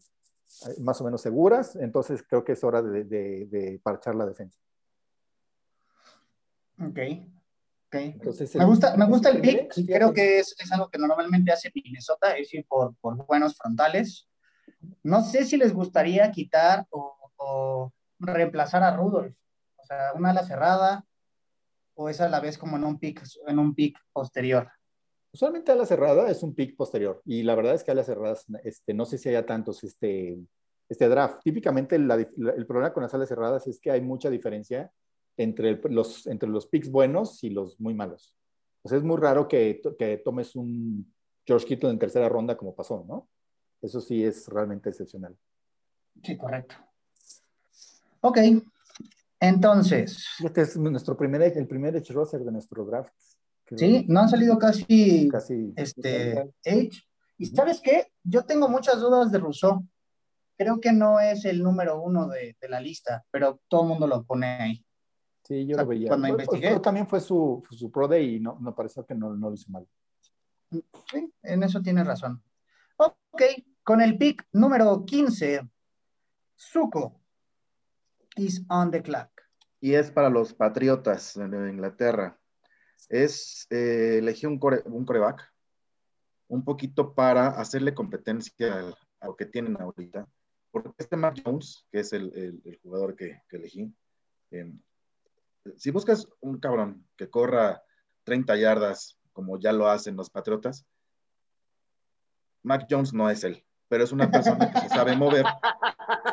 más 0.80 1.02
o 1.02 1.04
menos 1.04 1.22
seguras. 1.22 1.76
Entonces, 1.76 2.24
creo 2.24 2.44
que 2.44 2.54
es 2.54 2.64
hora 2.64 2.82
de, 2.82 3.04
de, 3.04 3.46
de 3.48 3.82
parchar 3.84 4.16
la 4.16 4.26
defensa. 4.26 4.58
Ok. 6.80 7.00
Okay. 7.94 8.16
me, 8.56 8.66
gusta, 8.66 8.98
me 8.98 9.06
gusta 9.06 9.30
el 9.30 9.42
pick. 9.42 9.74
Creo 9.86 10.14
que 10.14 10.40
es, 10.40 10.56
es, 10.60 10.72
algo 10.72 10.90
que 10.90 10.98
normalmente 10.98 11.52
hace 11.52 11.72
Minnesota, 11.74 12.36
es 12.36 12.54
ir 12.54 12.66
por, 12.68 12.96
por, 12.98 13.26
buenos 13.26 13.56
frontales. 13.56 14.28
No 15.04 15.22
sé 15.22 15.46
si 15.46 15.58
les 15.58 15.74
gustaría 15.74 16.30
quitar 16.32 16.86
o, 16.90 17.16
o, 17.38 17.94
reemplazar 18.20 18.84
a 18.84 18.96
Rudolph. 18.96 19.36
O 19.78 19.86
sea, 19.86 20.14
una 20.16 20.32
ala 20.32 20.44
cerrada 20.44 21.06
o 21.96 22.10
es 22.10 22.20
a 22.22 22.30
la 22.30 22.40
vez 22.40 22.58
como 22.58 22.78
en 22.78 22.84
un 22.84 22.98
pick, 22.98 23.24
en 23.48 23.60
un 23.60 23.76
pick 23.76 23.98
posterior. 24.12 24.70
Usualmente 25.32 25.72
ala 25.72 25.86
cerrada 25.86 26.30
es 26.30 26.42
un 26.44 26.54
pick 26.54 26.76
posterior. 26.76 27.22
Y 27.26 27.44
la 27.44 27.56
verdad 27.56 27.76
es 27.76 27.84
que 27.84 27.92
a 27.92 27.96
las 27.96 28.06
cerradas, 28.06 28.46
este, 28.64 28.94
no 28.94 29.06
sé 29.06 29.18
si 29.18 29.30
haya 29.30 29.46
tantos 29.46 29.84
este, 29.84 30.38
este 30.90 31.08
draft. 31.10 31.42
Típicamente 31.44 31.96
el, 31.96 32.10
el 32.10 32.66
problema 32.66 32.94
con 32.94 33.04
las 33.04 33.14
alas 33.14 33.30
cerradas 33.30 33.68
es 33.68 33.80
que 33.80 33.92
hay 33.92 34.02
mucha 34.02 34.30
diferencia 34.30 34.92
entre, 35.38 35.80
los, 35.90 36.28
entre 36.28 36.50
los 36.50 36.68
picks 36.68 36.90
buenos 36.90 37.44
y 37.44 37.50
los 37.50 37.80
muy 37.80 37.94
malos. 37.94 38.36
O 38.84 38.90
sea, 38.90 38.98
es 38.98 39.04
muy 39.04 39.18
raro 39.18 39.48
que, 39.48 39.82
que 39.98 40.18
tomes 40.18 40.56
un 40.56 41.14
George 41.46 41.66
Kittle 41.66 41.90
en 41.90 42.00
tercera 42.00 42.30
ronda 42.30 42.58
como 42.58 42.76
pasó, 42.76 43.06
¿no? 43.08 43.30
Eso 43.82 44.00
sí 44.00 44.24
es 44.24 44.48
realmente 44.48 44.90
excepcional. 44.90 45.36
Sí, 46.24 46.38
correcto. 46.38 46.76
Ok, 48.22 48.38
entonces. 49.40 50.26
Este 50.42 50.62
es 50.62 50.78
nuestro 50.78 51.18
primer, 51.18 51.42
el 51.42 51.68
primer 51.68 51.96
edge 51.96 52.14
roster 52.14 52.42
de 52.42 52.52
nuestro 52.52 52.86
draft. 52.86 53.14
Sí, 53.76 54.06
no 54.08 54.22
han 54.22 54.30
salido 54.30 54.58
casi, 54.58 55.28
casi 55.30 55.74
este, 55.76 56.54
Edge. 56.64 57.02
¿Y 57.38 57.48
sabes 57.48 57.82
qué? 57.82 58.08
Yo 58.24 58.46
tengo 58.46 58.70
muchas 58.70 59.00
dudas 59.00 59.32
de 59.32 59.40
Rousseau. 59.40 59.84
Creo 60.58 60.80
que 60.80 60.92
no 60.92 61.20
es 61.20 61.44
el 61.46 61.64
número 61.64 62.02
uno 62.02 62.28
de, 62.28 62.56
de 62.62 62.70
la 62.70 62.80
lista, 62.80 63.26
pero 63.32 63.60
todo 63.68 63.82
el 63.82 63.88
mundo 63.90 64.08
lo 64.08 64.24
pone 64.24 64.46
ahí. 64.46 64.86
Sí, 65.44 65.66
yo 65.66 65.76
lo 65.76 65.86
veía. 65.86 66.08
Cuando 66.08 66.30
investigué. 66.30 66.80
también 66.80 67.08
fue 67.08 67.20
su, 67.20 67.62
su 67.70 67.92
Pro 67.92 68.08
Day 68.08 68.36
y 68.36 68.40
no, 68.40 68.56
me 68.56 68.72
pareció 68.72 69.06
que 69.06 69.14
no, 69.14 69.36
no 69.36 69.50
lo 69.50 69.56
hizo 69.56 69.70
mal. 69.72 69.88
Sí, 70.72 71.34
en 71.44 71.64
eso 71.64 71.82
tiene 71.82 72.04
razón. 72.04 72.42
Ok, 72.96 73.42
con 73.84 74.02
el 74.02 74.18
pick 74.18 74.48
número 74.54 75.04
15, 75.06 75.70
Zuko 76.58 77.20
is 78.38 78.64
on 78.70 78.90
the 78.90 79.02
clock. 79.02 79.30
Y 79.82 79.96
es 79.96 80.12
para 80.12 80.30
los 80.30 80.54
Patriotas 80.54 81.34
de 81.36 81.70
Inglaterra. 81.70 82.40
Es, 83.10 83.68
eh, 83.70 84.20
elegí 84.20 84.46
un, 84.46 84.60
un 84.86 85.06
coreback, 85.06 85.54
un 86.48 86.64
poquito 86.64 87.14
para 87.14 87.48
hacerle 87.48 87.94
competencia 87.94 88.96
a, 89.20 89.28
lo 89.28 89.36
que 89.36 89.46
tienen 89.46 89.80
ahorita. 89.80 90.26
Porque 90.72 90.92
este 90.98 91.18
Mac 91.18 91.42
Jones, 91.44 91.86
que 91.92 92.00
es 92.00 92.14
el, 92.14 92.34
el, 92.34 92.80
jugador 92.82 93.16
que, 93.16 93.42
que 93.50 93.58
elegí, 93.58 93.94
eh, 94.52 94.72
si 95.78 95.92
buscas 95.92 96.28
un 96.42 96.60
cabrón 96.60 97.08
que 97.16 97.30
corra 97.30 97.84
30 98.24 98.56
yardas, 98.58 99.20
como 99.32 99.60
ya 99.60 99.72
lo 99.72 99.88
hacen 99.88 100.16
los 100.16 100.30
Patriotas, 100.30 100.86
Mac 102.62 102.88
Jones 102.90 103.14
no 103.14 103.30
es 103.30 103.44
él, 103.44 103.64
pero 103.88 104.04
es 104.04 104.12
una 104.12 104.30
persona 104.32 104.72
que 104.72 104.80
se 104.80 104.90
sabe 104.90 105.16
mover. 105.16 105.46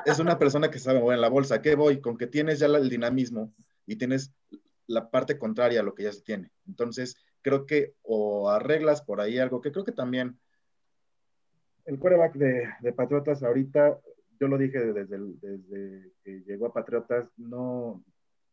Es 0.06 0.18
una 0.18 0.38
persona 0.38 0.70
que 0.70 0.78
sabe 0.78 1.00
mover 1.00 1.16
en 1.16 1.20
la 1.20 1.28
bolsa. 1.28 1.60
¿Qué 1.60 1.74
voy? 1.74 2.00
Con 2.00 2.16
que 2.16 2.26
tienes 2.26 2.58
ya 2.58 2.66
el 2.66 2.88
dinamismo 2.88 3.52
y 3.86 3.96
tienes 3.96 4.32
la 4.86 5.10
parte 5.10 5.38
contraria 5.38 5.80
a 5.80 5.82
lo 5.82 5.94
que 5.94 6.04
ya 6.04 6.12
se 6.12 6.22
tiene. 6.22 6.52
Entonces, 6.66 7.16
creo 7.42 7.66
que 7.66 7.94
o 8.02 8.50
arreglas 8.50 9.02
por 9.02 9.20
ahí 9.20 9.38
algo 9.38 9.60
que 9.60 9.72
creo 9.72 9.84
que 9.84 9.92
también 9.92 10.38
el 11.84 11.98
quarterback 11.98 12.34
de, 12.34 12.92
Patriotas 12.92 13.42
ahorita, 13.42 13.98
yo 14.38 14.48
lo 14.48 14.58
dije 14.58 14.78
desde, 14.92 15.18
desde 15.40 16.12
que 16.22 16.42
llegó 16.46 16.66
a 16.66 16.72
Patriotas, 16.72 17.28
no, 17.36 18.04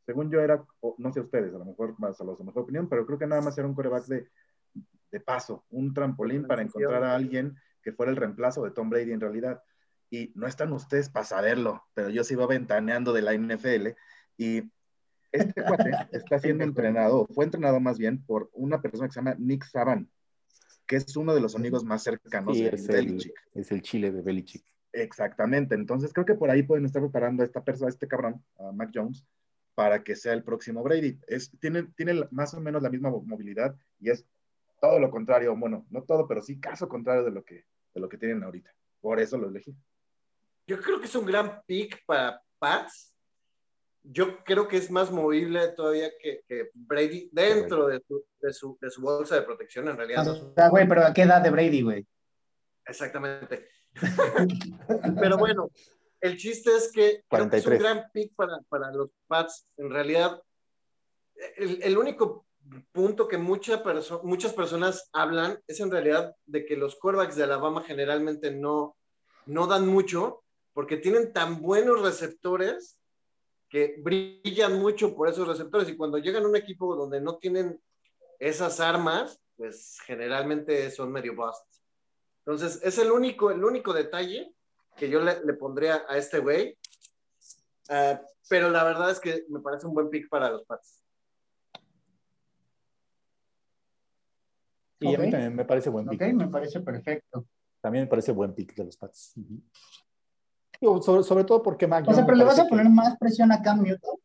según 0.08 0.32
yo 0.32 0.40
era, 0.40 0.66
no 1.00 1.12
sé 1.12 1.20
ustedes, 1.20 1.54
a 1.54 1.58
lo 1.58 1.66
mejor 1.66 2.00
más 2.00 2.20
a 2.22 2.24
los 2.24 2.40
de 2.40 2.46
mejor 2.46 2.64
opinión, 2.64 2.88
pero 2.88 3.06
creo 3.06 3.20
que 3.20 3.28
nada 3.28 3.42
más 3.42 3.58
era 3.58 3.68
un 3.68 3.76
coreback 3.76 4.06
de, 4.06 4.30
de 5.12 5.20
paso, 5.20 5.66
un 5.70 5.94
trampolín 5.94 6.48
para 6.48 6.62
encontrar 6.62 7.04
a 7.04 7.14
alguien 7.14 7.58
que 7.82 7.92
fuera 7.92 8.10
el 8.10 8.16
reemplazo 8.16 8.64
de 8.64 8.72
Tom 8.72 8.90
Brady 8.90 9.12
en 9.12 9.20
realidad. 9.20 9.62
Y 10.10 10.32
no 10.34 10.48
están 10.48 10.72
ustedes 10.72 11.10
para 11.10 11.26
saberlo, 11.26 11.84
pero 11.94 12.10
yo 12.10 12.24
se 12.24 12.36
iba 12.36 12.48
ventaneando 12.48 13.12
de 13.12 13.22
la 13.22 13.34
NFL 13.34 13.90
y 14.38 14.72
este 15.34 15.62
cuate 15.62 15.92
está 16.14 16.40
siendo 16.40 16.64
entrenado, 16.64 17.28
fue 17.34 17.44
entrenado 17.44 17.82
más 17.82 17.98
bien 17.98 18.24
por 18.24 18.50
una 18.54 18.82
persona 18.82 19.10
que 19.10 19.14
se 19.14 19.20
llama 19.20 19.36
Nick 19.38 19.66
Saban, 19.66 20.10
que 20.86 20.96
es 20.96 21.18
uno 21.18 21.36
de 21.36 21.42
los 21.42 21.54
amigos 21.54 21.84
más 21.84 22.04
cercanos 22.04 22.58
de 22.58 22.70
es 22.70 22.88
Belichick. 22.88 23.34
es 23.54 23.74
el 23.74 23.82
chile 23.82 24.14
de 24.14 24.22
Belichick. 24.22 24.64
Exactamente, 24.94 25.76
entonces 25.76 26.14
creo 26.14 26.26
que 26.26 26.36
por 26.36 26.50
ahí 26.50 26.64
pueden 26.64 26.86
estar 26.86 27.02
preparando 27.02 27.44
a 27.44 27.46
esta 27.46 27.62
persona, 27.62 27.88
a 27.88 27.90
este 27.90 28.08
cabrón, 28.08 28.42
a 28.58 28.72
Mac 28.72 28.92
Jones, 28.94 29.26
para 29.78 30.04
que 30.04 30.16
sea 30.16 30.34
el 30.34 30.44
próximo 30.44 30.82
Brady. 30.82 31.20
Es, 31.28 31.52
tiene, 31.60 31.84
tiene 31.96 32.28
más 32.32 32.52
o 32.56 32.60
menos 32.60 32.82
la 32.82 32.90
misma 32.90 33.12
movilidad 33.12 33.76
y 34.00 34.10
es 34.10 34.26
todo 34.82 34.98
lo 34.98 35.12
contrario, 35.12 35.56
bueno, 35.56 35.86
no 35.92 36.02
todo, 36.02 36.28
pero 36.28 36.42
sí 36.42 36.60
caso 36.60 36.90
contrario 36.90 37.24
de 37.24 37.30
lo 37.30 37.46
que, 37.46 37.64
de 37.94 38.02
lo 38.02 38.10
que 38.10 38.18
tienen 38.18 38.42
ahorita. 38.42 38.74
Por 39.00 39.20
eso 39.20 39.38
lo 39.38 39.50
elegí. 39.50 39.78
Yo 40.66 40.82
creo 40.82 41.00
que 41.00 41.06
es 41.06 41.16
un 41.16 41.28
gran 41.28 41.62
pick 41.68 42.04
para 42.08 42.42
Pats. 42.58 43.14
Yo 44.02 44.44
creo 44.44 44.68
que 44.68 44.78
es 44.78 44.90
más 44.90 45.12
movible 45.12 45.68
todavía 45.76 46.10
que, 46.20 46.42
Brady 46.74 47.30
dentro 47.32 47.86
de 47.86 48.02
su, 48.08 48.26
de, 48.42 48.54
su, 48.54 48.80
de 48.82 48.90
su, 48.90 49.02
bolsa 49.02 49.36
de 49.36 49.44
protección, 49.44 49.88
en 49.90 49.98
realidad. 49.98 50.26
Ah, 50.58 50.70
güey, 50.70 50.88
pero 50.88 51.06
¿a 51.06 51.14
qué 51.14 51.22
edad 51.22 51.44
de 51.44 51.52
Brady, 51.52 51.84
güey? 51.84 52.08
Exactamente. 52.84 53.68
pero 55.22 55.38
bueno, 55.38 55.70
el 56.22 56.38
chiste 56.38 56.76
es 56.76 56.92
que, 56.92 57.24
es 57.52 57.66
un 57.66 57.78
gran 57.78 58.10
pick 58.12 58.34
para, 58.36 58.60
para, 58.70 58.92
los 58.92 59.10
Pats. 59.28 59.68
En 59.78 59.90
realidad, 59.90 60.42
el, 61.58 61.82
el 61.84 61.98
único 61.98 62.46
punto 62.92 63.28
que 63.28 63.38
mucha 63.38 63.84
perso 63.84 64.22
muchas 64.24 64.54
personas 64.54 65.10
hablan 65.14 65.60
es 65.68 65.80
en 65.80 65.92
realidad 65.92 66.36
de 66.46 66.66
que 66.66 66.76
los 66.76 66.96
quarterbacks 66.96 67.36
de 67.36 67.44
Alabama 67.44 67.84
generalmente 67.84 68.52
no, 68.52 68.98
no 69.46 69.68
dan 69.68 69.88
mucho 69.88 70.44
porque 70.74 70.98
tienen 70.98 71.34
tan 71.34 71.62
buenos 71.62 72.02
receptores 72.02 73.00
que 73.70 73.96
brillan 74.00 74.80
mucho 74.80 75.16
por 75.16 75.28
esos 75.28 75.48
receptores 75.48 75.90
y 75.90 75.98
cuando 75.98 76.18
llegan 76.18 76.44
a 76.44 76.48
un 76.48 76.56
equipo 76.56 76.96
donde 76.96 77.20
no 77.20 77.38
tienen 77.38 77.82
esas 78.40 78.80
armas, 78.80 79.42
pues 79.56 79.98
generalmente 80.06 80.90
son 80.92 81.12
medio 81.12 81.36
busts. 81.36 81.84
Entonces, 82.46 82.80
es 82.84 82.98
el 82.98 83.12
único, 83.12 83.52
el 83.52 83.64
único 83.64 83.92
detalle 83.92 84.54
que 84.98 85.10
yo 85.10 85.22
le, 85.22 85.44
le 85.46 85.54
pondría 85.54 86.04
a 86.08 86.18
este 86.18 86.40
güey. 86.40 86.78
Uh, 87.90 88.18
pero 88.50 88.70
la 88.70 88.84
verdad 88.84 89.12
es 89.12 89.20
que 89.20 89.46
me 89.50 89.60
parece 89.60 89.88
un 89.88 89.94
buen 89.94 90.10
pick 90.10 90.30
para 90.30 90.50
los 90.50 90.64
Pats. 90.66 91.04
Y 95.00 95.08
okay. 95.08 95.16
a 95.16 95.20
mí 95.20 95.32
también 95.32 95.56
me 95.56 95.66
parece 95.66 95.90
buen 95.90 96.08
pick. 96.08 96.22
Ok, 96.22 96.34
me 96.34 96.48
parece 96.48 96.80
perfecto. 96.82 97.46
También 97.82 98.06
me 98.06 98.10
parece 98.10 98.32
buen 98.32 98.54
pick 98.54 98.76
de 98.76 98.86
los 98.86 98.98
Pats. 98.98 99.36
sobre, 101.02 101.24
sobre, 101.24 101.44
todo 101.44 101.62
porque 101.62 101.88
Mac 101.88 102.06
O 102.08 102.14
sea, 102.14 102.26
pero 102.26 102.38
le 102.38 102.44
vas 102.44 102.60
a 102.60 102.68
poner 102.68 102.86
que... 102.86 102.92
más 102.92 103.18
presión 103.18 103.52
a 103.52 103.62
Cam 103.62 103.84
Newton. 103.84 104.18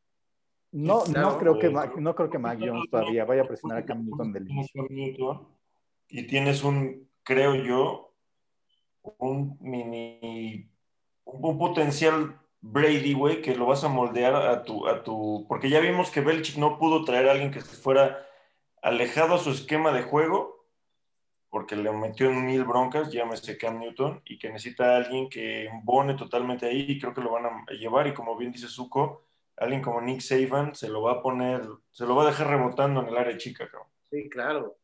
No, 0.73 1.05
no, 1.05 1.21
no 1.21 1.39
creo 1.39 1.59
que 1.59 1.69
Mac, 1.69 1.97
no 1.97 2.15
creo 2.15 2.31
que 2.31 2.39
Mac 2.39 2.59
Jones 2.59 2.89
todavía 2.91 3.27
vaya 3.27 3.43
a 3.43 3.47
presionar 3.47 3.79
a 3.79 3.85
Cam 3.85 4.05
Newton 4.05 4.33
del 4.33 4.51
inicio. 4.51 4.87
Y 6.09 6.27
tienes 6.27 6.65
un, 6.65 7.11
creo 7.23 7.55
yo, 7.55 8.12
un 9.03 9.57
mini, 9.61 10.69
un 11.25 11.59
potencial 11.59 12.39
Brady, 12.61 13.15
güey, 13.15 13.43
que 13.43 13.57
lo 13.57 13.67
vas 13.67 13.83
a 13.83 13.89
moldear 13.89 14.37
a 14.37 14.63
tu, 14.63 14.87
a 14.87 15.03
tu. 15.03 15.45
Porque 15.49 15.69
ya 15.69 15.81
vimos 15.81 16.11
que 16.11 16.21
Belichick 16.21 16.59
no 16.59 16.79
pudo 16.79 17.05
traer 17.05 17.29
a 17.29 17.33
alguien 17.33 17.51
que 17.51 17.61
fuera 17.61 18.25
alejado 18.81 19.35
a 19.35 19.39
su 19.39 19.51
esquema 19.51 19.93
de 19.93 20.03
juego, 20.03 20.65
porque 21.51 21.75
le 21.75 21.91
metió 21.93 22.31
en 22.31 22.47
mil 22.47 22.65
broncas, 22.65 23.13
llámese 23.13 23.59
Cam 23.59 23.81
Newton, 23.81 24.23
y 24.25 24.39
que 24.39 24.49
necesita 24.49 24.95
a 24.95 24.97
alguien 24.99 25.29
que 25.29 25.67
embone 25.67 26.15
totalmente 26.15 26.67
ahí, 26.67 26.87
y 26.89 27.01
creo 27.01 27.13
que 27.13 27.21
lo 27.21 27.33
van 27.33 27.47
a 27.47 27.73
llevar. 27.73 28.07
Y 28.07 28.15
como 28.15 28.37
bien 28.37 28.53
dice 28.53 28.69
Zuko, 28.69 29.25
alguien 29.57 29.83
como 29.83 30.01
Nick 30.01 30.21
Saban 30.21 30.75
se 30.77 30.89
lo 30.89 31.03
va 31.03 31.15
a 31.15 31.23
poner, 31.23 31.63
se 31.91 32.07
lo 32.07 32.15
va 32.15 32.23
a 32.23 32.27
dejar 32.27 32.49
rebotando 32.49 33.03
en 33.03 33.09
el 33.09 33.17
área 33.17 33.37
chica, 33.37 33.69
cabrón. 33.69 33.89
Sí, 34.09 34.29
claro. 34.31 34.77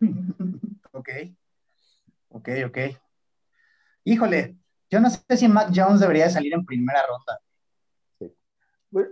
ok. 0.92 1.08
Ok, 2.30 2.48
ok. 2.66 2.78
Híjole, 4.04 4.56
yo 4.90 5.00
no 5.00 5.08
sé 5.10 5.36
si 5.36 5.48
Mac 5.48 5.70
Jones 5.74 6.00
debería 6.00 6.28
salir 6.28 6.52
en 6.54 6.64
primera 6.64 7.02
ronda. 7.06 7.40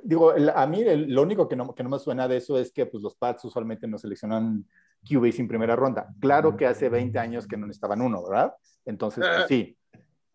Digo, 0.02 0.34
a 0.54 0.66
mí 0.66 0.84
lo 0.84 1.22
único 1.22 1.48
que 1.48 1.56
no, 1.56 1.74
que 1.74 1.82
no 1.82 1.88
me 1.88 1.98
suena 1.98 2.28
de 2.28 2.36
eso 2.36 2.58
es 2.58 2.70
que 2.70 2.84
pues, 2.84 3.02
los 3.02 3.16
Pats 3.16 3.46
usualmente 3.46 3.86
no 3.86 3.96
seleccionan 3.96 4.66
QB 5.08 5.32
sin 5.32 5.48
primera 5.48 5.74
ronda. 5.74 6.08
Claro 6.20 6.54
que 6.54 6.66
hace 6.66 6.90
20 6.90 7.18
años 7.18 7.46
que 7.46 7.56
no 7.56 7.70
estaban 7.70 8.02
uno, 8.02 8.22
¿verdad? 8.22 8.54
Entonces, 8.84 9.24
pues, 9.26 9.46
sí. 9.48 9.76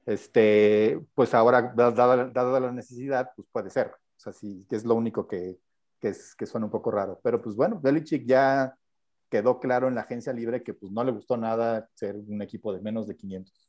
Este, 0.05 0.99
pues 1.13 1.33
ahora, 1.33 1.73
dada, 1.75 2.29
dada, 2.31 2.59
la 2.59 2.71
necesidad, 2.71 3.29
pues 3.35 3.47
puede 3.51 3.69
ser. 3.69 3.87
O 3.87 4.19
sea, 4.19 4.33
sí, 4.33 4.65
que 4.69 4.75
es 4.75 4.85
lo 4.85 4.95
único 4.95 5.27
que, 5.27 5.59
que, 5.99 6.09
es, 6.09 6.35
que 6.35 6.45
suena 6.45 6.65
un 6.65 6.71
poco 6.71 6.89
raro. 6.89 7.19
Pero 7.23 7.41
pues 7.41 7.55
bueno, 7.55 7.79
Belichick 7.79 8.25
ya 8.25 8.75
quedó 9.29 9.59
claro 9.59 9.87
en 9.87 9.95
la 9.95 10.01
agencia 10.01 10.33
libre 10.33 10.63
que 10.63 10.73
pues 10.73 10.91
no 10.91 11.03
le 11.03 11.11
gustó 11.11 11.37
nada 11.37 11.89
ser 11.93 12.15
un 12.15 12.41
equipo 12.41 12.73
de 12.73 12.81
menos 12.81 13.07
de 13.07 13.15
500. 13.15 13.64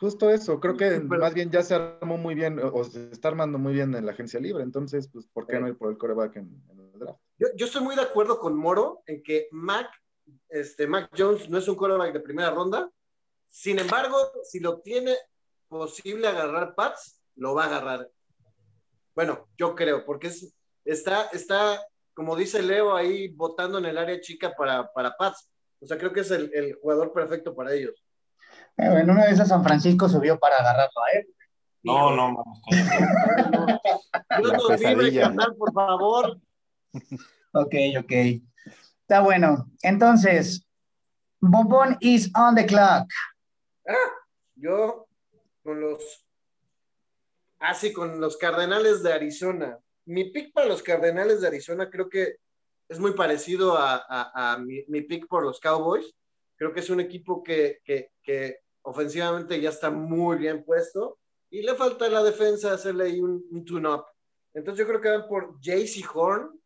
Justo 0.00 0.30
eso, 0.30 0.60
creo 0.60 0.76
que 0.76 1.00
más 1.00 1.34
bien 1.34 1.50
ya 1.50 1.62
se 1.62 1.74
armó 1.74 2.18
muy 2.18 2.36
bien, 2.36 2.60
o 2.60 2.84
se 2.84 3.10
está 3.10 3.28
armando 3.28 3.58
muy 3.58 3.72
bien 3.72 3.94
en 3.96 4.06
la 4.06 4.12
agencia 4.12 4.38
libre, 4.38 4.62
entonces, 4.62 5.08
pues, 5.12 5.26
¿por 5.26 5.46
qué 5.46 5.58
no 5.58 5.66
ir 5.66 5.76
por 5.76 5.90
el 5.90 5.98
coreback 5.98 6.36
en, 6.36 6.62
el 6.70 6.98
draft? 7.00 7.18
Yo, 7.36 7.48
yo, 7.56 7.66
estoy 7.66 7.82
muy 7.82 7.96
de 7.96 8.02
acuerdo 8.02 8.38
con 8.38 8.56
Moro 8.56 9.02
en 9.06 9.24
que 9.24 9.48
Mac, 9.50 9.88
este, 10.48 10.86
Mac 10.86 11.10
Jones 11.18 11.50
no 11.50 11.58
es 11.58 11.66
un 11.66 11.74
coreback 11.74 12.12
de 12.12 12.20
primera 12.20 12.52
ronda, 12.52 12.88
sin 13.50 13.80
embargo, 13.80 14.16
si 14.44 14.60
lo 14.60 14.80
tiene 14.82 15.16
posible 15.66 16.28
agarrar 16.28 16.76
Pats, 16.76 17.20
lo 17.34 17.54
va 17.54 17.64
a 17.64 17.66
agarrar. 17.66 18.08
Bueno, 19.16 19.48
yo 19.56 19.74
creo, 19.74 20.04
porque 20.04 20.28
es, 20.28 20.54
está, 20.84 21.22
está, 21.32 21.84
como 22.14 22.36
dice 22.36 22.62
Leo, 22.62 22.94
ahí 22.94 23.28
votando 23.28 23.78
en 23.78 23.86
el 23.86 23.98
área 23.98 24.20
chica 24.20 24.54
para, 24.56 24.92
para 24.92 25.16
Pats. 25.16 25.50
O 25.80 25.86
sea, 25.86 25.98
creo 25.98 26.12
que 26.12 26.20
es 26.20 26.30
el, 26.30 26.52
el 26.54 26.74
jugador 26.74 27.12
perfecto 27.12 27.52
para 27.54 27.74
ellos. 27.74 28.00
En 28.78 29.10
una 29.10 29.26
de 29.26 29.32
esas 29.32 29.48
San 29.48 29.64
Francisco 29.64 30.08
subió 30.08 30.38
para 30.38 30.58
agarrarlo 30.58 31.02
a 31.02 31.18
él. 31.18 31.26
No, 31.82 32.14
no, 32.14 32.32
no. 32.32 32.44
Dios 34.38 34.52
nos 34.52 34.80
libre, 34.80 35.22
por 35.58 35.72
favor. 35.72 36.40
Ok, 37.52 37.74
ok. 37.98 38.12
Está 39.02 39.20
bueno. 39.20 39.68
Entonces, 39.82 40.64
Bombón 41.40 41.96
is 42.00 42.30
on 42.36 42.54
the 42.54 42.66
clock. 42.66 43.08
Ah, 43.88 44.12
yo 44.54 45.08
con 45.64 45.80
los. 45.80 46.26
Así, 47.58 47.88
ah, 47.88 47.92
con 47.94 48.20
los 48.20 48.36
Cardenales 48.36 49.02
de 49.02 49.12
Arizona. 49.12 49.78
Mi 50.04 50.30
pick 50.30 50.52
para 50.52 50.68
los 50.68 50.82
Cardenales 50.82 51.40
de 51.40 51.48
Arizona 51.48 51.90
creo 51.90 52.08
que 52.08 52.36
es 52.88 53.00
muy 53.00 53.12
parecido 53.12 53.76
a, 53.76 54.56
mi, 54.60 54.84
mi, 54.86 55.02
pick 55.02 55.26
por 55.26 55.42
los 55.42 55.58
Cowboys. 55.58 56.14
Creo 56.56 56.72
que 56.72 56.80
es 56.80 56.90
un 56.90 57.00
equipo 57.00 57.42
que, 57.42 57.80
que, 57.84 58.12
que 58.22 58.60
ofensivamente 58.88 59.60
ya 59.60 59.68
está 59.68 59.90
muy 59.90 60.38
bien 60.38 60.64
puesto 60.64 61.18
y 61.50 61.62
le 61.62 61.74
falta 61.74 62.08
la 62.08 62.22
defensa 62.22 62.72
hacerle 62.72 63.04
ahí 63.04 63.20
un, 63.20 63.44
un 63.50 63.64
tune-up. 63.64 64.04
Entonces 64.54 64.78
yo 64.78 64.88
creo 64.88 65.00
que 65.00 65.10
van 65.10 65.28
por 65.28 65.60
JC 65.60 66.04
Horn, 66.12 66.58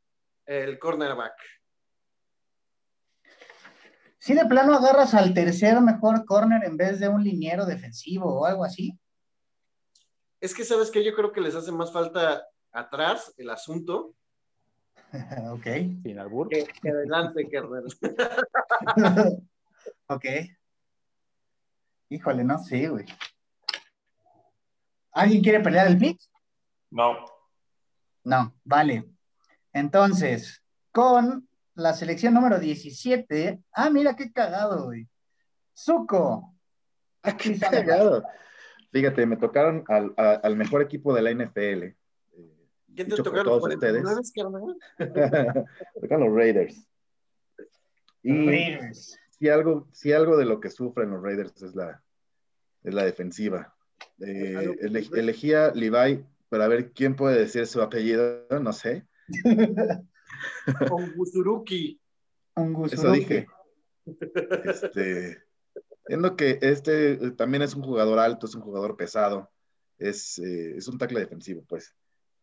el 0.46 0.78
cornerback. 0.78 1.34
Si 4.18 4.34
de 4.34 4.46
plano 4.46 4.74
agarras 4.74 5.14
al 5.14 5.34
tercer 5.34 5.80
mejor 5.80 6.24
corner 6.24 6.64
en 6.64 6.76
vez 6.76 7.00
de 7.00 7.08
un 7.08 7.24
liniero 7.24 7.66
defensivo 7.66 8.40
o 8.40 8.46
algo 8.46 8.64
así. 8.64 8.96
Es 10.40 10.54
que 10.54 10.64
sabes 10.64 10.92
que 10.92 11.04
yo 11.04 11.12
creo 11.14 11.32
que 11.32 11.40
les 11.40 11.56
hace 11.56 11.72
más 11.72 11.92
falta 11.92 12.46
atrás 12.70 13.34
el 13.36 13.50
asunto. 13.50 14.14
ok. 15.50 15.66
Sin 16.02 16.18
albur. 16.20 16.48
Que, 16.48 16.66
que 16.80 16.90
adelante, 16.90 17.48
carnal. 17.50 17.84
ok. 20.06 20.24
Híjole, 22.12 22.44
no 22.44 22.58
sé, 22.58 22.88
güey. 22.88 23.06
¿Alguien 25.12 25.42
quiere 25.42 25.60
pelear 25.60 25.86
el 25.86 25.96
pick? 25.96 26.20
No. 26.90 27.24
No, 28.22 28.54
vale. 28.64 29.08
Entonces, 29.72 30.62
con 30.90 31.48
la 31.74 31.94
selección 31.94 32.34
número 32.34 32.58
17. 32.58 33.62
Ah, 33.72 33.88
mira 33.88 34.14
qué 34.14 34.30
cagado, 34.30 34.84
güey. 34.84 35.08
Zuko. 35.74 36.54
Ah, 37.22 37.34
qué 37.34 37.58
cagado. 37.58 38.22
Fíjate, 38.90 39.24
me 39.24 39.38
tocaron 39.38 39.82
al, 39.88 40.12
al, 40.18 40.54
mejor 40.54 40.82
equipo 40.82 41.14
de 41.14 41.22
la 41.22 41.30
NFL. 41.30 41.96
¿Quién 42.94 43.08
te 43.08 43.16
tocaron? 43.16 43.44
Todos 43.44 43.72
ustedes. 43.72 44.04
tocan 46.02 46.20
los 46.20 46.34
Raiders. 46.34 46.86
Y 48.22 48.46
Raiders 48.46 49.18
si 49.42 49.48
algo, 49.48 49.88
si 49.90 50.12
algo 50.12 50.36
de 50.36 50.44
lo 50.44 50.60
que 50.60 50.70
sufren 50.70 51.10
los 51.10 51.20
Raiders 51.20 51.60
es 51.62 51.74
la, 51.74 52.00
es 52.84 52.94
la 52.94 53.04
defensiva. 53.04 53.74
Eh, 54.20 54.76
elegía 55.14 55.72
Levi 55.74 56.24
para 56.48 56.68
ver 56.68 56.92
quién 56.92 57.16
puede 57.16 57.40
decir 57.40 57.66
su 57.66 57.82
apellido, 57.82 58.46
no 58.60 58.72
sé. 58.72 59.04
Ongusuruki. 60.90 62.00
Eso 62.92 63.10
dije. 63.10 63.48
Este, 64.64 65.42
viendo 66.06 66.36
que 66.36 66.60
este 66.62 67.14
eh, 67.14 67.30
también 67.32 67.64
es 67.64 67.74
un 67.74 67.82
jugador 67.82 68.20
alto, 68.20 68.46
es 68.46 68.54
un 68.54 68.62
jugador 68.62 68.96
pesado, 68.96 69.50
es, 69.98 70.38
eh, 70.38 70.76
es 70.76 70.86
un 70.86 70.98
tackle 70.98 71.18
defensivo, 71.18 71.64
pues. 71.68 71.96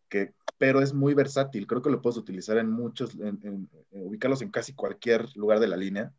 Que, 0.10 0.34
pero 0.58 0.82
es 0.82 0.94
muy 0.94 1.14
versátil, 1.14 1.66
creo 1.66 1.82
que 1.82 1.92
lo 1.92 2.02
puedes 2.02 2.18
utilizar 2.18 2.58
en 2.58 2.70
muchos, 2.70 3.16
en, 3.16 3.70
ubicarlos 3.92 4.42
en 4.42 4.52
casi 4.52 4.74
cualquier 4.74 5.34
lugar 5.38 5.62
de 5.62 5.68
la 5.68 5.78
línea 5.78 6.14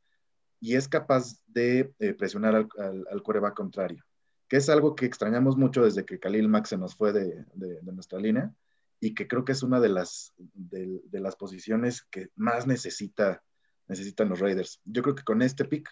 y 0.60 0.76
es 0.76 0.88
capaz 0.88 1.40
de 1.46 1.92
eh, 1.98 2.14
presionar 2.14 2.54
al, 2.54 2.68
al, 3.10 3.22
coreback 3.22 3.54
contrario, 3.54 4.04
que 4.46 4.58
es 4.58 4.68
algo 4.68 4.94
que 4.94 5.06
extrañamos 5.06 5.56
mucho 5.56 5.82
desde 5.82 6.04
que 6.04 6.18
Khalil 6.18 6.48
Max 6.48 6.68
se 6.68 6.78
nos 6.78 6.94
fue 6.94 7.12
de, 7.12 7.46
nuestra 7.82 8.18
línea 8.18 8.52
y 9.00 9.14
que 9.14 9.26
creo 9.26 9.44
que 9.44 9.52
es 9.52 9.62
una 9.62 9.80
de 9.80 9.88
las, 9.88 10.34
de, 10.36 11.00
las 11.12 11.36
posiciones 11.36 12.02
que 12.02 12.28
más 12.36 12.66
necesita, 12.66 13.42
necesitan 13.88 14.28
los 14.28 14.40
Raiders. 14.40 14.80
Yo 14.84 15.02
creo 15.02 15.14
que 15.14 15.24
con 15.24 15.40
este 15.40 15.64
pick, 15.64 15.88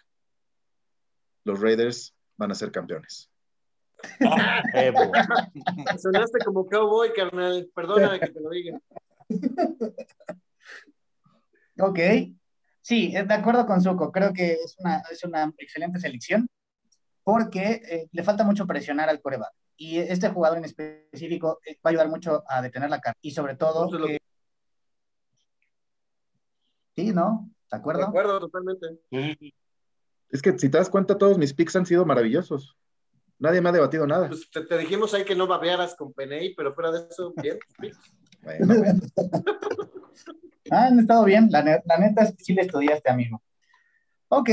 los 1.45 1.61
Raiders 1.61 2.15
van 2.37 2.51
a 2.51 2.55
ser 2.55 2.71
campeones. 2.71 3.31
Sonaste 5.99 6.39
como 6.45 6.67
cowboy, 6.67 7.13
carnal. 7.15 7.69
Perdóname 7.75 8.21
que 8.21 8.29
te 8.29 8.41
lo 8.41 8.51
diga. 8.51 8.79
Ok. 11.81 12.01
Sí, 12.89 13.13
de 13.13 13.35
acuerdo 13.35 13.67
con 13.67 13.83
Zuko, 13.83 14.11
creo 14.11 14.33
que 14.33 14.53
es 14.53 14.75
una, 14.79 15.03
es 15.11 15.23
una 15.23 15.53
excelente 15.59 16.01
selección 16.01 16.49
porque 17.23 17.83
eh, 17.87 18.09
le 18.11 18.23
falta 18.23 18.45
mucho 18.45 18.67
presionar 18.67 19.11
al 19.11 19.21
coreback. 19.21 19.53
Y 19.77 19.99
este 19.99 20.31
jugador 20.31 20.57
en 20.57 20.65
específico 20.65 21.61
eh, 21.67 21.75
va 21.75 21.81
a 21.85 21.89
ayudar 21.91 22.09
mucho 22.09 22.43
a 22.49 22.63
detener 22.63 22.89
la 22.89 22.99
carga. 22.99 23.19
Y 23.21 23.33
sobre 23.33 23.57
todo... 23.57 23.91
Sí, 26.97 27.13
¿no? 27.13 27.51
¿De 27.71 27.77
acuerdo? 27.77 28.01
De 28.01 28.07
acuerdo, 28.07 28.41
totalmente. 28.41 28.87
Es 30.31 30.41
que 30.41 30.59
si 30.59 30.71
te 30.71 30.79
das 30.79 30.89
cuenta, 30.89 31.19
todos 31.19 31.37
mis 31.37 31.53
picks 31.53 31.77
han 31.77 31.85
sido 31.85 32.07
maravillosos. 32.07 32.75
Nadie 33.39 33.61
me 33.61 33.69
ha 33.69 33.73
debatido 33.73 34.07
nada. 34.07 34.29
Pues 34.29 34.49
te, 34.51 34.79
dijimos 34.79 35.13
ahí 35.13 35.27
que 35.27 35.37
no 35.37 35.47
babearas 35.47 35.95
con 35.95 36.15
Peney, 36.15 36.55
pero 36.55 36.73
fuera 36.73 36.91
de 36.91 37.07
eso, 37.07 37.35
bien. 37.37 37.59
bueno. 38.41 38.75
Ah, 39.19 40.33
han 40.71 40.99
estado 40.99 41.25
bien. 41.25 41.49
La, 41.51 41.63
neta 41.63 42.23
es 42.23 42.37
que 42.37 42.45
sí 42.45 42.55
le 42.55 42.63
estudiaste, 42.63 43.11
amigo. 43.11 43.43
Ok. 44.29 44.51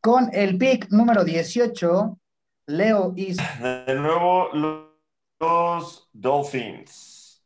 Con 0.00 0.30
el 0.32 0.58
pick 0.58 0.90
número 0.90 1.24
18, 1.24 2.18
Leo 2.66 3.12
is. 3.16 3.38
De 3.60 3.94
nuevo, 3.94 4.50
los 4.52 6.08
Dolphins. 6.12 7.42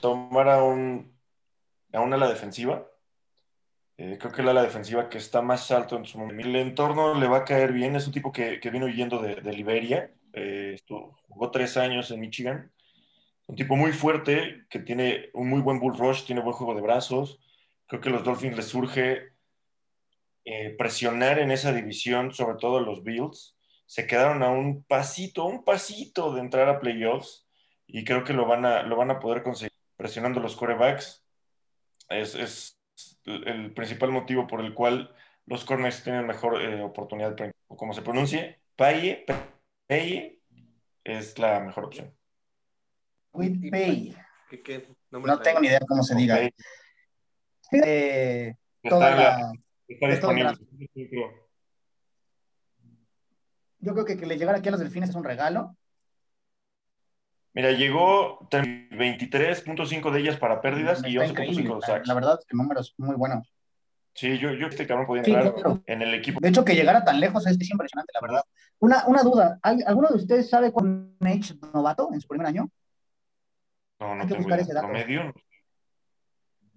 Tomar 0.00 0.48
a 0.48 0.62
un. 0.62 1.16
a 1.92 2.00
una 2.00 2.16
ala 2.16 2.28
defensiva. 2.28 2.86
Eh, 3.96 4.16
creo 4.18 4.32
que 4.32 4.42
la 4.42 4.52
ala 4.52 4.62
defensiva 4.62 5.08
que 5.08 5.18
está 5.18 5.42
más 5.42 5.70
alto 5.70 5.96
en 5.96 6.04
su 6.04 6.18
momento. 6.18 6.46
El 6.46 6.56
entorno 6.56 7.14
le 7.14 7.28
va 7.28 7.38
a 7.38 7.44
caer 7.44 7.72
bien. 7.72 7.96
Es 7.96 8.06
un 8.06 8.12
tipo 8.12 8.32
que, 8.32 8.58
vino 8.72 8.86
huyendo 8.86 9.20
de, 9.20 9.52
Liberia. 9.52 10.12
Eh, 10.32 10.80
jugó 11.28 11.50
tres 11.50 11.76
años 11.76 12.10
en 12.10 12.20
Michigan 12.20 12.72
un 13.50 13.56
tipo 13.56 13.74
muy 13.74 13.90
fuerte, 13.92 14.64
que 14.70 14.78
tiene 14.78 15.30
un 15.34 15.50
muy 15.50 15.60
buen 15.60 15.80
bull 15.80 15.98
rush, 15.98 16.24
tiene 16.24 16.40
buen 16.40 16.54
juego 16.54 16.76
de 16.76 16.82
brazos. 16.82 17.40
Creo 17.86 18.00
que 18.00 18.08
a 18.08 18.12
los 18.12 18.22
Dolphins 18.22 18.56
les 18.56 18.66
surge 18.66 19.32
eh, 20.44 20.70
presionar 20.78 21.40
en 21.40 21.50
esa 21.50 21.72
división, 21.72 22.32
sobre 22.32 22.58
todo 22.58 22.78
los 22.80 23.02
Bills. 23.02 23.56
Se 23.86 24.06
quedaron 24.06 24.44
a 24.44 24.50
un 24.50 24.84
pasito, 24.84 25.46
un 25.46 25.64
pasito 25.64 26.32
de 26.32 26.42
entrar 26.42 26.68
a 26.68 26.78
playoffs. 26.78 27.48
y 27.88 28.04
creo 28.04 28.22
que 28.22 28.34
lo 28.34 28.46
van 28.46 28.64
a, 28.64 28.84
lo 28.84 28.94
van 28.96 29.10
a 29.10 29.18
poder 29.18 29.42
conseguir 29.42 29.72
presionando 29.96 30.38
los 30.38 30.54
corebacks. 30.54 31.24
Es, 32.08 32.36
es 32.36 32.78
el 33.24 33.72
principal 33.74 34.12
motivo 34.12 34.46
por 34.46 34.60
el 34.60 34.74
cual 34.74 35.12
los 35.46 35.64
corners 35.64 36.04
tienen 36.04 36.24
mejor 36.24 36.62
eh, 36.62 36.82
oportunidad, 36.82 37.36
como 37.66 37.94
se 37.94 38.02
pronuncie, 38.02 38.60
Paye, 38.76 39.24
Paye 39.88 40.40
es 41.02 41.36
la 41.38 41.58
mejor 41.58 41.86
opción. 41.86 42.19
With 43.32 43.70
Pay. 43.70 44.16
¿Qué- 44.48 44.62
qué 44.62 44.88
No 45.10 45.18
nombre 45.20 45.36
tengo 45.44 45.60
ni 45.60 45.68
idea 45.68 45.80
cómo 45.86 46.02
se 46.02 46.14
diga. 46.14 46.36
Ok, 46.36 46.52
Eh, 47.84 48.54
Está, 48.82 48.96
toda 48.96 49.10
en 49.12 49.16
la- 49.16 49.22
la- 49.22 49.52
está 49.86 50.08
es 50.08 50.20
todo 50.20 50.30
el 50.32 50.36
disponible. 50.38 51.40
yo 53.78 53.92
creo 53.92 54.04
que 54.04 54.16
que 54.16 54.26
le 54.26 54.36
llegara 54.36 54.58
aquí 54.58 54.68
a 54.68 54.72
los 54.72 54.80
delfines 54.80 55.10
es 55.10 55.14
un 55.16 55.22
regalo. 55.24 55.76
Mira, 57.52 57.70
llegó 57.72 58.48
23.5 58.50 60.10
de 60.10 60.20
ellas 60.20 60.36
para 60.36 60.60
pérdidas 60.60 61.02
y 61.04 61.16
Está 61.18 61.26
11.5 61.26 61.42
increíble. 61.50 61.74
de 61.74 61.80
La, 61.80 61.86
sacks. 61.86 62.08
la 62.08 62.14
verdad 62.14 62.38
es 62.40 62.46
que 62.46 62.56
números 62.56 62.94
muy 62.98 63.14
buenos. 63.16 63.52
Sí, 64.14 64.38
yo, 64.38 64.50
yo 64.52 64.66
este 64.66 64.86
cabrón 64.86 65.06
podía 65.06 65.24
Sí, 65.24 65.30
entrar 65.32 65.54
claro. 65.54 65.82
en 65.86 66.02
el 66.02 66.14
equipo. 66.14 66.40
De 66.40 66.48
hecho, 66.48 66.64
que 66.64 66.74
llegara 66.74 67.04
tan 67.04 67.20
lejos 67.20 67.46
es, 67.46 67.56
es 67.60 67.70
impresionante, 67.70 68.12
la 68.14 68.20
verdad. 68.20 68.42
Una, 68.80 69.04
una 69.06 69.22
duda, 69.22 69.58
¿hay- 69.62 69.82
¿alguno 69.86 70.08
de 70.08 70.16
ustedes 70.16 70.48
sabe 70.50 70.72
con 70.72 71.16
H 71.20 71.54
novato 71.72 72.10
en 72.12 72.20
su 72.20 72.26
primer 72.28 72.46
año? 72.48 72.68
No, 74.00 74.14
no 74.14 74.22
hay 74.22 74.28
que 74.28 74.34
tengo 74.34 74.42
buscar 74.44 74.60
ese 74.60 74.72
dato. 74.72 74.86
Promedio. 74.86 75.34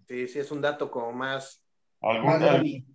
Sí, 0.07 0.27
sí, 0.27 0.39
es 0.39 0.51
un 0.51 0.61
dato 0.61 0.91
como 0.91 1.11
más. 1.13 1.65
¿Algún, 2.01 2.25
Más 2.27 2.41
al- 2.41 2.85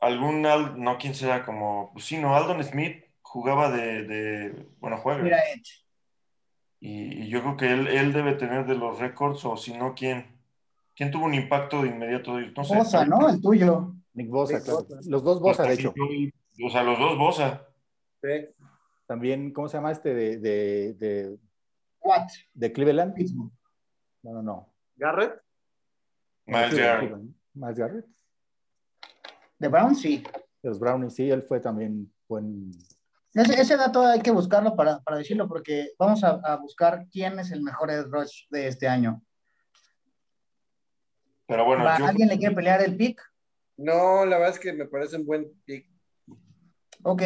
algún 0.00 0.46
Al- 0.46 0.80
no, 0.82 0.96
quién 0.98 1.14
será? 1.14 1.44
Como, 1.44 1.90
pues 1.92 2.06
sí, 2.06 2.16
no, 2.16 2.34
Aldon 2.34 2.64
Smith 2.64 3.04
jugaba 3.20 3.70
de, 3.70 4.04
de 4.04 4.66
bueno, 4.78 4.96
juega. 4.96 5.22
Mira, 5.22 5.38
Edge. 5.54 5.84
Y, 6.80 7.24
y 7.24 7.28
yo 7.28 7.40
creo 7.42 7.56
que 7.56 7.70
él, 7.72 7.86
él 7.88 8.12
debe 8.12 8.34
tener 8.34 8.64
de 8.66 8.76
los 8.76 8.98
récords, 8.98 9.44
o 9.44 9.56
si 9.56 9.76
no, 9.76 9.94
¿quién? 9.94 10.38
¿Quién 10.94 11.10
tuvo 11.10 11.26
un 11.26 11.34
impacto 11.34 11.82
de 11.82 11.88
inmediato? 11.88 12.38
No 12.40 12.64
sé. 12.64 12.76
Bosa, 12.76 13.04
¿no? 13.04 13.28
El 13.28 13.40
tuyo. 13.40 13.94
Nick 14.14 14.30
Bosa, 14.30 14.54
Nick 14.54 14.64
claro. 14.64 14.82
Bosa. 14.84 15.00
Los 15.08 15.22
dos 15.22 15.40
Bosa, 15.40 15.62
de 15.64 15.74
hecho. 15.74 15.92
O 16.64 16.70
sea, 16.70 16.82
los 16.82 16.98
dos 16.98 17.18
Bosa. 17.18 17.68
Sí. 18.22 18.48
También, 19.06 19.52
¿cómo 19.52 19.68
se 19.68 19.76
llama 19.76 19.92
este 19.92 20.12
de, 20.14 20.38
de, 20.38 20.94
de, 20.94 21.36
What? 22.00 22.26
de 22.54 22.72
Cleveland? 22.72 23.14
Pittsburgh. 23.14 23.52
No, 24.28 24.34
no, 24.34 24.42
no. 24.42 24.74
Garrett. 24.96 25.40
Miles 26.46 26.70
De 26.74 26.82
Garrett. 26.82 26.98
Cleveland. 27.00 27.34
Miles 27.54 27.78
Garrett. 27.78 28.06
De 29.58 29.68
Brown, 29.68 29.94
sí. 29.96 30.22
De 30.62 30.68
los 30.68 30.78
Brownies, 30.78 31.14
sí, 31.14 31.30
él 31.30 31.42
fue 31.42 31.60
también 31.60 32.12
buen. 32.28 32.70
Ese, 33.34 33.60
ese 33.60 33.76
dato 33.76 34.04
hay 34.06 34.20
que 34.20 34.30
buscarlo 34.30 34.74
para, 34.76 35.00
para 35.00 35.18
decirlo, 35.18 35.48
porque 35.48 35.92
vamos 35.98 36.22
a, 36.24 36.40
a 36.44 36.56
buscar 36.56 37.06
quién 37.10 37.38
es 37.38 37.50
el 37.52 37.62
mejor 37.62 37.90
edge 37.90 38.06
rush 38.10 38.46
de 38.50 38.66
este 38.68 38.86
año. 38.88 39.22
Pero 41.46 41.64
bueno, 41.64 41.84
¿Va- 41.84 41.98
yo, 41.98 42.06
¿Alguien 42.06 42.28
le 42.28 42.38
quiere 42.38 42.54
pelear 42.54 42.82
el 42.82 42.96
pick? 42.96 43.20
No, 43.76 44.24
la 44.26 44.36
verdad 44.38 44.54
es 44.54 44.60
que 44.60 44.72
me 44.72 44.86
parece 44.86 45.16
un 45.16 45.24
buen 45.26 45.50
pick. 45.64 45.88
Ok. 47.02 47.22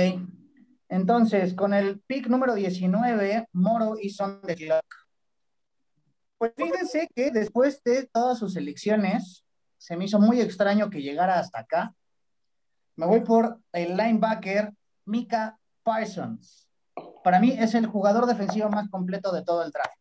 Entonces, 0.89 1.55
con 1.55 1.73
el 1.75 2.01
pick 2.01 2.29
número 2.29 2.55
19, 2.55 3.49
Moro 3.53 3.97
y 4.01 4.11
Son 4.11 4.41
de 4.43 4.55
Clock. 4.55 5.02
Pues 6.43 6.55
fíjense 6.57 7.09
que 7.15 7.31
después 7.31 7.81
de 7.85 8.09
todas 8.09 8.37
sus 8.37 8.57
elecciones, 8.57 9.45
se 9.79 9.97
me 9.97 10.07
hizo 10.07 10.19
muy 10.19 10.41
extraño 10.41 10.91
que 10.91 11.01
llegara 11.01 11.39
hasta 11.39 11.61
acá. 11.61 11.95
Me 12.97 13.07
voy 13.07 13.21
por 13.21 13.61
el 13.71 13.97
linebacker 13.97 14.73
Mika 15.05 15.57
Parsons. 15.85 16.69
Para 17.23 17.39
mí 17.39 17.53
es 17.57 17.77
el 17.77 17.87
jugador 17.87 18.27
defensivo 18.27 18.69
más 18.71 18.89
completo 18.89 19.31
de 19.31 19.45
todo 19.45 19.63
el 19.63 19.71
draft. 19.71 19.95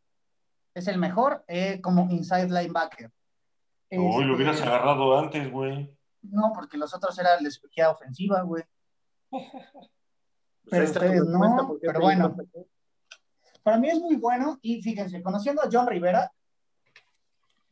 Es 0.74 0.88
el 0.88 0.98
mejor 0.98 1.44
eh, 1.48 1.80
como 1.80 2.10
inside 2.10 2.48
linebacker. 2.48 3.12
uy, 3.92 4.26
lo 4.26 4.34
hubieras 4.34 4.56
Este, 4.56 4.68
agarrado 4.68 5.20
antes, 5.20 5.52
güey. 5.52 5.96
No, 6.24 6.54
porque 6.56 6.76
los 6.76 6.92
otros 6.96 7.20
eran 7.20 7.44
la 7.44 7.50
escogida 7.50 7.92
ofensiva, 7.92 8.42
güey. 8.42 8.64
Pues 10.64 10.72
Pero 10.72 10.86
tu 10.86 10.92
ustedes 10.92 11.24
no, 11.26 11.40
respuesta, 11.40 11.68
¿por 11.68 11.80
qué 11.80 11.88
pero 11.88 12.00
bueno. 12.02 12.36
Para 13.64 13.78
mí 13.78 13.90
es 13.90 14.00
muy 14.00 14.16
bueno 14.16 14.60
y 14.62 14.82
fíjense, 14.82 15.22
conociendo 15.22 15.62
a 15.62 15.70
John 15.72 15.88
Rivera, 15.88 16.32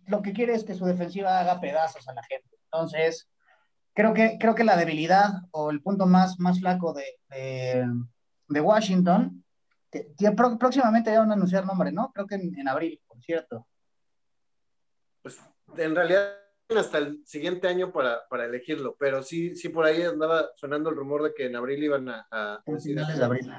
lo 0.07 0.21
que 0.21 0.33
quiere 0.33 0.53
es 0.53 0.63
que 0.63 0.73
su 0.75 0.85
defensiva 0.85 1.39
haga 1.39 1.59
pedazos 1.59 2.07
a 2.07 2.13
la 2.13 2.23
gente. 2.23 2.57
Entonces, 2.65 3.29
creo 3.93 4.13
que, 4.13 4.37
creo 4.39 4.55
que 4.55 4.63
la 4.63 4.77
debilidad 4.77 5.29
o 5.51 5.71
el 5.71 5.81
punto 5.81 6.05
más, 6.05 6.39
más 6.39 6.59
flaco 6.59 6.93
de, 6.93 7.05
de, 7.29 7.85
de 8.47 8.61
Washington, 8.61 9.43
que, 9.91 10.13
que 10.17 10.31
pró- 10.31 10.57
próximamente 10.57 11.11
ya 11.11 11.19
van 11.19 11.31
a 11.31 11.33
anunciar 11.33 11.65
nombre, 11.65 11.91
¿no? 11.91 12.11
Creo 12.13 12.27
que 12.27 12.35
en, 12.35 12.57
en 12.57 12.67
abril, 12.67 13.01
por 13.07 13.21
cierto. 13.21 13.67
Pues 15.21 15.39
en 15.77 15.95
realidad 15.95 16.35
hasta 16.75 16.99
el 16.99 17.25
siguiente 17.25 17.67
año 17.67 17.91
para, 17.91 18.27
para 18.29 18.45
elegirlo, 18.45 18.95
pero 18.99 19.23
sí, 19.23 19.55
sí 19.55 19.69
por 19.69 19.85
ahí 19.85 20.03
andaba 20.03 20.49
sonando 20.55 20.91
el 20.91 20.95
rumor 20.95 21.23
de 21.23 21.33
que 21.33 21.47
en 21.47 21.55
abril 21.55 21.83
iban 21.83 22.09
a, 22.09 22.27
a 22.29 22.61
decir 22.65 22.91
finales 22.93 23.17
de 23.17 23.25
abril. 23.25 23.51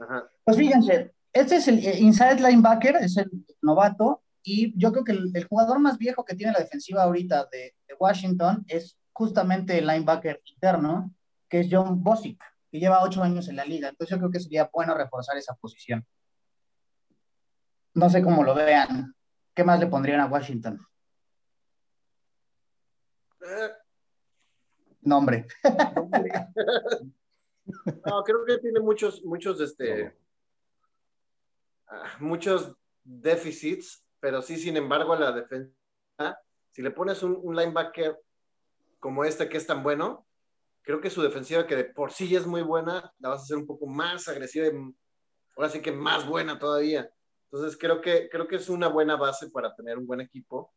Ajá. 0.00 0.28
Pues 0.44 0.56
fíjense, 0.56 1.14
este 1.40 1.56
es 1.56 1.68
el 1.68 1.78
eh, 1.78 1.98
inside 1.98 2.40
linebacker, 2.40 2.96
es 2.96 3.16
el 3.16 3.30
novato, 3.62 4.22
y 4.42 4.78
yo 4.78 4.92
creo 4.92 5.04
que 5.04 5.12
el, 5.12 5.30
el 5.34 5.44
jugador 5.44 5.78
más 5.78 5.98
viejo 5.98 6.24
que 6.24 6.34
tiene 6.34 6.52
la 6.52 6.60
defensiva 6.60 7.02
ahorita 7.02 7.48
de, 7.50 7.74
de 7.86 7.94
Washington 7.98 8.64
es 8.68 8.98
justamente 9.12 9.78
el 9.78 9.86
linebacker 9.86 10.40
interno, 10.44 11.14
que 11.48 11.60
es 11.60 11.68
John 11.70 12.02
Bosick, 12.02 12.42
que 12.70 12.78
lleva 12.78 13.02
ocho 13.02 13.22
años 13.22 13.48
en 13.48 13.56
la 13.56 13.64
liga. 13.64 13.88
Entonces 13.88 14.14
yo 14.14 14.18
creo 14.18 14.30
que 14.30 14.40
sería 14.40 14.70
bueno 14.72 14.94
reforzar 14.94 15.36
esa 15.36 15.54
posición. 15.54 16.06
No 17.94 18.08
sé 18.08 18.22
cómo 18.22 18.44
lo 18.44 18.54
vean. 18.54 19.14
¿Qué 19.54 19.64
más 19.64 19.80
le 19.80 19.88
pondrían 19.88 20.20
a 20.20 20.26
Washington? 20.26 20.78
Eh, 23.40 23.70
Nombre. 25.02 25.46
No, 28.06 28.22
creo 28.24 28.46
que 28.46 28.56
tiene 28.58 28.80
muchos, 28.80 29.22
muchos, 29.24 29.60
este, 29.60 30.16
muchos 32.20 32.74
déficits, 33.04 34.06
pero 34.20 34.42
sí, 34.42 34.56
sin 34.56 34.76
embargo, 34.76 35.12
a 35.12 35.18
la 35.18 35.32
defensa, 35.32 35.72
si 36.70 36.82
le 36.82 36.90
pones 36.90 37.22
un, 37.22 37.38
un 37.42 37.56
linebacker 37.56 38.18
como 38.98 39.24
este 39.24 39.48
que 39.48 39.56
es 39.56 39.66
tan 39.66 39.82
bueno, 39.82 40.26
creo 40.82 41.00
que 41.00 41.10
su 41.10 41.22
defensiva, 41.22 41.66
que 41.66 41.76
de 41.76 41.84
por 41.84 42.12
sí 42.12 42.28
ya 42.28 42.38
es 42.38 42.46
muy 42.46 42.62
buena, 42.62 43.12
la 43.18 43.28
vas 43.28 43.40
a 43.40 43.42
hacer 43.44 43.56
un 43.56 43.66
poco 43.66 43.86
más 43.86 44.26
agresiva 44.28 44.66
y 44.66 44.94
ahora 45.56 45.68
sí 45.68 45.80
que 45.80 45.92
más 45.92 46.26
buena 46.26 46.58
todavía. 46.58 47.10
Entonces 47.50 47.78
creo 47.78 48.00
que, 48.00 48.28
creo 48.30 48.48
que 48.48 48.56
es 48.56 48.68
una 48.68 48.88
buena 48.88 49.16
base 49.16 49.50
para 49.50 49.74
tener 49.74 49.98
un 49.98 50.06
buen 50.06 50.20
equipo, 50.20 50.72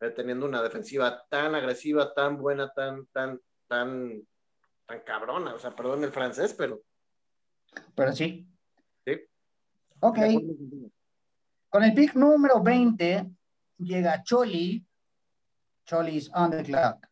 eh, 0.00 0.10
teniendo 0.10 0.46
una 0.46 0.62
defensiva 0.62 1.26
tan 1.28 1.54
agresiva, 1.54 2.14
tan 2.14 2.38
buena, 2.38 2.72
tan, 2.72 3.06
tan, 3.08 3.40
tan, 3.68 4.26
tan 4.86 5.00
cabrona. 5.00 5.54
O 5.54 5.58
sea, 5.58 5.74
perdón 5.74 6.04
el 6.04 6.12
francés, 6.12 6.54
pero 6.54 6.82
Pero 7.94 8.12
sí. 8.12 8.46
Sí. 9.04 9.20
Ok. 10.00 10.18
Con 11.68 11.84
el 11.84 11.94
pick 11.94 12.14
número 12.14 12.62
20 12.62 13.30
llega 13.78 14.22
Choli. 14.22 14.84
Choli's 15.86 16.30
on 16.34 16.50
the 16.50 16.62
clock. 16.62 17.06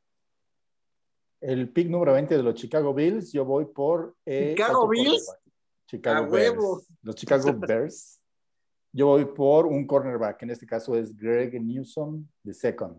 El 1.41 1.69
pick 1.71 1.89
número 1.89 2.13
20 2.15 2.37
de 2.37 2.43
los 2.43 2.55
Chicago 2.55 2.93
Bills, 2.93 3.33
yo 3.33 3.45
voy 3.45 3.67
por. 3.67 4.17
eh, 4.27 4.55
¿Chicago 4.57 4.89
Bills? 4.89 5.33
Chicago 5.87 6.17
¡A 6.27 6.29
Bears. 6.29 6.51
huevo! 6.57 6.83
Los 7.03 7.15
Chicago 7.15 7.53
Bears. 7.59 8.21
Yo 8.93 9.07
voy 9.07 9.25
por 9.27 9.67
un 9.67 9.87
cornerback, 9.87 10.43
en 10.43 10.51
este 10.51 10.67
caso 10.67 10.97
es 10.97 11.15
Greg 11.17 11.63
Newsom, 11.63 12.27
de 12.43 12.55
second. 12.55 12.99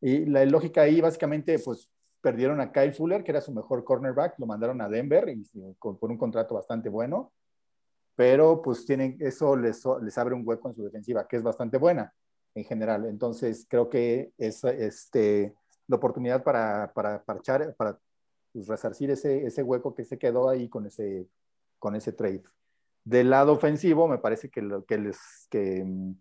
Y 0.00 0.26
la 0.26 0.44
lógica 0.44 0.82
ahí, 0.82 1.00
básicamente, 1.00 1.58
pues 1.58 1.90
perdieron 2.20 2.60
a 2.60 2.70
Kyle 2.72 2.92
Fuller, 2.92 3.22
que 3.24 3.30
era 3.30 3.40
su 3.40 3.52
mejor 3.52 3.84
cornerback, 3.84 4.38
lo 4.38 4.46
mandaron 4.46 4.80
a 4.82 4.88
Denver 4.88 5.28
y, 5.28 5.46
y 5.54 5.74
con, 5.78 5.96
por 5.98 6.10
un 6.10 6.18
contrato 6.18 6.54
bastante 6.54 6.88
bueno, 6.88 7.32
pero 8.16 8.62
pues 8.62 8.84
tienen, 8.86 9.16
eso 9.20 9.56
les, 9.56 9.82
les 10.02 10.18
abre 10.18 10.34
un 10.34 10.42
hueco 10.46 10.68
en 10.68 10.74
su 10.74 10.84
defensiva, 10.84 11.26
que 11.26 11.36
es 11.36 11.42
bastante 11.42 11.78
buena 11.78 12.12
en 12.54 12.64
general. 12.64 13.06
Entonces, 13.06 13.66
creo 13.68 13.88
que 13.88 14.32
es 14.38 14.62
este, 14.64 15.54
la 15.88 15.96
oportunidad 15.96 16.42
para, 16.44 16.92
para, 16.94 17.24
echar- 17.26 17.74
para 17.76 17.98
pues, 18.52 18.68
resarcir 18.68 19.10
ese, 19.10 19.44
ese 19.46 19.62
hueco 19.62 19.94
que 19.94 20.04
se 20.04 20.18
quedó 20.18 20.48
ahí 20.48 20.68
con 20.68 20.86
ese, 20.86 21.26
con 21.78 21.96
ese 21.96 22.12
trade. 22.12 22.42
Del 23.04 23.30
lado 23.30 23.52
ofensivo, 23.52 24.08
me 24.08 24.18
parece 24.18 24.48
que 24.48 24.62
lo 24.62 24.84
que 24.84 24.96
les 24.98 25.18
que 25.50 25.84
mm, 25.84 26.14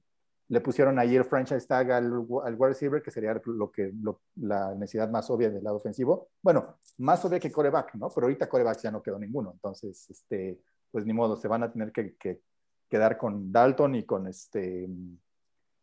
le 0.49 0.61
pusieron 0.61 0.99
ayer 0.99 1.23
franchise 1.23 1.65
tag 1.65 1.91
al, 1.91 2.05
al 2.43 2.55
wide 2.55 2.67
receiver, 2.69 3.01
que 3.01 3.11
sería 3.11 3.39
lo 3.45 3.71
que 3.71 3.91
lo- 4.01 4.21
la 4.35 4.75
necesidad 4.75 5.09
más 5.09 5.29
obvia 5.29 5.49
del 5.49 5.63
lado 5.63 5.77
ofensivo. 5.77 6.29
Bueno, 6.41 6.75
más 6.97 7.23
obvia 7.23 7.39
que 7.39 7.51
coreback, 7.51 7.95
¿no? 7.95 8.09
Pero 8.09 8.25
ahorita 8.25 8.49
coreback 8.49 8.81
ya 8.81 8.91
no 8.91 9.01
quedó 9.01 9.17
ninguno. 9.17 9.51
Entonces, 9.53 10.09
este, 10.09 10.59
pues 10.93 11.07
ni 11.07 11.11
modo, 11.11 11.35
se 11.35 11.47
van 11.47 11.63
a 11.63 11.71
tener 11.71 11.91
que, 11.91 12.15
que 12.17 12.39
quedar 12.87 13.17
con 13.17 13.51
Dalton 13.51 13.95
y 13.95 14.03
con 14.03 14.27
este 14.27 14.87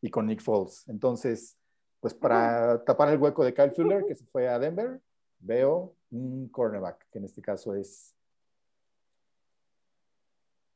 y 0.01 0.09
con 0.09 0.27
Nick 0.27 0.41
Foles. 0.41 0.89
Entonces, 0.89 1.59
pues 1.99 2.15
para 2.15 2.83
tapar 2.85 3.09
el 3.09 3.19
hueco 3.19 3.45
de 3.45 3.53
Kyle 3.53 3.73
Fuller, 3.73 4.05
que 4.07 4.15
se 4.15 4.25
fue 4.27 4.49
a 4.49 4.61
Denver, 4.61 5.01
veo 5.41 5.97
un 6.13 6.49
cornerback, 6.49 7.09
que 7.11 7.19
en 7.19 7.25
este 7.25 7.43
caso 7.43 7.75
es 7.75 8.15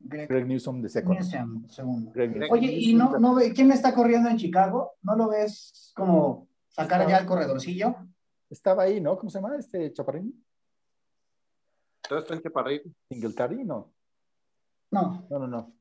Greg, 0.01 0.28
Greg 0.28 0.47
Newsom 0.48 0.82
de 0.82 0.89
second. 0.89 1.15
Newsom, 1.15 1.69
segundo. 1.69 2.11
Greg 2.12 2.36
Newsom. 2.36 2.52
Oye, 2.52 2.73
¿y 2.73 2.93
no, 2.93 3.16
no 3.20 3.36
ve, 3.36 3.52
quién 3.52 3.70
está 3.70 3.94
corriendo 3.94 4.28
en 4.28 4.36
Chicago? 4.36 4.94
¿No 5.02 5.15
lo 5.15 5.28
ves 5.28 5.93
como 5.94 6.48
sacar 6.70 7.09
ya 7.09 7.19
el 7.19 7.27
corredorcillo? 7.27 7.94
Estaba 8.51 8.82
ahí, 8.82 9.01
¿no? 9.01 9.16
¿Cómo 9.16 9.31
se 9.31 9.40
llama 9.40 9.56
este 9.56 9.93
chaparrín? 9.93 10.44
Todo 12.09 12.19
está 12.19 12.35
en 12.35 12.43
Chaparrito. 12.43 12.90
Singletary, 13.09 13.65
no. 13.65 13.94
No, 14.94 15.26
No, 15.30 15.38
no, 15.40 15.46
no. 15.46 15.72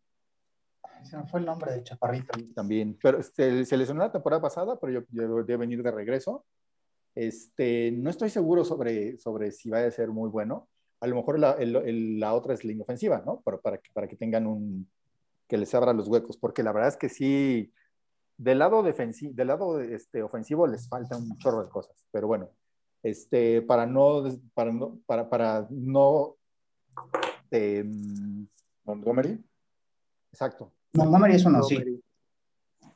se 1.03 1.17
me 1.17 1.25
fue 1.27 1.39
el 1.39 1.45
nombre 1.45 1.71
de 1.73 1.83
Chaparrito. 1.83 2.37
También. 2.55 2.97
Pero 3.01 3.19
este, 3.19 3.65
se 3.65 3.77
lesionó 3.77 4.01
la 4.01 4.11
temporada 4.11 4.41
pasada, 4.41 4.79
pero 4.79 4.91
yo, 4.93 5.01
yo 5.11 5.27
debe 5.43 5.57
venir 5.57 5.81
de 5.83 5.91
regreso. 5.91 6.45
Este, 7.15 7.91
no 7.91 8.09
estoy 8.09 8.29
seguro 8.29 8.65
sobre, 8.65 9.17
sobre 9.19 9.51
si 9.51 9.69
va 9.69 9.79
a 9.85 9.91
ser 9.91 10.09
muy 10.09 10.29
bueno. 10.29 10.67
A 10.99 11.07
lo 11.07 11.15
mejor 11.15 11.37
la, 11.39 11.51
el- 11.53 11.75
el- 11.75 12.19
la 12.19 12.33
otra 12.33 12.53
es 12.53 12.63
línea 12.63 12.83
ofensiva, 12.83 13.21
¿no? 13.25 13.41
Para, 13.41 13.57
para, 13.59 13.77
que, 13.77 13.91
para 13.93 14.07
que 14.07 14.15
tengan 14.15 14.47
un. 14.47 14.89
que 15.47 15.57
les 15.57 15.73
abra 15.75 15.93
los 15.93 16.07
huecos, 16.07 16.37
porque 16.37 16.63
la 16.63 16.71
verdad 16.71 16.89
es 16.89 16.97
que 16.97 17.09
sí. 17.09 17.71
Del 18.37 18.59
lado, 18.59 18.81
defensi- 18.83 19.31
del 19.33 19.47
lado 19.47 19.79
este, 19.79 20.23
ofensivo 20.23 20.65
les 20.65 20.87
falta 20.89 21.15
un 21.17 21.37
chorro 21.37 21.63
de 21.63 21.69
cosas, 21.69 22.07
pero 22.11 22.25
bueno, 22.27 22.49
este, 23.03 23.61
para 23.61 23.85
no, 23.85 24.23
para 24.55 24.71
no, 24.71 24.97
para, 25.05 25.29
para 25.29 25.67
no, 25.69 26.35
em, 27.51 28.47
Montgomery. 28.85 29.43
exacto. 30.31 30.71
Montgomery 30.93 31.35
es 31.35 31.45
uno, 31.45 31.63
sí. 31.63 31.77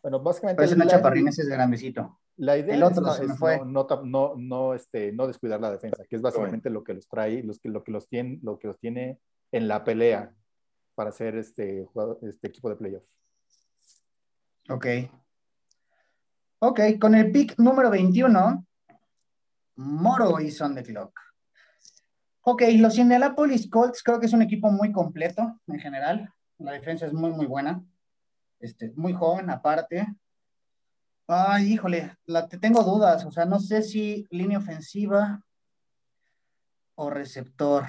Bueno, 0.01 0.19
básicamente 0.21 0.61
Pero 0.61 0.71
es 0.71 0.77
la- 0.77 0.87
Chaparrín, 0.87 1.27
ese 1.27 1.41
es 1.41 1.49
grandecito. 1.49 2.19
La 2.37 2.55
idea 2.57 2.75
El 2.75 2.83
otro 2.83 3.11
es, 3.15 3.37
fue. 3.37 3.57
no, 3.65 3.65
no, 3.65 4.03
no, 4.03 4.33
no, 4.37 4.73
este, 4.75 5.11
no 5.11 5.25
descuidar 5.25 5.59
la 5.59 5.71
defensa, 5.71 6.03
que 6.07 6.15
es 6.17 6.21
básicamente 6.21 6.69
lo 6.69 6.83
que 6.83 6.93
los 6.93 7.07
trae, 7.07 7.41
los 7.41 7.59
que, 7.59 7.69
lo, 7.69 7.83
que 7.83 7.91
los 7.91 8.07
tiene, 8.07 8.39
lo 8.43 8.59
que 8.59 8.67
los 8.67 8.77
tiene 8.79 9.19
en 9.51 9.67
la 9.67 9.83
pelea 9.83 10.31
para 10.93 11.11
ser 11.11 11.35
este, 11.37 11.85
jugador- 11.85 12.19
este 12.21 12.47
equipo 12.47 12.69
de 12.69 12.75
playoff. 12.75 13.03
Ok. 14.69 14.85
Ok, 16.59 16.79
con 16.99 17.15
el 17.15 17.31
pick 17.31 17.57
número 17.57 17.89
21, 17.89 18.65
Moro 19.77 20.39
is 20.39 20.59
on 20.61 20.75
the 20.75 20.83
clock. 20.83 21.19
Ok, 22.49 22.63
los 22.77 22.97
Indianapolis 22.97 23.69
Colts 23.69 24.01
creo 24.01 24.21
que 24.21 24.25
es 24.25 24.31
un 24.31 24.41
equipo 24.41 24.71
muy 24.71 24.93
completo 24.93 25.59
en 25.67 25.79
general. 25.81 26.33
La 26.59 26.71
defensa 26.71 27.05
es 27.05 27.11
muy, 27.11 27.31
muy 27.31 27.45
buena. 27.45 27.83
Este, 28.61 28.93
muy 28.95 29.11
joven 29.11 29.49
aparte. 29.49 30.07
Ay, 31.27 31.73
híjole, 31.73 32.15
la, 32.23 32.47
te 32.47 32.57
tengo 32.57 32.83
dudas. 32.83 33.25
O 33.25 33.31
sea, 33.31 33.43
no 33.43 33.59
sé 33.59 33.81
si 33.81 34.25
línea 34.29 34.59
ofensiva 34.59 35.43
o 36.95 37.09
receptor. 37.09 37.83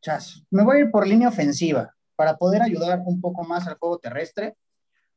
Chas, 0.00 0.44
me 0.48 0.62
voy 0.62 0.76
a 0.76 0.80
ir 0.82 0.90
por 0.92 1.08
línea 1.08 1.30
ofensiva 1.30 1.92
para 2.14 2.36
poder 2.36 2.62
ayudar 2.62 3.02
un 3.04 3.20
poco 3.20 3.42
más 3.42 3.66
al 3.66 3.78
juego 3.78 3.98
terrestre. 3.98 4.56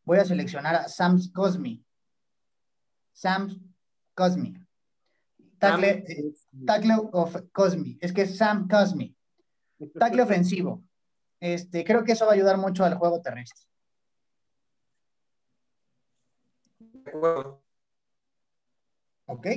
Voy 0.05 0.17
a 0.17 0.25
seleccionar 0.25 0.75
a 0.75 0.87
Sam 0.87 1.19
Cosmi. 1.31 1.85
Sam 3.13 3.61
Cosmi. 4.15 4.55
Tackle, 5.59 6.03
eh, 6.07 6.33
tackle 6.65 6.95
of 7.11 7.35
Cosmi. 7.51 7.97
Es 8.01 8.13
que 8.13 8.23
es 8.23 8.37
Sam 8.37 8.67
Cosmi. 8.67 9.15
Tackle 9.97 10.21
ofensivo. 10.23 10.83
Este, 11.39 11.83
creo 11.83 12.03
que 12.03 12.13
eso 12.13 12.25
va 12.25 12.31
a 12.31 12.35
ayudar 12.35 12.57
mucho 12.57 12.83
al 12.83 12.95
juego 12.95 13.21
terrestre. 13.21 13.65
¿Ok? 19.25 19.47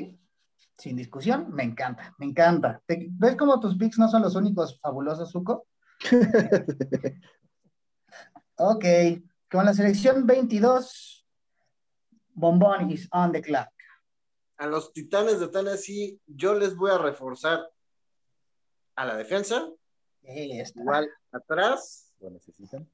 Sin 0.76 0.96
discusión, 0.96 1.52
me 1.52 1.62
encanta, 1.62 2.14
me 2.18 2.26
encanta. 2.26 2.82
¿Te- 2.86 3.08
¿Ves 3.10 3.36
cómo 3.36 3.60
tus 3.60 3.76
picks 3.76 3.98
no 3.98 4.08
son 4.08 4.22
los 4.22 4.34
únicos 4.34 4.78
fabulosos, 4.80 5.30
Zuko? 5.30 5.66
Ok, 8.56 8.84
con 9.50 9.64
la 9.64 9.72
selección 9.74 10.24
22, 10.26 11.26
Bombón 12.34 12.90
is 12.90 13.08
on 13.10 13.32
the 13.32 13.40
clock. 13.42 13.70
A 14.62 14.66
los 14.66 14.92
Titanes 14.92 15.40
de 15.40 15.48
Tennessee, 15.48 16.20
yo 16.24 16.54
les 16.54 16.76
voy 16.76 16.92
a 16.92 16.98
reforzar 16.98 17.68
a 18.94 19.04
la 19.04 19.16
defensa, 19.16 19.68
igual 20.22 21.10
atrás, 21.32 22.12
Lo 22.20 22.30
necesitan. 22.30 22.88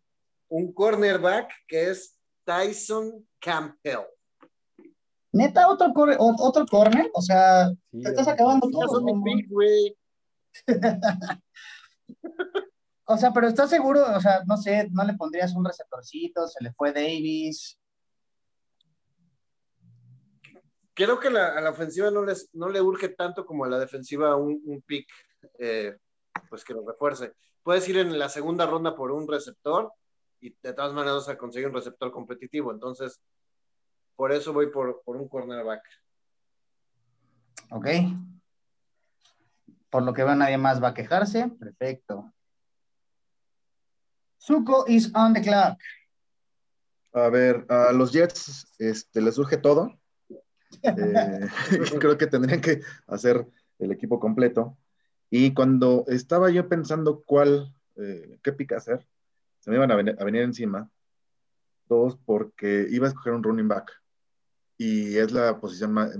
un 0.49 0.73
cornerback 0.73 1.51
que 1.67 1.91
es 1.91 2.17
Tyson 2.45 3.29
Campbell. 3.39 4.07
Neta, 5.33 5.69
otro, 5.69 5.93
corre- 5.93 6.17
otro 6.19 6.65
corner, 6.65 7.11
o 7.13 7.21
sea, 7.21 7.69
Sí, 7.93 8.01
te 8.03 8.09
estás 8.09 8.29
acabando 8.29 8.71
todo. 8.71 9.03
güey. 9.51 9.95
O 13.11 13.17
sea, 13.17 13.31
pero 13.33 13.49
¿estás 13.49 13.69
seguro? 13.71 14.05
O 14.17 14.21
sea, 14.21 14.43
no 14.47 14.57
sé, 14.59 14.87
¿no 14.91 15.03
le 15.05 15.15
pondrías 15.15 15.55
un 15.55 15.65
receptorcito? 15.65 16.47
Se 16.47 16.63
le 16.63 16.73
fue 16.75 16.93
Davis. 16.93 17.79
Creo 20.99 21.21
que 21.21 21.31
la- 21.31 21.57
a 21.57 21.61
la 21.61 21.71
ofensiva 21.71 22.11
no, 22.11 22.25
les, 22.25 22.51
no 22.55 22.69
le 22.69 22.81
urge 22.81 23.11
tanto 23.11 23.47
como 23.47 23.65
a 23.65 23.69
la 23.69 23.79
defensiva 23.79 24.35
un, 24.35 24.61
un 24.65 24.83
pick 24.83 25.09
eh, 25.61 25.97
pues 26.51 26.65
que 26.65 26.75
lo 26.75 26.85
refuerce. 26.85 27.35
Puedes 27.63 27.89
ir 27.89 27.99
en 27.99 28.19
la 28.19 28.29
segunda 28.29 28.67
ronda 28.67 28.97
por 28.97 29.13
un 29.13 29.29
receptor 29.29 29.93
y 30.41 30.57
de 30.61 30.73
todas 30.73 30.93
maneras 30.93 31.19
vas 31.19 31.29
a 31.29 31.39
conseguir 31.39 31.69
un 31.69 31.75
receptor 31.75 32.11
competitivo. 32.11 32.73
Entonces, 32.73 33.21
por 34.17 34.33
eso 34.33 34.53
voy 34.53 34.73
por, 34.73 35.01
por 35.05 35.17
un 35.17 35.29
cornerback. 35.29 35.85
Ok. 37.71 37.87
Por 39.91 40.03
lo 40.03 40.13
que 40.13 40.25
veo, 40.25 40.35
nadie 40.35 40.59
más 40.59 40.83
va 40.83 40.89
a 40.89 40.95
quejarse. 40.95 41.49
Perfecto. 41.61 42.33
Zuko 44.41 44.85
is 44.89 45.15
on 45.15 45.33
the 45.33 45.43
clock. 45.43 45.79
A 47.13 47.29
ver, 47.29 47.67
a 47.69 47.93
los 47.93 48.11
Jets 48.13 48.75
este, 48.81 49.21
les 49.21 49.37
surge 49.37 49.59
todo. 49.59 49.97
Eh, 50.83 51.49
creo 52.01 52.19
que 52.19 52.27
tendrían 52.27 52.61
que 52.61 52.81
hacer 53.07 53.47
el 53.79 53.93
equipo 53.93 54.19
completo. 54.21 54.77
Y 55.31 55.53
cuando 55.55 56.05
estaba 56.09 56.51
yo 56.51 56.69
pensando 56.69 57.23
cuál, 57.23 57.75
eh, 57.97 58.39
qué 58.43 58.53
pick 58.53 58.73
hacer, 58.73 59.07
se 59.61 59.71
me 59.71 59.77
iban 59.77 59.91
a 59.91 59.97
venir, 59.97 60.17
a 60.19 60.25
venir 60.25 60.43
encima. 60.43 60.91
Dos, 61.87 62.19
porque 62.25 62.87
iba 62.91 63.07
a 63.07 63.11
escoger 63.11 63.33
un 63.33 63.43
running 63.43 63.69
back. 63.69 63.91
Y 64.77 65.17
es 65.17 65.33
la 65.33 65.61
posición 65.61 65.93
más- 65.93 66.13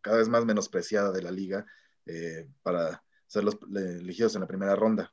cada 0.00 0.16
vez 0.18 0.28
más 0.28 0.44
menospreciada 0.44 1.12
de 1.12 1.22
la 1.22 1.30
liga 1.30 1.66
eh, 2.06 2.48
para 2.62 3.02
ser 3.26 3.44
los 3.44 3.58
elegidos 3.74 4.34
en 4.34 4.40
la 4.40 4.46
primera 4.48 4.74
ronda. 4.74 5.12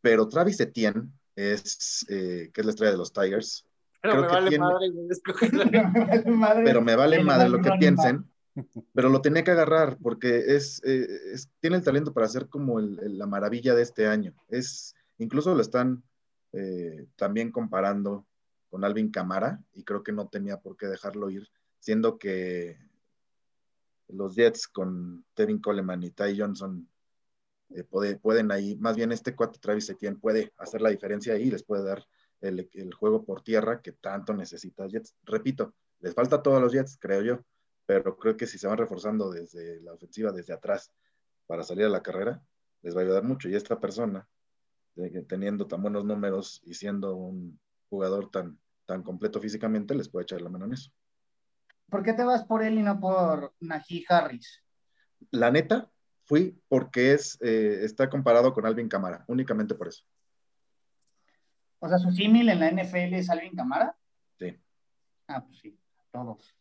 Pero 0.00 0.28
Travis 0.28 0.60
Etienne 0.60 1.10
es, 1.34 2.06
eh, 2.08 2.50
que 2.52 2.60
es 2.60 2.64
la 2.64 2.70
estrella 2.70 2.92
de 2.92 2.98
los 2.98 3.12
Tigers, 3.12 3.65
Pero 4.02 4.12
Creo 4.12 4.22
me 4.22 4.28
que 4.28 4.34
vale 4.34 4.48
tiene- 4.50 4.64
madre, 4.64 4.90
güey, 4.90 5.08
escoger- 5.08 5.52
Madre. 6.26 6.64
pero 6.64 6.82
me 6.82 6.96
vale 6.96 7.22
madre 7.24 7.48
lo 7.48 7.60
que 7.60 7.70
piensen, 7.78 8.24
pero 8.94 9.08
lo 9.08 9.20
tenía 9.20 9.42
que 9.44 9.50
agarrar 9.50 9.98
porque 10.02 10.54
es, 10.56 10.82
eh, 10.84 11.06
es- 11.32 11.48
tiene 11.60 11.76
el 11.76 11.82
talento 11.84 12.12
para 12.12 12.28
ser 12.28 12.48
como 12.48 12.78
el- 12.78 12.98
el- 13.02 13.18
la 13.18 13.26
maravilla 13.26 13.74
de 13.74 13.82
este 13.82 14.06
año. 14.06 14.34
Es, 14.48 14.94
incluso 15.18 15.54
lo 15.54 15.60
están 15.62 16.02
eh, 16.52 17.06
también 17.16 17.50
comparando 17.50 18.26
con 18.70 18.84
Alvin 18.84 19.10
Camara 19.10 19.60
y 19.74 19.82
creo 19.84 20.02
que 20.02 20.12
no 20.12 20.28
tenía 20.28 20.58
por 20.58 20.76
qué 20.76 20.86
dejarlo 20.86 21.28
ir, 21.28 21.48
siendo 21.80 22.18
que 22.18 22.78
los 24.08 24.34
Jets 24.36 24.68
con 24.68 25.24
Tevin 25.34 25.58
Coleman 25.60 26.02
y 26.04 26.10
Ty 26.10 26.38
Johnson 26.38 26.88
eh, 27.70 27.82
puede- 27.82 28.16
pueden 28.16 28.52
ahí, 28.52 28.76
más 28.76 28.96
bien 28.96 29.10
este 29.12 29.34
cuate 29.34 29.58
Travis 29.58 29.90
Etienne 29.90 30.16
puede 30.18 30.52
hacer 30.56 30.80
la 30.80 30.90
diferencia 30.90 31.34
ahí 31.34 31.44
y 31.48 31.50
les 31.50 31.64
puede 31.64 31.82
dar 31.84 32.06
el, 32.48 32.70
el 32.72 32.94
juego 32.94 33.24
por 33.24 33.42
tierra 33.42 33.82
que 33.82 33.92
tanto 33.92 34.34
necesita 34.34 34.86
Jets. 34.86 35.14
Repito, 35.24 35.74
les 36.00 36.14
falta 36.14 36.36
a 36.36 36.42
todos 36.42 36.60
los 36.60 36.72
Jets, 36.72 36.98
creo 36.98 37.22
yo, 37.22 37.44
pero 37.86 38.16
creo 38.16 38.36
que 38.36 38.46
si 38.46 38.58
se 38.58 38.66
van 38.66 38.78
reforzando 38.78 39.30
desde 39.30 39.80
la 39.80 39.92
ofensiva, 39.92 40.32
desde 40.32 40.52
atrás, 40.52 40.92
para 41.46 41.62
salir 41.62 41.86
a 41.86 41.90
la 41.90 42.02
carrera, 42.02 42.42
les 42.82 42.94
va 42.94 43.00
a 43.00 43.04
ayudar 43.04 43.22
mucho. 43.22 43.48
Y 43.48 43.54
esta 43.54 43.80
persona, 43.80 44.28
teniendo 45.28 45.66
tan 45.66 45.82
buenos 45.82 46.04
números 46.04 46.60
y 46.64 46.74
siendo 46.74 47.14
un 47.14 47.58
jugador 47.88 48.30
tan, 48.30 48.58
tan 48.84 49.02
completo 49.02 49.40
físicamente, 49.40 49.94
les 49.94 50.08
puede 50.08 50.24
echar 50.24 50.42
la 50.42 50.50
mano 50.50 50.64
en 50.66 50.74
eso. 50.74 50.90
¿Por 51.88 52.02
qué 52.02 52.12
te 52.12 52.24
vas 52.24 52.44
por 52.44 52.62
él 52.62 52.78
y 52.78 52.82
no 52.82 52.98
por 52.98 53.54
Najee 53.60 54.04
Harris? 54.08 54.62
La 55.30 55.50
neta, 55.50 55.88
fui 56.24 56.60
porque 56.68 57.12
es, 57.12 57.38
eh, 57.40 57.84
está 57.84 58.10
comparado 58.10 58.52
con 58.52 58.66
Alvin 58.66 58.88
Camara, 58.88 59.24
únicamente 59.28 59.74
por 59.74 59.88
eso. 59.88 60.04
O 61.78 61.88
sea, 61.88 61.98
su 61.98 62.10
símil 62.10 62.48
en 62.48 62.60
la 62.60 62.70
NFL 62.70 63.14
es 63.14 63.30
Alvin 63.30 63.54
Camara. 63.54 63.96
Sí. 64.38 64.56
Ah, 65.28 65.44
pues 65.44 65.58
sí, 65.58 65.78
todos. 66.10 66.54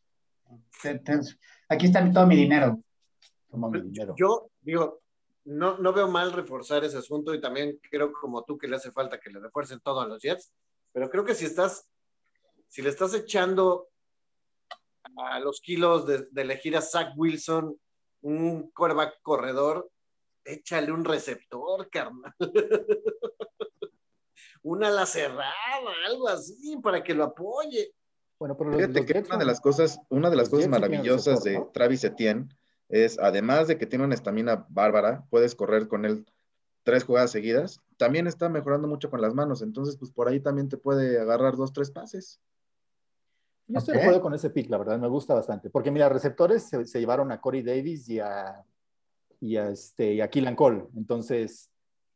Aquí 1.70 1.86
está 1.88 2.12
todo 2.12 2.28
mi 2.28 2.36
dinero. 2.36 2.82
Toma 3.50 3.70
mi 3.70 3.82
dinero. 3.82 4.14
Yo 4.18 4.50
digo, 4.62 5.02
no, 5.46 5.78
no 5.78 5.94
veo 5.94 6.08
mal 6.08 6.32
reforzar 6.32 6.84
ese 6.84 6.98
asunto 6.98 7.34
y 7.34 7.42
también 7.42 7.80
creo 7.90 8.12
como 8.12 8.44
tú 8.44 8.58
que 8.58 8.68
le 8.68 8.76
hace 8.76 8.92
falta 8.92 9.20
que 9.20 9.30
le 9.30 9.40
refuercen 9.40 9.80
todo 9.80 10.02
a 10.02 10.08
los 10.08 10.22
Jets, 10.22 10.54
pero 10.92 11.10
creo 11.10 11.24
que 11.24 11.36
si 11.36 11.46
estás, 11.46 11.90
si 12.68 12.82
le 12.82 12.90
estás 12.90 13.14
echando 13.14 13.88
a 15.18 15.40
los 15.40 15.62
kilos 15.62 16.06
de, 16.06 16.28
de 16.32 16.42
elegir 16.42 16.76
a 16.76 16.82
Zach 16.82 17.14
Wilson, 17.16 17.78
un 18.22 18.72
quarterback 18.72 19.22
corredor, 19.22 19.90
échale 20.44 20.92
un 20.92 21.06
receptor, 21.06 21.90
carnal. 21.90 22.34
una 24.66 24.88
ala 24.88 25.06
cerrada, 25.06 25.54
algo 26.08 26.28
así, 26.28 26.78
para 26.78 27.04
que 27.04 27.14
lo 27.14 27.26
apoye. 27.26 27.94
Bueno, 28.40 28.58
pero 28.58 28.74
Fíjate 28.74 29.06
que 29.06 29.20
una 29.20 29.38
de 29.38 29.46
las 29.46 29.62
cosas, 29.62 30.00
una 30.10 30.30
de 30.32 30.36
las 30.36 30.50
cosas 30.50 30.68
maravillosas 30.68 31.44
de 31.44 31.64
Travis 31.72 32.04
Etienne 32.04 32.50
es, 32.90 33.20
además 33.20 33.68
de 33.68 33.78
que 33.78 33.86
tiene 33.86 34.06
una 34.06 34.16
estamina 34.16 34.66
bárbara, 34.70 35.24
puedes 35.30 35.54
correr 35.54 35.88
con 35.88 36.04
él 36.04 36.26
tres 36.84 37.04
jugadas 37.04 37.32
seguidas, 37.32 37.80
también 37.98 38.26
está 38.26 38.50
mejorando 38.50 38.88
mucho 38.88 39.10
con 39.10 39.22
las 39.22 39.36
manos, 39.36 39.62
entonces 39.62 39.98
pues 39.98 40.12
por 40.12 40.28
ahí 40.28 40.40
también 40.40 40.68
te 40.68 40.78
puede 40.78 41.20
agarrar 41.20 41.56
dos, 41.56 41.72
tres 41.72 41.92
pases. 41.92 42.40
Yo 43.68 43.78
estoy 43.78 43.96
de 43.96 44.02
acuerdo 44.02 44.22
con 44.22 44.34
ese 44.34 44.50
pick, 44.50 44.70
la 44.70 44.80
verdad, 44.80 45.00
me 45.00 45.08
gusta 45.08 45.36
bastante. 45.36 45.70
Porque 45.70 45.92
mira, 45.92 46.10
receptores 46.10 46.64
se, 46.64 47.00
llevaron 47.00 47.32
a 47.32 47.40
Corey 47.40 47.62
Davis 47.62 48.10
y 48.10 48.20
a, 48.20 48.64
y 49.40 49.58
a, 49.58 49.70
este, 49.70 50.14
y 50.14 50.22
a 50.22 50.30
Keelan 50.30 50.56
Cole. 50.56 50.86
Entonces, 50.96 51.72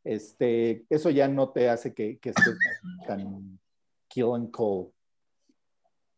este, 0.10 0.86
eso 0.90 1.12
ya 1.12 1.28
no 1.28 1.50
te 1.50 1.70
hace 1.70 1.94
que, 1.94 2.18
que 2.18 2.30
estés 2.30 2.58
tan 3.06 3.60
Keelan 4.08 4.48
Cole. 4.48 4.90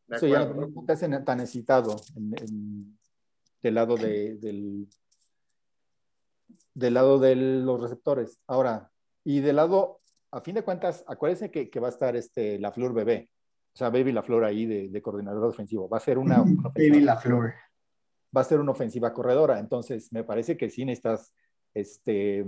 Eso 0.07 0.27
ya 0.27 0.45
no 0.45 0.85
te 0.85 0.93
hace 0.93 1.09
tan 1.19 1.39
necesitado 1.39 1.97
del 2.15 3.76
lado 3.76 3.97
de, 3.97 4.38
del, 4.38 4.88
del 6.73 6.93
lado 6.93 7.19
de 7.19 7.35
los 7.35 7.81
receptores. 7.81 8.39
Ahora, 8.47 8.89
y 9.26 9.41
del 9.41 9.57
lado, 9.57 9.97
a 10.31 10.39
fin 10.39 10.55
de 10.55 10.63
cuentas, 10.63 11.03
acuérdense 11.05 11.51
que, 11.51 11.69
que 11.69 11.80
va 11.81 11.88
a 11.88 11.91
estar 11.91 12.15
este, 12.15 12.59
la 12.59 12.72
Flor 12.72 12.93
Bebé. 12.93 13.30
O 13.73 13.77
sea, 13.77 13.89
Baby 13.89 14.13
LaFleur 14.13 14.45
ahí 14.45 14.65
de, 14.65 15.01
coordinador 15.01 15.45
ofensivo. 15.45 15.89
Va 15.89 15.97
a 15.97 16.01
ser 16.01 16.18
una, 16.18 16.38
Baby 16.76 17.01
LaFleur. 17.01 17.53
Va 18.35 18.41
a 18.41 18.45
ser 18.45 18.61
una 18.61 18.72
ofensiva 18.72 19.13
corredora. 19.13 19.59
Entonces, 19.59 20.11
me 20.13 20.23
parece 20.23 20.55
que 20.55 20.69
sí 20.69 20.85
necesitas, 20.85 21.34
este, 21.73 22.45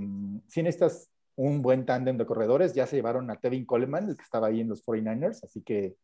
sí 0.48 0.64
necesitas 0.64 1.13
un 1.36 1.62
buen 1.62 1.86
tándem 1.86 2.18
de 2.18 2.26
corredores. 2.26 2.74
Ya 2.74 2.88
se 2.88 2.96
llevaron 2.96 3.30
a 3.32 3.36
Tevin 3.36 3.66
Coleman, 3.66 4.10
el 4.10 4.18
que 4.18 4.24
estaba 4.24 4.48
ahí 4.48 4.62
en 4.62 4.70
los 4.70 4.86
49ers. 4.86 5.44
Así 5.44 5.62
que, 5.62 5.96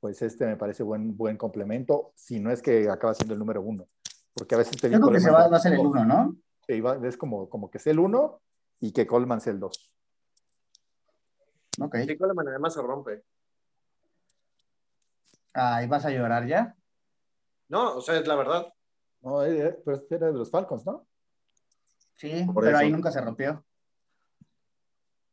pues 0.00 0.22
este 0.22 0.46
me 0.46 0.56
parece 0.56 0.82
buen, 0.82 1.16
buen 1.16 1.36
complemento. 1.36 2.12
Si 2.16 2.40
no 2.40 2.50
es 2.50 2.62
que 2.62 2.88
acaba 2.88 3.14
siendo 3.14 3.34
el 3.34 3.40
número 3.40 3.62
uno. 3.62 3.86
Porque 4.34 4.54
a 4.54 4.58
veces 4.58 4.76
Tevin 4.80 4.98
Yo 4.98 5.06
creo 5.06 5.14
que 5.14 5.20
se 5.20 5.30
va, 5.30 5.44
a 5.44 5.58
ser 5.58 5.74
el 5.74 5.80
uno, 5.80 6.04
¿no? 6.04 6.36
Es 6.66 7.16
como, 7.16 7.48
como 7.48 7.70
que 7.70 7.78
es 7.78 7.86
el 7.86 7.98
uno 7.98 8.40
y 8.78 8.92
que 8.92 9.06
Coleman 9.06 9.40
sea 9.40 9.52
el 9.52 9.60
dos. 9.60 9.92
Ok. 11.80 11.96
Sí, 12.06 12.16
Coleman 12.16 12.48
además 12.48 12.74
se 12.74 12.82
rompe. 12.82 13.24
Ay, 15.52 15.86
¿vas 15.88 16.04
a 16.04 16.10
llorar 16.10 16.46
ya? 16.46 16.76
No, 17.68 17.96
o 17.96 18.00
sea, 18.00 18.18
es 18.18 18.26
la 18.26 18.36
verdad. 18.36 18.72
No, 19.22 19.44
eh, 19.44 19.66
eh, 19.66 19.82
pero 19.84 19.96
este 19.96 20.14
era 20.14 20.26
de 20.28 20.32
los 20.32 20.50
Falcons, 20.50 20.86
¿no? 20.86 21.06
Sí, 22.14 22.46
pero 22.54 22.76
ahí 22.76 22.90
nunca 22.90 23.10
se 23.10 23.20
rompió. 23.20 23.64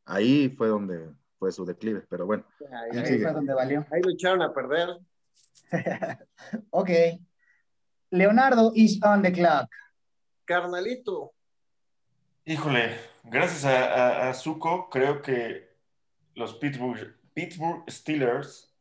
Ahí 0.08 0.48
fue 0.48 0.68
donde 0.68 1.10
fue 1.38 1.52
su 1.52 1.66
declive, 1.66 2.02
pero 2.08 2.24
bueno. 2.24 2.42
Ahí, 2.72 3.20
fue 3.20 3.32
donde 3.32 3.52
valió. 3.52 3.86
Ahí 3.92 4.00
lo 4.02 4.10
echaron 4.10 4.40
a 4.40 4.54
perder. 4.54 4.96
ok. 6.70 6.90
Leonardo 8.10 8.72
is 8.74 8.98
on 9.04 9.20
the 9.20 9.30
clock. 9.30 9.68
Carnalito. 10.46 11.34
Híjole, 12.46 12.96
gracias 13.22 13.66
a, 13.66 14.30
a, 14.30 14.34
Zuko, 14.34 14.88
creo 14.88 15.20
que 15.20 15.68
los 16.34 16.54
Pittsburgh, 16.54 17.14
Pittsburgh 17.34 17.84
Steelers 17.90 18.74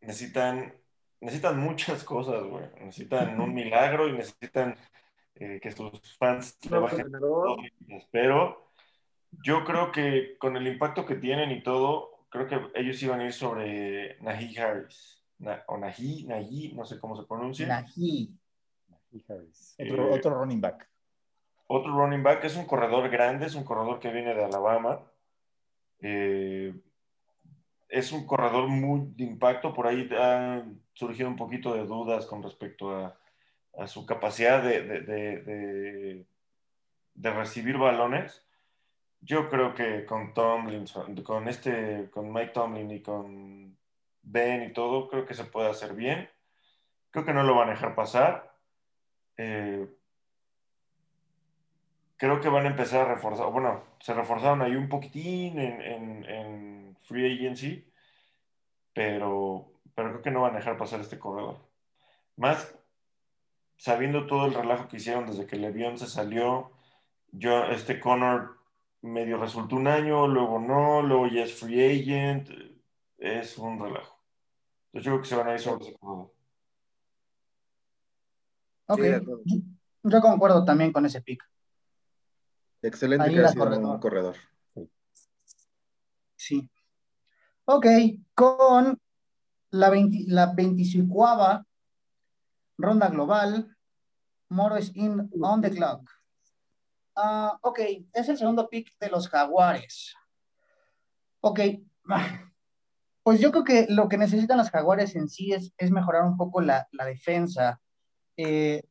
necesitan, 0.00 0.74
necesitan 1.20 1.60
muchas 1.60 2.02
cosas, 2.02 2.42
güey. 2.44 2.64
Necesitan 2.80 3.38
un 3.38 3.52
milagro 3.54 4.08
y 4.08 4.12
necesitan 4.12 4.74
eh, 5.34 5.60
que 5.60 5.70
sus 5.70 6.16
fans 6.16 6.58
trabajen. 6.58 7.12
Pero 8.10 8.65
yo 9.42 9.64
creo 9.64 9.92
que 9.92 10.36
con 10.38 10.56
el 10.56 10.66
impacto 10.66 11.06
que 11.06 11.16
tienen 11.16 11.50
y 11.50 11.62
todo, 11.62 12.26
creo 12.28 12.46
que 12.46 12.60
ellos 12.74 13.02
iban 13.02 13.20
a 13.20 13.24
ir 13.24 13.32
sobre 13.32 14.20
Najee 14.20 14.60
Harris. 14.60 15.24
o 15.66 15.78
Najee, 15.78 16.24
Najee, 16.26 16.72
no 16.74 16.84
sé 16.84 16.98
cómo 16.98 17.16
se 17.16 17.26
pronuncia. 17.26 17.66
Najee. 17.66 18.30
Harris. 19.28 19.76
Otro, 19.78 20.12
otro 20.12 20.34
running 20.34 20.60
back. 20.60 20.88
Otro 21.68 21.92
running 21.92 22.22
back 22.22 22.44
es 22.44 22.56
un 22.56 22.66
corredor 22.66 23.08
grande, 23.08 23.46
es 23.46 23.54
un 23.54 23.64
corredor 23.64 23.98
que 23.98 24.10
viene 24.10 24.34
de 24.34 24.44
Alabama. 24.44 25.00
Eh, 26.00 26.74
es 27.88 28.12
un 28.12 28.26
corredor 28.26 28.68
muy 28.68 29.12
de 29.16 29.24
impacto. 29.24 29.72
Por 29.72 29.86
ahí 29.86 30.08
han 30.16 30.82
surgido 30.92 31.28
un 31.28 31.36
poquito 31.36 31.74
de 31.74 31.84
dudas 31.84 32.26
con 32.26 32.42
respecto 32.42 32.94
a, 32.94 33.18
su 33.86 34.06
capacidad 34.06 34.62
de, 34.62 34.82
de, 37.14 37.30
recibir 37.30 37.76
balones. 37.76 38.45
Yo 39.26 39.48
creo 39.50 39.74
que 39.74 40.06
con 40.06 40.32
Tomlin, 40.32 40.84
con 41.24 41.48
este, 41.48 42.08
con 42.12 42.32
Mike 42.32 42.52
Tomlin 42.52 42.90
y 42.92 43.02
con 43.02 43.76
Ben 44.22 44.62
y 44.62 44.72
todo, 44.72 45.08
creo 45.08 45.26
que 45.26 45.34
se 45.34 45.44
puede 45.44 45.68
hacer 45.68 45.94
bien. 45.94 46.30
Creo 47.10 47.24
que 47.24 47.32
no 47.34 47.42
lo 47.42 47.56
van 47.56 47.68
a 47.68 47.72
dejar 47.72 47.96
pasar. 47.96 48.56
Eh, 49.36 49.88
creo 52.16 52.40
que 52.40 52.48
van 52.48 52.66
a 52.66 52.70
empezar 52.70 53.00
a 53.00 53.14
reforzar, 53.14 53.50
bueno, 53.50 53.82
se 53.98 54.14
reforzaron 54.14 54.62
ahí 54.62 54.76
un 54.76 54.88
poquitín 54.88 55.58
en 55.58 56.96
free 57.02 57.34
agency, 57.34 57.84
pero, 58.92 59.72
pero 59.94 60.10
creo 60.10 60.22
que 60.22 60.30
no 60.30 60.42
van 60.42 60.54
a 60.54 60.58
dejar 60.58 60.76
pasar 60.76 61.00
este 61.00 61.18
corredor. 61.18 61.58
Más 62.36 62.78
sabiendo 63.76 64.26
todo 64.26 64.46
el 64.46 64.54
relajo 64.54 64.86
que 64.86 64.98
hicieron 64.98 65.26
desde 65.26 65.46
que 65.46 65.56
Levión 65.56 65.98
se 65.98 66.06
salió, 66.06 66.70
yo, 67.32 67.64
este 67.64 67.98
Connor 67.98 68.56
medio 69.02 69.38
resultó 69.38 69.76
un 69.76 69.86
año, 69.86 70.26
luego 70.26 70.58
no, 70.58 71.02
luego 71.02 71.26
ya 71.28 71.44
es 71.44 71.54
free 71.54 72.02
agent, 72.02 72.50
es 73.18 73.58
un 73.58 73.78
relajo. 73.78 74.22
Entonces 74.92 75.04
yo 75.04 75.12
creo 75.12 75.22
que 75.22 75.28
se 75.28 75.36
van 75.36 75.48
a 75.48 75.54
ir 75.54 75.60
sobre 75.60 75.84
ese 75.84 75.98
corredor. 75.98 76.32
Ok, 78.86 79.00
yo 80.04 80.20
concuerdo 80.20 80.64
también 80.64 80.92
con 80.92 81.04
ese 81.06 81.20
pick. 81.20 81.42
Excelente 82.82 83.26
creación, 83.26 83.84
un 83.84 83.98
corredor. 83.98 84.36
Sí. 86.36 86.70
Ok, 87.64 87.86
con 88.34 89.00
la, 89.70 89.90
20, 89.90 90.24
la 90.28 90.52
25 90.54 91.64
ronda 92.78 93.08
global, 93.08 93.76
Moro 94.48 94.78
is 94.78 94.92
in 94.94 95.28
on 95.42 95.60
the 95.60 95.70
clock. 95.70 96.08
Uh, 97.16 97.56
ok, 97.62 97.80
es 98.12 98.28
el 98.28 98.36
segundo 98.36 98.68
pick 98.68 98.96
de 98.98 99.08
los 99.08 99.28
Jaguares. 99.28 100.14
Ok, 101.40 101.60
pues 103.22 103.40
yo 103.40 103.50
creo 103.50 103.64
que 103.64 103.86
lo 103.88 104.08
que 104.08 104.18
necesitan 104.18 104.58
los 104.58 104.70
Jaguares 104.70 105.16
en 105.16 105.28
sí 105.28 105.52
es, 105.52 105.72
es 105.78 105.90
mejorar 105.90 106.24
un 106.24 106.36
poco 106.36 106.60
la, 106.60 106.86
la 106.92 107.04
defensa. 107.04 107.80
Eh, 108.36 108.82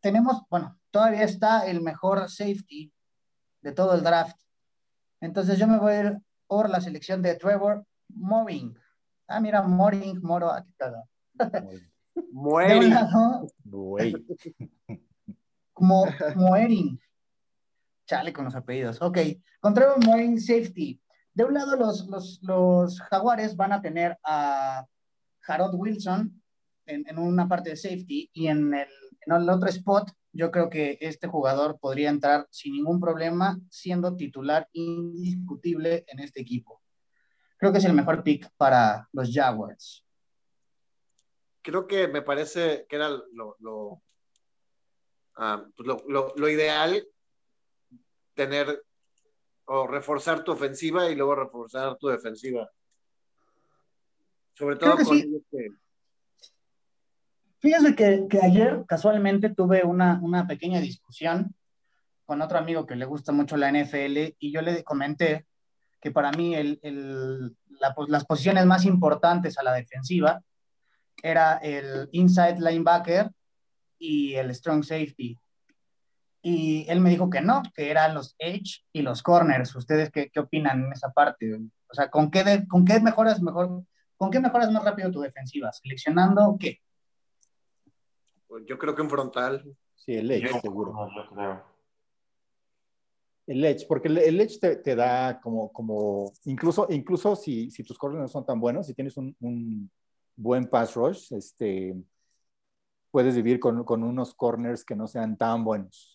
tenemos, 0.00 0.42
bueno, 0.50 0.78
todavía 0.90 1.22
está 1.22 1.66
el 1.66 1.80
mejor 1.80 2.28
safety 2.28 2.92
de 3.62 3.72
todo 3.72 3.94
el 3.94 4.02
draft. 4.02 4.38
Entonces 5.20 5.58
yo 5.58 5.66
me 5.66 5.78
voy 5.78 5.92
a 5.92 6.00
ir 6.00 6.18
por 6.46 6.68
la 6.68 6.80
selección 6.80 7.22
de 7.22 7.36
Trevor 7.36 7.86
Moring. 8.08 8.76
Ah, 9.26 9.40
mira, 9.40 9.62
Moring, 9.62 10.20
Moro, 10.22 10.52
aquí 10.52 10.70
está. 10.70 10.92
Moering. 12.32 12.94
Como 15.72 16.06
Moering. 16.36 17.00
Chale 18.06 18.32
con 18.32 18.44
los 18.44 18.54
apellidos. 18.54 19.00
Ok, 19.00 19.18
con 19.60 19.74
Trevor 19.74 19.98
Safety. 20.38 21.00
De 21.34 21.44
un 21.44 21.54
lado, 21.54 21.76
los, 21.76 22.06
los, 22.08 22.40
los 22.42 23.00
jaguares 23.00 23.56
van 23.56 23.72
a 23.72 23.80
tener 23.80 24.18
a 24.24 24.86
Harold 25.46 25.74
Wilson 25.74 26.42
en, 26.86 27.08
en, 27.08 27.18
una 27.18 27.48
parte 27.48 27.70
de 27.70 27.76
safety 27.76 28.30
y 28.32 28.48
en 28.48 28.74
el, 28.74 28.88
en 29.26 29.34
el 29.34 29.48
otro 29.48 29.68
spot 29.68 30.10
yo 30.32 30.50
creo 30.50 30.68
que 30.68 30.98
este 31.00 31.28
jugador 31.28 31.78
podría 31.78 32.10
entrar 32.10 32.46
sin 32.50 32.72
ningún 32.74 33.00
problema, 33.00 33.58
siendo 33.70 34.16
titular 34.16 34.68
indiscutible 34.72 36.04
en 36.08 36.20
este 36.20 36.40
equipo 36.40 36.82
creo 37.62 37.70
que 37.70 37.78
es 37.78 37.84
el 37.84 37.92
mejor 37.92 38.24
pick 38.24 38.50
para 38.56 39.08
los 39.12 39.30
Jaguars. 39.32 40.04
Creo 41.62 41.86
que 41.86 42.08
me 42.08 42.20
parece 42.20 42.86
que 42.88 42.96
era 42.96 43.08
lo, 43.08 43.54
lo, 43.60 44.02
ah, 45.36 45.64
pues 45.76 45.88
lo, 46.08 46.48
ideal 46.48 47.06
tener 48.34 48.82
o 49.64 49.86
reforzar 49.86 50.44
tu 50.44 50.52
ofensiva 50.52 51.08
y 51.08 51.14
luego 51.14 51.34
reforzar 51.34 51.96
tu 51.96 52.08
defensiva. 52.08 52.70
Sobre 54.54 54.76
todo 54.76 54.96
con. 54.96 55.22
Fíjese 57.58 57.94
que, 57.94 58.26
que, 58.28 58.40
ayer 58.40 58.84
casualmente 58.88 59.50
tuve 59.50 59.84
una, 59.84 60.18
una 60.20 60.48
pequeña 60.48 60.80
discusión 60.80 61.54
con 62.24 62.42
otro 62.42 62.58
amigo 62.58 62.86
que 62.86 62.96
le 62.96 63.04
gusta 63.04 63.30
mucho 63.30 63.56
la 63.56 63.70
NFL 63.70 64.34
y 64.38 64.52
yo 64.52 64.62
le 64.62 64.82
comenté 64.82 65.46
que 66.00 66.10
para 66.10 66.32
mí 66.32 66.56
el, 66.56 66.80
el, 66.82 67.56
las 68.08 68.24
posiciones 68.24 68.66
más 68.66 68.84
importantes 68.84 69.56
a 69.58 69.62
la 69.62 69.72
defensiva 69.72 70.42
era 71.22 71.58
el 71.58 72.08
inside 72.10 72.58
linebacker 72.58 73.30
y 73.98 74.34
el 74.34 74.52
strong 74.54 74.82
safety. 74.82 75.38
Y 76.42 76.84
él 76.88 77.00
me 77.00 77.10
dijo 77.10 77.30
que 77.30 77.40
no, 77.40 77.62
que 77.74 77.90
eran 77.90 78.14
los 78.14 78.34
edge 78.38 78.84
y 78.92 79.02
los 79.02 79.22
corners. 79.22 79.74
¿Ustedes 79.76 80.10
qué, 80.10 80.28
qué 80.30 80.40
opinan 80.40 80.84
en 80.86 80.92
esa 80.92 81.12
parte? 81.12 81.54
O 81.54 81.94
sea, 81.94 82.10
¿con 82.10 82.30
qué, 82.30 82.42
de- 82.44 82.66
con 82.66 82.84
qué 82.84 83.00
mejoras 83.00 83.40
mejor, 83.40 83.84
con 84.16 84.30
qué 84.30 84.40
mejoras 84.40 84.70
más 84.72 84.84
rápido 84.84 85.10
tu 85.10 85.20
defensiva? 85.20 85.70
¿Seleccionando 85.72 86.56
qué? 86.58 86.80
Pues 88.48 88.64
yo 88.66 88.78
creo 88.78 88.94
que 88.94 89.02
en 89.02 89.10
frontal. 89.10 89.76
Sí, 89.94 90.14
el 90.14 90.30
Edge, 90.30 90.50
Yo- 90.52 90.60
seguro. 90.60 90.92
no, 90.92 91.06
yo 91.14 91.30
creo. 91.34 91.62
El 93.46 93.64
Edge, 93.64 93.86
porque 93.88 94.08
el, 94.08 94.18
el 94.18 94.40
Edge 94.40 94.58
te, 94.60 94.76
te 94.76 94.94
da 94.94 95.40
como, 95.40 95.72
como 95.72 96.32
incluso, 96.44 96.86
incluso 96.90 97.34
si, 97.36 97.70
si 97.70 97.82
tus 97.82 97.98
corners 97.98 98.22
no 98.22 98.28
son 98.28 98.46
tan 98.46 98.60
buenos, 98.60 98.86
si 98.86 98.94
tienes 98.94 99.16
un, 99.16 99.34
un 99.40 99.90
buen 100.36 100.66
pass 100.68 100.94
rush, 100.94 101.32
este, 101.34 101.94
puedes 103.10 103.34
vivir 103.34 103.58
con, 103.58 103.84
con 103.84 104.02
unos 104.04 104.34
corners 104.34 104.84
que 104.84 104.94
no 104.96 105.06
sean 105.08 105.36
tan 105.36 105.64
buenos. 105.64 106.11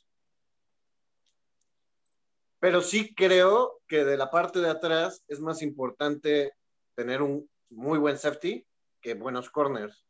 Pero 2.59 2.81
sí 2.81 3.13
creo 3.13 3.79
que 3.87 4.03
de 4.03 4.17
la 4.17 4.31
parte 4.31 4.59
de 4.59 4.69
atrás 4.69 5.23
es 5.27 5.39
más 5.39 5.61
importante 5.61 6.53
tener 6.95 7.21
un 7.21 7.49
muy 7.69 7.99
buen 7.99 8.17
safety 8.17 8.65
que 9.01 9.13
buenos 9.13 9.49
corners. 9.49 10.05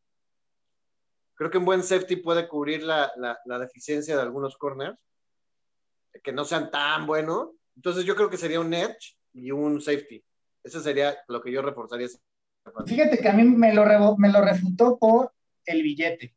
Creo 1.35 1.51
que 1.51 1.57
un 1.57 1.65
buen 1.65 1.83
safety 1.83 2.15
puede 2.17 2.47
cubrir 2.47 2.83
la, 2.83 3.11
la- 3.17 3.37
la 3.45 3.59
deficiencia 3.59 4.15
de 4.15 4.21
algunos 4.21 4.57
corners 4.57 4.97
que 6.23 6.31
no 6.31 6.45
sean 6.45 6.71
tan 6.71 7.05
buenos. 7.05 7.49
Entonces 7.75 8.05
yo 8.05 8.15
creo 8.15 8.29
que 8.29 8.37
sería 8.37 8.59
un 8.59 8.73
edge 8.73 9.17
y 9.33 9.51
un 9.51 9.81
safety. 9.81 10.23
Eso 10.63 10.79
sería 10.79 11.17
lo 11.27 11.41
que 11.41 11.51
yo 11.51 11.61
reforzaría. 11.61 12.07
Fíjate 12.85 13.19
que 13.19 13.29
a 13.29 13.33
mí 13.33 13.43
me 13.43 13.73
lo, 13.73 13.85
me 14.17 14.31
lo 14.31 14.41
refutó 14.41 14.97
por 14.97 15.31
el 15.65 15.83
billete. 15.83 16.35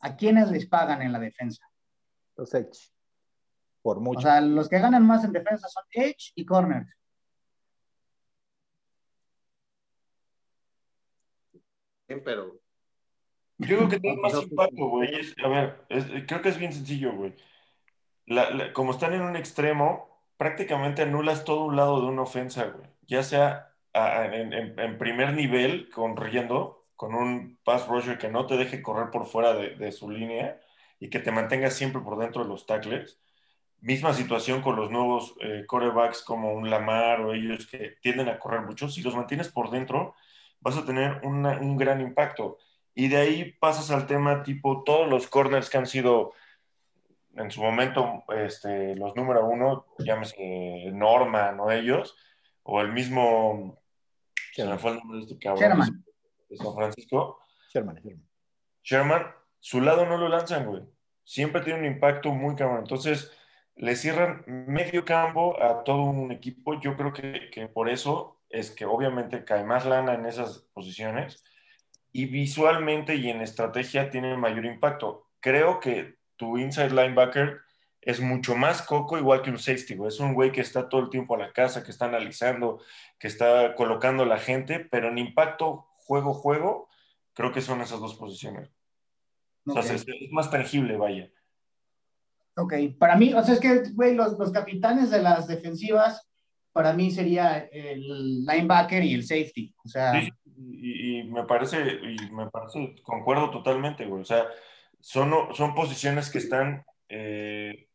¿A 0.00 0.16
quiénes 0.16 0.50
les 0.50 0.66
pagan 0.66 1.00
en 1.00 1.12
la 1.12 1.18
defensa? 1.18 1.64
Los 2.36 2.52
Edge, 2.54 2.91
por 3.82 4.00
mucho. 4.00 4.20
O 4.20 4.22
sea, 4.22 4.40
los 4.40 4.68
que 4.68 4.78
ganan 4.78 5.06
más 5.06 5.24
en 5.24 5.32
defensa 5.32 5.68
son 5.68 5.84
edge 5.92 6.32
y 6.34 6.44
corners. 6.46 6.88
Bien, 12.08 12.22
pero 12.24 12.58
Yo 13.58 13.76
creo 13.76 13.88
que 13.88 14.00
tiene 14.00 14.20
más 14.20 14.34
impacto, 14.42 14.86
güey. 14.88 15.10
A 15.44 15.48
ver, 15.48 15.84
es- 15.88 16.06
creo 16.26 16.42
que 16.42 16.48
es 16.48 16.58
bien 16.58 16.72
sencillo, 16.72 17.12
güey. 17.14 17.34
La- 18.26 18.50
la- 18.50 18.72
como 18.74 18.92
están 18.92 19.14
en 19.14 19.22
un 19.22 19.36
extremo, 19.36 20.10
prácticamente 20.38 21.02
anulas 21.02 21.44
todo 21.44 21.64
un 21.66 21.76
lado 21.76 22.00
de 22.00 22.08
una 22.08 22.22
ofensa, 22.22 22.66
güey. 22.66 22.88
Ya 23.08 23.22
sea 23.22 23.74
a- 23.94 24.20
a- 24.22 24.36
en, 24.36 24.52
en- 24.52 24.78
en 24.78 24.98
primer 24.98 25.34
nivel, 25.34 25.90
corriendo, 25.90 26.86
con 26.96 27.14
un 27.14 27.58
pass 27.64 27.88
rusher 27.88 28.18
que 28.18 28.28
no 28.30 28.46
te 28.46 28.56
deje 28.56 28.82
correr 28.82 29.10
por 29.10 29.26
fuera 29.26 29.54
de, 29.54 29.76
de 29.76 29.92
su 29.92 30.10
línea 30.10 30.60
y 31.00 31.10
que 31.10 31.20
te 31.20 31.32
mantenga 31.32 31.70
siempre 31.70 32.02
por 32.02 32.18
dentro 32.18 32.42
de 32.44 32.48
los 32.50 32.66
tackles. 32.66 33.21
Misma 33.82 34.14
situación 34.14 34.62
con 34.62 34.76
los 34.76 34.90
nuevos 34.90 35.34
eh, 35.40 35.64
quarterbacks 35.68 36.22
como 36.22 36.52
un 36.52 36.70
Lamar 36.70 37.20
o 37.20 37.34
ellos 37.34 37.66
que 37.66 37.96
tienden 38.00 38.28
a 38.28 38.38
correr 38.38 38.62
mucho. 38.62 38.88
Si 38.88 39.02
los 39.02 39.14
mantienes 39.14 39.48
por 39.48 39.70
dentro, 39.70 40.14
vas 40.60 40.76
a 40.76 40.86
tener 40.86 41.20
una- 41.24 41.58
un 41.60 41.76
gran 41.76 42.00
impacto. 42.00 42.58
Y 42.94 43.08
de 43.08 43.16
ahí 43.16 43.52
pasas 43.60 43.90
al 43.90 44.06
tema 44.06 44.42
tipo 44.44 44.84
todos 44.84 45.08
los 45.08 45.26
corners 45.26 45.68
que 45.68 45.78
han 45.78 45.86
sido 45.86 46.32
en 47.34 47.50
su 47.50 47.60
momento 47.62 48.22
este, 48.36 48.94
los 48.94 49.16
número 49.16 49.44
uno, 49.46 49.86
llámese 49.98 50.90
Norman 50.92 51.58
o 51.60 51.70
ellos, 51.70 52.14
o 52.62 52.80
el 52.82 52.92
mismo, 52.92 53.78
se 54.52 54.64
me 54.64 54.78
fue 54.78 54.92
el 54.92 54.98
nombre 54.98 55.18
de 55.18 55.24
este 55.24 55.38
cabrón, 55.38 55.60
Sherman. 55.62 56.04
de 56.50 56.56
San 56.58 56.74
Francisco, 56.74 57.40
Sherman, 57.72 57.96
Sherman. 57.96 58.28
Sherman, 58.84 59.26
su 59.58 59.80
lado 59.80 60.04
no 60.06 60.18
lo 60.18 60.28
lanzan, 60.28 60.66
güey. 60.66 60.82
Siempre 61.24 61.62
tiene 61.62 61.80
un 61.80 61.86
impacto 61.86 62.30
muy 62.32 62.54
cabrón. 62.54 62.80
Entonces, 62.80 63.32
le 63.76 63.96
cierran 63.96 64.44
medio 64.46 65.04
campo 65.04 65.60
a 65.62 65.84
todo 65.84 66.02
un 66.02 66.32
equipo. 66.32 66.80
Yo 66.80 66.96
creo 66.96 67.12
que, 67.12 67.50
que 67.50 67.68
por 67.68 67.88
eso 67.88 68.40
es 68.48 68.70
que 68.70 68.84
obviamente 68.84 69.44
cae 69.44 69.64
más 69.64 69.86
lana 69.86 70.14
en 70.14 70.26
esas 70.26 70.68
posiciones 70.74 71.44
y 72.12 72.26
visualmente 72.26 73.16
y 73.16 73.30
en 73.30 73.40
estrategia 73.40 74.10
tiene 74.10 74.36
mayor 74.36 74.66
impacto. 74.66 75.28
Creo 75.40 75.80
que 75.80 76.16
tu 76.36 76.58
inside 76.58 76.90
linebacker 76.90 77.60
es 78.02 78.20
mucho 78.20 78.56
más 78.56 78.82
coco, 78.82 79.16
igual 79.16 79.42
que 79.42 79.50
un 79.50 79.58
safety. 79.58 79.96
Es 80.06 80.20
un 80.20 80.34
güey 80.34 80.52
que 80.52 80.60
está 80.60 80.88
todo 80.88 81.00
el 81.00 81.10
tiempo 81.10 81.34
a 81.34 81.38
la 81.38 81.52
casa, 81.52 81.82
que 81.82 81.90
está 81.90 82.06
analizando, 82.06 82.82
que 83.18 83.28
está 83.28 83.74
colocando 83.74 84.24
a 84.24 84.26
la 84.26 84.38
gente, 84.38 84.80
pero 84.80 85.08
en 85.08 85.18
impacto, 85.18 85.86
juego, 85.98 86.34
juego, 86.34 86.88
creo 87.32 87.52
que 87.52 87.60
son 87.60 87.80
esas 87.80 88.00
dos 88.00 88.16
posiciones. 88.16 88.70
O 89.64 89.80
sea, 89.80 89.94
es 89.94 90.06
más 90.32 90.50
tangible, 90.50 90.96
vaya. 90.96 91.30
Ok, 92.56 92.74
para 92.98 93.16
mí, 93.16 93.32
o 93.32 93.42
sea, 93.42 93.54
es 93.54 93.60
que, 93.60 93.82
güey, 93.94 94.14
los, 94.14 94.38
los 94.38 94.52
capitanes 94.52 95.10
de 95.10 95.22
las 95.22 95.46
defensivas, 95.46 96.28
para 96.72 96.92
mí 96.92 97.10
sería 97.10 97.58
el 97.72 98.44
linebacker 98.44 99.04
y 99.04 99.14
el 99.14 99.24
safety. 99.24 99.74
O 99.84 99.88
sea, 99.88 100.22
y, 100.56 101.22
me 101.24 101.44
parece, 101.44 101.78
y 101.80 102.30
me 102.32 102.50
parece, 102.50 102.94
concuerdo 103.02 103.50
totalmente, 103.50 104.04
güey. 104.06 104.22
O 104.22 104.24
sea, 104.24 104.46
son, 105.00 105.54
son 105.54 105.74
posiciones 105.74 106.30
que 106.30 106.38
están, 106.38 106.84
eh, 107.08 107.88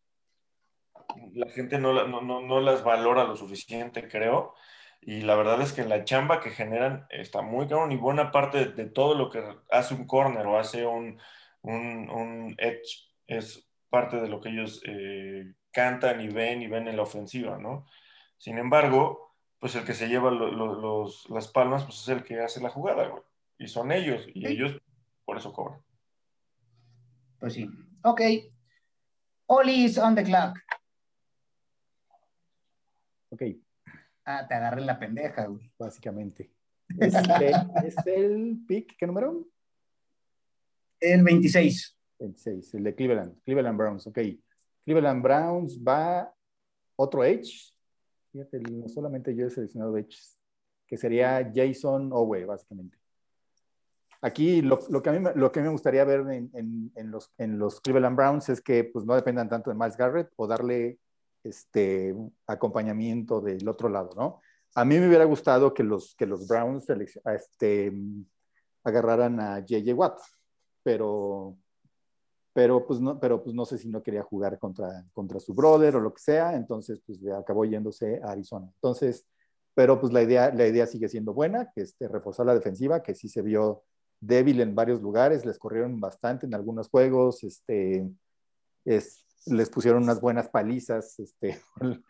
la 1.33 1.49
gente 1.49 1.77
no, 1.77 1.93
no, 2.07 2.21
no, 2.21 2.41
no 2.41 2.59
las 2.59 2.83
valora 2.83 3.23
lo 3.25 3.35
suficiente, 3.35 4.07
creo. 4.07 4.55
Y 5.01 5.21
la 5.21 5.35
verdad 5.35 5.61
es 5.61 5.71
que 5.71 5.85
la 5.85 6.03
chamba 6.03 6.41
que 6.41 6.49
generan 6.49 7.05
está 7.09 7.41
muy 7.41 7.67
cabrón 7.67 7.91
y 7.91 7.97
buena 7.97 8.31
parte 8.31 8.57
de, 8.57 8.71
de 8.73 8.85
todo 8.89 9.15
lo 9.15 9.29
que 9.29 9.43
hace 9.71 9.93
un 9.93 10.05
corner 10.05 10.45
o 10.47 10.57
hace 10.57 10.85
un, 10.85 11.19
un, 11.61 12.09
un 12.09 12.55
edge 12.57 13.07
es 13.27 13.66
parte 13.89 14.17
de 14.17 14.27
lo 14.27 14.41
que 14.41 14.49
ellos 14.49 14.81
eh, 14.85 15.53
cantan 15.71 16.21
y 16.21 16.27
ven 16.29 16.61
y 16.61 16.67
ven 16.67 16.87
en 16.87 16.95
la 16.97 17.03
ofensiva, 17.03 17.57
¿no? 17.57 17.85
Sin 18.37 18.57
embargo, 18.57 19.35
pues 19.59 19.75
el 19.75 19.85
que 19.85 19.93
se 19.93 20.07
lleva 20.07 20.29
lo- 20.31 20.51
lo- 20.51 20.79
los, 20.79 21.29
las 21.29 21.47
palmas, 21.47 21.83
pues 21.85 22.01
es 22.01 22.07
el 22.09 22.23
que 22.23 22.39
hace 22.41 22.61
la 22.61 22.69
jugada, 22.69 23.07
güey. 23.07 23.23
Y 23.59 23.67
son 23.67 23.91
ellos, 23.91 24.23
y 24.33 24.41
Sí. 24.45 24.53
ellos 24.53 24.77
por 25.25 25.37
eso 25.37 25.51
cobran. 25.53 25.81
pues 27.39 27.53
sí. 27.53 27.69
Ok. 28.03 28.21
Oli 29.47 29.85
is 29.85 29.97
on 29.97 30.15
the 30.15 30.23
clock. 30.23 30.57
Ok, 33.29 33.41
Ah, 34.25 34.45
te 34.47 34.55
agarré 34.55 34.81
la 34.81 34.99
pendeja, 34.99 35.45
güey. 35.45 35.71
básicamente. 35.77 36.51
Este, 36.99 37.51
¿Es 37.85 37.95
el 38.05 38.59
pick? 38.67 38.95
¿Qué 38.97 39.05
número? 39.07 39.45
El 40.99 41.23
26. 41.23 41.96
26, 42.19 42.73
el 42.75 42.83
de 42.83 42.95
Cleveland. 42.95 43.41
Cleveland 43.43 43.77
Browns, 43.77 44.07
ok. 44.07 44.19
Cleveland 44.85 45.21
Browns 45.23 45.79
va 45.85 46.33
otro 46.95 47.23
Edge. 47.23 47.73
Fíjate, 48.31 48.59
no 48.59 48.87
solamente 48.87 49.35
yo 49.35 49.47
he 49.47 49.49
seleccionado 49.49 49.95
Edges, 49.97 50.37
que 50.87 50.97
sería 50.97 51.51
Jason 51.53 52.09
Owe, 52.13 52.45
básicamente. 52.45 52.97
Aquí 54.21 54.61
lo, 54.61 54.79
lo 54.89 55.01
que 55.01 55.09
a 55.09 55.13
mí, 55.13 55.29
lo 55.35 55.51
que 55.51 55.61
me 55.61 55.69
gustaría 55.69 56.03
ver 56.03 56.21
en, 56.21 56.49
en- 56.53 56.91
en 56.95 57.11
los, 57.11 57.31
en 57.37 57.59
los 57.59 57.79
Cleveland 57.81 58.15
Browns 58.17 58.49
es 58.49 58.61
que 58.61 58.83
pues, 58.85 59.05
no 59.05 59.13
dependan 59.15 59.47
tanto 59.47 59.69
de 59.69 59.75
Miles 59.75 59.95
Garrett 59.95 60.31
o 60.37 60.47
darle 60.47 60.97
este 61.43 62.15
acompañamiento 62.47 63.39
del 63.41 63.67
otro 63.69 63.89
lado, 63.89 64.09
¿no? 64.17 64.41
A 64.75 64.83
mí 64.83 64.97
me 64.99 65.07
hubiera 65.07 65.23
gustado 65.25 65.73
que 65.73 65.83
los, 65.83 66.15
que 66.15 66.25
los 66.25 66.47
Browns 66.47 66.85
este, 66.89 67.93
agarraran 68.83 69.39
a 69.39 69.59
JJ 69.65 69.93
Watt, 69.93 70.19
pero 70.83 71.55
pero 72.57 72.87
pues 72.87 72.99
no, 72.99 73.19
pero 73.19 73.43
pues 73.43 73.55
no 73.55 73.67
sé 73.67 73.77
si 73.77 73.87
no 73.87 74.01
quería 74.01 74.23
jugar 74.23 74.57
contra, 74.57 75.05
contra 75.13 75.39
su 75.39 75.53
brother 75.53 75.95
o 75.95 75.99
lo 75.99 76.11
que 76.11 76.23
sea, 76.23 76.55
entonces 76.55 76.99
pues 77.05 77.19
acabó 77.27 77.65
yéndose 77.65 78.19
a 78.23 78.31
Arizona. 78.31 78.67
Entonces, 78.73 79.27
pero 79.75 80.01
pues 80.01 80.11
la 80.11 80.23
idea, 80.23 80.51
la 80.51 80.65
idea 80.65 80.87
sigue 80.87 81.07
siendo 81.07 81.35
buena, 81.35 81.71
que 81.71 81.81
este, 81.81 82.07
reforzar 82.07 82.47
la 82.47 82.55
defensiva, 82.55 83.03
que 83.03 83.13
sí 83.13 83.29
se 83.29 83.43
vio 83.43 83.83
débil 84.19 84.59
en 84.59 84.73
varios 84.73 85.03
lugares, 85.03 85.45
les 85.45 85.59
corrieron 85.59 85.99
bastante 85.99 86.47
en 86.47 86.55
algunos 86.55 86.89
juegos, 86.89 87.43
este, 87.43 88.09
es, 88.85 89.23
les 89.45 89.69
pusieron 89.69 90.01
unas 90.01 90.19
buenas 90.19 90.49
palizas, 90.49 91.19
este, 91.19 91.59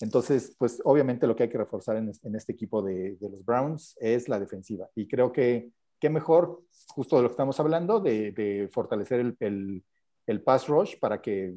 entonces 0.00 0.56
pues 0.58 0.80
obviamente 0.82 1.28
lo 1.28 1.36
que 1.36 1.44
hay 1.44 1.48
que 1.48 1.58
reforzar 1.58 1.96
en, 1.96 2.10
este 2.34 2.52
equipo 2.52 2.82
de, 2.82 3.16
los 3.20 3.44
Browns 3.44 3.96
es 4.00 4.28
la 4.28 4.40
defensiva 4.40 4.88
y 4.96 5.06
creo 5.06 5.30
que 5.30 5.70
qué 6.00 6.10
mejor, 6.10 6.60
justo 6.88 7.14
de 7.14 7.22
lo 7.22 7.28
que 7.28 7.34
estamos 7.34 7.60
hablando, 7.60 8.00
de, 8.00 8.68
fortalecer 8.72 9.36
el, 9.38 9.84
el, 10.26 10.42
pass 10.42 10.68
rush 10.68 10.98
para 10.98 11.20
que, 11.20 11.54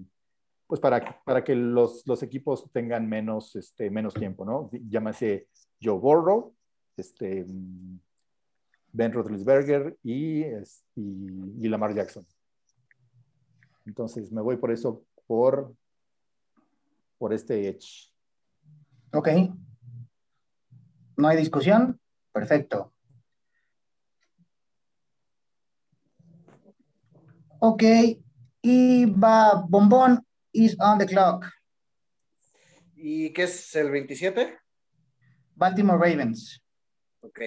pues 0.67 0.79
para, 0.79 1.21
para 1.23 1.43
que 1.43 1.55
los, 1.55 2.05
los 2.05 2.23
equipos 2.23 2.69
tengan 2.71 3.07
menos, 3.07 3.55
este, 3.55 3.89
menos 3.89 4.13
tiempo, 4.13 4.45
¿no? 4.45 4.69
Llámase 4.89 5.47
Joe 5.81 5.99
Burrow, 5.99 6.53
este, 6.97 7.45
Ben 8.91 9.11
Roethlisberger 9.11 9.97
y, 10.03 10.43
y, 10.95 11.67
Lamar 11.67 11.93
Jackson. 11.93 12.25
Entonces 13.85 14.31
me 14.31 14.41
voy 14.41 14.57
por 14.57 14.71
eso, 14.71 15.03
por, 15.27 15.75
por 17.17 17.33
este 17.33 17.67
edge. 17.67 18.11
Ok. 19.13 19.29
No 21.17 21.27
hay 21.27 21.37
discusión. 21.37 21.99
Perfecto. 22.31 22.93
Ok, 27.59 27.83
y 28.67 29.05
va 29.05 29.63
Bombón 29.69 30.25
is 30.51 30.75
on 30.79 30.97
the 30.97 31.05
clock. 31.05 31.45
¿Y 32.95 33.31
qué 33.31 33.43
es 33.43 33.75
el 33.75 33.91
27? 33.91 34.57
Baltimore 35.53 35.99
Ravens. 35.99 36.59
Ok. 37.19 37.41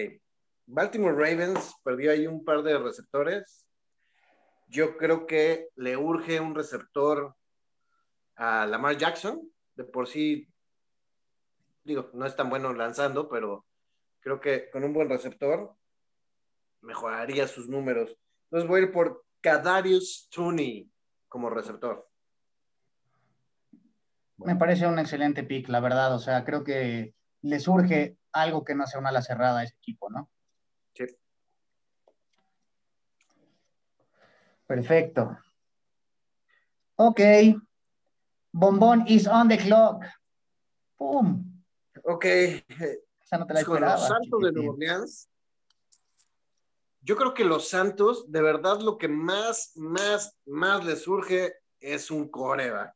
Baltimore 0.67 1.17
Ravens 1.17 1.75
perdió 1.83 2.13
ahí 2.13 2.29
un 2.29 2.45
par 2.45 2.63
de 2.63 2.79
receptores. 2.79 3.67
Yo 4.69 4.97
creo 4.97 5.27
que 5.27 5.67
le 5.75 5.97
urge 5.97 6.39
un 6.39 6.55
receptor 6.55 7.35
a 8.37 8.65
Lamar 8.67 8.97
Jackson. 8.97 9.43
De 9.75 9.83
por 9.83 10.07
sí, 10.07 10.49
digo, 11.83 12.11
no 12.13 12.27
es 12.27 12.37
tan 12.37 12.49
bueno 12.49 12.73
lanzando, 12.73 13.29
pero 13.29 13.67
creo 14.21 14.41
que 14.41 14.71
con 14.71 14.85
un 14.85 14.93
buen 14.93 15.09
receptor 15.09 15.75
mejoraría 16.81 17.49
sus 17.49 17.69
números. 17.69 18.17
Entonces 18.45 18.69
voy 18.69 18.83
a 18.83 18.85
ir 18.85 18.93
por 18.93 19.25
Kadarius 19.41 20.29
Tooney 20.31 20.89
como 21.29 21.51
receptor. 21.51 22.09
Me 24.39 24.57
parece 24.57 24.87
un 24.87 24.99
excelente 24.99 25.43
pick, 25.43 25.69
la 25.69 25.81
verdad. 25.81 26.15
O 26.15 26.19
sea, 26.19 26.45
creo 26.45 26.63
que 26.65 27.15
le 27.43 27.61
surge 27.61 28.17
algo 28.33 28.65
que 28.65 28.75
no 28.75 28.87
sea 28.87 29.01
una 29.01 29.09
ala 29.11 29.23
cerrada 29.23 29.61
a 29.61 29.65
ese 29.65 29.75
equipo, 29.77 30.11
¿no? 30.11 30.31
Sí. 30.95 31.05
Perfecto. 34.67 35.39
Ok. 36.97 37.21
Bombón 38.53 39.05
is 39.07 39.27
on 39.27 39.49
the 39.49 39.59
clock. 39.59 40.05
¡Pum! 40.97 41.63
Ok. 42.05 42.25
Esa 42.25 43.39
no 43.39 43.47
te 43.47 43.55
la 43.55 43.65
Con 43.65 43.81
los 43.81 44.07
Santos 44.07 44.41
de 44.43 44.53
Nueva 44.53 44.73
Orleans. 44.73 45.29
Yo 47.01 47.17
creo 47.17 47.35
que 47.35 47.45
los 47.45 47.69
Santos, 47.69 48.31
de 48.31 48.43
verdad, 48.43 48.81
lo 48.81 48.99
que 48.99 49.09
más, 49.09 49.73
más, 49.77 50.37
más 50.47 50.85
les 50.85 51.03
surge 51.03 51.55
es 51.81 52.11
un 52.11 52.29
coreback. 52.29 52.95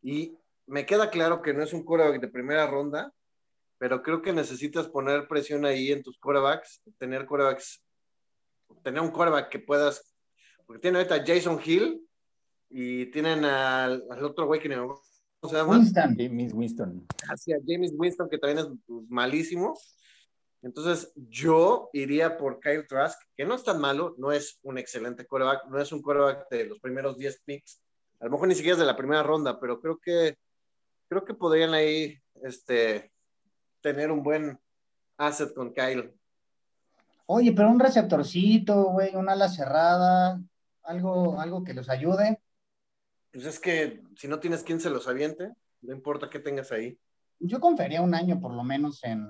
Y 0.00 0.36
me 0.66 0.86
queda 0.86 1.10
claro 1.10 1.42
que 1.42 1.54
no 1.54 1.62
es 1.62 1.72
un 1.72 1.84
coreback 1.84 2.20
de 2.20 2.28
primera 2.28 2.66
ronda, 2.66 3.12
pero 3.78 4.02
creo 4.02 4.22
que 4.22 4.32
necesitas 4.32 4.88
poner 4.88 5.28
presión 5.28 5.64
ahí 5.64 5.92
en 5.92 6.02
tus 6.02 6.18
corebacks, 6.18 6.82
tener 6.98 7.26
corebacks, 7.26 7.82
tener 8.82 9.00
un 9.00 9.10
coreback 9.10 9.48
que 9.48 9.58
puedas, 9.58 10.14
porque 10.66 10.80
tiene 10.80 10.98
ahorita 10.98 11.16
a 11.16 11.26
Jason 11.26 11.60
Hill 11.64 12.06
y 12.68 13.06
tienen 13.06 13.44
al, 13.44 14.04
al 14.10 14.24
otro 14.24 14.46
güey 14.46 14.60
que 14.60 14.68
no, 14.68 15.00
¿cómo 15.40 15.50
se 15.52 15.56
llama? 15.56 15.78
Winston. 15.78 16.16
James 16.16 16.52
Winston. 16.54 17.06
hacia 17.28 17.58
James 17.66 17.92
Winston, 17.94 18.28
que 18.28 18.38
también 18.38 18.58
es 18.64 18.68
malísimo. 19.08 19.76
Entonces, 20.62 21.12
yo 21.16 21.90
iría 21.92 22.38
por 22.38 22.60
Kyle 22.60 22.86
Trask, 22.86 23.20
que 23.36 23.44
no 23.44 23.54
es 23.54 23.64
tan 23.64 23.80
malo, 23.80 24.14
no 24.18 24.30
es 24.32 24.58
un 24.62 24.78
excelente 24.78 25.26
coreback, 25.26 25.66
no 25.68 25.80
es 25.80 25.90
un 25.90 26.00
coreback 26.00 26.48
de 26.50 26.66
los 26.66 26.78
primeros 26.78 27.18
10 27.18 27.42
picks, 27.44 27.80
a 28.20 28.26
lo 28.26 28.30
mejor 28.30 28.46
ni 28.46 28.54
siquiera 28.54 28.74
es 28.74 28.78
de 28.78 28.86
la 28.86 28.96
primera 28.96 29.24
ronda, 29.24 29.58
pero 29.58 29.80
creo 29.80 29.98
que 29.98 30.38
creo 31.08 31.24
que 31.24 31.34
podrían 31.34 31.74
ahí 31.74 32.16
este, 32.42 33.12
tener 33.82 34.10
un 34.10 34.22
buen 34.22 34.58
asset 35.18 35.52
con 35.52 35.74
Kyle. 35.74 36.14
Oye, 37.26 37.52
pero 37.52 37.68
un 37.68 37.80
receptorcito, 37.80 38.92
güey, 38.92 39.14
una 39.14 39.32
ala 39.32 39.48
cerrada, 39.48 40.40
algo, 40.84 41.38
algo 41.40 41.64
que 41.64 41.74
los 41.74 41.90
ayude. 41.90 42.40
Pues 43.32 43.44
es 43.44 43.58
que 43.58 44.02
si 44.16 44.28
no 44.28 44.40
tienes 44.40 44.62
quien 44.62 44.80
se 44.80 44.88
los 44.88 45.08
aviente, 45.08 45.50
no 45.82 45.92
importa 45.92 46.30
qué 46.30 46.38
tengas 46.38 46.72
ahí. 46.72 46.96
Yo 47.40 47.60
confiaría 47.60 48.02
un 48.02 48.14
año 48.14 48.40
por 48.40 48.54
lo 48.54 48.62
menos 48.62 49.02
en 49.04 49.26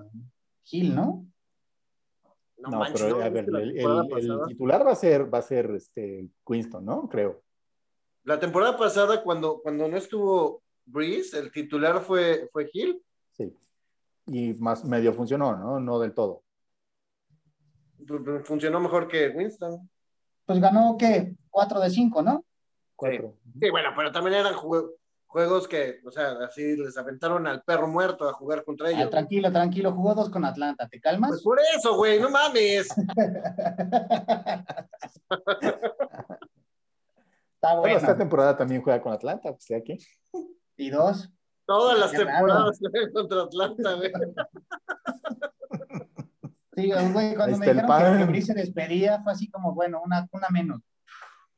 Hill, 0.71 0.95
¿no? 0.95 1.27
No, 2.59 2.71
No, 2.71 2.79
manches, 2.79 3.03
pero 3.03 3.19
¿no? 3.19 3.25
a 3.25 3.29
ver, 3.29 3.47
el, 3.49 4.41
titular 4.49 4.87
va 4.87 4.93
a 4.93 4.97
ser, 4.97 5.33
va 5.33 5.39
a 5.39 5.43
ser 5.43 5.71
este 5.73 6.29
Winston, 6.47 6.85
¿no? 6.85 7.09
Creo. 7.09 7.43
La 8.25 8.39
temporada 8.39 8.77
pasada, 8.77 9.23
cuando, 9.23 9.61
cuando 9.61 9.89
no 9.89 9.97
estuvo 9.97 10.63
Breeze, 10.85 11.39
el 11.39 11.51
titular 11.51 12.01
fue, 12.03 12.49
fue 12.53 12.71
Hill. 12.73 13.03
Sí. 13.33 13.57
Y 14.27 14.53
más 14.55 14.85
medio 14.85 15.13
funcionó, 15.13 15.57
¿no? 15.57 15.81
No 15.81 15.99
del 15.99 16.15
todo. 16.15 16.45
Funcionó 18.45 18.81
mejor 18.81 19.09
que 19.09 19.29
Winston. 19.29 19.89
Pues 20.45 20.61
ganó, 20.61 20.97
¿qué? 20.99 21.35
4 21.51 21.81
de 21.81 21.91
5, 21.91 22.23
¿no? 22.23 22.45
Cuatro. 22.97 23.37
Sí, 23.61 23.71
bueno, 23.71 23.91
pero 23.97 24.13
también 24.13 24.37
eran 24.37 24.55
juegos 25.33 25.67
que, 25.67 26.01
o 26.05 26.11
sea, 26.11 26.33
así 26.47 26.77
les 26.77 26.97
aventaron 26.99 27.47
al 27.47 27.63
perro 27.63 27.89
muerto 27.89 28.29
a 28.29 28.35
jugar 28.35 28.65
contra 28.65 28.89
Ah, 28.89 28.93
ellos. 28.93 29.09
tranquilo, 29.11 29.51
tranquilo, 29.51 29.93
jugó 29.93 30.15
dos 30.15 30.29
con 30.29 30.45
Atlanta, 30.45 30.87
¿te 30.89 31.01
calmas? 31.01 31.31
Pues 31.31 31.43
por 31.43 31.59
eso, 31.75 31.97
güey, 31.97 32.21
no 32.21 32.29
mames. 32.31 32.89
Está 37.55 37.79
Bueno, 37.79 37.97
esta 37.97 38.17
temporada 38.17 38.57
también 38.57 38.83
juega 38.83 39.01
con 39.01 39.13
Atlanta, 39.13 39.51
pues 39.53 39.65
sea 39.65 39.81
que. 39.83 39.97
Y 40.77 40.91
dos. 40.91 41.31
Todas 41.65 41.99
las 41.99 42.11
temporadas 42.13 42.79
contra 43.15 43.43
Atlanta, 43.43 43.95
güey. 43.95 44.13
Sí, 46.75 46.91
güey, 46.91 47.35
cuando 47.37 47.55
Ahí 47.55 47.61
me 47.61 47.67
dijeron 47.67 47.87
pan. 47.87 48.13
que, 48.15 48.19
que 48.25 48.31
Brice 48.31 48.47
se 48.47 48.55
despedía, 48.59 49.21
fue 49.23 49.33
así 49.33 49.51
como, 49.51 49.75
bueno, 49.75 50.01
una, 50.03 50.27
una 50.33 50.49
menos. 50.49 50.81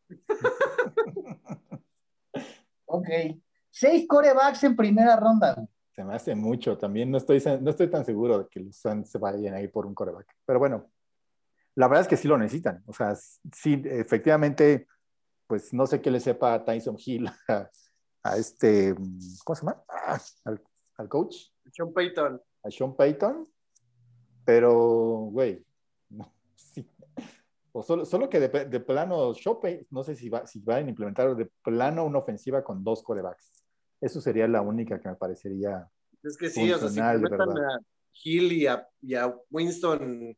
ok. 2.86 3.08
Seis 3.76 4.06
corebacks 4.06 4.62
en 4.62 4.76
primera 4.76 5.16
ronda. 5.16 5.54
güey. 5.54 5.66
Se 5.96 6.04
me 6.04 6.14
hace 6.14 6.32
mucho. 6.36 6.78
También 6.78 7.10
no 7.10 7.18
estoy, 7.18 7.42
no 7.60 7.70
estoy 7.70 7.90
tan 7.90 8.04
seguro 8.04 8.38
de 8.38 8.48
que 8.48 8.60
los 8.60 8.76
Suns 8.76 9.10
se 9.10 9.18
vayan 9.18 9.52
a 9.54 9.60
ir 9.60 9.72
por 9.72 9.84
un 9.84 9.94
coreback. 9.94 10.28
Pero 10.46 10.60
bueno, 10.60 10.90
la 11.74 11.88
verdad 11.88 12.02
es 12.02 12.08
que 12.08 12.16
sí 12.16 12.28
lo 12.28 12.38
necesitan. 12.38 12.84
O 12.86 12.92
sea, 12.92 13.16
sí, 13.16 13.82
efectivamente, 13.84 14.86
pues 15.48 15.74
no 15.74 15.88
sé 15.88 16.00
qué 16.00 16.12
le 16.12 16.20
sepa 16.20 16.54
a 16.54 16.64
Tyson 16.64 16.96
Hill 17.04 17.28
a, 17.48 17.68
a 18.22 18.36
este, 18.36 18.94
¿cómo 19.44 19.56
se 19.56 19.62
llama? 19.66 19.82
Ah, 19.88 20.20
al, 20.44 20.62
al 20.98 21.08
coach, 21.08 21.36
Sean 21.72 21.92
Payton. 21.92 22.40
a 22.62 22.70
Sean 22.70 22.94
Payton. 22.94 23.44
Pero, 24.44 24.72
güey, 25.32 25.66
no, 26.10 26.32
sí. 26.54 26.88
O 27.72 27.82
solo, 27.82 28.04
solo 28.04 28.28
que 28.30 28.38
de, 28.38 28.66
de 28.66 28.80
plano, 28.80 29.34
Sean 29.34 29.58
Payton, 29.60 29.86
no 29.90 30.04
sé 30.04 30.14
si, 30.14 30.28
va, 30.28 30.46
si 30.46 30.60
van 30.60 30.86
a 30.86 30.90
implementar 30.90 31.34
de 31.34 31.50
plano 31.64 32.04
una 32.04 32.20
ofensiva 32.20 32.62
con 32.62 32.84
dos 32.84 33.02
corebacks. 33.02 33.50
Eso 34.00 34.20
sería 34.20 34.46
la 34.48 34.62
única 34.62 35.00
que 35.00 35.08
me 35.08 35.14
parecería. 35.16 35.88
Es 36.22 36.36
que 36.36 36.50
sí, 36.50 36.72
o 36.72 36.78
sea, 36.78 36.88
si 36.88 37.00
metan 37.00 37.20
verdad. 37.20 37.74
a 37.74 37.78
Hill 38.22 38.52
y 38.52 38.66
a, 38.66 38.86
y 39.02 39.14
a 39.14 39.34
Winston 39.50 40.36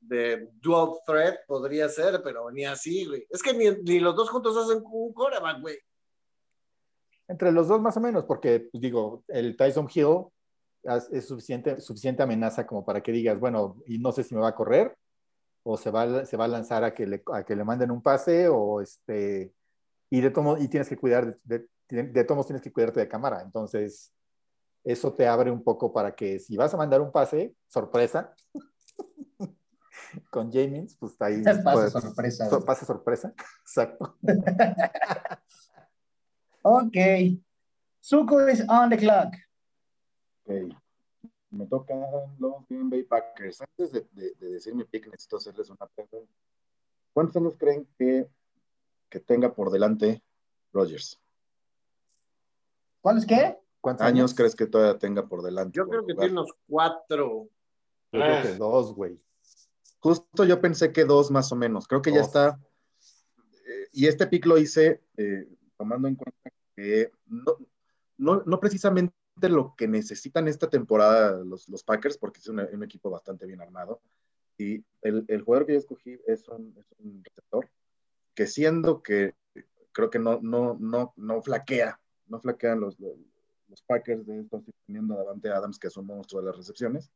de 0.00 0.50
dual 0.60 0.98
threat, 1.06 1.36
podría 1.46 1.88
ser, 1.88 2.20
pero 2.24 2.50
ni 2.50 2.64
así, 2.64 3.06
güey. 3.06 3.26
Es 3.30 3.42
que 3.42 3.52
ni, 3.54 3.70
ni 3.82 4.00
los 4.00 4.16
dos 4.16 4.30
juntos 4.30 4.56
hacen 4.56 4.82
un 4.84 5.12
coreback, 5.12 5.60
güey. 5.60 5.76
Entre 7.28 7.52
los 7.52 7.68
dos 7.68 7.80
más 7.80 7.96
o 7.96 8.00
menos, 8.00 8.24
porque 8.24 8.68
pues, 8.70 8.80
digo, 8.80 9.24
el 9.28 9.56
Tyson 9.56 9.88
Hill 9.92 10.26
es, 11.12 11.26
suficiente, 11.26 11.80
suficiente 11.80 12.22
amenaza 12.22 12.66
como 12.66 12.84
para 12.84 13.00
que 13.00 13.12
digas, 13.12 13.38
bueno, 13.38 13.80
y 13.86 13.98
no 13.98 14.12
sé 14.12 14.24
si 14.24 14.34
me 14.34 14.40
va 14.40 14.48
a 14.48 14.54
correr, 14.54 14.96
o 15.62 15.76
se 15.76 15.90
va, 15.90 16.02
a- 16.02 16.26
se 16.26 16.36
va 16.36 16.46
a 16.46 16.48
lanzar 16.48 16.82
a 16.82 16.92
que 16.92 17.06
le, 17.06 17.22
a 17.32 17.44
que 17.44 17.54
le 17.54 17.64
manden 17.64 17.92
un 17.92 18.02
pase, 18.02 18.48
o 18.48 18.80
este, 18.80 19.52
y 20.10 20.20
de 20.20 20.30
tomo, 20.30 20.58
y 20.58 20.68
tienes 20.68 20.88
que 20.88 20.96
cuidar, 20.96 21.38
de, 21.44 21.58
de, 21.58 21.68
de 21.88 22.24
todos 22.24 22.46
tienes 22.46 22.62
que 22.62 22.72
cuidarte 22.72 23.00
de 23.00 23.08
cámara. 23.08 23.42
Entonces, 23.42 24.12
eso 24.84 25.12
te 25.14 25.26
abre 25.26 25.50
un 25.50 25.62
poco 25.62 25.92
para 25.92 26.14
que 26.14 26.38
si 26.38 26.56
vas 26.56 26.72
a 26.74 26.76
mandar 26.76 27.00
un 27.00 27.12
pase, 27.12 27.54
sorpresa, 27.68 28.34
con 30.30 30.50
James, 30.52 30.96
pues 30.98 31.20
ahí. 31.20 31.42
Pase 31.44 31.62
puedes- 31.62 31.92
sorpresa, 31.92 32.48
so- 32.50 32.64
pase 32.64 32.84
sorpresa, 32.86 33.34
exacto. 33.62 34.16
Ok. 36.62 36.96
Zuko 38.02 38.48
is 38.48 38.62
on 38.68 38.90
the 38.90 38.96
clock. 38.96 39.34
Ok. 40.44 40.74
Me 41.50 41.66
tocan 41.66 42.00
los 42.38 42.66
Green 42.68 42.88
Bay 42.88 43.02
Packers. 43.04 43.60
Antes 43.60 43.92
de, 43.92 44.06
de- 44.12 44.34
de 44.38 44.48
decir 44.54 44.74
mi 44.74 44.84
pick, 44.84 45.06
necesito 45.06 45.36
hacerles 45.36 45.68
una 45.70 45.86
pregunta. 45.86 46.32
¿Cuántos 47.12 47.36
años 47.36 47.54
creen 47.58 47.86
que, 47.98 48.26
que 49.10 49.20
tenga 49.20 49.54
por 49.54 49.70
delante 49.70 50.22
Rodgers? 50.72 51.20
¿Cuál 53.02 53.18
es 53.18 53.26
qué? 53.26 53.58
¿Cuántos 53.80 54.06
¿Años 54.06 54.32
crees 54.34 54.54
que 54.54 54.66
todavía 54.66 54.98
tenga 54.98 55.26
por 55.28 55.42
delante? 55.42 55.76
Yo 55.76 55.84
por 55.84 55.90
creo 55.90 56.06
que 56.06 56.12
jugar? 56.14 56.28
tiene 56.28 56.40
unos 56.40 56.52
cuatro. 56.68 57.48
Yo 58.12 58.20
creo 58.20 58.42
que 58.42 58.54
dos, 58.54 58.94
güey. 58.94 59.20
Justo 59.98 60.44
yo 60.44 60.60
pensé 60.60 60.92
que 60.92 61.04
dos 61.04 61.30
más 61.30 61.50
o 61.52 61.56
menos. 61.56 61.86
Creo 61.86 62.00
que 62.00 62.12
ya 62.12 62.20
está. 62.20 62.58
eh, 63.66 63.88
y 63.92 64.06
este 64.06 64.26
pick 64.26 64.46
lo 64.46 64.56
hice 64.58 65.02
eh, 65.16 65.48
tomando 65.76 66.08
en 66.08 66.14
cuenta 66.16 66.50
que 66.76 67.10
no, 67.26 67.56
no, 68.18 68.42
no 68.46 68.60
precisamente 68.60 69.12
lo 69.48 69.74
que 69.76 69.88
necesitan 69.88 70.46
esta 70.46 70.68
temporada 70.70 71.42
los, 71.44 71.68
los 71.68 71.82
Packers, 71.82 72.16
porque 72.18 72.38
es 72.38 72.48
un, 72.48 72.60
un 72.60 72.82
equipo 72.84 73.10
bastante 73.10 73.46
bien 73.46 73.60
armado. 73.60 74.00
Y 74.58 74.84
el, 75.00 75.24
el 75.28 75.42
jugador 75.42 75.66
que 75.66 75.72
yo 75.72 75.78
escogí 75.78 76.20
es 76.26 76.46
un, 76.48 76.74
es 76.78 76.86
un 76.98 77.22
receptor 77.24 77.68
que 78.34 78.46
siendo 78.46 79.02
que 79.02 79.34
creo 79.92 80.08
que 80.10 80.18
no, 80.18 80.38
no, 80.42 80.76
no, 80.78 81.12
no 81.16 81.42
flaquea, 81.42 82.00
no 82.32 82.40
flaquean 82.40 82.80
los, 82.80 82.98
los, 82.98 83.82
Packers 83.86 84.26
de 84.26 84.40
esto, 84.40 84.62
teniendo 84.86 85.16
Davante 85.16 85.50
Adams, 85.50 85.78
que 85.78 85.88
es 85.88 85.96
un 85.96 86.06
monstruo 86.06 86.40
de 86.40 86.48
las 86.48 86.56
recepciones, 86.56 87.10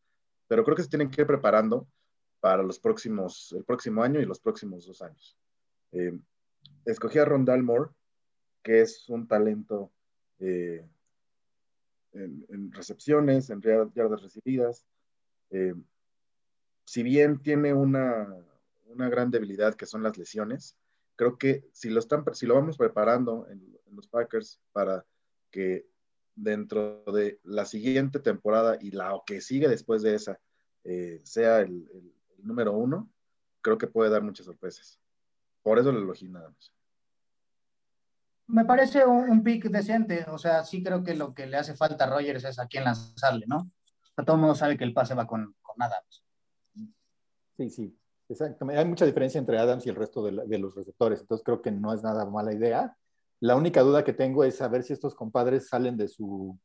pero 0.47 0.63
creo 0.65 0.77
que 0.77 0.83
se 0.83 0.89
tienen 0.89 1.11
que 1.11 1.23
ir 1.23 1.27
preparando 1.27 1.87
para 2.41 2.63
los 2.63 2.79
próximos, 2.79 3.53
el 3.53 3.65
próximo 3.65 4.03
año 4.03 4.21
y 4.21 4.27
los 4.27 4.41
próximos 4.41 4.87
dos 4.87 5.03
años. 5.03 5.37
Eh, 5.93 6.19
escogí 6.85 7.19
a 7.19 7.25
Rondal 7.25 7.63
Moore, 7.63 7.91
que 8.63 8.81
es 8.81 9.09
un 9.09 9.27
talento 9.27 9.91
eh, 10.39 10.87
en, 12.13 12.73
recepciones, 12.73 13.51
en 13.51 13.61
yardas 13.61 14.23
recibidas. 14.23 14.87
Eh, 15.51 15.75
si 16.85 17.03
bien 17.03 17.43
tiene 17.43 17.75
una, 17.75 18.35
una, 18.87 19.09
gran 19.09 19.31
debilidad 19.31 19.75
que 19.75 19.87
son 19.87 20.03
las 20.03 20.17
lesiones, 20.17 20.77
creo 21.17 21.39
que 21.39 21.69
si 21.73 21.91
lo, 21.91 22.01
están, 22.01 22.25
si 22.35 22.47
lo 22.47 22.55
vamos 22.55 22.77
preparando 22.77 23.47
en, 23.51 23.76
los 23.93 24.09
Packers 24.09 24.61
para 24.73 25.05
que 25.51 25.87
dentro 26.35 27.03
de 27.13 27.41
la 27.45 27.65
siguiente 27.65 28.21
temporada 28.21 28.77
y 28.81 28.91
la 28.91 29.21
que 29.27 29.41
sigue 29.41 29.69
después 29.69 30.03
de 30.03 30.15
esa 30.15 30.39
eh, 30.85 31.21
sea 31.25 31.61
el, 31.61 31.89
el, 31.93 32.13
número 32.39 32.73
uno, 32.75 33.11
creo 33.61 33.77
que 33.77 33.89
puede 33.89 34.11
dar 34.11 34.23
muchas 34.23 34.47
sorpresas. 34.47 35.01
Por 35.63 35.81
eso 35.81 35.91
lo 35.91 35.99
elegí 35.99 36.29
nada 36.29 36.49
más. 36.49 36.73
Me 38.47 38.65
parece 38.65 39.05
un, 39.05 39.43
pick 39.43 39.69
decente, 39.69 40.25
o 40.29 40.39
sea, 40.39 40.63
sí 40.63 40.85
creo 40.85 41.03
que 41.03 41.17
lo 41.17 41.35
que 41.35 41.47
le 41.47 41.57
hace 41.57 41.75
falta 41.75 42.05
a 42.05 42.11
Rogers 42.11 42.45
es 42.45 42.61
a 42.61 42.69
quién 42.69 42.85
lanzarle, 42.85 43.47
¿no? 43.49 43.69
A 44.17 44.25
todo 44.25 44.37
el 44.37 44.43
mundo 44.43 44.55
sabe 44.55 44.79
que 44.79 44.85
el 44.85 44.95
pase 44.95 45.15
va 45.15 45.27
con, 45.27 45.57
con 45.61 45.83
Adams. 45.83 46.25
Sí, 47.57 47.71
sí, 47.71 47.99
exactamente. 48.29 48.79
Hay 48.79 48.87
mucha 48.87 49.05
diferencia 49.05 49.41
entre 49.41 49.59
Adams 49.59 49.85
y 49.87 49.89
el 49.89 49.97
resto 49.97 50.23
de, 50.23 50.47
de, 50.47 50.59
los 50.59 50.77
receptores, 50.77 51.21
entonces 51.21 51.45
creo 51.45 51.61
que 51.61 51.73
no 51.73 51.93
es 51.93 52.05
nada 52.05 52.25
mala 52.27 52.53
idea. 52.55 52.97
La 53.41 53.57
única 53.57 53.83
duda 53.83 54.05
que 54.05 54.13
tengo 54.13 54.45
es 54.45 54.57
saber 54.57 54.83
si 54.83 54.93
estos 54.93 55.15
compadres 55.15 55.69
salen 55.69 55.97
de 55.97 56.09
su, 56.09 56.59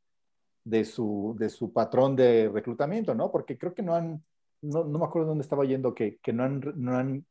de 0.64 0.84
su, 0.84 1.36
de 1.38 1.48
su 1.48 1.72
patrón 1.72 2.16
de 2.16 2.50
reclutamiento, 2.52 3.14
¿no? 3.14 3.30
Porque 3.30 3.58
creo 3.58 3.74
que 3.74 3.82
no 3.82 3.94
han, 3.94 4.24
no, 4.62 4.84
no 4.84 4.98
me 4.98 5.04
acuerdo 5.04 5.28
dónde 5.28 5.42
estaba 5.42 5.64
yendo, 5.64 5.94
que, 5.94 6.18
que 6.18 6.32
no, 6.32 6.44
han, 6.44 6.62
no, 6.76 6.96
han, 6.96 7.26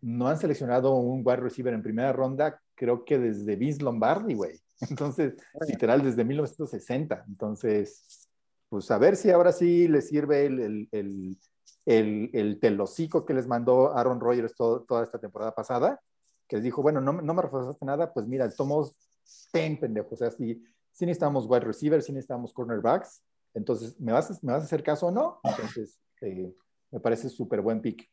no 0.00 0.28
han 0.28 0.38
seleccionado 0.38 0.94
un 0.94 1.22
wide 1.24 1.36
receiver 1.36 1.74
en 1.74 1.82
primera 1.82 2.12
ronda 2.12 2.60
creo 2.76 3.04
que 3.04 3.18
desde 3.18 3.56
Vince 3.56 3.82
Lombardi, 3.82 4.34
güey. 4.34 4.60
Entonces, 4.90 5.34
literal, 5.66 6.02
desde 6.02 6.24
1960. 6.24 7.24
Entonces, 7.26 8.28
pues 8.68 8.88
a 8.90 8.98
ver 8.98 9.16
si 9.16 9.30
ahora 9.30 9.50
sí 9.50 9.88
les 9.88 10.08
sirve 10.08 10.46
el, 10.46 10.60
el, 10.92 11.38
el, 11.86 12.30
el, 12.32 12.60
telocico 12.60 13.24
que 13.24 13.34
les 13.34 13.48
mandó 13.48 13.96
Aaron 13.96 14.20
Rodgers 14.20 14.54
toda 14.54 15.02
esta 15.02 15.18
temporada 15.18 15.54
pasada, 15.54 16.00
que 16.48 16.56
les 16.56 16.64
dijo, 16.64 16.82
bueno, 16.82 17.00
no, 17.00 17.12
no 17.12 17.34
me 17.34 17.42
reforzaste 17.42 17.84
nada, 17.84 18.12
pues 18.12 18.26
mira, 18.26 18.50
somos 18.50 18.96
ten 19.52 19.78
pendejos. 19.78 20.12
O 20.12 20.16
sea, 20.16 20.30
si, 20.30 20.62
si 20.92 21.06
necesitamos 21.06 21.46
wide 21.46 21.64
receivers, 21.64 22.06
si 22.06 22.12
necesitamos 22.12 22.52
cornerbacks, 22.52 23.22
entonces, 23.54 23.98
¿me 23.98 24.12
vas, 24.12 24.42
¿me 24.42 24.52
vas 24.52 24.62
a 24.62 24.66
hacer 24.66 24.82
caso 24.82 25.06
o 25.06 25.10
no? 25.10 25.40
Entonces, 25.42 25.98
eh, 26.20 26.54
me 26.90 27.00
parece 27.00 27.28
súper 27.28 27.62
buen 27.62 27.80
pick. 27.80 28.08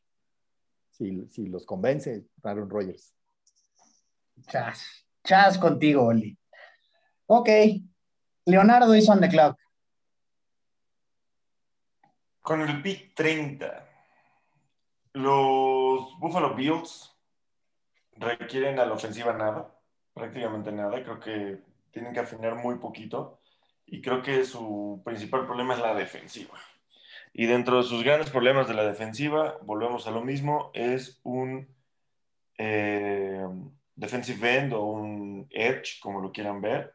Si, 0.92 1.28
si 1.28 1.48
los 1.48 1.66
convence 1.66 2.26
Aaron 2.44 2.70
Rodgers. 2.70 3.14
Chas. 4.48 4.84
Chas 5.24 5.58
contigo, 5.58 6.06
Oli. 6.06 6.38
Ok. 7.28 7.50
Leonardo 8.46 8.94
is 8.94 9.10
on 9.10 9.20
the 9.20 9.30
clock. 9.30 9.58
Con 12.42 12.62
el 12.62 12.82
pick 12.82 13.16
30, 13.16 13.90
los 15.14 16.20
Buffalo 16.20 16.54
Bills 16.56 17.13
requieren 18.18 18.80
a 18.80 18.86
la 18.86 18.94
ofensiva 18.94 19.34
nada, 19.34 19.74
prácticamente 20.14 20.72
nada. 20.72 21.04
Creo 21.04 21.20
que 21.20 21.60
tienen 21.92 22.14
que 22.14 22.20
afinar 22.20 22.56
muy 22.56 22.80
poquito 22.80 23.40
y 23.86 24.02
creo 24.02 24.22
que 24.22 24.44
su 24.46 25.02
principal 25.06 25.46
problema 25.46 25.74
es 25.74 25.80
la 25.80 25.94
defensiva. 25.94 26.58
Y 27.34 27.46
dentro 27.48 27.78
de 27.78 27.84
sus 27.84 28.04
grandes 28.04 28.30
problemas 28.30 28.68
de 28.68 28.76
la 28.76 28.84
defensiva, 28.84 29.58
volvemos 29.64 30.08
a 30.08 30.12
lo 30.12 30.22
mismo, 30.22 30.70
es 30.74 31.20
un 31.24 31.68
eh, 32.58 33.46
defensive 33.96 34.58
end 34.58 34.74
o 34.74 34.84
un 34.84 35.48
edge, 35.50 36.00
como 36.00 36.22
lo 36.22 36.32
quieran 36.32 36.62
ver. 36.62 36.94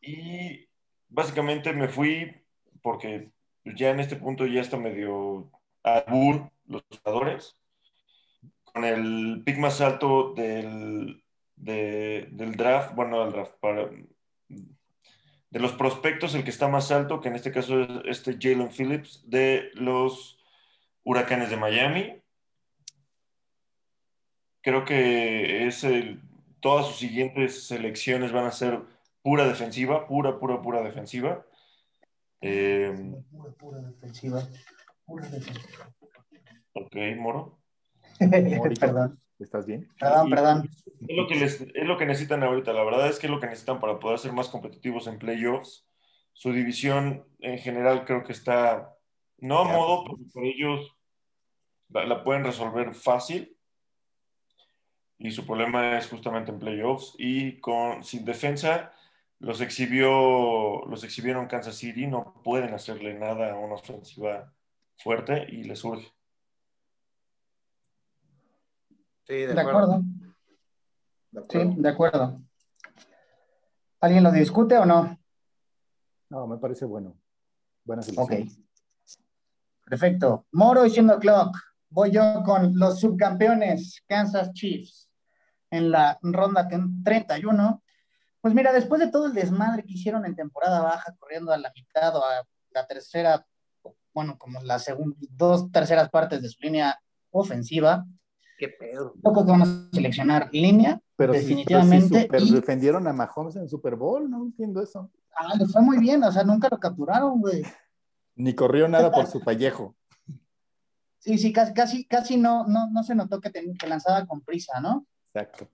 Y 0.00 0.68
básicamente 1.08 1.72
me 1.72 1.88
fui 1.88 2.42
porque 2.82 3.30
ya 3.64 3.90
en 3.90 4.00
este 4.00 4.16
punto 4.16 4.46
ya 4.46 4.60
está 4.60 4.76
medio 4.76 5.50
bull 6.08 6.48
los 6.66 6.84
jugadores. 7.02 7.56
Con 8.76 8.84
el 8.84 9.42
pick 9.42 9.56
más 9.56 9.80
alto 9.80 10.34
del, 10.34 11.24
del 11.56 12.52
draft, 12.56 12.94
bueno, 12.94 13.24
del 13.24 13.32
draft, 13.32 13.54
para, 13.58 13.88
de 14.48 15.58
los 15.58 15.72
prospectos, 15.72 16.34
el 16.34 16.44
que 16.44 16.50
está 16.50 16.68
más 16.68 16.92
alto, 16.92 17.22
que 17.22 17.28
en 17.28 17.36
este 17.36 17.52
caso 17.52 17.80
es 17.80 17.88
este 18.04 18.36
Jalen 18.38 18.68
Phillips, 18.68 19.22
de 19.24 19.70
los 19.72 20.38
Huracanes 21.04 21.48
de 21.48 21.56
Miami 21.56 22.22
creo 24.66 24.84
que 24.84 25.68
es 25.68 25.84
el, 25.84 26.20
todas 26.58 26.88
sus 26.88 26.96
siguientes 26.96 27.68
selecciones 27.68 28.32
van 28.32 28.46
a 28.46 28.50
ser 28.50 28.82
pura 29.22 29.46
defensiva, 29.46 30.08
pura, 30.08 30.40
pura, 30.40 30.60
pura 30.60 30.82
defensiva. 30.82 31.46
Eh, 32.40 32.92
pura, 33.30 33.52
pura 33.52 33.78
defensiva. 33.78 34.42
Pura 35.04 35.28
defensiva. 35.28 35.88
Ok, 36.72 36.96
Moro. 37.16 37.60
perdón. 38.80 39.20
¿Estás 39.38 39.66
bien? 39.66 39.88
Perdón, 40.00 40.30
perdón. 40.30 40.70
Es 41.06 41.16
lo, 41.16 41.26
que 41.26 41.44
es 41.44 41.86
lo 41.86 41.98
que 41.98 42.06
necesitan 42.06 42.42
ahorita. 42.42 42.72
La 42.72 42.84
verdad 42.84 43.08
es 43.08 43.18
que 43.18 43.26
es 43.26 43.30
lo 43.30 43.38
que 43.38 43.46
necesitan 43.46 43.80
para 43.80 43.98
poder 43.98 44.18
ser 44.18 44.32
más 44.32 44.48
competitivos 44.48 45.06
en 45.06 45.18
playoffs. 45.18 45.86
Su 46.32 46.52
división 46.52 47.26
en 47.40 47.58
general 47.58 48.04
creo 48.04 48.24
que 48.24 48.32
está, 48.32 48.94
no 49.38 49.58
a 49.60 49.64
modo, 49.64 50.04
pero 50.04 50.18
por 50.32 50.44
ellos 50.44 50.96
la 51.88 52.24
pueden 52.24 52.44
resolver 52.44 52.94
fácil 52.94 53.56
y 55.18 55.30
su 55.30 55.46
problema 55.46 55.96
es 55.96 56.08
justamente 56.08 56.50
en 56.50 56.58
playoffs 56.58 57.14
y 57.18 57.58
con 57.60 58.04
sin 58.04 58.24
defensa 58.24 58.92
los 59.38 59.60
exhibió 59.60 60.84
los 60.86 61.04
exhibieron 61.04 61.46
Kansas 61.46 61.76
City 61.76 62.06
no 62.06 62.40
pueden 62.44 62.74
hacerle 62.74 63.14
nada 63.14 63.52
a 63.52 63.56
una 63.56 63.74
ofensiva 63.74 64.52
fuerte 64.98 65.46
y 65.48 65.64
le 65.64 65.76
surge 65.76 66.15
sí 69.26 69.34
de, 69.34 69.60
acuerdo. 69.60 70.02
sí 71.48 71.74
de 71.76 71.88
acuerdo. 71.88 72.40
Alguien 74.00 74.24
lo 74.24 74.32
discute 74.32 74.76
o 74.78 74.84
no 74.84 75.18
no 76.28 76.46
me 76.46 76.58
parece 76.58 76.84
bueno. 76.84 77.16
Buena 77.84 78.02
selección. 78.02 78.42
Ok. 78.42 78.48
Perfecto. 79.84 80.46
Moro 80.52 80.84
y 80.84 80.90
siendo 80.90 81.18
clock 81.18 81.56
voy 81.88 82.10
yo 82.10 82.42
con 82.44 82.76
los 82.78 83.00
subcampeones 83.00 84.02
Kansas 84.06 84.52
Chiefs 84.52 85.08
en 85.70 85.90
la 85.90 86.18
ronda 86.20 86.68
31. 86.68 87.82
Pues 88.40 88.54
mira, 88.54 88.72
después 88.72 89.00
de 89.00 89.10
todo 89.10 89.26
el 89.26 89.34
desmadre 89.34 89.84
que 89.84 89.94
hicieron 89.94 90.24
en 90.24 90.36
temporada 90.36 90.80
baja, 90.80 91.14
corriendo 91.18 91.52
a 91.52 91.58
la 91.58 91.72
mitad 91.74 92.14
o 92.16 92.24
a 92.24 92.44
la 92.70 92.86
tercera, 92.86 93.46
bueno, 94.12 94.36
como 94.38 94.60
las 94.62 94.86
dos 95.30 95.70
terceras 95.70 96.10
partes 96.10 96.42
de 96.42 96.48
su 96.48 96.58
línea 96.60 97.00
ofensiva, 97.30 98.04
qué 98.56 98.68
pedo. 98.68 99.14
Poco 99.22 99.44
que 99.44 99.50
vamos 99.50 99.68
a 99.68 99.88
seleccionar 99.92 100.48
línea, 100.52 101.00
pero 101.16 101.32
definitivamente. 101.32 102.26
pero 102.30 102.44
defendieron 102.46 103.06
a 103.06 103.12
Mahomes 103.12 103.56
en 103.56 103.68
Super 103.68 103.96
Bowl, 103.96 104.30
no 104.30 104.44
entiendo 104.44 104.82
eso. 104.82 105.10
Ah, 105.36 105.54
le 105.58 105.66
fue 105.66 105.82
muy 105.82 105.98
bien, 105.98 106.22
o 106.24 106.32
sea, 106.32 106.44
nunca 106.44 106.68
lo 106.70 106.78
capturaron, 106.78 107.40
güey. 107.40 107.62
Ni 108.34 108.54
corrió 108.54 108.88
nada 108.88 109.10
por 109.10 109.26
su 109.26 109.40
pellejo. 109.40 109.96
Sí, 111.18 111.38
sí, 111.38 111.52
casi, 111.52 111.74
casi, 111.74 112.06
casi 112.06 112.36
no, 112.36 112.66
no, 112.66 112.88
no 112.90 113.02
se 113.02 113.14
notó 113.14 113.40
que, 113.40 113.50
que 113.50 113.86
lanzaba 113.86 114.26
con 114.26 114.42
prisa, 114.42 114.80
¿no? 114.80 115.06
Exacto. 115.34 115.68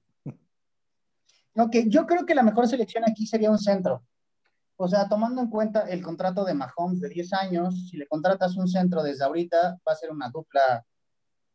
Ok, 1.57 1.77
yo 1.87 2.07
creo 2.07 2.25
que 2.25 2.35
la 2.35 2.43
mejor 2.43 2.67
selección 2.67 3.05
aquí 3.07 3.27
sería 3.27 3.51
un 3.51 3.59
centro. 3.59 4.03
O 4.77 4.89
sea, 4.89 5.09
tomando 5.09 5.43
en 5.43 5.49
cuenta 5.49 5.83
el 5.83 6.03
contrato 6.03 6.45
de 6.45 6.55
Mahomes 6.55 7.01
de 7.01 7.09
10 7.09 7.33
años, 7.35 7.89
si 7.91 7.99
le 7.99 8.07
contratas 8.07 8.57
un 8.57 8.67
centro 8.67 9.03
desde 9.03 9.25
ahorita, 9.25 9.79
va 9.87 9.93
a 9.93 9.97
ser 9.97 10.11
una 10.11 10.31
dupla 10.31 10.85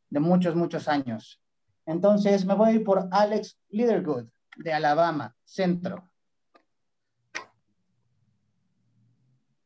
de 0.09 0.19
muchos, 0.19 0.55
muchos 0.55 0.87
años. 0.87 1.41
Entonces, 1.85 2.45
me 2.45 2.53
voy 2.53 2.69
a 2.69 2.73
ir 2.73 2.83
por 2.83 3.07
Alex 3.11 3.59
Lidergood, 3.69 4.27
de 4.57 4.73
Alabama, 4.73 5.35
centro. 5.43 6.09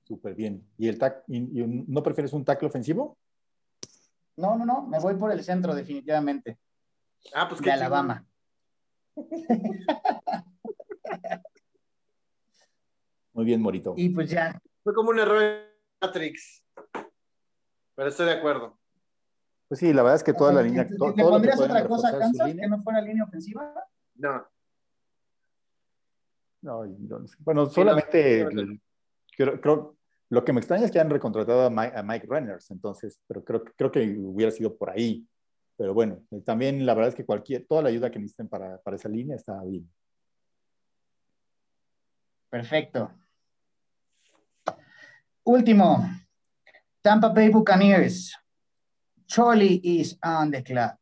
Súper 0.03 0.35
bien. 0.35 0.67
¿Y, 0.77 0.87
el 0.87 0.99
no 1.87 2.03
prefieres 2.03 2.33
un 2.33 2.43
tackle 2.43 2.67
ofensivo? 2.67 3.17
No, 4.35 4.57
no, 4.57 4.65
no, 4.65 4.85
me 4.87 4.99
voy 4.99 5.15
por 5.15 5.31
el 5.31 5.43
centro, 5.43 5.73
definitivamente. 5.73 6.59
Ah, 7.33 7.47
pues 7.47 7.61
de 7.61 7.71
Alabama. 7.71 8.25
Muy 13.33 13.45
bien, 13.45 13.61
Morito. 13.61 13.93
Y 13.95 14.09
pues 14.09 14.29
ya. 14.29 14.61
Fue 14.83 14.93
como 14.93 15.11
un 15.11 15.19
error 15.19 15.41
en 15.41 15.61
Matrix. 16.01 16.65
Pero 17.95 18.09
estoy 18.09 18.25
de 18.25 18.33
acuerdo. 18.33 18.80
Pues 19.71 19.79
sí, 19.79 19.93
la 19.93 20.03
verdad 20.03 20.17
es 20.17 20.23
que 20.25 20.33
toda 20.33 20.51
la 20.51 20.63
línea. 20.63 20.85
¿Te, 20.85 20.97
pondrías 20.97 21.57
otra 21.57 21.87
cosa 21.87 22.09
a 22.09 22.19
Kansas 22.19 22.53
que 22.53 22.67
no 22.67 22.83
fuera 22.83 22.99
línea 22.99 23.23
ofensiva? 23.23 23.73
No. 24.15 24.45
No, 26.61 26.83
bueno, 27.39 27.69
solamente 27.69 28.45
creo, 29.37 29.95
lo 30.27 30.43
que 30.43 30.51
me 30.51 30.59
extraña 30.59 30.83
es 30.83 30.91
que 30.91 30.99
han 30.99 31.09
recontratado 31.09 31.67
a 31.67 31.69
Mike, 31.69 32.27
a 32.27 32.29
Renners, 32.29 32.69
entonces, 32.69 33.21
pero 33.25 33.45
creo, 33.45 33.63
creo 33.63 33.89
que 33.89 34.17
hubiera 34.19 34.51
sido 34.51 34.75
por 34.75 34.89
ahí 34.89 35.25
Pero 35.77 35.93
bueno, 35.93 36.21
también 36.43 36.85
la 36.85 36.93
verdad 36.93 37.07
es 37.07 37.15
que 37.15 37.25
cualquier, 37.25 37.65
toda 37.65 37.83
la 37.83 37.87
ayuda 37.87 38.11
que 38.11 38.19
necesiten 38.19 38.49
para, 38.49 38.77
para 38.81 38.97
esa 38.97 39.07
línea 39.07 39.37
está 39.37 39.63
bien. 39.63 39.89
Perfecto. 42.49 43.09
Último, 45.45 46.09
Tampa 47.01 47.29
Bay 47.29 47.47
Buccaneers. 47.47 48.40
Charlie 49.31 49.79
is 49.81 50.17
on 50.21 50.51
the 50.51 50.61
clock. 50.61 50.97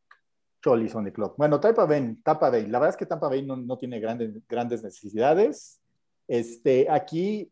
Charlie 0.62 0.88
on 0.94 1.04
the 1.04 1.12
clock. 1.12 1.36
Bueno, 1.36 1.58
Tampa 1.58 1.84
Bay, 1.84 2.16
Tampa 2.22 2.48
Bay. 2.48 2.66
La 2.66 2.78
verdad 2.78 2.90
es 2.90 2.96
que 2.96 3.06
Tampa 3.06 3.28
Bay 3.28 3.44
no, 3.44 3.56
no 3.56 3.76
tiene 3.76 3.98
grandes, 3.98 4.38
grandes 4.46 4.84
necesidades. 4.84 5.80
Este, 6.28 6.88
aquí 6.88 7.50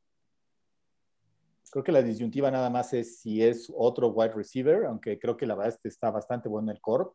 creo 1.73 1.83
que 1.83 1.91
la 1.91 2.01
disyuntiva 2.01 2.49
nada 2.53 2.71
más 2.71 2.93
es 2.93 3.19
si 3.19 3.43
es 3.43 3.73
otro 3.77 4.11
wide 4.11 4.35
receiver, 4.35 4.85
aunque 4.85 5.19
creo 5.19 5.37
que 5.37 5.47
la 5.47 5.57
verdad 5.57 5.77
está 5.83 6.13
bastante 6.13 6.49
bueno 6.49 6.71
el 6.71 6.81
corp. 6.81 7.13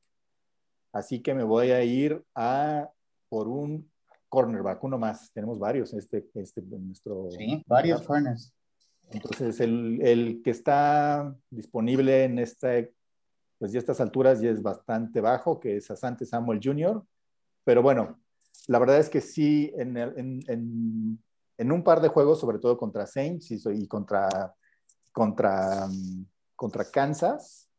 Así 0.92 1.22
que 1.22 1.34
me 1.34 1.44
voy 1.44 1.72
a 1.72 1.82
ir 1.86 2.22
a 2.36 2.90
por 3.30 3.48
un 3.48 3.90
cornerback, 4.28 4.84
uno 4.84 4.98
más. 4.98 5.32
Tenemos 5.32 5.58
varios 5.58 5.94
este, 5.94 6.28
este 6.34 6.62
nuestro. 6.64 7.30
Sí, 7.32 7.64
varios 7.66 8.02
corners. 8.02 8.54
Entonces, 9.10 9.62
el, 9.62 10.02
el, 10.02 10.42
que 10.44 10.52
está 10.52 11.34
disponible 11.50 12.26
en 12.26 12.40
este, 12.40 12.94
pues 13.64 13.72
ya 13.72 13.80
estas 13.80 14.02
alturas 14.02 14.42
ya 14.42 14.50
es 14.50 14.62
bastante 14.62 15.22
bajo, 15.22 15.58
que 15.58 15.78
es 15.78 15.90
Asante 15.90 16.26
Samuel 16.26 16.60
Jr. 16.62 17.02
Pero 17.64 17.82
bueno, 17.82 18.20
la 18.68 18.78
verdad 18.78 18.98
es 18.98 19.08
que 19.08 19.22
sí, 19.22 19.72
en, 19.78 19.96
en, 19.96 21.18
en, 21.58 21.72
un 21.72 21.82
par 21.82 22.02
de 22.02 22.10
juegos, 22.10 22.42
sobre 22.42 22.60
todo 22.60 22.78
contra 22.78 23.08
Saints 23.08 23.52
y, 23.52 23.88
contra, 23.88 24.54
contra, 25.14 25.88
contra 26.58 26.92
Kansas, 26.92 27.70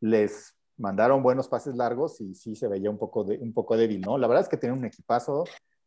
les 0.00 0.54
mandaron 0.76 1.22
buenos 1.22 1.48
pases 1.48 1.74
largos 1.76 2.20
y 2.20 2.34
sí 2.34 2.54
se 2.54 2.68
veía 2.68 2.90
un 2.90 2.98
poco, 2.98 3.24
de, 3.24 3.38
un 3.38 3.54
poco 3.54 3.74
débil, 3.74 4.02
¿no? 4.02 4.18
La 4.18 4.26
verdad 4.26 4.42
es 4.42 4.50
que 4.50 4.58
tiene 4.58 4.76
un 4.76 4.84
equipazo, 4.84 5.44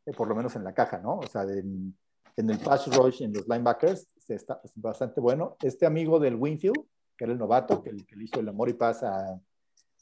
eh, 0.08 0.12
por 0.12 0.28
lo 0.28 0.34
menos 0.34 0.56
en 0.56 0.64
la 0.64 0.74
caja, 0.74 0.98
¿no? 0.98 1.20
O 1.20 1.28
sea, 1.28 1.46
de, 1.46 1.60
en 1.60 2.50
el 2.50 2.58
pass 2.58 2.88
rush, 2.98 3.22
en 3.22 3.34
los 3.34 3.48
linebackers, 3.48 4.08
está 4.28 4.60
bastante 4.74 5.22
bueno. 5.22 5.56
Este 5.62 5.86
amigo 5.86 6.20
del 6.20 6.34
Winfield, 6.34 6.84
que 7.20 7.26
era 7.26 7.34
el 7.34 7.40
novato, 7.40 7.84
que, 7.84 7.92
que 8.06 8.16
le 8.16 8.24
hizo 8.24 8.40
el 8.40 8.48
amor 8.48 8.70
y 8.70 8.74
paz 8.74 9.04
a, 9.04 9.38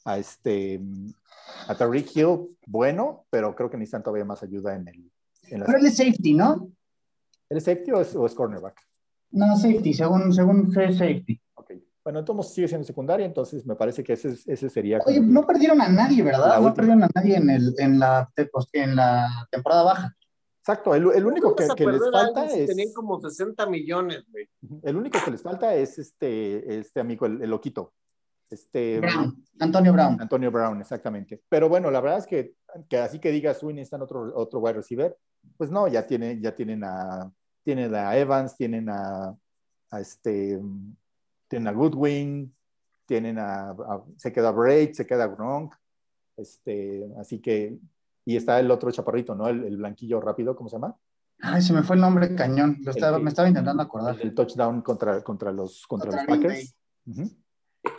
a, 0.04 0.18
este, 0.18 0.80
a 1.66 1.74
Tariq 1.74 2.16
Hill, 2.16 2.56
bueno, 2.64 3.26
pero 3.28 3.56
creo 3.56 3.68
que 3.68 3.76
necesitan 3.76 4.04
todavía 4.04 4.24
más 4.24 4.40
ayuda 4.44 4.76
en 4.76 4.86
el... 4.86 5.10
En 5.48 5.60
la 5.60 5.66
pero 5.66 5.78
él 5.78 5.86
es 5.86 5.96
safety, 5.96 6.34
¿no? 6.34 6.70
¿El 7.48 7.60
safety 7.60 7.90
o 7.90 8.00
es, 8.00 8.14
o 8.14 8.24
es, 8.24 8.34
cornerback? 8.34 8.80
No, 9.32 9.56
safety, 9.56 9.92
según, 9.94 10.32
según 10.32 10.70
safety. 10.72 11.40
Ok. 11.54 11.72
Bueno, 12.04 12.20
entonces 12.20 12.54
sigue 12.54 12.68
siendo 12.68 12.86
secundaria, 12.86 13.26
entonces 13.26 13.66
me 13.66 13.74
parece 13.74 14.04
que 14.04 14.12
ese, 14.12 14.36
ese 14.46 14.70
sería... 14.70 15.00
Oye, 15.04 15.18
no 15.18 15.44
perdieron 15.44 15.80
a 15.80 15.88
nadie, 15.88 16.22
¿verdad? 16.22 16.60
No 16.60 16.72
perdieron 16.72 17.02
a 17.02 17.08
nadie 17.12 17.36
en, 17.36 17.50
el, 17.50 17.74
en, 17.78 17.98
la, 17.98 18.30
en 18.74 18.94
la 18.94 19.48
temporada 19.50 19.82
baja. 19.82 20.16
Exacto, 20.68 20.94
el, 20.94 21.10
el 21.14 21.24
único 21.24 21.56
que, 21.56 21.66
que 21.74 21.86
les 21.86 22.10
falta 22.10 22.44
es... 22.44 22.66
Tenían 22.66 22.92
como 22.92 23.18
60 23.18 23.64
millones, 23.70 24.26
güey. 24.30 24.50
El 24.82 24.96
único 24.96 25.18
que 25.24 25.30
les 25.30 25.40
falta 25.40 25.74
es 25.74 25.98
este, 25.98 26.78
este 26.78 27.00
amigo, 27.00 27.24
el, 27.24 27.40
el 27.40 27.48
loquito. 27.48 27.94
Este, 28.50 29.00
Brown, 29.00 29.42
Antonio 29.60 29.94
Brown. 29.94 30.20
Antonio 30.20 30.50
Brown, 30.50 30.78
exactamente. 30.78 31.40
Pero 31.48 31.70
bueno, 31.70 31.90
la 31.90 32.02
verdad 32.02 32.18
es 32.18 32.26
que, 32.26 32.52
que 32.86 32.98
así 32.98 33.18
que 33.18 33.30
digas, 33.30 33.62
uy, 33.62 33.72
necesitan 33.72 34.02
otro, 34.02 34.30
otro 34.34 34.60
wide 34.60 34.74
receiver, 34.74 35.16
pues 35.56 35.70
no, 35.70 35.88
ya, 35.88 36.06
tiene, 36.06 36.38
ya 36.38 36.54
tienen, 36.54 36.84
a, 36.84 37.32
tienen 37.64 37.94
a 37.94 38.14
Evans, 38.18 38.54
tienen 38.54 38.90
a, 38.90 39.34
a 39.90 40.00
este, 40.02 40.60
tienen 41.48 41.68
a 41.68 41.72
Goodwin, 41.72 42.54
tienen 43.06 43.38
a, 43.38 43.70
a 43.70 44.04
se 44.18 44.30
queda 44.34 44.50
Braid, 44.50 44.92
se 44.92 45.06
queda 45.06 45.28
Gronk, 45.28 45.74
este, 46.36 47.08
así 47.18 47.38
que 47.40 47.78
y 48.28 48.36
está 48.36 48.60
el 48.60 48.70
otro 48.70 48.90
chaparrito, 48.90 49.34
¿no? 49.34 49.48
El, 49.48 49.64
el, 49.64 49.78
blanquillo 49.78 50.20
rápido, 50.20 50.54
¿cómo 50.54 50.68
se 50.68 50.76
llama? 50.76 50.94
Ay, 51.40 51.62
se 51.62 51.72
me 51.72 51.82
fue 51.82 51.96
el 51.96 52.02
nombre 52.02 52.34
cañón. 52.34 52.76
Lo 52.82 52.90
estaba, 52.90 53.16
que, 53.16 53.22
me 53.22 53.30
estaba 53.30 53.48
intentando 53.48 53.82
acordar. 53.82 54.16
El, 54.16 54.20
el 54.20 54.34
touchdown 54.34 54.82
contra, 54.82 55.22
contra 55.22 55.50
los, 55.50 55.86
contra, 55.86 56.10
contra 56.10 56.26
los 56.26 56.36
Packers. 56.36 56.76
Uh 57.06 57.10
-huh. 57.12 57.36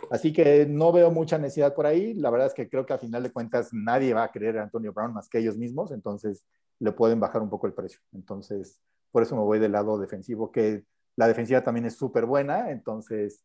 Así 0.08 0.32
que 0.32 0.66
no 0.66 0.92
veo 0.92 1.10
mucha 1.10 1.36
necesidad 1.36 1.74
por 1.74 1.84
ahí. 1.84 2.14
La 2.14 2.30
verdad 2.30 2.46
es 2.46 2.54
que 2.54 2.68
creo 2.68 2.86
que 2.86 2.92
al 2.92 3.00
final 3.00 3.24
de 3.24 3.32
cuentas 3.32 3.70
nadie 3.72 4.14
va 4.14 4.22
a 4.22 4.30
querer 4.30 4.56
a 4.58 4.62
Antonio 4.62 4.92
Brown 4.92 5.12
más 5.12 5.28
que 5.28 5.40
ellos 5.40 5.56
mismos, 5.56 5.90
entonces 5.90 6.44
le 6.78 6.92
pueden 6.92 7.18
bajar 7.18 7.42
un 7.42 7.50
poco 7.50 7.66
el 7.66 7.72
precio. 7.72 7.98
Entonces, 8.12 8.78
por 9.10 9.24
eso 9.24 9.34
me 9.34 9.42
voy 9.42 9.58
del 9.58 9.72
lado 9.72 9.98
defensivo, 9.98 10.52
que 10.52 10.84
la 11.16 11.26
defensiva 11.26 11.64
también 11.64 11.86
es 11.86 11.96
súper 11.96 12.24
buena. 12.24 12.70
Entonces, 12.70 13.42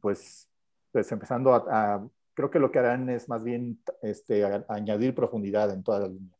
pues, 0.00 0.48
pues 0.90 1.12
empezando 1.12 1.54
a, 1.54 1.64
a 1.68 2.08
creo 2.36 2.50
que 2.50 2.58
lo 2.58 2.70
que 2.70 2.78
harán 2.78 3.08
es 3.08 3.28
más 3.28 3.42
bien 3.42 3.82
este, 4.02 4.44
a, 4.44 4.64
a 4.68 4.74
añadir 4.74 5.14
profundidad 5.14 5.72
en 5.72 5.82
todas 5.82 6.02
las 6.02 6.10
líneas. 6.10 6.36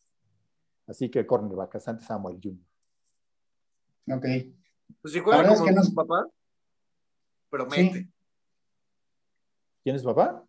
Así 0.86 1.10
que 1.10 1.26
cornerback, 1.26 1.74
Asante 1.74 2.04
Samuel 2.04 2.38
Jr. 2.40 4.16
Ok. 4.16 4.24
Pues 5.00 5.14
si 5.14 5.20
juega 5.20 5.42
como 5.42 5.54
es 5.54 5.62
que 5.62 5.72
no... 5.72 5.82
su 5.82 5.94
papá, 5.94 6.26
promete. 7.48 8.00
Sí. 8.00 8.12
¿Quién 9.82 9.96
es 9.96 10.02
su 10.02 10.08
papá? 10.08 10.44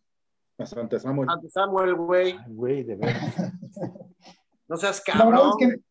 Asante 0.58 1.00
Samuel. 1.00 1.30
Asante 1.30 1.50
Samuel, 1.50 1.96
güey. 1.96 2.38
Güey, 2.48 2.84
de 2.84 2.96
verdad. 2.98 3.54
no 4.68 4.78
seas 4.78 5.02
cabrón. 5.02 5.52
Es 5.60 5.68
que 5.68 5.82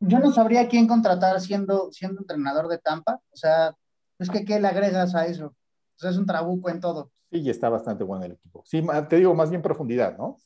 yo 0.00 0.18
no 0.18 0.30
sabría 0.32 0.68
quién 0.68 0.86
contratar 0.86 1.40
siendo, 1.40 1.90
siendo 1.92 2.20
entrenador 2.20 2.68
de 2.68 2.78
Tampa. 2.78 3.20
O 3.30 3.36
sea, 3.36 3.74
es 4.18 4.28
que 4.28 4.44
¿qué 4.44 4.60
le 4.60 4.68
agregas 4.68 5.14
a 5.14 5.26
eso? 5.26 5.46
O 5.46 5.98
sea, 5.98 6.10
es 6.10 6.18
un 6.18 6.26
trabuco 6.26 6.68
en 6.68 6.80
todo. 6.80 7.10
Y 7.36 7.50
está 7.50 7.68
bastante 7.68 8.04
bueno 8.04 8.24
el 8.24 8.32
equipo. 8.32 8.62
Sí, 8.66 8.84
te 9.08 9.16
digo, 9.16 9.34
más 9.34 9.50
bien 9.50 9.62
profundidad, 9.62 10.16
¿no? 10.16 10.40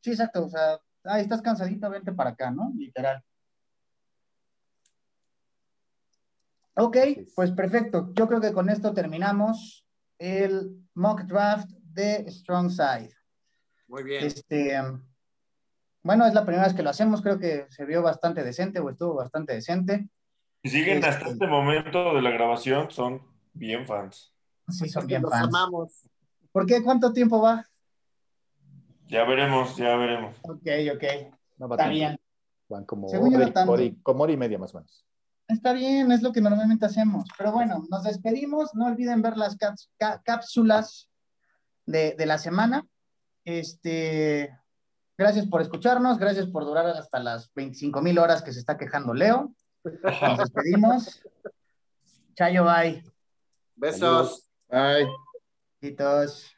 Sí, 0.00 0.10
exacto. 0.10 0.44
O 0.44 0.48
sea, 0.48 0.80
ahí 1.04 1.22
estás 1.22 1.42
cansadito, 1.42 1.88
vente 1.90 2.12
para 2.12 2.30
acá, 2.30 2.50
¿no? 2.50 2.72
Literal. 2.76 3.22
Ok, 6.74 6.96
pues 7.34 7.50
perfecto. 7.52 8.12
Yo 8.14 8.26
creo 8.26 8.40
que 8.40 8.52
con 8.52 8.70
esto 8.70 8.94
terminamos 8.94 9.86
el 10.18 10.86
mock 10.94 11.22
draft 11.22 11.68
de 11.70 12.30
Strong 12.30 12.70
Side. 12.70 13.14
Muy 13.88 14.02
bien. 14.02 14.24
Este, 14.24 14.80
bueno, 16.02 16.26
es 16.26 16.34
la 16.34 16.44
primera 16.44 16.64
vez 16.64 16.74
que 16.74 16.82
lo 16.82 16.90
hacemos. 16.90 17.20
Creo 17.20 17.38
que 17.38 17.66
se 17.68 17.84
vio 17.84 18.02
bastante 18.02 18.42
decente 18.42 18.80
o 18.80 18.88
estuvo 18.88 19.14
bastante 19.14 19.52
decente. 19.54 20.08
Y 20.62 20.70
siguen 20.70 20.98
este, 20.98 21.08
hasta 21.08 21.28
este 21.28 21.46
momento 21.46 22.14
de 22.14 22.22
la 22.22 22.30
grabación, 22.30 22.90
son 22.90 23.20
bien 23.52 23.86
fans. 23.86 24.32
Sí, 24.68 24.88
son 24.88 25.06
bien 25.06 25.22
fans. 25.22 25.48
Amamos. 25.48 26.08
¿Por 26.52 26.66
qué? 26.66 26.82
¿Cuánto 26.82 27.12
tiempo 27.12 27.40
va? 27.40 27.66
Ya 29.08 29.24
veremos, 29.24 29.76
ya 29.76 29.96
veremos. 29.96 30.36
Ok, 30.42 30.66
ok. 30.94 31.04
No 31.58 31.70
Está 31.70 31.88
bien. 31.88 32.18
Van 32.68 32.84
como 32.84 33.08
hora, 33.08 33.52
hora, 33.66 33.82
y, 33.82 33.94
como 33.96 34.22
hora 34.22 34.32
y 34.32 34.36
media 34.36 34.58
más 34.58 34.74
o 34.74 34.78
menos. 34.78 35.04
Está 35.48 35.72
bien, 35.72 36.10
es 36.12 36.22
lo 36.22 36.32
que 36.32 36.40
normalmente 36.40 36.86
hacemos. 36.86 37.28
Pero 37.36 37.52
bueno, 37.52 37.84
nos 37.90 38.04
despedimos. 38.04 38.74
No 38.74 38.86
olviden 38.86 39.20
ver 39.20 39.36
las 39.36 39.56
cápsulas 40.24 41.10
de, 41.84 42.14
de, 42.16 42.26
la 42.26 42.38
semana. 42.38 42.86
Este, 43.44 44.56
gracias 45.18 45.46
por 45.46 45.60
escucharnos. 45.60 46.18
Gracias 46.18 46.46
por 46.46 46.64
durar 46.64 46.86
hasta 46.86 47.18
las 47.18 47.52
25 47.54 48.00
mil 48.00 48.18
horas 48.18 48.42
que 48.42 48.52
se 48.52 48.60
está 48.60 48.78
quejando 48.78 49.12
Leo. 49.12 49.54
Nos 49.84 50.38
despedimos. 50.38 51.22
Chayo, 52.34 52.64
bye. 52.64 53.04
Besos. 53.76 54.51
Bye. 54.72 55.06
Besitos. 55.82 56.51